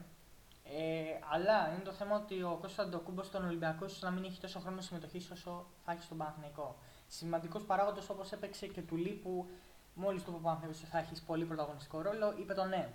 Ε, 0.64 1.18
αλλά 1.32 1.72
είναι 1.74 1.84
το 1.84 1.92
θέμα 1.92 2.16
ότι 2.16 2.42
ο 2.42 2.58
Κώστας 2.60 2.86
Αντοκούμπος 2.86 3.26
στον 3.26 3.44
Ολυμπιακό 3.44 3.84
ίσως 3.84 4.00
να 4.00 4.10
μην 4.10 4.24
έχει 4.24 4.40
τόσο 4.40 4.58
χρόνο 4.60 4.80
συμμετοχής 4.80 5.30
όσο 5.30 5.66
θα 5.84 5.92
έχει 5.92 6.02
στον 6.02 6.16
Παναθηναϊκό. 6.16 6.76
Σημαντικός 7.06 7.64
παράγοντας 7.64 8.08
όπως 8.08 8.32
έπαιξε 8.32 8.66
και 8.66 8.82
του 8.82 8.96
Λίπου, 8.96 9.48
μόλις 9.94 10.24
το 10.24 10.32
είπε 10.38 10.48
ο 10.48 10.72
θα 10.90 10.98
έχεις 10.98 11.22
πολύ 11.22 11.44
πρωταγωνιστικό 11.44 12.02
ρόλο, 12.02 12.34
είπε 12.38 12.54
το 12.54 12.64
ναι. 12.64 12.88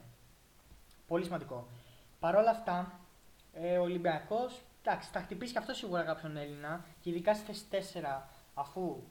Πολύ 1.08 1.24
σημαντικό. 1.24 1.68
Παρ' 2.20 2.36
όλα 2.36 2.50
αυτά, 2.50 3.00
ε, 3.54 3.78
ο 3.78 3.82
Ολυμπιακός 3.82 4.62
θα 5.12 5.20
χτυπήσει 5.22 5.52
και 5.52 5.60
αυτό 5.60 5.74
σίγουρα 5.74 6.04
κάποιον 6.04 6.38
Έλληνα 6.38 6.86
και 7.02 7.10
ειδικά 7.10 7.34
στη 7.34 7.54
θέση 7.70 8.00
4 8.02 8.28
αφού 8.54 9.04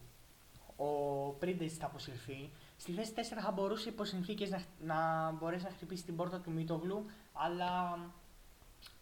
ο 0.79 1.31
Πρίντεζ 1.39 1.73
θα 1.79 1.87
αποσυρθεί. 1.87 2.51
Στη 2.77 2.93
θέση 2.93 3.13
4 3.17 3.21
θα 3.43 3.51
μπορούσε 3.51 3.89
υπό 3.89 4.05
συνθήκε 4.05 4.47
να, 4.47 4.63
να 4.81 5.31
μπορέσει 5.31 5.65
να 5.65 5.71
χτυπήσει 5.71 6.05
την 6.05 6.17
πόρτα 6.17 6.41
του 6.41 6.51
Μίτογλου, 6.51 7.05
αλλά 7.33 7.99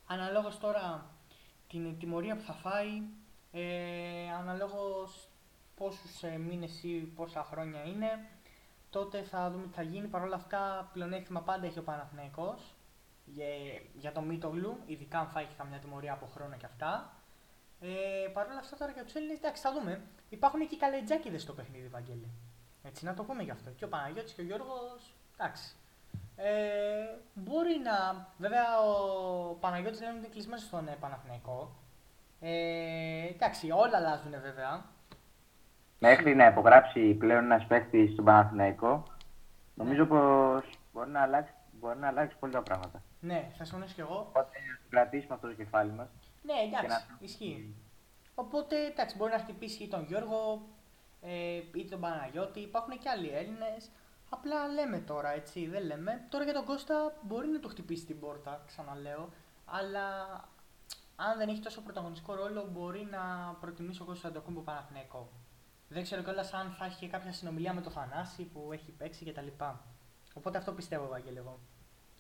αναλόγως 0.07 0.59
τώρα 0.59 1.11
την 1.69 1.99
τιμωρία 1.99 2.37
που 2.37 2.43
θα 2.43 2.53
φάει, 2.53 3.03
ε, 3.53 4.31
αναλόγως 4.39 5.29
πόσους 5.77 6.23
ε, 6.23 6.39
μήνες 6.39 6.83
ή 6.83 7.13
πόσα 7.17 7.45
χρόνια 7.45 7.85
είναι, 7.85 8.29
τότε 8.91 9.23
θα 9.23 9.51
δούμε 9.51 9.67
τι 9.67 9.73
θα 9.73 9.83
γίνει. 9.83 10.07
Παρ' 10.07 10.23
όλα 10.23 10.37
αυτά, 10.37 10.91
πλεονέκτημα 10.93 11.41
πάντα 11.41 11.67
έχει 11.67 11.79
ο 11.79 11.83
Παναθηναϊκός 11.83 12.75
για, 13.25 13.47
για 13.95 14.13
το 14.13 14.21
Μίτογλου, 14.21 14.79
ειδικά 14.87 15.19
αν 15.19 15.29
φάει 15.29 15.47
καμιά 15.57 15.79
τιμωρία 15.79 16.13
από 16.13 16.27
χρόνο 16.27 16.57
και 16.57 16.67
αυτά. 16.67 17.16
Ε, 17.81 18.29
Παρ' 18.33 18.47
όλα 18.47 18.59
αυτά 18.59 18.77
τώρα 18.77 18.93
για 18.93 19.05
τους 19.05 19.15
Έλληνες, 19.15 19.39
εντάξει, 19.39 19.63
θα 19.63 19.73
δούμε. 19.73 20.01
Υπάρχουν 20.29 20.69
και 20.69 20.77
καλετζάκιδες 20.77 21.43
στο 21.43 21.53
παιχνίδι, 21.53 21.89
Βαγγέλη. 21.89 22.31
Έτσι, 22.83 23.05
να 23.05 23.15
το 23.15 23.23
πούμε 23.25 23.43
γι' 23.43 23.51
αυτό. 23.51 23.71
Και 23.71 23.85
ο 23.85 23.89
Παναγιώτης 23.89 24.33
και 24.33 24.41
ο 24.41 24.45
Γιώργος, 24.45 25.15
εντάξει. 25.37 25.75
Ε, 26.37 26.51
μπορεί 27.35 27.81
να. 27.85 28.27
Βέβαια, 28.39 28.81
ο 28.81 29.55
Παναγιώτης 29.55 30.01
λένε 30.01 30.13
ότι 30.13 30.21
είναι 30.21 30.29
κλεισμένος 30.33 30.63
στον 30.63 30.89
ε, 30.89 30.97
Παναθηναϊκό. 31.01 31.77
Ε, 32.41 33.27
εντάξει, 33.29 33.71
όλα 33.71 33.97
αλλάζουν 33.97 34.31
βέβαια. 34.41 34.85
μέχρι 35.99 36.35
να 36.35 36.47
υπογράψει 36.47 37.15
πλέον 37.15 37.45
ένας 37.45 37.67
παίκτης 37.67 38.13
στον 38.13 38.25
Παναθηναϊκό, 38.25 39.03
νομίζω 39.75 40.07
πως 40.07 40.65
μπορεί 40.93 41.11
να 41.11 41.21
αλλάξει, 41.23 41.53
μπορεί 41.73 41.99
να 41.99 42.07
αλλάξει 42.09 42.37
πολλά 42.41 42.63
πράγματα. 42.63 43.03
Ναι, 43.21 43.51
θα 43.59 43.65
συμφωνήσω 43.65 43.95
κι 43.95 44.01
εγώ. 44.01 44.27
Οπότε 44.29 44.59
κρατήσουμε 44.89 45.35
αυτό 45.35 45.47
το 45.47 45.55
κεφάλι 45.55 45.91
μας. 45.91 46.09
Ναι, 46.47 46.53
εντάξει, 46.67 47.07
να... 47.09 47.17
ισχύει. 47.21 47.75
Οπότε 48.35 48.87
εντάξει, 48.87 49.17
μπορεί 49.17 49.33
να 49.33 49.39
χτυπήσει 49.39 49.83
ή 49.83 49.89
τον 49.89 50.05
Γιώργο 50.05 50.69
ε, 51.21 51.63
ή 51.75 51.85
τον 51.91 52.01
Παναγιώτη. 52.01 52.61
Υπάρχουν 52.61 52.99
και 52.99 53.09
άλλοι 53.09 53.29
Έλληνες. 53.29 53.91
Απλά 54.29 54.69
λέμε 54.69 54.99
τώρα, 54.99 55.31
έτσι, 55.31 55.67
δεν 55.67 55.85
λέμε. 55.85 56.27
Τώρα 56.31 56.45
για 56.45 56.53
τον 56.53 56.65
Κώστα 56.65 57.13
μπορεί 57.23 57.49
να 57.49 57.61
του 57.61 57.69
χτυπήσει 57.69 58.05
την 58.05 58.21
πόρτα, 58.21 58.63
ξαναλέω. 58.67 59.29
Αλλά 59.65 60.15
αν 61.17 61.39
δεν 61.39 61.49
έχει 61.49 61.61
τόσο 61.61 61.81
πρωταγωνιστικό 61.81 62.35
ρόλο, 62.35 62.69
μπορεί 62.73 63.09
να 63.11 63.55
προτιμήσει 63.61 64.03
ο 64.03 64.05
Κώστας 64.05 64.31
Αντοκούμπο 64.31 64.61
Παναθηναϊκό. 64.61 65.29
Δεν 65.89 66.03
ξέρω 66.03 66.23
κιόλας 66.23 66.53
αν 66.53 66.71
θα 66.71 66.85
έχει 66.85 66.99
και 66.99 67.09
κάποια 67.09 67.33
συνομιλία 67.33 67.75
με 67.75 67.81
το 67.81 67.91
Θανάση 67.91 68.43
που 68.43 68.73
έχει 68.73 68.91
παίξει 68.91 69.25
κτλ. 69.25 69.47
Οπότε 70.35 70.59
αυτό 70.59 70.73
πιστεύω, 70.73 71.09
Βαγγέλη, 71.09 71.37
εγώ 71.37 71.59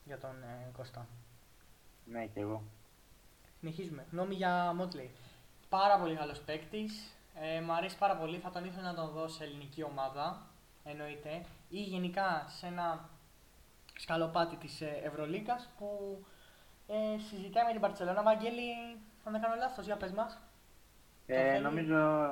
για 0.04 0.18
τον 0.18 0.42
ε, 0.42 0.70
Κώστα. 0.76 1.06
Ναι, 2.04 2.26
και 2.26 2.40
εγώ. 2.40 2.62
Συνεχίζουμε. 3.66 4.04
Γνώμη 4.10 4.34
για 4.34 4.72
Μότλεϊ. 4.72 5.10
Πάρα 5.68 5.98
πολύ 5.98 6.16
καλός 6.16 6.40
παίκτης. 6.40 7.14
Ε, 7.40 7.60
μ' 7.60 7.72
αρέσει 7.72 7.98
πάρα 7.98 8.16
πολύ. 8.16 8.38
Θα 8.38 8.50
τον 8.50 8.64
ήθελα 8.64 8.92
να 8.92 8.94
τον 8.94 9.08
δω 9.08 9.28
σε 9.28 9.44
ελληνική 9.44 9.82
ομάδα. 9.82 10.42
Εννοείται. 10.84 11.44
Ή 11.68 11.80
γενικά 11.80 12.44
σε 12.48 12.66
ένα 12.66 13.08
σκαλοπάτι 13.96 14.56
της 14.56 14.80
ε, 14.80 15.00
Ευρωλίκα 15.02 15.56
που 15.78 16.18
ε, 16.86 17.18
συζητάει 17.18 17.64
με 17.64 17.72
την 17.72 17.80
Παρσελόνα. 17.80 18.22
Βαγγέλη, 18.22 18.72
αν 19.24 19.32
δεν 19.32 19.40
κάνω 19.40 19.54
λάθος, 19.54 19.84
για 19.84 19.96
πες 19.96 20.12
μας. 20.12 20.38
Ε, 21.26 21.58
νομίζω 21.58 22.30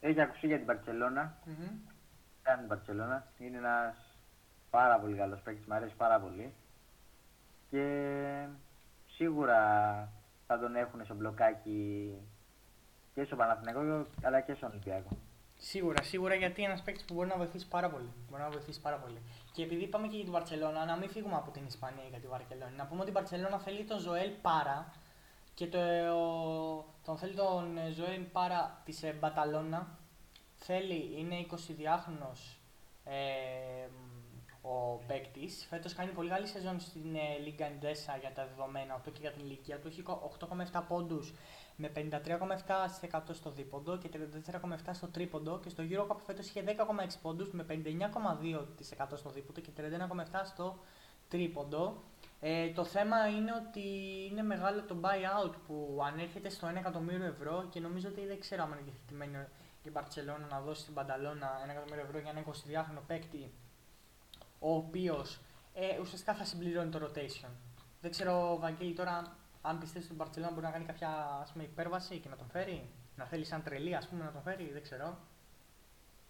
έχει 0.00 0.20
ακουστεί 0.20 0.46
για 0.46 0.56
την 0.56 0.66
Παρσελόνα. 0.66 1.38
Mm-hmm. 1.46 2.58
την 2.58 2.68
Παρσελόνα. 2.68 3.26
Είναι 3.38 3.56
ένας 3.56 3.96
πάρα 4.70 4.98
πολύ 4.98 5.16
καλός 5.16 5.40
παίκτης, 5.40 5.66
μου 5.66 5.74
αρέσει 5.74 5.94
πάρα 5.94 6.20
πολύ. 6.20 6.54
Και 7.70 7.84
σίγουρα 9.18 9.62
θα 10.46 10.58
τον 10.58 10.76
έχουν 10.76 11.04
στο 11.04 11.14
μπλοκάκι 11.14 12.12
και 13.14 13.24
στο 13.24 13.36
Παναθηναϊκό 13.36 14.06
αλλά 14.22 14.40
και 14.40 14.54
στον 14.54 14.70
Ολυμπιακό. 14.70 15.16
Σίγουρα, 15.56 16.02
σίγουρα 16.02 16.34
γιατί 16.34 16.60
είναι 16.60 16.70
ένας 16.70 16.82
παίκτης 16.82 17.04
που 17.04 17.14
μπορεί 17.14 17.28
να 17.28 17.36
βοηθήσει 17.36 17.68
πάρα 17.68 17.88
πολύ. 17.90 18.12
Μπορεί 18.30 18.42
να 18.42 18.50
βοηθήσει 18.50 18.80
πάρα 18.80 18.96
πολύ. 18.96 19.22
Και 19.52 19.62
επειδή 19.62 19.82
είπαμε 19.82 20.06
και 20.06 20.14
για 20.14 20.24
την 20.24 20.32
Βαρκελόνα, 20.32 20.84
να 20.84 20.96
μην 20.96 21.08
φύγουμε 21.08 21.34
από 21.34 21.50
την 21.50 21.66
Ισπανία 21.66 22.04
για 22.10 22.18
την 22.18 22.28
Βαρκελόνη. 22.28 22.76
Να 22.76 22.86
πούμε 22.86 23.00
ότι 23.00 23.10
η 23.10 23.12
Βαρκελόνα 23.12 23.58
θέλει 23.58 23.84
τον 23.84 23.98
Ζωέλ 23.98 24.30
Πάρα 24.42 24.92
και 25.54 25.66
το, 25.66 25.78
ο, 26.14 26.84
τον 27.04 27.16
θέλει 27.16 27.34
τον 27.34 27.78
Ζωέλ 27.92 28.22
Πάρα 28.22 28.80
της 28.84 29.02
ε, 29.02 29.12
Μπαταλώνα. 29.12 29.86
Θέλει, 30.56 31.14
είναι 31.18 31.46
22χρονο. 31.50 32.30
Ε, 33.04 33.88
ο 34.68 35.00
παίκτης. 35.06 35.66
Φέτος 35.68 35.94
κάνει 35.94 36.10
πολύ 36.10 36.28
καλή 36.28 36.46
σεζόν 36.46 36.80
στην 36.80 37.14
ε, 37.14 37.38
Λίγκα 37.44 37.66
Εντέσα 37.66 38.16
για 38.16 38.32
τα 38.34 38.46
δεδομένα 38.46 38.94
αυτό 38.94 39.10
και 39.10 39.18
για 39.20 39.30
την 39.30 39.44
ηλικία 39.44 39.78
του. 39.78 39.88
Έχει 39.88 40.02
8,7 40.72 40.82
πόντους 40.88 41.34
με 41.76 41.92
53,7% 41.94 43.20
στο 43.32 43.50
δίποντο 43.50 43.98
και 43.98 44.08
34,7% 44.12 44.90
στο 44.92 45.06
τρίποντο. 45.06 45.60
Και 45.62 45.68
στο 45.68 45.82
Eurocup 45.90 46.16
φέτος 46.26 46.48
είχε 46.48 46.64
10,6 46.66 46.72
πόντους 47.22 47.50
με 47.50 47.66
59,2% 47.68 49.06
στο 49.14 49.30
δίποντο 49.30 49.60
και 49.60 49.70
31,7% 49.76 50.40
στο 50.44 50.78
τρίποντο. 51.28 52.02
Ε, 52.40 52.72
το 52.72 52.84
θέμα 52.84 53.28
είναι 53.28 53.52
ότι 53.52 53.84
είναι 54.30 54.42
μεγάλο 54.42 54.82
το 54.82 54.96
buyout 55.02 55.54
που 55.66 56.00
ανέρχεται 56.06 56.48
στο 56.48 56.68
1 56.68 56.74
εκατομμύριο 56.76 57.26
ευρώ 57.26 57.66
και 57.70 57.80
νομίζω 57.80 58.08
ότι 58.08 58.26
δεν 58.26 58.40
ξέρω 58.40 58.62
αν 58.62 58.70
είναι 58.72 58.80
διαθετημένη 58.84 59.46
η 59.82 59.90
Μπαρσελόνα 59.90 60.46
να 60.50 60.60
δώσει 60.60 60.82
στην 60.82 60.94
Πανταλώνα 60.94 61.48
1 61.66 61.70
εκατομμύριο 61.70 62.04
ευρώ 62.04 62.18
για 62.18 62.30
ένα 62.30 62.44
22χρονο 62.44 63.02
παίκτη 63.06 63.52
ο 64.58 64.74
οποίος 64.74 65.40
ε, 65.74 65.98
ουσιαστικά 66.00 66.34
θα 66.34 66.44
συμπληρώνει 66.44 66.90
το 66.90 66.98
rotation. 67.04 67.50
Δεν 68.00 68.10
ξέρω, 68.10 68.58
Βαγγέλη, 68.58 68.92
τώρα 68.92 69.36
αν 69.62 69.78
πιστεύεις 69.78 70.06
ότι 70.06 70.14
η 70.14 70.16
Μπαρσελόνα 70.22 70.52
μπορεί 70.52 70.64
να 70.64 70.72
κάνει 70.72 70.84
κάποια 70.84 71.38
ας 71.42 71.52
πούμε, 71.52 71.64
υπέρβαση 71.64 72.18
και 72.18 72.28
να 72.28 72.36
τον 72.36 72.46
φέρει. 72.50 72.88
Να 73.16 73.24
θέλει 73.24 73.44
σαν 73.44 73.62
τρελή, 73.62 73.94
ας 73.94 74.08
πούμε, 74.08 74.24
να 74.24 74.32
τον 74.32 74.42
φέρει, 74.42 74.70
δεν 74.72 74.82
ξέρω. 74.82 75.18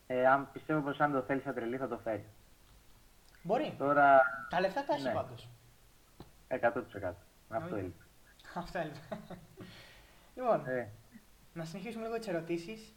Ε, 0.07 0.27
αν 0.27 0.49
πιστεύω 0.53 0.81
πως 0.81 1.01
αν 1.01 1.13
το 1.13 1.23
θέλει 1.23 1.41
σαν 1.41 1.55
τρελή 1.55 1.77
θα 1.77 1.89
το 1.89 1.99
φέρει. 1.99 2.27
Μπορεί. 3.43 3.75
Τώρα... 3.79 4.21
Τα 4.51 4.61
λεφτά 4.61 4.85
τα 4.85 4.95
έχει 4.95 5.03
ναι. 5.03 5.13
πάντως. 5.13 5.49
100%. 6.49 7.13
Αυτό 7.49 7.77
έλειπε. 7.77 8.05
Αυτό 8.61 8.79
έλειπε. 8.79 8.99
λοιπόν, 10.37 10.67
ε. 10.67 10.89
να 11.53 11.65
συνεχίσουμε 11.65 12.05
λίγο 12.05 12.19
τις 12.19 12.29
ερωτήσεις. 12.29 12.93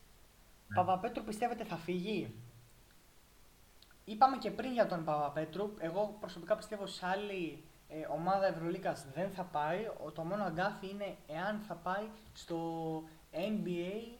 Ναι. 0.67 0.75
Παπαπέτρου 0.75 1.23
πιστεύετε 1.23 1.63
θα 1.63 1.75
φύγει; 1.75 2.35
Είπαμε 4.05 4.37
και 4.37 4.51
πριν 4.51 4.71
για 4.71 4.87
τον 4.87 5.03
Παπαπέτρου. 5.03 5.73
Εγώ 5.77 6.17
προσωπικά 6.19 6.55
πιστεύω 6.55 6.85
σε 6.85 7.05
άλλη 7.05 7.63
ε, 7.87 8.07
ομάδα 8.11 8.45
Ευρωλίκας 8.45 9.05
δεν 9.13 9.31
θα 9.31 9.43
πάει. 9.43 9.87
Το 10.13 10.23
μόνο 10.23 10.43
αγκάθι 10.43 10.89
είναι 10.89 11.17
εάν 11.27 11.59
θα 11.67 11.75
πάει 11.75 12.03
στο 12.33 12.57
NBA 13.31 14.19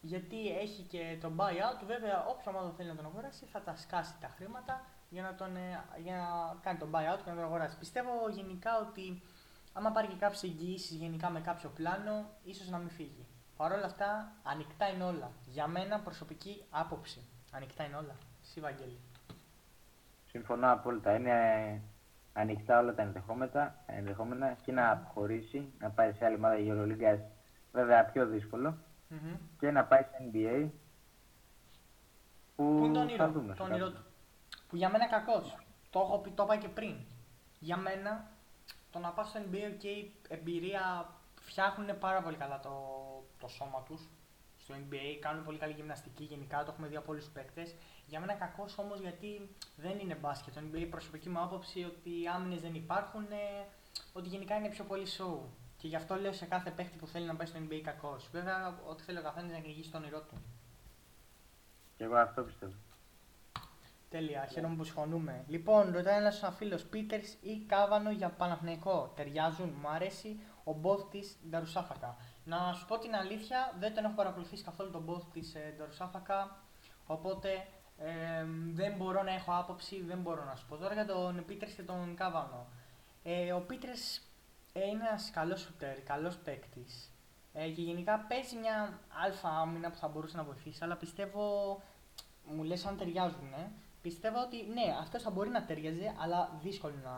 γιατί 0.00 0.48
έχει 0.48 0.82
και 0.82 1.18
το 1.20 1.32
buyout. 1.36 1.84
Βέβαια, 1.86 2.24
όποια 2.26 2.52
ομάδα 2.52 2.70
θέλει 2.70 2.88
να 2.88 2.96
τον 2.96 3.04
αγοράσει 3.06 3.44
θα 3.44 3.60
τα 3.60 3.76
σκάσει 3.76 4.14
τα 4.20 4.28
χρήματα 4.36 4.84
για 5.08 5.22
να, 5.22 5.34
τον, 5.34 5.56
ε, 5.56 5.84
για 6.02 6.16
να 6.16 6.60
κάνει 6.60 6.78
τον 6.78 6.90
buyout 6.90 7.18
και 7.24 7.30
να 7.30 7.36
τον 7.36 7.44
αγοράσει. 7.44 7.78
Πιστεύω 7.78 8.10
γενικά 8.30 8.78
ότι 8.78 9.22
άμα 9.72 9.90
πάρει 9.90 10.06
και 10.06 10.16
κάποιες 10.16 10.42
εγγυήσεις 10.42 10.96
γενικά 10.96 11.30
με 11.30 11.40
κάποιο 11.40 11.68
πλάνο, 11.68 12.30
ίσως 12.42 12.68
να 12.68 12.78
μην 12.78 12.90
φύγει. 12.90 13.26
Παρ' 13.56 13.72
όλα 13.72 13.84
αυτά, 13.84 14.32
ανοιχτά 14.42 14.88
είναι 14.88 15.04
όλα. 15.04 15.30
Για 15.46 15.66
μένα, 15.66 16.00
προσωπική 16.00 16.64
άποψη. 16.70 17.26
Ανοιχτά 17.52 17.84
είναι 17.84 17.96
όλα. 17.96 18.16
Εσύ, 18.42 18.60
Βαγγέλη. 18.60 19.00
Συμφωνώ 20.38 20.72
απόλυτα. 20.72 21.14
Είναι 21.14 21.80
ανοιχτά 22.32 22.78
όλα 22.78 22.94
τα 22.94 23.02
ενδεχόμενα, 23.02 23.74
ενδεχόμενα 23.86 24.56
και 24.64 24.72
να 24.72 24.90
αποχωρήσει, 24.90 25.72
να 25.78 25.90
πάει 25.90 26.12
σε 26.12 26.24
άλλη 26.24 26.36
ομάδα 26.36 26.56
Euroliga, 26.58 27.18
βέβαια 27.72 28.04
πιο 28.04 28.26
δύσκολο, 28.26 28.78
mm-hmm. 29.10 29.36
και 29.58 29.70
να 29.70 29.84
πάει 29.84 30.02
σε 30.02 30.30
NBA. 30.32 30.68
Που, 32.56 32.76
που 32.78 32.84
είναι 32.84 32.94
το 32.94 33.00
όνειρό, 33.00 33.30
δούμε, 33.30 33.54
το 33.54 33.64
όνειρό 33.64 33.90
του; 33.90 34.04
Που 34.68 34.76
για 34.76 34.88
μένα 34.88 35.08
κακός. 35.08 35.56
Το 35.90 36.00
έχω 36.00 36.18
πει, 36.18 36.30
το 36.30 36.42
είπα 36.42 36.56
και 36.56 36.68
πριν. 36.68 36.94
Για 37.58 37.76
μένα 37.76 38.30
το 38.90 38.98
να 38.98 39.10
πας 39.10 39.28
στο 39.28 39.40
NBA 39.40 39.74
και 39.78 39.88
η 39.88 40.12
εμπειρία 40.28 41.08
φτιάχνουν 41.40 41.98
πάρα 41.98 42.22
πολύ 42.22 42.36
καλά 42.36 42.60
το, 42.60 42.70
το 43.40 43.48
σώμα 43.48 43.82
τους 43.82 44.08
στο 44.68 44.76
NBA. 44.84 45.18
Κάνουν 45.20 45.44
πολύ 45.44 45.58
καλή 45.58 45.72
γυμναστική 45.72 46.24
γενικά, 46.24 46.64
το 46.64 46.70
έχουμε 46.72 46.88
δει 46.88 46.96
από 46.96 47.12
όλους 47.12 47.24
τους 47.24 47.32
παίκτες. 47.32 47.74
Για 48.06 48.20
μένα 48.20 48.32
κακός 48.32 48.78
όμως 48.78 49.00
γιατί 49.00 49.56
δεν 49.76 49.98
είναι 49.98 50.14
μπάσκετ. 50.14 50.54
Το 50.54 50.60
NBA 50.60 50.86
προσωπική 50.90 51.28
μου 51.28 51.40
άποψη 51.40 51.84
ότι 51.84 52.10
οι 52.10 52.26
άμυνες 52.34 52.60
δεν 52.60 52.74
υπάρχουν, 52.74 53.22
ε, 53.22 53.66
ότι 54.12 54.28
γενικά 54.28 54.56
είναι 54.56 54.68
πιο 54.68 54.84
πολύ 54.84 55.06
show. 55.18 55.38
Και 55.76 55.88
γι' 55.88 55.96
αυτό 55.96 56.14
λέω 56.14 56.32
σε 56.32 56.46
κάθε 56.46 56.70
παίκτη 56.70 56.98
που 56.98 57.06
θέλει 57.06 57.26
να 57.26 57.34
πάει 57.34 57.46
στο 57.46 57.58
NBA 57.68 57.80
κακός. 57.84 58.28
Βέβαια, 58.32 58.80
ό,τι 58.88 59.02
θέλει 59.02 59.18
ο 59.18 59.22
καθένας 59.22 59.50
να 59.50 59.58
κυνηγήσει 59.58 59.90
τον 59.90 60.02
όνειρό 60.02 60.20
του. 60.20 60.34
Και 61.96 62.04
εγώ 62.04 62.16
αυτό 62.16 62.42
πιστεύω. 62.42 62.72
Τέλεια, 64.10 64.46
χαίρομαι 64.46 64.76
που 64.76 64.84
συμφωνούμε. 64.84 65.44
Λοιπόν, 65.48 65.92
ρωτάει 65.92 66.16
ένας 66.16 66.52
φίλος 66.56 66.82
Πίτερς 66.84 67.36
ή 67.40 67.64
Κάβανο 67.66 68.10
για 68.10 68.28
Παναθηναϊκό. 68.28 69.12
Ταιριάζουν, 69.16 69.74
μου 69.80 69.88
αρέσει 69.88 70.40
ο 70.64 70.72
μπόθ 70.72 71.10
τη 71.10 71.20
Νταρουσάφακα. 71.48 72.16
Να 72.48 72.72
σου 72.72 72.86
πω 72.86 72.98
την 72.98 73.14
αλήθεια, 73.14 73.74
δεν 73.78 73.94
τον 73.94 74.04
έχω 74.04 74.14
παρακολουθήσει 74.14 74.64
καθόλου 74.64 74.90
τον 74.90 75.02
μπόθ 75.02 75.24
της 75.32 75.54
ε, 75.54 75.74
Νταρουσάφακα. 75.76 76.56
Οπότε 77.06 77.66
ε, 77.98 78.44
δεν 78.72 78.94
μπορώ 78.96 79.22
να 79.22 79.32
έχω 79.32 79.52
άποψη, 79.58 80.02
δεν 80.02 80.18
μπορώ 80.18 80.44
να 80.44 80.54
σου 80.56 80.66
πω. 80.66 80.76
Τώρα 80.76 80.94
για 80.94 81.06
τον 81.06 81.44
Πίτρες 81.46 81.72
και 81.72 81.82
τον 81.82 82.14
Κάβανο. 82.14 82.66
Ε, 83.22 83.52
ο 83.52 83.60
Πίτρες 83.60 84.22
ε, 84.72 84.86
είναι 84.86 85.04
ένας 85.08 85.30
καλός 85.30 85.60
σουτέρ, 85.60 86.00
καλός 86.00 86.36
παίκτης. 86.36 87.12
Ε, 87.52 87.68
και 87.68 87.82
γενικά 87.82 88.18
παίζει 88.28 88.56
μια 88.56 89.00
αλφα 89.24 89.48
άμυνα 89.48 89.90
που 89.90 89.96
θα 89.96 90.08
μπορούσε 90.08 90.36
να 90.36 90.44
βοηθήσει, 90.44 90.84
αλλά 90.84 90.96
πιστεύω, 90.96 91.42
μου 92.44 92.62
λες 92.62 92.86
αν 92.86 92.96
ταιριάζουν, 92.96 93.52
ε, 93.52 93.70
πιστεύω 94.02 94.40
ότι 94.40 94.56
ναι, 94.56 94.96
αυτός 95.00 95.22
θα 95.22 95.30
μπορεί 95.30 95.50
να 95.50 95.64
ταιριάζει, 95.64 96.14
αλλά 96.18 96.58
δύσκολο 96.62 96.94
να, 97.04 97.16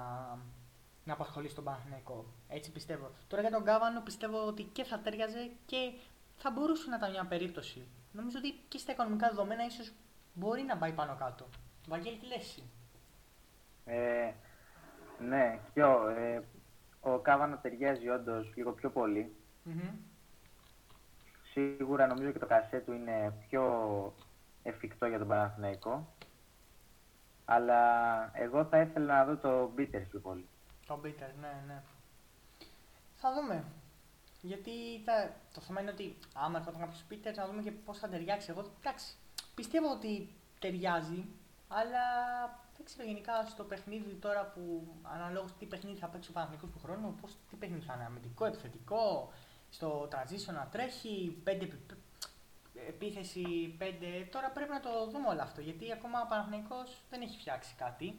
να 1.04 1.12
απασχολείς 1.12 1.50
στον 1.52 1.64
Παναθηναϊκό. 1.64 2.24
Έτσι 2.48 2.72
πιστεύω. 2.72 3.10
Τώρα 3.28 3.42
για 3.42 3.50
τον 3.50 3.64
Κάβανο 3.64 4.00
πιστεύω 4.00 4.46
ότι 4.46 4.62
και 4.62 4.84
θα 4.84 4.98
ταιριάζει 4.98 5.56
και 5.66 5.92
θα 6.36 6.50
μπορούσε 6.50 6.90
να 6.90 6.96
ήταν 6.96 7.10
μια 7.10 7.24
περίπτωση. 7.24 7.88
Νομίζω 8.12 8.38
ότι 8.38 8.54
και 8.68 8.78
στα 8.78 8.92
οικονομικά 8.92 9.28
δεδομένα 9.28 9.64
ίσως 9.64 9.92
μπορεί 10.34 10.62
να 10.62 10.76
πάει 10.76 10.92
πάνω 10.92 11.16
κάτω. 11.18 11.48
Βαγγέλη, 11.88 12.16
τι 12.16 12.26
λες 12.26 12.62
ε, 13.84 14.32
Ναι, 15.18 15.58
πιο, 15.74 16.08
ε, 16.08 16.42
ο 17.00 17.18
Κάβανο 17.18 17.58
ταιριάζει 17.62 18.08
όντως 18.08 18.52
λίγο 18.56 18.72
πιο 18.72 18.90
πολυ 18.90 19.34
Σίγουρα 21.52 22.06
νομίζω 22.06 22.30
και 22.30 22.38
το 22.38 22.46
κασέ 22.46 22.78
του 22.78 22.92
είναι 22.92 23.34
πιο 23.48 23.64
εφικτό 24.62 25.06
για 25.06 25.18
τον 25.18 25.28
Παναθηναϊκό. 25.28 26.14
Αλλά 27.44 27.80
εγώ 28.32 28.64
θα 28.64 28.80
ήθελα 28.80 29.16
να 29.16 29.24
δω 29.24 29.36
το 29.36 29.70
Μπίτερ 29.74 30.00
πιο 30.00 30.20
πολύ. 30.20 30.48
Το 30.90 30.96
Μπίτερ, 30.96 31.34
ναι, 31.34 31.62
ναι. 31.66 31.82
Θα 33.14 33.32
δούμε. 33.34 33.64
Γιατί 34.40 34.70
τα, 35.04 35.34
το 35.54 35.60
θέμα 35.60 35.80
είναι 35.80 35.90
ότι 35.90 36.16
άμα 36.34 36.58
έρχονταν 36.58 36.80
κάποιος 36.80 37.02
Πίτερ, 37.08 37.36
να 37.36 37.46
δούμε 37.46 37.62
και 37.62 37.70
πώς 37.70 37.98
θα 37.98 38.08
ταιριάξει. 38.08 38.50
Εγώ 38.50 38.64
εντάξει, 38.80 39.14
πιστεύω 39.54 39.90
ότι 39.90 40.34
ταιριάζει, 40.58 41.24
αλλά 41.68 42.04
δεν 42.76 42.84
ξέρω 42.84 43.08
γενικά 43.08 43.46
στο 43.46 43.64
παιχνίδι 43.64 44.14
τώρα 44.14 44.44
που 44.44 44.94
αναλόγως 45.02 45.52
τι 45.58 45.66
παιχνίδι 45.66 45.98
θα 45.98 46.06
παίξει 46.06 46.30
ο 46.30 46.32
Παναγενικό 46.32 46.66
του 46.66 46.78
χρόνου, 46.82 47.14
πώς, 47.20 47.36
τι 47.50 47.56
παιχνίδι 47.56 47.84
θα 47.84 47.94
είναι, 47.94 48.04
αμυντικό, 48.04 48.44
επιθετικό, 48.44 49.32
στο 49.70 50.08
transition 50.12 50.54
να 50.54 50.68
τρέχει, 50.70 51.40
πέντε, 51.44 51.78
επίθεση 52.88 53.76
5. 53.80 53.84
Τώρα 54.30 54.50
πρέπει 54.50 54.70
να 54.70 54.80
το 54.80 55.06
δούμε 55.10 55.28
όλο 55.28 55.42
αυτό 55.42 55.60
γιατί 55.60 55.92
ακόμα 55.92 56.20
ο 56.20 56.26
Παναθηναϊκός 56.28 57.02
δεν 57.10 57.20
έχει 57.20 57.38
φτιάξει 57.38 57.74
κάτι 57.74 58.18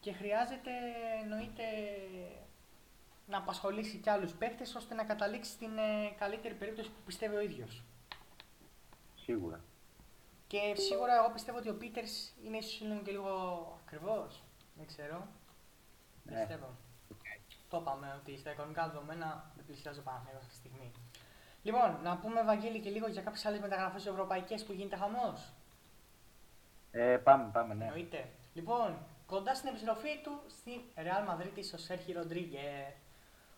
και 0.00 0.12
χρειάζεται 0.12 0.70
εννοείται 1.22 1.62
να 3.26 3.38
απασχολήσει 3.38 3.98
και 3.98 4.10
άλλους 4.10 4.32
παίχτες 4.32 4.74
ώστε 4.74 4.94
να 4.94 5.04
καταλήξει 5.04 5.50
στην 5.50 5.78
ε, 5.78 6.14
καλύτερη 6.18 6.54
περίπτωση 6.54 6.88
που 6.88 7.00
πιστεύει 7.06 7.36
ο 7.36 7.40
ίδιος. 7.40 7.82
Σίγουρα. 9.14 9.60
Και 10.46 10.74
σίγουρα 10.76 11.14
εγώ 11.14 11.30
πιστεύω 11.32 11.58
ότι 11.58 11.68
ο 11.68 11.74
Πίτερς 11.74 12.34
είναι 12.44 12.56
ίσως 12.56 12.80
λίγο 12.80 13.00
και 13.02 13.10
λίγο 13.10 13.32
ακριβώς. 13.84 14.42
Δεν 14.74 14.86
ξέρω. 14.86 15.26
Ναι. 16.22 16.38
Πιστεύω. 16.38 16.76
Okay. 17.12 17.40
Το 17.68 17.78
είπαμε 17.80 18.20
ότι 18.20 18.38
στα 18.38 18.50
οικονομικά 18.50 18.88
δεδομένα 18.88 19.52
δεν 19.56 19.64
πλησιάζει 19.64 19.98
ο 19.98 20.02
Παναθηναϊκός 20.02 20.42
αυτή 20.42 20.52
τη 20.52 20.58
στιγμή. 20.58 20.92
Λοιπόν, 21.62 21.98
να 22.02 22.16
πούμε 22.16 22.40
Ευαγγέλη 22.40 22.80
και 22.80 22.90
λίγο 22.90 23.06
για 23.06 23.22
κάποιες 23.22 23.44
άλλες 23.44 23.60
μεταγραφές 23.60 24.06
ευρωπαϊκές 24.06 24.64
που 24.64 24.72
γίνεται 24.72 24.96
χαμός. 24.96 25.52
Ε, 26.90 27.16
πάμε, 27.16 27.50
πάμε, 27.52 27.74
ναι. 27.74 27.84
Εννοείται. 27.84 28.28
Λοιπόν, 28.54 28.98
κοντά 29.30 29.54
στην 29.54 29.68
επιστροφή 29.68 30.20
του 30.22 30.40
στη 30.48 30.84
Real 30.96 31.24
Madrid 31.30 31.56
ο 31.74 31.76
Σέρχι 31.76 32.12
Ροντρίγκε. 32.12 32.94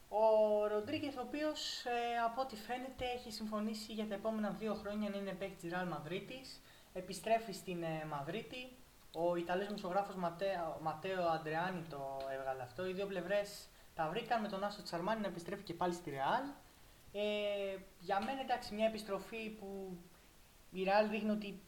Ο 0.08 0.24
Ροντρίγκε, 0.66 1.06
ο 1.06 1.22
οποίος 1.26 1.84
ε, 1.84 2.18
από 2.26 2.40
ό,τι 2.40 2.56
φαίνεται 2.56 3.04
έχει 3.16 3.32
συμφωνήσει 3.32 3.92
για 3.92 4.06
τα 4.06 4.14
επόμενα 4.14 4.50
δύο 4.50 4.74
χρόνια 4.74 5.08
να 5.10 5.16
είναι 5.16 5.32
παίκτης 5.32 5.60
της 5.60 5.72
Real 5.72 5.88
Madrid. 5.94 6.46
Επιστρέφει 6.92 7.52
στην 7.52 7.82
ε, 7.82 8.04
Μαδρίτη. 8.10 8.76
Ο 9.14 9.36
Ιταλός 9.36 9.68
μισογράφος 9.68 10.14
Ματέο, 10.14 10.78
Ματέο 10.82 11.26
Αντρεάνι 11.26 11.82
το 11.90 12.18
έβγαλε 12.38 12.62
αυτό. 12.62 12.88
Οι 12.88 12.92
δύο 12.92 13.06
πλευρές 13.06 13.68
τα 13.94 14.08
βρήκαν 14.08 14.40
με 14.40 14.48
τον 14.48 14.64
Άσο 14.64 14.82
Τσαρμάνι 14.82 15.20
να 15.20 15.26
επιστρέφει 15.26 15.62
και 15.62 15.74
πάλι 15.74 15.92
στη 15.92 16.12
Real. 16.14 16.54
Ε, 17.12 17.76
για 17.98 18.20
μένα 18.24 18.40
εντάξει 18.40 18.74
μια 18.74 18.86
επιστροφή 18.86 19.50
που 19.50 19.98
η 20.70 20.84
Real 20.86 21.10
δείχνει 21.10 21.30
ότι 21.30 21.62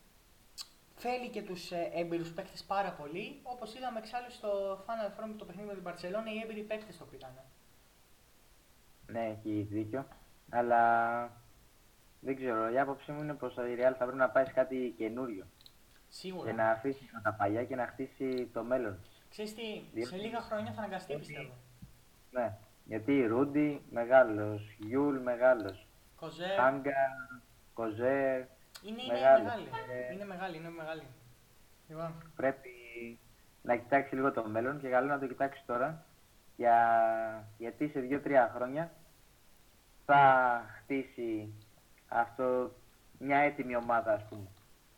θέλει 1.05 1.28
και 1.28 1.43
τους 1.43 1.70
ε, 1.70 1.90
έμπειρους 1.94 2.31
παίκτες 2.32 2.62
πάρα 2.62 2.90
πολύ. 2.93 3.40
Όπως 3.43 3.74
είδαμε 3.74 3.98
εξάλλου 3.98 4.31
στο 4.31 4.78
Final 4.86 5.10
Four 5.14 5.26
με 5.26 5.35
το 5.39 5.44
παιχνίδι 5.44 5.68
με 5.68 5.74
την 5.74 5.85
Barcelona, 5.89 6.28
οι 6.35 6.40
έμπειροι 6.43 6.62
παίκτες 6.62 6.98
το 6.98 7.05
πήραν. 7.05 7.35
Ναι, 9.06 9.24
έχει 9.28 9.68
δίκιο. 9.70 10.06
Αλλά 10.51 10.82
δεν 12.20 12.36
ξέρω, 12.36 12.72
η 12.72 12.78
άποψή 12.78 13.12
μου 13.12 13.22
είναι 13.22 13.35
πως 13.35 13.55
η 13.55 13.76
Real 13.78 13.94
θα 13.98 14.05
πρέπει 14.05 14.16
να 14.16 14.28
πάει 14.28 14.44
σε 14.44 14.52
κάτι 14.52 14.94
καινούριο. 14.98 15.44
Σίγουρα. 16.09 16.51
Και 16.51 16.56
να 16.56 16.70
αφήσει 16.70 17.10
τα 17.22 17.32
παλιά 17.32 17.64
και 17.64 17.76
να 17.76 17.86
χτίσει 17.86 18.51
το 18.52 18.62
μέλλον. 18.62 18.98
Ξέρεις 19.31 19.55
τι, 19.55 20.05
σε 20.05 20.16
λίγα 20.16 20.40
χρόνια 20.40 20.72
θα 20.72 20.78
αναγκαστεί 20.78 21.16
πιστεύω. 21.16 21.52
Ναι. 22.31 22.56
Γιατί 22.85 23.26
Ρούντι 23.26 23.82
μεγάλος, 23.90 24.76
Γιούλ 24.78 25.18
μεγάλος. 25.18 25.86
Κοζέ. 26.16 26.55
Χάγκα, 26.59 26.93
Κοζέ. 27.74 28.48
Είναι, 28.86 29.02
είναι 29.02 29.12
μεγάλη. 29.12 29.69
Ε, 30.09 30.12
είναι 30.12 30.24
μεγάλη, 30.24 30.56
είναι 30.56 30.70
μεγάλη. 30.70 31.02
Λοιπόν. 31.89 32.32
Πρέπει 32.36 32.70
να 33.62 33.77
κοιτάξει 33.77 34.15
λίγο 34.15 34.32
το 34.32 34.48
μέλλον 34.48 34.81
και 34.81 34.89
καλό 34.89 35.06
να 35.06 35.19
το 35.19 35.27
κοιτάξει 35.27 35.62
τώρα. 35.66 36.05
Για... 36.56 36.78
Γιατί 37.59 37.89
σε 37.89 38.09
2-3 38.11 38.51
χρόνια 38.55 38.90
θα 40.05 40.20
χτίσει 40.77 41.55
αυτό 42.09 42.74
μια 43.19 43.39
έτοιμη 43.39 43.77
ομάδα, 43.77 44.12
ας 44.12 44.24
πούμε. 44.28 44.48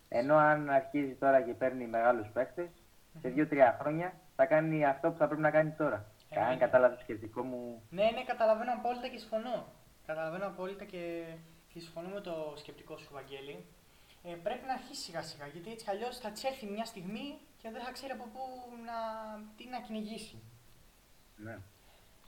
Ενώ 0.08 0.36
αν 0.36 0.70
αρχίζει 0.70 1.14
τώρα 1.14 1.42
και 1.42 1.52
παίρνει 1.52 1.86
μεγάλους 1.86 2.28
παίκτες, 2.28 2.68
σε 3.20 3.32
2-3 3.36 3.76
χρόνια 3.80 4.12
θα 4.36 4.46
κάνει 4.46 4.84
αυτό 4.84 5.10
που 5.10 5.16
θα 5.16 5.26
πρέπει 5.26 5.42
να 5.42 5.50
κάνει 5.50 5.70
τώρα. 5.70 6.04
Ε, 6.28 6.40
Αν 6.40 6.58
κατάλαβες 6.58 6.96
το 6.96 7.02
σκεπτικό 7.02 7.42
μου. 7.42 7.82
Ναι, 7.90 8.04
ναι, 8.04 8.24
καταλαβαίνω 8.24 8.72
απόλυτα 8.72 9.08
και 9.08 9.18
συμφωνώ. 9.18 9.66
Καταλαβαίνω 10.06 10.46
απόλυτα 10.46 10.84
και, 10.84 11.24
και 11.68 11.80
συμφωνώ 11.80 12.08
με 12.08 12.20
το 12.20 12.54
σκεπτικό 12.56 12.96
σου, 12.96 13.08
Βαγγέλη. 13.12 13.64
Ε, 14.28 14.34
πρέπει 14.34 14.66
να 14.66 14.72
αρχίσει 14.72 15.02
σιγά 15.02 15.22
σιγά 15.22 15.46
γιατί 15.46 15.70
έτσι 15.70 15.86
αλλιώς 15.88 16.18
θα 16.18 16.30
τη 16.60 16.66
μια 16.66 16.84
στιγμή 16.84 17.38
και 17.58 17.70
δεν 17.70 17.82
θα 17.82 17.92
ξέρει 17.92 18.12
από 18.12 18.24
πού 18.32 18.40
να, 18.84 18.98
τι 19.56 19.66
να 19.66 19.80
κυνηγήσει. 19.80 20.42
Ναι. 21.36 21.58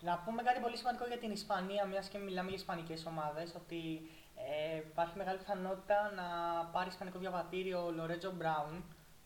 Να 0.00 0.18
πούμε 0.18 0.42
κάτι 0.42 0.60
πολύ 0.60 0.76
σημαντικό 0.76 1.06
για 1.06 1.18
την 1.18 1.30
Ισπανία, 1.30 1.84
μιας 1.84 2.08
και 2.08 2.18
μιλάμε 2.18 2.48
για 2.48 2.58
ισπανικές 2.58 3.06
ομάδες, 3.06 3.54
ότι 3.54 4.10
ε, 4.34 4.76
υπάρχει 4.76 5.16
μεγάλη 5.16 5.38
πιθανότητα 5.38 6.12
να 6.12 6.24
πάρει 6.72 6.88
ισπανικό 6.88 7.18
διαβατήριο 7.18 7.86
ο 7.86 7.90
Λορέτζο 7.90 8.32
Μπράουν, 8.32 8.84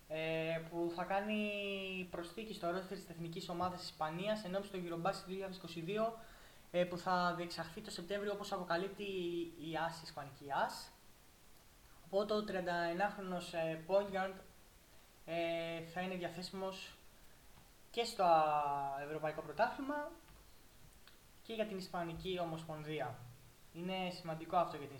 ε, 0.08 0.60
που 0.70 0.92
θα 0.96 1.04
κάνει 1.04 1.40
προσθήκη 2.10 2.54
στο 2.54 2.70
ρόστερ 2.70 2.98
της 2.98 3.08
Εθνικής 3.08 3.48
Ομάδας 3.48 3.82
Ισπανίας 3.82 4.44
ενώπιση 4.44 4.72
του 4.72 4.82
Eurobasket 4.84 5.30
2022 6.08 6.12
ε, 6.70 6.84
που 6.84 6.96
θα 6.98 7.34
διεξαχθεί 7.36 7.80
το 7.80 7.90
Σεπτέμβριο 7.90 8.32
όπως 8.32 8.52
αποκαλύπτει 8.52 9.02
η 9.58 9.76
ΑΣ, 9.86 9.98
η 9.98 10.02
Ισπανική 10.04 10.46
ΑΣ. 10.64 10.91
Οπότε 12.14 12.34
ο 12.34 12.44
31χρονος 12.48 13.52
ε, 13.52 13.78
point 13.86 14.14
guard 14.14 14.34
ε, 15.24 15.80
θα 15.92 16.00
είναι 16.00 16.14
διαθέσιμος 16.14 16.98
και 17.90 18.04
στο 18.04 18.24
Ευρωπαϊκό 19.06 19.42
Πρωτάθλημα 19.42 20.10
και 21.42 21.52
για 21.52 21.66
την 21.66 21.76
Ισπανική 21.76 22.38
Ομοσπονδία. 22.42 23.14
Είναι 23.72 24.10
σημαντικό 24.10 24.56
αυτό 24.56 24.76
για 24.76 24.86
την, 24.86 24.96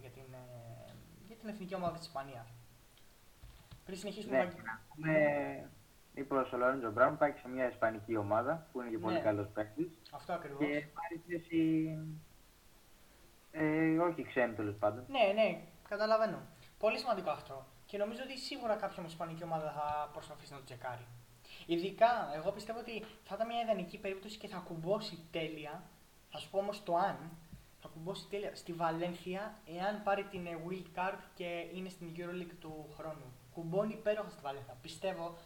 για 0.00 0.10
την, 0.10 0.22
ε, 0.32 0.92
για 1.26 1.36
την 1.36 1.48
Εθνική 1.48 1.74
Ομάδα 1.74 1.96
της 1.96 2.06
Ισπανίας. 2.06 2.52
Πριν 3.84 3.98
συνεχίσουμε. 3.98 4.36
Ναι, 4.36 4.44
να 4.44 4.80
πούμε, 4.94 5.70
είπε 6.14 6.34
ο 6.34 6.56
Λόρεντζο 6.56 6.90
Μπράουν 6.90 7.18
πάει 7.18 7.32
σε 7.32 7.48
μια 7.48 7.68
ισπανική 7.68 8.16
ομάδα 8.16 8.66
που 8.72 8.80
είναι 8.80 8.90
και 8.90 8.98
πολύ 8.98 9.14
ναι. 9.14 9.20
καλός 9.20 9.48
παίκτης. 9.48 9.88
Αυτό 10.10 10.32
ακριβώς. 10.32 10.58
Και 10.58 10.86
πάρει 10.94 11.22
θέση. 11.26 11.98
Ε, 13.50 13.98
όχι 13.98 14.22
ξένη 14.22 14.54
τέλος 14.54 14.76
πάντων. 14.76 15.04
Ναι, 15.08 15.32
ναι, 15.42 15.60
καταλαβαίνω. 15.88 16.38
Πολύ 16.78 16.98
σημαντικό 16.98 17.30
αυτό. 17.30 17.66
Και 17.86 17.98
νομίζω 17.98 18.20
ότι 18.22 18.38
σίγουρα 18.38 18.74
κάποια 18.74 19.04
ισπανική 19.06 19.42
ομάδα 19.42 19.70
θα 19.72 20.10
προσπαθήσει 20.12 20.52
να 20.52 20.58
το 20.58 20.64
τσεκάρει. 20.64 21.06
Ειδικά, 21.66 22.32
εγώ 22.34 22.50
πιστεύω 22.50 22.78
ότι 22.78 23.04
θα 23.24 23.34
ήταν 23.34 23.46
μια 23.46 23.60
ιδανική 23.60 23.98
περίπτωση 23.98 24.38
και 24.38 24.48
θα 24.48 24.58
κουμπώσει 24.58 25.18
τέλεια. 25.30 25.82
Θα 26.30 26.38
σου 26.38 26.50
πω 26.50 26.58
όμως 26.58 26.82
το 26.82 26.96
αν. 26.96 27.30
Θα 27.80 27.88
κουμπώσει 27.88 28.26
τέλεια 28.30 28.54
στη 28.54 28.72
Βαλένθια 28.72 29.58
εάν 29.78 30.02
πάρει 30.02 30.24
την 30.24 30.46
ε, 30.46 30.58
Wild 30.68 30.98
Card 30.98 31.18
και 31.34 31.66
είναι 31.74 31.88
στην 31.88 32.12
EuroLeague 32.16 32.56
του 32.60 32.88
χρόνου 32.96 33.32
κουμπώνει 33.54 33.92
υπέροχα 33.92 34.30
στη 34.30 34.40
Βαλένθια. 34.42 34.76
Πιστεύω, 34.82 35.36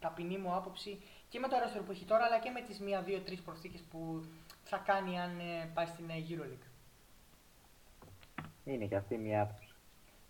ταπεινή 0.00 0.38
μου 0.38 0.54
άποψη 0.54 1.02
και 1.28 1.38
με 1.38 1.48
το 1.48 1.54
αερόστερο 1.56 1.84
που 1.84 1.90
έχει 1.90 2.04
τώρα, 2.04 2.24
αλλά 2.24 2.38
και 2.38 2.50
με 2.50 2.60
τις 2.60 2.80
μία, 2.80 3.02
δύο, 3.02 3.20
τρει 3.20 3.36
προσθήκες 3.36 3.82
που 3.90 4.24
θα 4.64 4.76
κάνει 4.76 5.20
αν 5.20 5.38
ε, 5.38 5.70
πάει 5.74 5.86
στην 5.86 6.10
ε, 6.10 6.14
EuroLeague. 6.28 6.66
Είναι 8.64 8.86
και 8.86 8.96
αυτή 8.96 9.18
μια 9.18 9.42
άποψη. 9.42 9.67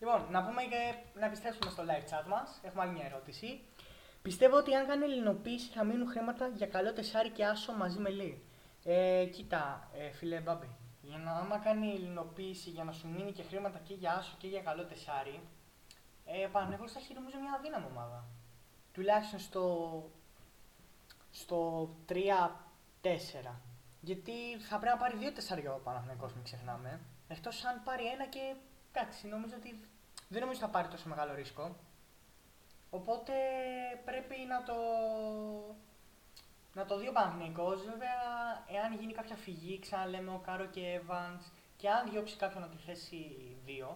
Λοιπόν, 0.01 0.27
να 0.31 0.45
πούμε 0.45 0.63
και 0.63 0.95
να 1.19 1.27
επιστρέψουμε 1.27 1.71
στο 1.71 1.83
live 1.83 2.11
chat 2.11 2.27
μας. 2.27 2.61
Έχουμε 2.63 2.83
άλλη 2.83 2.93
μια 2.93 3.05
ερώτηση. 3.05 3.61
Πιστεύω 4.23 4.57
ότι 4.57 4.75
αν 4.75 4.87
κάνει 4.87 5.05
ελληνοποίηση 5.05 5.71
θα 5.71 5.85
μείνουν 5.85 6.09
χρήματα 6.09 6.49
για 6.49 6.67
καλό 6.67 6.93
τεσάρι 6.93 7.31
και 7.31 7.45
άσο 7.45 7.73
μαζί 7.73 7.99
με 7.99 8.11
Λί. 8.11 8.43
Ε, 8.85 9.25
κοίτα, 9.25 9.91
ε, 9.95 10.11
φίλε 10.11 10.41
Μπάμπη, 10.41 10.77
για 11.03 11.19
να 11.19 11.33
άμα 11.33 11.59
κάνει 11.59 11.93
ελληνοποίηση 11.95 12.71
για 12.71 12.85
να 12.85 12.93
σου 12.93 13.09
μείνει 13.09 13.33
και 13.33 13.43
χρήματα 13.43 13.79
και 13.79 13.95
για 13.95 14.13
άσο 14.13 14.35
και 14.39 14.47
για 14.47 14.61
καλό 14.61 14.85
τεσάρι, 14.85 15.41
ε, 16.25 16.47
Παναγιώτης 16.53 16.93
θα 16.93 16.99
έχει 16.99 17.15
νομίζω 17.15 17.39
μια 17.39 17.53
αδύναμη 17.59 17.87
ομάδα. 17.91 18.25
Τουλάχιστον 18.93 19.39
στο, 19.39 19.65
στο 21.31 21.89
3-4. 22.09 23.61
Γιατί 24.01 24.59
θα 24.69 24.79
πρέπει 24.79 24.97
να 24.97 25.01
πάρει 25.01 25.17
δύο 25.17 25.33
τεσσάρια 25.33 25.75
ο 25.75 25.79
Παναθηναϊκός, 25.79 26.35
μην 26.35 26.45
ξεχνάμε. 26.45 27.01
Εκτός 27.29 27.65
αν 27.65 27.83
πάρει 27.85 28.07
ένα 28.07 28.27
και 28.27 28.55
εντάξει, 28.93 29.27
νομίζω 29.27 29.55
ότι 29.57 29.81
δεν 30.29 30.41
νομίζω 30.41 30.61
θα 30.61 30.69
πάρει 30.69 30.89
τόσο 30.89 31.09
μεγάλο 31.09 31.35
ρίσκο. 31.35 31.77
Οπότε 32.91 33.33
πρέπει 34.05 34.37
να 34.49 34.63
το, 34.63 34.75
να 36.73 36.85
το 36.85 36.99
δει 36.99 37.09
ο 37.09 37.13
Παναθηναϊκός. 37.13 37.85
Βέβαια, 37.85 38.19
εάν 38.69 38.93
γίνει 38.93 39.13
κάποια 39.13 39.37
φυγή, 39.37 39.79
ξαναλέμε 39.79 40.31
ο 40.31 40.41
Κάρο 40.45 40.67
και 40.67 41.01
Evans, 41.01 41.51
και 41.77 41.91
αν 41.91 42.11
διώξει 42.11 42.37
κάποιον 42.37 42.63
από 42.63 42.77
τη 42.77 42.83
θέση 42.83 43.57
2, 43.91 43.95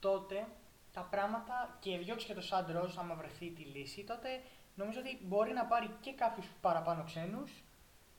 τότε 0.00 0.46
τα 0.92 1.00
πράγματα 1.10 1.76
και 1.80 1.98
διώξει 1.98 2.26
και 2.26 2.34
το 2.34 2.40
Σαντρό, 2.40 2.92
άμα 2.98 3.14
βρεθεί 3.14 3.50
τη 3.50 3.62
λύση, 3.62 4.04
τότε 4.04 4.28
νομίζω 4.74 5.00
ότι 5.00 5.18
μπορεί 5.22 5.52
να 5.52 5.64
πάρει 5.64 5.90
και 6.00 6.12
κάποιους 6.12 6.46
παραπάνω 6.60 7.04
ξένους 7.04 7.62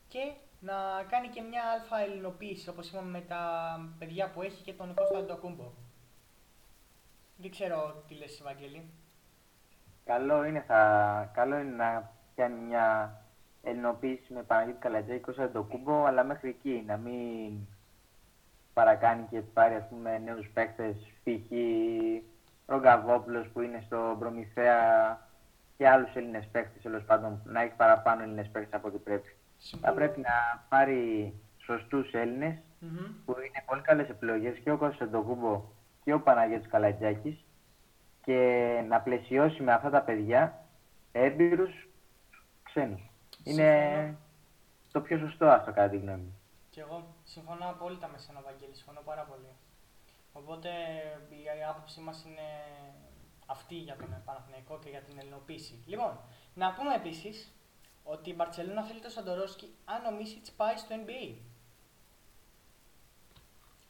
και 0.08 0.32
να 0.60 0.74
κάνει 1.08 1.28
και 1.28 1.40
μια 1.40 1.62
αλφα 1.64 1.98
ελληνοποίηση, 1.98 2.68
όπως 2.68 2.88
είπαμε 2.88 3.10
με 3.10 3.20
τα 3.20 3.44
παιδιά 3.98 4.30
που 4.30 4.42
έχει 4.42 4.62
και 4.62 4.72
τον 4.72 4.94
Κώστα 4.94 5.18
Αντοκούμπο. 5.18 5.72
Δεν 7.36 7.50
ξέρω 7.50 8.04
τι 8.08 8.14
λες, 8.14 8.40
Ευαγγέλη. 8.40 8.90
Καλό 10.04 10.44
είναι, 10.44 10.60
θα... 10.60 11.30
Καλό 11.34 11.58
είναι 11.58 11.74
να 11.76 12.12
κάνει 12.36 12.60
μια 12.60 13.20
ελληνοποίηση 13.62 14.32
με 14.32 14.42
Παναγίτη 14.42 14.78
Καλατζέ 14.78 15.12
και 15.12 15.18
Κώστα 15.18 15.44
Αντοκούμπο, 15.44 16.04
αλλά 16.04 16.24
μέχρι 16.24 16.48
εκεί, 16.48 16.84
να 16.86 16.96
μην 16.96 17.58
παρακάνει 18.72 19.26
και 19.30 19.40
πάρει 19.40 19.74
ας 19.74 19.88
πούμε 19.88 20.18
νέους 20.18 20.48
παίκτες, 20.48 20.96
π.χ. 21.24 21.52
Ρογκαβόπουλος 22.66 23.48
που 23.48 23.60
είναι 23.60 23.82
στο 23.86 24.16
Προμηθέα 24.18 25.20
και 25.76 25.88
άλλους 25.88 26.14
Έλληνες 26.14 26.46
παίκτες, 26.52 26.82
τέλος 26.82 27.04
πάντων 27.04 27.42
να 27.44 27.60
έχει 27.60 27.74
παραπάνω 27.76 28.22
Έλληνες 28.22 28.48
παίκτες 28.48 28.74
από 28.74 28.88
ό,τι 28.88 28.98
πρέπει. 28.98 29.36
Θα 29.80 29.92
πρέπει 29.92 30.20
να 30.20 30.64
πάρει 30.68 31.34
σωστούς 31.58 32.10
που 33.24 33.36
είναι 33.40 33.62
πολύ 33.66 33.80
καλές 33.82 34.08
επιλογές 34.08 34.58
και 34.58 34.70
ο 34.70 34.76
Κωνσταντοκούμπο 34.76 35.64
και 36.06 36.12
ο 36.12 36.20
Παναγιώτης 36.20 36.68
Καλατζάκης 36.68 37.44
και 38.22 38.38
να 38.88 39.00
πλαισιώσει 39.00 39.62
με 39.62 39.72
αυτά 39.72 39.90
τα 39.90 40.02
παιδιά 40.02 40.64
έμπειρους 41.12 41.88
ξένους. 42.62 43.10
Είναι 43.44 44.16
το 44.92 45.00
πιο 45.00 45.18
σωστό 45.18 45.46
αυτό 45.46 45.72
κατά 45.72 45.88
τη 45.88 45.96
γνώμη 45.98 46.22
μου. 46.22 46.38
Και 46.70 46.80
εγώ 46.80 47.14
συμφωνώ 47.24 47.68
απόλυτα 47.68 48.08
με 48.08 48.18
σένα, 48.18 48.40
Βαγγέλη, 48.40 48.74
συμφωνώ 48.74 49.00
πάρα 49.04 49.22
πολύ. 49.22 49.48
Οπότε 50.32 50.68
η 51.30 51.64
άποψή 51.70 52.00
μας 52.00 52.24
είναι 52.24 52.48
αυτή 53.46 53.74
για 53.74 53.96
τον 53.96 54.22
Παναθηναϊκό 54.24 54.78
και 54.78 54.90
για 54.90 55.00
την 55.00 55.18
ελληνοποίηση. 55.18 55.82
Λοιπόν, 55.86 56.18
να 56.54 56.72
πούμε 56.74 56.94
επίσης 56.94 57.54
ότι 58.04 58.30
η 58.30 58.34
Μπαρτσελώνα 58.36 58.82
θέλει 58.82 59.00
το 59.00 59.08
Σαντορόσκι 59.08 59.74
αν 59.84 60.14
ο 60.14 60.16
Μίσιτς 60.16 60.50
πάει 60.50 60.76
στο 60.76 60.94
NBA. 61.04 61.34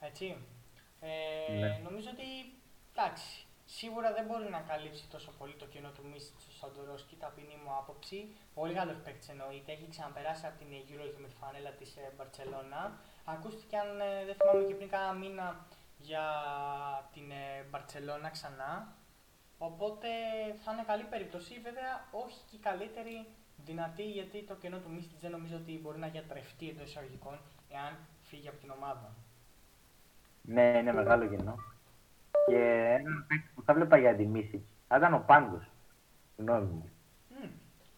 Έτσι. 0.01 0.36
Ε, 1.01 1.52
ναι. 1.52 1.81
Νομίζω 1.82 2.09
ότι 2.12 2.28
εντάξει, 2.93 3.47
σίγουρα 3.64 4.12
δεν 4.12 4.24
μπορεί 4.27 4.48
να 4.51 4.60
καλύψει 4.60 5.05
τόσο 5.09 5.31
πολύ 5.39 5.55
το 5.55 5.66
κενό 5.66 5.90
του 5.90 6.05
Μίσιτς 6.12 6.43
στο 6.43 6.52
Σαντορόσκι, 6.52 7.16
ταπεινή 7.16 7.56
μου 7.64 7.73
άποψη. 7.81 8.36
Πολύ 8.55 8.74
καλός 8.74 8.98
παίκτης 9.05 9.28
εννοείται, 9.28 9.73
έχει 9.73 9.89
ξαναπεράσει 9.90 10.47
από 10.47 10.59
την 10.59 10.68
EuroLeague 10.81 11.20
με 11.23 11.28
τη 11.28 11.35
φανέλα 11.35 11.70
της 11.70 11.97
ε, 11.97 12.12
Μπαρσελόνα. 12.16 12.98
Ακούστηκε, 13.24 13.77
αν 13.78 14.01
ε, 14.01 14.24
δεν 14.24 14.35
θυμάμαι 14.35 14.64
και 14.68 14.74
πριν 14.74 14.89
κάνα 14.89 15.12
μήνα, 15.12 15.66
για 15.98 16.24
την 17.12 17.31
ε, 17.31 17.66
Μπαρσελόνα 17.70 18.31
ξανά. 18.31 18.94
Οπότε 19.59 20.09
θα 20.62 20.73
είναι 20.73 20.85
καλή 20.86 21.05
περίπτωση. 21.05 21.60
Βέβαια, 21.60 22.09
όχι 22.10 22.39
και 22.51 22.56
η 22.56 22.59
καλύτερη 22.59 23.27
δυνατή, 23.56 24.02
γιατί 24.02 24.43
το 24.43 24.55
κενό 24.55 24.78
του 24.78 24.90
Μίσιτ 24.90 25.20
δεν 25.20 25.31
νομίζω 25.31 25.56
ότι 25.56 25.78
μπορεί 25.82 25.98
να 25.98 26.06
γιατρευτεί 26.06 26.68
εντός 26.68 26.89
εισαγωγικών 26.89 27.40
εάν 27.68 27.98
φύγει 28.23 28.48
από 28.48 28.59
την 28.59 28.70
ομάδα. 28.70 29.14
Ναι, 30.47 30.78
είναι 30.78 30.93
μεγάλο 30.93 31.27
κενό. 31.27 31.55
Και 32.47 32.59
ένα 33.01 33.24
παίκτη 33.28 33.51
που 33.55 33.62
θα 33.62 33.74
βλέπα 33.74 33.97
για 33.97 34.16
τη 34.16 34.27
Μίσιτ 34.27 34.64
θα 34.89 34.97
ήταν 34.97 35.14
ο 35.14 35.23
Πάντο. 35.27 35.62
Συγγνώμη 36.35 36.64
μου. 36.64 36.90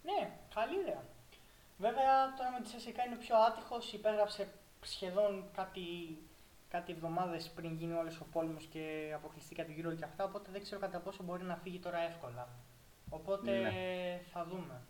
ναι, 0.02 0.30
καλή 0.54 0.80
ιδέα. 0.80 1.02
Βέβαια, 1.78 2.34
τώρα 2.36 2.50
με 2.50 2.60
τη 2.60 2.68
ΣΕΣΙΚΑ 2.68 3.04
είναι 3.04 3.16
πιο 3.16 3.36
άτυχος. 3.36 3.92
Υπέγραψε 3.92 4.48
σχεδόν 4.80 5.44
κάτι 5.54 5.80
κάτι 6.68 6.92
εβδομάδες 6.92 7.50
πριν 7.50 7.74
γίνει 7.74 7.92
όλος 7.92 8.20
ο 8.20 8.26
πόλεμος 8.32 8.64
και 8.64 9.12
αποκλειστεί 9.14 9.54
κατά 9.54 9.72
γύρω 9.72 9.94
και 9.94 10.04
αυτά. 10.04 10.24
Οπότε 10.24 10.50
δεν 10.52 10.62
ξέρω 10.62 10.80
κατά 10.80 10.98
πόσο 10.98 11.22
μπορεί 11.22 11.42
να 11.42 11.56
φύγει 11.56 11.78
τώρα 11.78 11.98
εύκολα. 11.98 12.48
Οπότε 13.10 13.50
ναι. 13.50 14.20
θα 14.32 14.44
δούμε. 14.44 14.80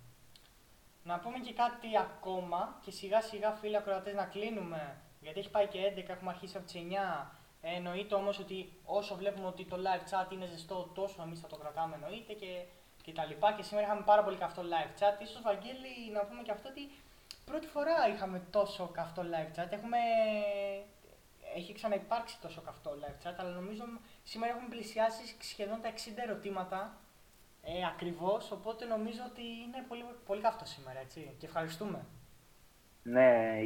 Να 1.05 1.19
πούμε 1.19 1.39
και 1.39 1.53
κάτι 1.53 1.99
ακόμα 1.99 2.79
και 2.85 2.91
σιγά 2.91 3.21
σιγά 3.21 3.53
φίλοι 3.53 3.77
ακροατές 3.77 4.15
να 4.15 4.25
κλείνουμε. 4.25 4.97
Γιατί 5.21 5.39
έχει 5.39 5.51
πάει 5.51 5.67
και 5.67 5.93
11, 5.97 6.09
έχουμε 6.09 6.31
αρχίσει 6.31 6.57
από 6.57 6.67
τις 6.67 6.75
9. 6.75 7.27
Ε, 7.63 7.77
εννοείται 7.77 8.15
όμως 8.15 8.39
ότι 8.39 8.73
όσο 8.85 9.15
βλέπουμε 9.17 9.47
ότι 9.47 9.65
το 9.65 9.77
live 9.77 10.05
chat 10.11 10.33
είναι 10.33 10.47
ζεστό, 10.47 10.91
τόσο 10.95 11.23
εμείς 11.23 11.41
θα 11.41 11.47
το 11.47 11.57
κρατάμε 11.57 11.95
εννοείται 11.95 12.33
και, 12.33 12.65
και 13.03 13.13
τα 13.13 13.25
λοιπά. 13.25 13.53
Και 13.53 13.63
σήμερα 13.63 13.87
είχαμε 13.87 14.03
πάρα 14.05 14.23
πολύ 14.23 14.37
καυτό 14.37 14.63
live 14.63 14.93
chat. 15.01 15.27
σω 15.33 15.43
Βαγγέλη 15.43 16.11
να 16.13 16.21
πούμε 16.21 16.43
και 16.43 16.51
αυτό 16.51 16.69
ότι 16.69 16.91
πρώτη 17.45 17.67
φορά 17.67 18.09
είχαμε 18.15 18.43
τόσο 18.51 18.87
καυτό 18.87 19.23
live 19.33 19.59
chat. 19.59 19.69
Έχουμε 19.71 19.99
έχει 21.55 21.73
ξαναυπάρξει 21.73 22.41
τόσο 22.41 22.61
καυτό 22.61 22.91
live 23.03 23.27
chat, 23.27 23.35
αλλά 23.37 23.51
νομίζω 23.51 23.85
σήμερα 24.25 24.53
έχουμε 24.53 24.69
πλησιάσει 24.69 25.37
σχεδόν 25.41 25.81
τα 25.81 25.91
60 25.91 25.95
ερωτήματα 26.27 26.97
ε, 27.63 27.87
ακριβώς. 27.87 28.51
Οπότε 28.51 28.85
νομίζω 28.85 29.23
ότι 29.27 29.43
είναι 29.43 29.85
πολύ, 29.89 30.05
πολύ 30.27 30.41
καυτό 30.41 30.65
σήμερα, 30.65 31.01
έτσι. 31.01 31.35
Και 31.39 31.47
ευχαριστούμε. 31.47 32.05
Ναι, 33.03 33.61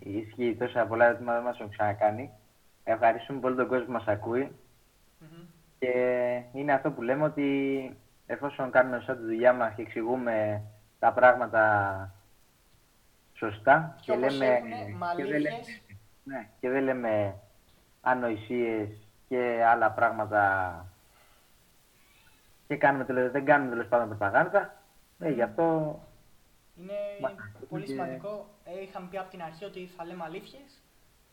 ισχύει 0.00 0.56
τόσα 0.58 0.86
πολλά 0.86 1.04
ερωτήματα 1.04 1.36
δεν 1.36 1.46
μας 1.46 1.58
έχουν 1.58 1.70
ξανακάνει. 1.70 2.30
Ευχαριστούμε 2.90 3.40
πολύ 3.40 3.56
τον 3.56 3.68
κόσμο 3.68 3.84
που 3.84 3.92
μας 3.92 4.06
ακούει. 4.06 4.52
Mm-hmm. 5.20 5.44
Και 5.78 5.92
είναι 6.52 6.72
αυτό 6.72 6.90
που 6.90 7.02
λέμε 7.02 7.24
ότι 7.24 7.96
εφόσον 8.26 8.70
κάνουμε 8.70 8.96
σωστά 8.96 9.16
τη 9.16 9.22
δουλειά 9.22 9.52
μας 9.52 9.74
και 9.74 9.82
εξηγούμε 9.82 10.62
τα 10.98 11.12
πράγματα 11.12 12.14
σωστά 13.34 13.96
και, 14.00 14.12
και 14.12 14.18
λέμε. 14.18 14.60
Και 15.16 15.24
δεν 15.24 15.40
λέμε 15.40 15.60
ναι, 16.24 16.48
και 16.60 16.68
δεν 16.68 16.82
λέμε 16.82 17.34
ανοησίες 18.00 18.88
και 19.28 19.64
άλλα 19.64 19.90
πράγματα 19.90 20.84
και 22.66 22.76
κάνουμε, 22.76 23.04
δεν 23.28 23.44
κάνουμε 23.44 23.70
τέλος 23.70 23.86
πάντων 23.86 24.08
προπαγάνδα. 24.08 24.82
Ναι, 25.18 25.28
γι' 25.28 25.42
αυτό. 25.42 25.98
Είναι 26.76 26.92
πολύ 27.68 27.86
σημαντικό. 27.86 28.48
Ε, 28.64 28.82
είχαμε 28.82 29.06
πει 29.10 29.18
από 29.18 29.30
την 29.30 29.42
αρχή 29.42 29.64
ότι 29.64 29.90
θα 29.96 30.04
λέμε 30.04 30.24
αλήθειες 30.24 30.82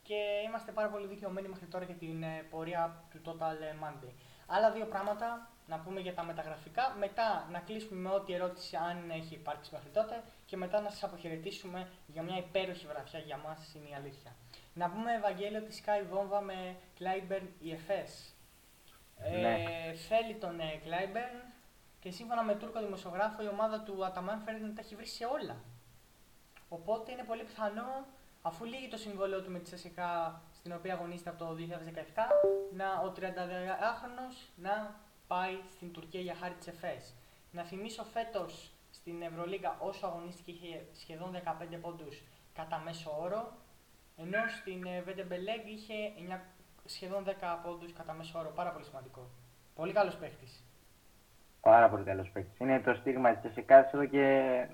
και 0.08 0.20
είμαστε 0.46 0.72
πάρα 0.72 0.90
πολύ 0.90 1.08
δικαιωμένοι 1.08 1.48
μέχρι 1.48 1.66
τώρα 1.66 1.86
για 1.86 1.96
την 1.96 2.24
ε, 2.24 2.46
πορεία 2.50 3.04
του 3.12 3.20
Total 3.26 3.60
Monday. 3.84 4.14
Άλλα 4.48 4.72
δύο 4.72 4.86
πράγματα 4.86 5.50
να 5.68 5.80
πούμε 5.80 6.00
για 6.00 6.14
τα 6.14 6.24
μεταγραφικά. 6.24 6.96
Μετά 7.00 7.48
να 7.52 7.60
κλείσουμε 7.60 8.00
με 8.10 8.16
ό,τι 8.16 8.34
ερώτηση 8.34 8.76
αν 8.76 9.10
έχει 9.10 9.34
υπάρξει 9.34 9.70
μέχρι 9.74 9.90
τότε 9.90 10.24
και 10.46 10.58
μετά 10.58 10.82
να 10.82 10.90
σας 10.90 11.04
αποχαιρετήσουμε 11.04 11.88
για 12.08 12.22
μια 12.22 12.38
υπέροχη 12.38 12.86
βραδιά 12.88 13.20
για 13.20 13.38
μας 13.38 13.74
είναι 13.76 13.90
η 13.90 13.94
αλήθεια. 13.94 14.36
Να 14.74 14.90
πούμε 14.90 15.14
Ευαγγέλιο 15.14 15.60
ότι 15.60 15.74
σκάει 15.74 16.04
βόμβα 16.04 16.42
με 16.42 16.76
Κλάιμπερν 16.96 17.48
η 17.60 17.72
ΕΦΕΣ. 17.72 18.34
Ναι. 19.42 19.54
Ε, 19.54 19.94
θέλει 19.94 20.36
τον 20.36 20.60
ε, 20.60 20.80
Κλάιμπερν 20.84 21.42
και 22.00 22.12
σύμφωνα 22.12 22.44
με 22.44 22.56
Τούρκο 22.56 22.80
δημοσιογράφο 22.80 23.44
η 23.44 23.48
ομάδα 23.48 23.82
του 23.82 24.06
Αταμάν 24.06 24.42
φαίνεται 24.42 24.66
να 24.66 24.74
τα 24.74 24.82
έχει 24.82 24.96
βρει 24.96 25.08
σε 25.08 25.26
όλα. 25.26 25.56
Οπότε 26.70 27.12
είναι 27.12 27.24
πολύ 27.24 27.44
πιθανό, 27.44 28.06
αφού 28.50 28.66
λύγει 28.66 28.88
το 28.88 28.98
συμβόλαιο 28.98 29.42
του 29.42 29.52
με 29.52 29.60
τη 29.60 29.70
ΤΣΣΚΑ 29.70 30.42
στην 30.54 30.72
οποία 30.74 30.94
αγωνίζεται 30.94 31.30
από 31.30 31.38
το 31.38 31.56
2017, 31.60 31.60
να, 32.76 32.86
ο 33.06 33.14
32χρονος 33.16 34.36
να 34.56 34.96
πάει 35.28 35.56
στην 35.76 35.92
Τουρκία 35.92 36.22
για 36.22 36.36
χάρη 36.36 36.54
της 36.54 36.68
ΕΦΕΣ. 36.68 37.14
Να 37.52 37.64
θυμίσω 37.64 38.04
φέτος 38.04 38.72
στην 38.92 39.22
Ευρωλίγα 39.22 39.76
όσο 39.80 40.08
αγωνίστηκε 40.08 40.52
είχε 40.52 40.86
σχεδόν 40.94 41.36
15 41.76 41.78
πόντους 41.82 42.22
κατά 42.54 42.82
μέσο 42.86 43.18
όρο 43.22 43.54
ενώ 44.18 44.38
στην 44.62 44.88
VTB 45.06 45.26
League 45.26 45.66
είχε 45.68 45.94
9, 46.30 46.40
σχεδόν 46.86 47.24
10 47.26 47.30
πόντους 47.64 47.94
κατά 47.94 48.14
μέσο 48.14 48.40
όρο. 48.40 48.50
Πάρα 48.56 48.70
πολύ 48.70 48.86
σημαντικό. 48.86 49.30
Πολύ 49.76 49.94
καλός 49.94 50.16
παίχτης. 50.16 50.48
Πάρα 51.62 51.90
πολύ 51.90 52.04
καλός 52.04 52.30
παίχτης. 52.30 52.64
Είναι 52.64 52.80
το 52.80 52.94
στίγμα 52.94 53.36
της 53.36 53.50
ΤΣΣΚΑ 53.50 53.88
εδώ 53.88 54.06
και 54.06 54.68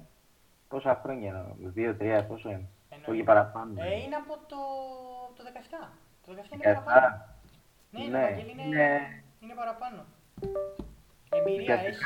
πόσα 0.68 0.96
χρόνια, 0.96 1.56
δύο-τρία, 1.60 2.26
πόσο 2.26 2.50
είναι. 2.50 2.70
Όχι 3.10 3.24
παραπάνω. 3.24 3.82
Ε, 3.82 4.02
είναι 4.02 4.16
από 4.16 4.34
το, 4.48 4.58
το 5.36 5.44
17. 5.82 5.88
Το 6.26 6.34
17 6.50 6.54
είναι 6.54 6.64
παραπάνω. 6.64 7.26
Ναι, 7.92 8.00
ναι, 8.00 8.38
είναι, 8.40 8.64
είναι... 8.64 9.24
είναι 9.40 9.54
παραπάνω. 9.54 10.06
Εμπειρία 11.30 11.76
έχει. 11.76 12.04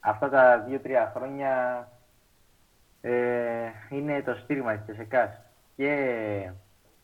Αυτά 0.00 0.28
τα 0.28 0.58
δύο-τρία 0.58 1.12
χρόνια 1.14 1.88
ε, 3.00 3.70
είναι 3.88 4.22
το 4.22 4.34
στίγμα 4.34 4.76
της 4.76 4.98
ΕΣΥΚΑ 4.98 5.44
και 5.76 6.50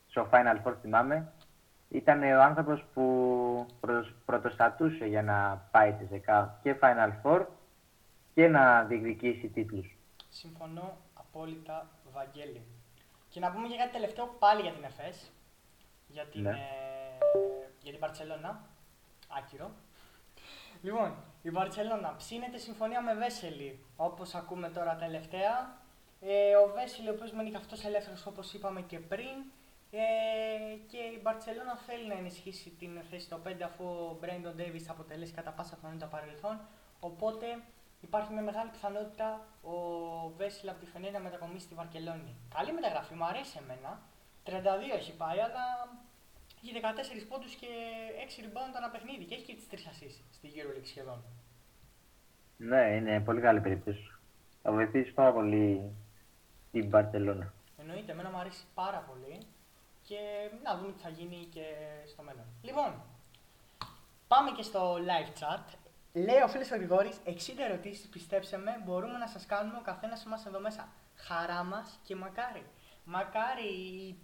στο 0.08 0.28
Final 0.32 0.62
Four 0.64 0.74
θυμάμαι, 0.80 1.32
ήταν 1.88 2.22
ο 2.22 2.42
άνθρωπος 2.42 2.84
που 2.94 3.66
πρωτοστατούσε 4.24 5.04
για 5.06 5.22
να 5.22 5.68
πάει 5.70 5.92
της 5.92 6.08
ΔΕΚΑ 6.08 6.58
και 6.62 6.76
Final 6.80 7.12
Four 7.22 7.46
και 8.34 8.48
να 8.48 8.82
διεκδικήσει 8.82 9.48
τίτλους. 9.48 9.96
Συμφωνώ 10.28 10.96
απόλυτα, 11.14 11.86
Βαγγέλη. 12.18 12.62
Και 13.28 13.40
να 13.40 13.52
πούμε 13.52 13.68
και 13.68 13.76
κάτι 13.76 13.92
τελευταίο 13.92 14.26
πάλι 14.38 14.60
για 14.60 14.72
την 14.72 14.84
ΕΦΕΣ, 14.84 15.30
για 16.08 16.24
την, 16.26 16.42
ναι. 16.42 16.50
ε, 16.50 16.54
για 17.82 17.92
την 17.92 18.00
Παρτσελώνα. 18.00 18.62
Άκυρο. 19.28 19.70
Λοιπόν, 20.82 21.14
η 21.42 21.50
Βαρκελόνα 21.50 22.14
ψήνεται 22.16 22.58
συμφωνία 22.58 23.02
με 23.02 23.14
Βέσελη, 23.14 23.84
όπως 23.96 24.34
ακούμε 24.34 24.68
τώρα 24.68 24.96
τελευταία. 24.96 25.76
Ε, 26.20 26.54
ο 26.56 26.72
Βέσιλ, 26.74 27.08
ο 27.08 27.12
οποίος 27.12 27.32
μένει 27.32 27.50
και 27.50 27.56
αυτό 27.56 27.76
ελεύθερος 27.86 28.26
όπως 28.26 28.52
είπαμε 28.52 28.80
και 28.80 28.98
πριν. 28.98 29.36
Ε, 29.90 30.00
και 30.90 30.96
η 30.96 31.20
Μπαρσελόνα 31.22 31.76
θέλει 31.76 32.06
να 32.06 32.14
ενισχύσει 32.14 32.70
την 32.70 33.02
θέση 33.10 33.24
στο 33.24 33.40
5 33.46 33.62
αφού 33.64 33.84
ο 33.84 34.16
Μπρέντον 34.20 34.54
Ντέιβις 34.54 34.84
θα 34.84 34.92
αποτελέσει 34.92 35.32
κατά 35.32 35.50
πάσα 35.50 35.74
πιθανότητα 35.74 36.06
παρελθόν. 36.06 36.60
Οπότε 37.00 37.46
υπάρχει 38.00 38.32
με 38.32 38.40
μεγάλη 38.40 38.70
πιθανότητα 38.70 39.46
ο 39.62 39.74
Βέσιλ 40.36 40.68
από 40.68 40.78
τη 40.78 40.86
Φενέρ 40.86 41.12
να 41.12 41.20
μετακομίσει 41.20 41.64
στη 41.64 41.74
Βαρκελόνη. 41.74 42.36
Καλή 42.54 42.72
μεταγραφή, 42.72 43.14
μου 43.14 43.24
αρέσει 43.24 43.58
εμένα. 43.62 44.00
32 44.44 44.50
έχει 44.94 45.12
πάει, 45.16 45.38
αλλά 45.40 45.64
έχει 46.62 46.72
14 46.74 47.26
πόντους 47.28 47.54
και 47.54 47.66
6 48.40 48.44
rebound 48.44 48.74
ένα 48.76 48.90
παιχνίδι 48.90 49.24
και 49.24 49.34
έχει 49.34 49.44
και 49.44 49.54
τις 49.54 49.66
3 49.70 49.74
assists 49.74 50.24
στη 50.32 50.52
EuroLeague 50.56 50.86
σχεδόν. 50.86 51.22
Ναι, 52.56 52.82
είναι 52.96 53.20
πολύ 53.20 53.40
καλή 53.40 53.60
περίπτωση. 53.60 54.12
Θα 54.62 54.72
βοηθήσει 54.72 55.12
πάρα 55.12 55.32
πολύ 55.32 55.92
την 56.72 56.88
Μπαρσελόνα. 56.88 57.52
Εννοείται, 57.78 58.12
εμένα 58.12 58.30
μου 58.30 58.38
αρέσει 58.38 58.64
πάρα 58.74 58.98
πολύ. 58.98 59.38
και 60.08 60.50
να 60.62 60.76
δούμε 60.76 60.92
τι 60.92 61.02
θα 61.02 61.08
γίνει 61.08 61.48
και 61.54 61.64
στο 62.06 62.22
μέλλον. 62.22 62.44
Λοιπόν, 62.62 63.02
πάμε 64.28 64.50
και 64.50 64.62
στο 64.62 64.94
live 64.94 65.32
chat. 65.40 65.64
Λέει 66.26 66.40
ο 66.44 66.48
φίλος 66.48 66.70
ο 66.70 66.76
Γρηγόρης, 66.76 67.16
60 67.24 67.30
ερωτήσεις, 67.68 68.08
πιστέψτε 68.08 68.56
με, 68.56 68.82
μπορούμε 68.84 69.18
να 69.18 69.26
σας 69.26 69.46
κάνουμε 69.46 69.78
ο 69.78 69.80
καθένας 69.80 70.24
μας 70.24 70.46
εδώ 70.46 70.60
μέσα. 70.60 70.88
Χαρά 71.14 71.62
μας 71.62 71.98
και 72.02 72.14
μακάρι. 72.16 72.64
Μακάρι 73.04 73.72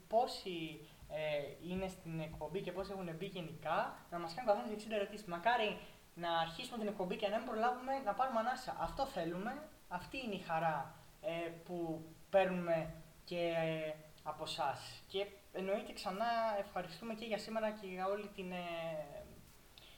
πόσοι 0.08 0.88
ε, 1.08 1.70
είναι 1.70 1.88
στην 1.88 2.20
εκπομπή 2.20 2.60
και 2.60 2.72
πόσοι 2.72 2.90
έχουν 2.92 3.16
μπει 3.16 3.26
γενικά 3.26 3.96
να 4.10 4.18
μας 4.18 4.34
κάνουν 4.34 4.54
καθένας 4.54 4.84
60 4.84 4.90
ερωτήσεις. 4.90 5.26
Μακάρι 5.26 5.78
να 6.14 6.38
αρχίσουμε 6.38 6.78
την 6.78 6.88
εκπομπή 6.88 7.16
και 7.16 7.28
να 7.28 7.36
μην 7.36 7.46
προλάβουμε 7.46 7.92
να 8.04 8.12
πάρουμε 8.14 8.40
ανάσα. 8.40 8.76
Αυτό 8.80 9.06
θέλουμε. 9.06 9.68
Αυτή 9.88 10.16
είναι 10.24 10.34
η 10.34 10.44
χαρά 10.48 10.94
ε, 11.20 11.50
που 11.64 12.04
παίρνουμε 12.30 12.94
και 13.24 13.40
ε, 13.56 13.94
από 14.22 14.42
εσά. 14.42 14.78
Και 15.06 15.26
εννοείται 15.52 15.92
ξανά 15.92 16.30
ευχαριστούμε 16.58 17.14
και 17.14 17.24
για 17.24 17.38
σήμερα 17.38 17.70
και 17.70 17.86
για 17.86 18.06
όλη 18.06 18.28
την, 18.34 18.52
ε, 18.52 18.56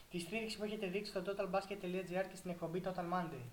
τη 0.09 0.19
στήριξη 0.19 0.57
που 0.57 0.63
έχετε 0.63 0.87
δείξει 0.87 1.11
στο 1.11 1.21
totalbasket.gr 1.25 2.25
και 2.29 2.35
στην 2.35 2.51
εκπομπή 2.51 2.81
Total 2.85 3.13
Monday. 3.13 3.45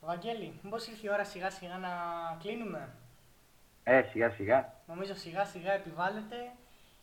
Βαγγέλη, 0.00 0.58
μήπως 0.62 0.86
ήρθε 0.86 1.06
η 1.06 1.10
ώρα 1.10 1.24
σιγά 1.24 1.50
σιγά 1.50 1.78
να 1.78 1.90
κλείνουμε; 2.42 2.94
Ε, 3.84 4.02
σιγά 4.02 4.30
σιγά. 4.30 4.72
Νομίζω 4.86 5.14
σιγά 5.14 5.44
σιγά 5.44 5.72
επιβάλλεται 5.72 6.52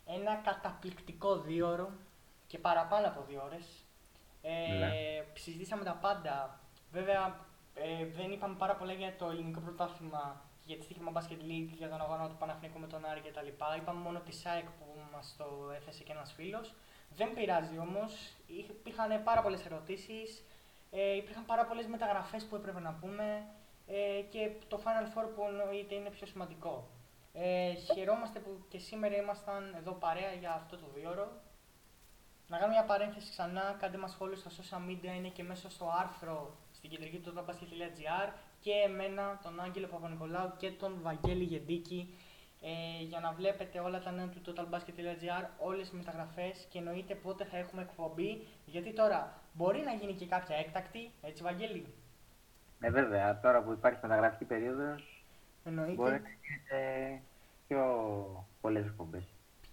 ένα 0.06 0.35
καταπληκτικό 0.35 1.40
δίωρο 1.40 1.91
και 2.48 2.57
παραπάνω 2.57 3.07
από 3.07 3.26
δύο 3.27 3.44
ώρες. 3.45 3.85
Ε, 4.41 4.73
ναι. 4.77 4.91
Συζητήσαμε 5.34 5.84
τα 5.84 5.94
πάντα. 5.94 6.60
Βέβαια, 6.91 7.45
ε, 7.76 8.06
δεν 8.06 8.31
είπαμε 8.31 8.56
πάρα 8.56 8.76
πολλά 8.76 8.94
για 8.94 9.15
το 9.18 9.30
ελληνικό 9.30 9.60
πρωτάθλημα 9.60 10.41
για 10.65 10.77
τη 10.77 10.84
Στίχημα 10.84 11.11
Basket 11.15 11.41
League, 11.49 11.69
για 11.77 11.90
τον 11.90 12.02
αγώνα 12.02 12.30
του 12.30 12.35
Παναθηνικού 12.40 12.80
με 12.80 12.88
τον 12.88 13.06
Άρη 13.06 13.19
κτλ. 13.19 13.48
Είπαμε 13.77 13.99
μόνο 13.99 14.19
τη 14.19 14.31
ΣΑΕΚ 14.31 14.65
που 14.65 14.85
μας 15.14 15.35
το 15.38 15.72
έθεσε 15.76 16.03
και 16.03 16.11
ένας 16.11 16.34
φίλος. 16.34 16.73
Δεν 17.15 17.34
πειράζει 17.34 17.77
όμως. 17.77 18.34
Υπήρχαν 18.48 19.23
πάρα 19.23 19.41
πολλές 19.41 19.65
ερωτήσεις. 19.65 20.44
Ε, 20.91 21.15
υπήρχαν 21.15 21.45
πάρα 21.45 21.65
πολλές 21.65 21.88
μεταγραφές 21.88 22.44
που 22.45 22.56
έπρεπε 22.56 22.80
να 22.80 22.94
πούμε. 22.94 23.45
Ε, 23.88 24.22
και 24.22 24.52
το 24.68 24.81
Final 24.84 25.07
Four 25.14 25.27
που 25.35 25.44
εννοείται 25.48 25.95
είναι 25.95 26.10
πιο 26.10 26.27
σημαντικό. 26.27 26.90
Ε, 27.34 27.73
χαιρόμαστε 27.73 28.40
που 28.40 28.65
και 28.69 28.77
σήμερα 28.77 29.15
ήμασταν 29.15 29.76
εδώ 29.77 29.91
παρέα 29.91 30.34
για 30.34 30.53
αυτό 30.53 30.77
το 30.77 30.85
δύο 30.95 31.41
Να 32.48 32.57
κάνω 32.57 32.72
μια 32.72 32.84
παρένθεση 32.84 33.30
ξανά, 33.30 33.76
κάντε 33.80 33.98
μας 33.98 34.11
σχόλιο 34.11 34.35
στα 34.35 34.49
social 34.49 34.90
media, 34.90 35.15
είναι 35.18 35.27
και 35.27 35.44
μέσα 35.44 35.69
στο 35.69 35.91
άρθρο 35.99 36.57
στην 36.72 36.90
κεντρική 36.90 37.18
του 37.18 37.34
totalbasket.gr 37.35 38.34
και 38.60 38.72
εμένα, 38.72 39.40
τον 39.44 39.60
Άγγελο 39.60 39.88
Παπα-Νικολάου 39.88 40.53
και 40.57 40.72
τον 40.72 40.99
Βαγγέλη 41.02 41.44
Γεντίκη 41.44 42.18
ε, 42.65 43.03
για 43.03 43.19
να 43.19 43.31
βλέπετε 43.31 43.80
όλα 43.80 43.99
τα 43.99 44.11
νέα 44.11 44.27
του 44.27 44.41
totalbasket.gr, 44.48 45.45
όλες 45.57 45.90
τις 45.90 45.98
μεταγραφές 45.98 46.68
και 46.69 46.77
εννοείται 46.77 47.15
πότε 47.15 47.44
θα 47.45 47.57
έχουμε 47.57 47.81
εκπομπή, 47.81 48.48
γιατί 48.65 48.94
τώρα 48.94 49.34
μπορεί 49.53 49.80
να 49.80 49.91
γίνει 49.91 50.14
και 50.14 50.26
κάποια 50.26 50.56
έκτακτη, 50.56 51.11
έτσι 51.22 51.44
Βαγγέλη; 51.44 51.94
Ναι 52.80 52.90
βέβαια, 52.90 53.40
τώρα 53.40 53.64
που 53.64 53.72
υπάρχει 53.72 53.99
μεταγραφική 54.02 54.45
περίοδος, 54.45 55.26
εννοείται. 55.64 55.94
μπορεί 55.94 56.22
να 56.22 56.30
γίνεται 56.30 57.22
πιο 57.68 57.84
πολλές 58.61 58.85
εκπομπές. 58.85 59.23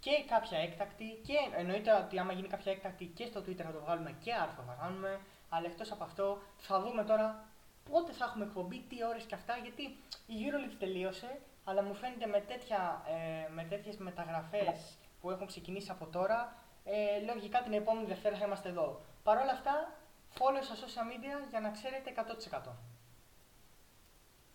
Και 0.00 0.10
κάποια 0.28 0.58
έκτακτη 0.58 1.04
και 1.26 1.36
εννοείται 1.56 1.92
ότι 1.92 2.18
άμα 2.18 2.32
γίνει 2.32 2.48
κάποια 2.48 2.72
έκτακτη 2.72 3.04
και 3.04 3.26
στο 3.26 3.40
Twitter 3.40 3.62
θα 3.62 3.72
το 3.72 3.80
βγάλουμε 3.80 4.14
και 4.20 4.32
άρθρο 4.34 4.62
θα 4.66 4.76
κάνουμε. 4.80 5.20
Αλλά 5.48 5.66
εκτός 5.66 5.92
από 5.92 6.04
αυτό, 6.04 6.38
θα 6.56 6.80
δούμε 6.80 7.04
τώρα 7.04 7.44
πότε 7.90 8.12
θα 8.12 8.24
έχουμε 8.24 8.44
εκπομπή, 8.44 8.84
τι 8.88 9.04
ώρες 9.04 9.24
και 9.24 9.34
αυτά. 9.34 9.54
Γιατί 9.56 9.82
η 10.26 10.34
EuroLeague 10.44 10.76
τελείωσε, 10.78 11.40
αλλά 11.64 11.82
μου 11.82 11.94
φαίνεται 11.94 12.26
με, 12.26 12.40
τέτοια, 12.40 13.02
ε, 13.06 13.50
με 13.52 13.64
τέτοιες 13.64 13.96
μεταγραφές 13.96 14.98
που 15.20 15.30
έχουν 15.30 15.46
ξεκινήσει 15.46 15.90
από 15.90 16.06
τώρα, 16.06 16.52
ε, 16.84 17.24
λογικά 17.32 17.62
την 17.62 17.72
επόμενη 17.72 18.06
Δευτέρα 18.06 18.36
θα 18.36 18.46
είμαστε 18.46 18.68
εδώ. 18.68 19.00
Παρ' 19.22 19.38
όλα 19.38 19.52
αυτά, 19.52 19.92
follow 20.38 20.62
στα 20.62 20.74
social 20.74 21.06
media 21.12 21.48
για 21.50 21.60
να 21.60 21.70
ξέρετε 21.70 22.10
100%. 22.10 22.72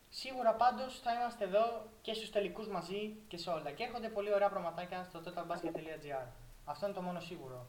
Σίγουρα 0.09 0.53
πάντως 0.53 0.99
θα 0.99 1.13
είμαστε 1.13 1.43
εδώ 1.43 1.85
και 2.01 2.13
στους 2.13 2.31
τελικούς 2.31 2.67
μαζί 2.67 3.15
και 3.27 3.37
σε 3.37 3.49
όλα. 3.49 3.71
Και 3.71 3.83
έρχονται 3.83 4.09
πολύ 4.09 4.33
ωραία 4.33 4.49
πραγματάκια 4.49 5.03
στο 5.03 5.21
totalbasket.gr. 5.25 6.27
Αυτό 6.65 6.85
είναι 6.85 6.95
το 6.95 7.01
μόνο 7.01 7.19
σίγουρο. 7.19 7.67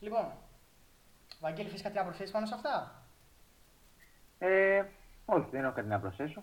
Λοιπόν, 0.00 0.32
Βαγγέλη, 1.40 1.68
θες 1.68 1.82
κάτι 1.82 1.96
να 1.96 2.04
προσθέσεις 2.04 2.32
πάνω 2.32 2.46
σε 2.46 2.54
αυτά; 2.54 3.02
Ε, 4.38 4.84
όχι, 5.24 5.48
δεν 5.50 5.64
έχω 5.64 5.72
κάτι 5.74 5.88
να 5.88 6.00
προσθέσω. 6.00 6.42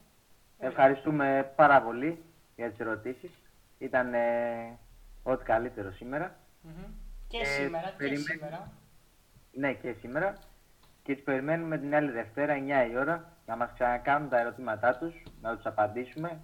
Ευχαριστούμε 0.65 1.51
πάρα 1.55 1.81
πολύ 1.81 2.23
για 2.55 2.69
τις 2.69 2.79
ερωτήσεις. 2.79 3.31
Ήταν 3.77 4.13
ε, 4.13 4.77
ό,τι 5.23 5.43
καλύτερο 5.43 5.91
σήμερα. 5.91 6.35
Mm-hmm. 6.63 6.89
Και 7.27 7.37
ε, 7.37 7.45
σήμερα, 7.45 7.93
και 7.97 8.15
σήμερα. 8.15 8.71
Ναι, 9.51 9.73
και 9.73 9.93
σήμερα. 9.99 10.37
Και 11.03 11.13
τις 11.13 11.23
περιμένουμε 11.23 11.77
την 11.77 11.95
άλλη 11.95 12.11
Δευτέρα, 12.11 12.53
9 12.87 12.91
η 12.91 12.97
ώρα, 12.97 13.31
να 13.45 13.55
μας 13.55 13.69
ξανακάνουν 13.73 14.29
τα 14.29 14.39
ερωτήματά 14.39 14.97
τους, 14.97 15.23
να 15.41 15.55
τους 15.55 15.65
απαντήσουμε 15.65 16.39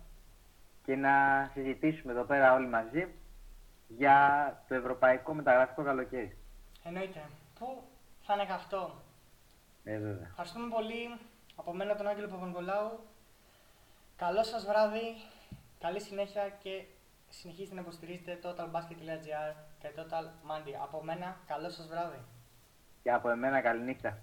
και 0.84 0.96
να 0.96 1.12
συζητήσουμε 1.54 2.12
εδώ 2.14 2.24
πέρα 2.24 2.54
όλοι 2.54 2.68
μαζί 2.68 3.08
για 3.88 4.18
το 4.68 4.76
Ευρωπαϊκό 4.76 5.34
Μεταγραφικό 5.34 5.84
Καλοκαίρι. 5.84 6.38
Εννοείται. 6.84 7.22
Πού 7.60 7.84
θα 8.22 8.34
είναι 8.34 8.54
αυτό. 8.54 9.02
Ε, 9.84 9.98
βέβαια. 9.98 10.28
Ευχαριστούμε 10.30 10.70
πολύ. 10.70 11.20
Από 11.56 11.74
μένα 11.74 11.96
τον 11.96 12.08
Άγγελο 12.08 12.28
Παπανικολάου. 12.28 13.00
Καλό 14.26 14.44
σας 14.44 14.66
βράδυ, 14.66 15.16
καλή 15.80 16.02
συνέχεια 16.02 16.50
και 16.50 16.84
συνεχίστε 17.30 17.76
να 17.76 17.82
υποστηρίζετε 17.82 18.40
totalbasket.gr 18.44 19.56
και 19.80 19.88
Total 19.96 20.26
Monday. 20.50 20.74
Από 20.84 21.04
μένα, 21.04 21.38
καλό 21.48 21.70
σας 21.70 21.88
βράδυ. 21.88 22.18
Και 23.04 23.12
από 23.12 23.30
εμένα, 23.30 23.62
καλή 23.62 23.84
νύχτα. 23.84 24.18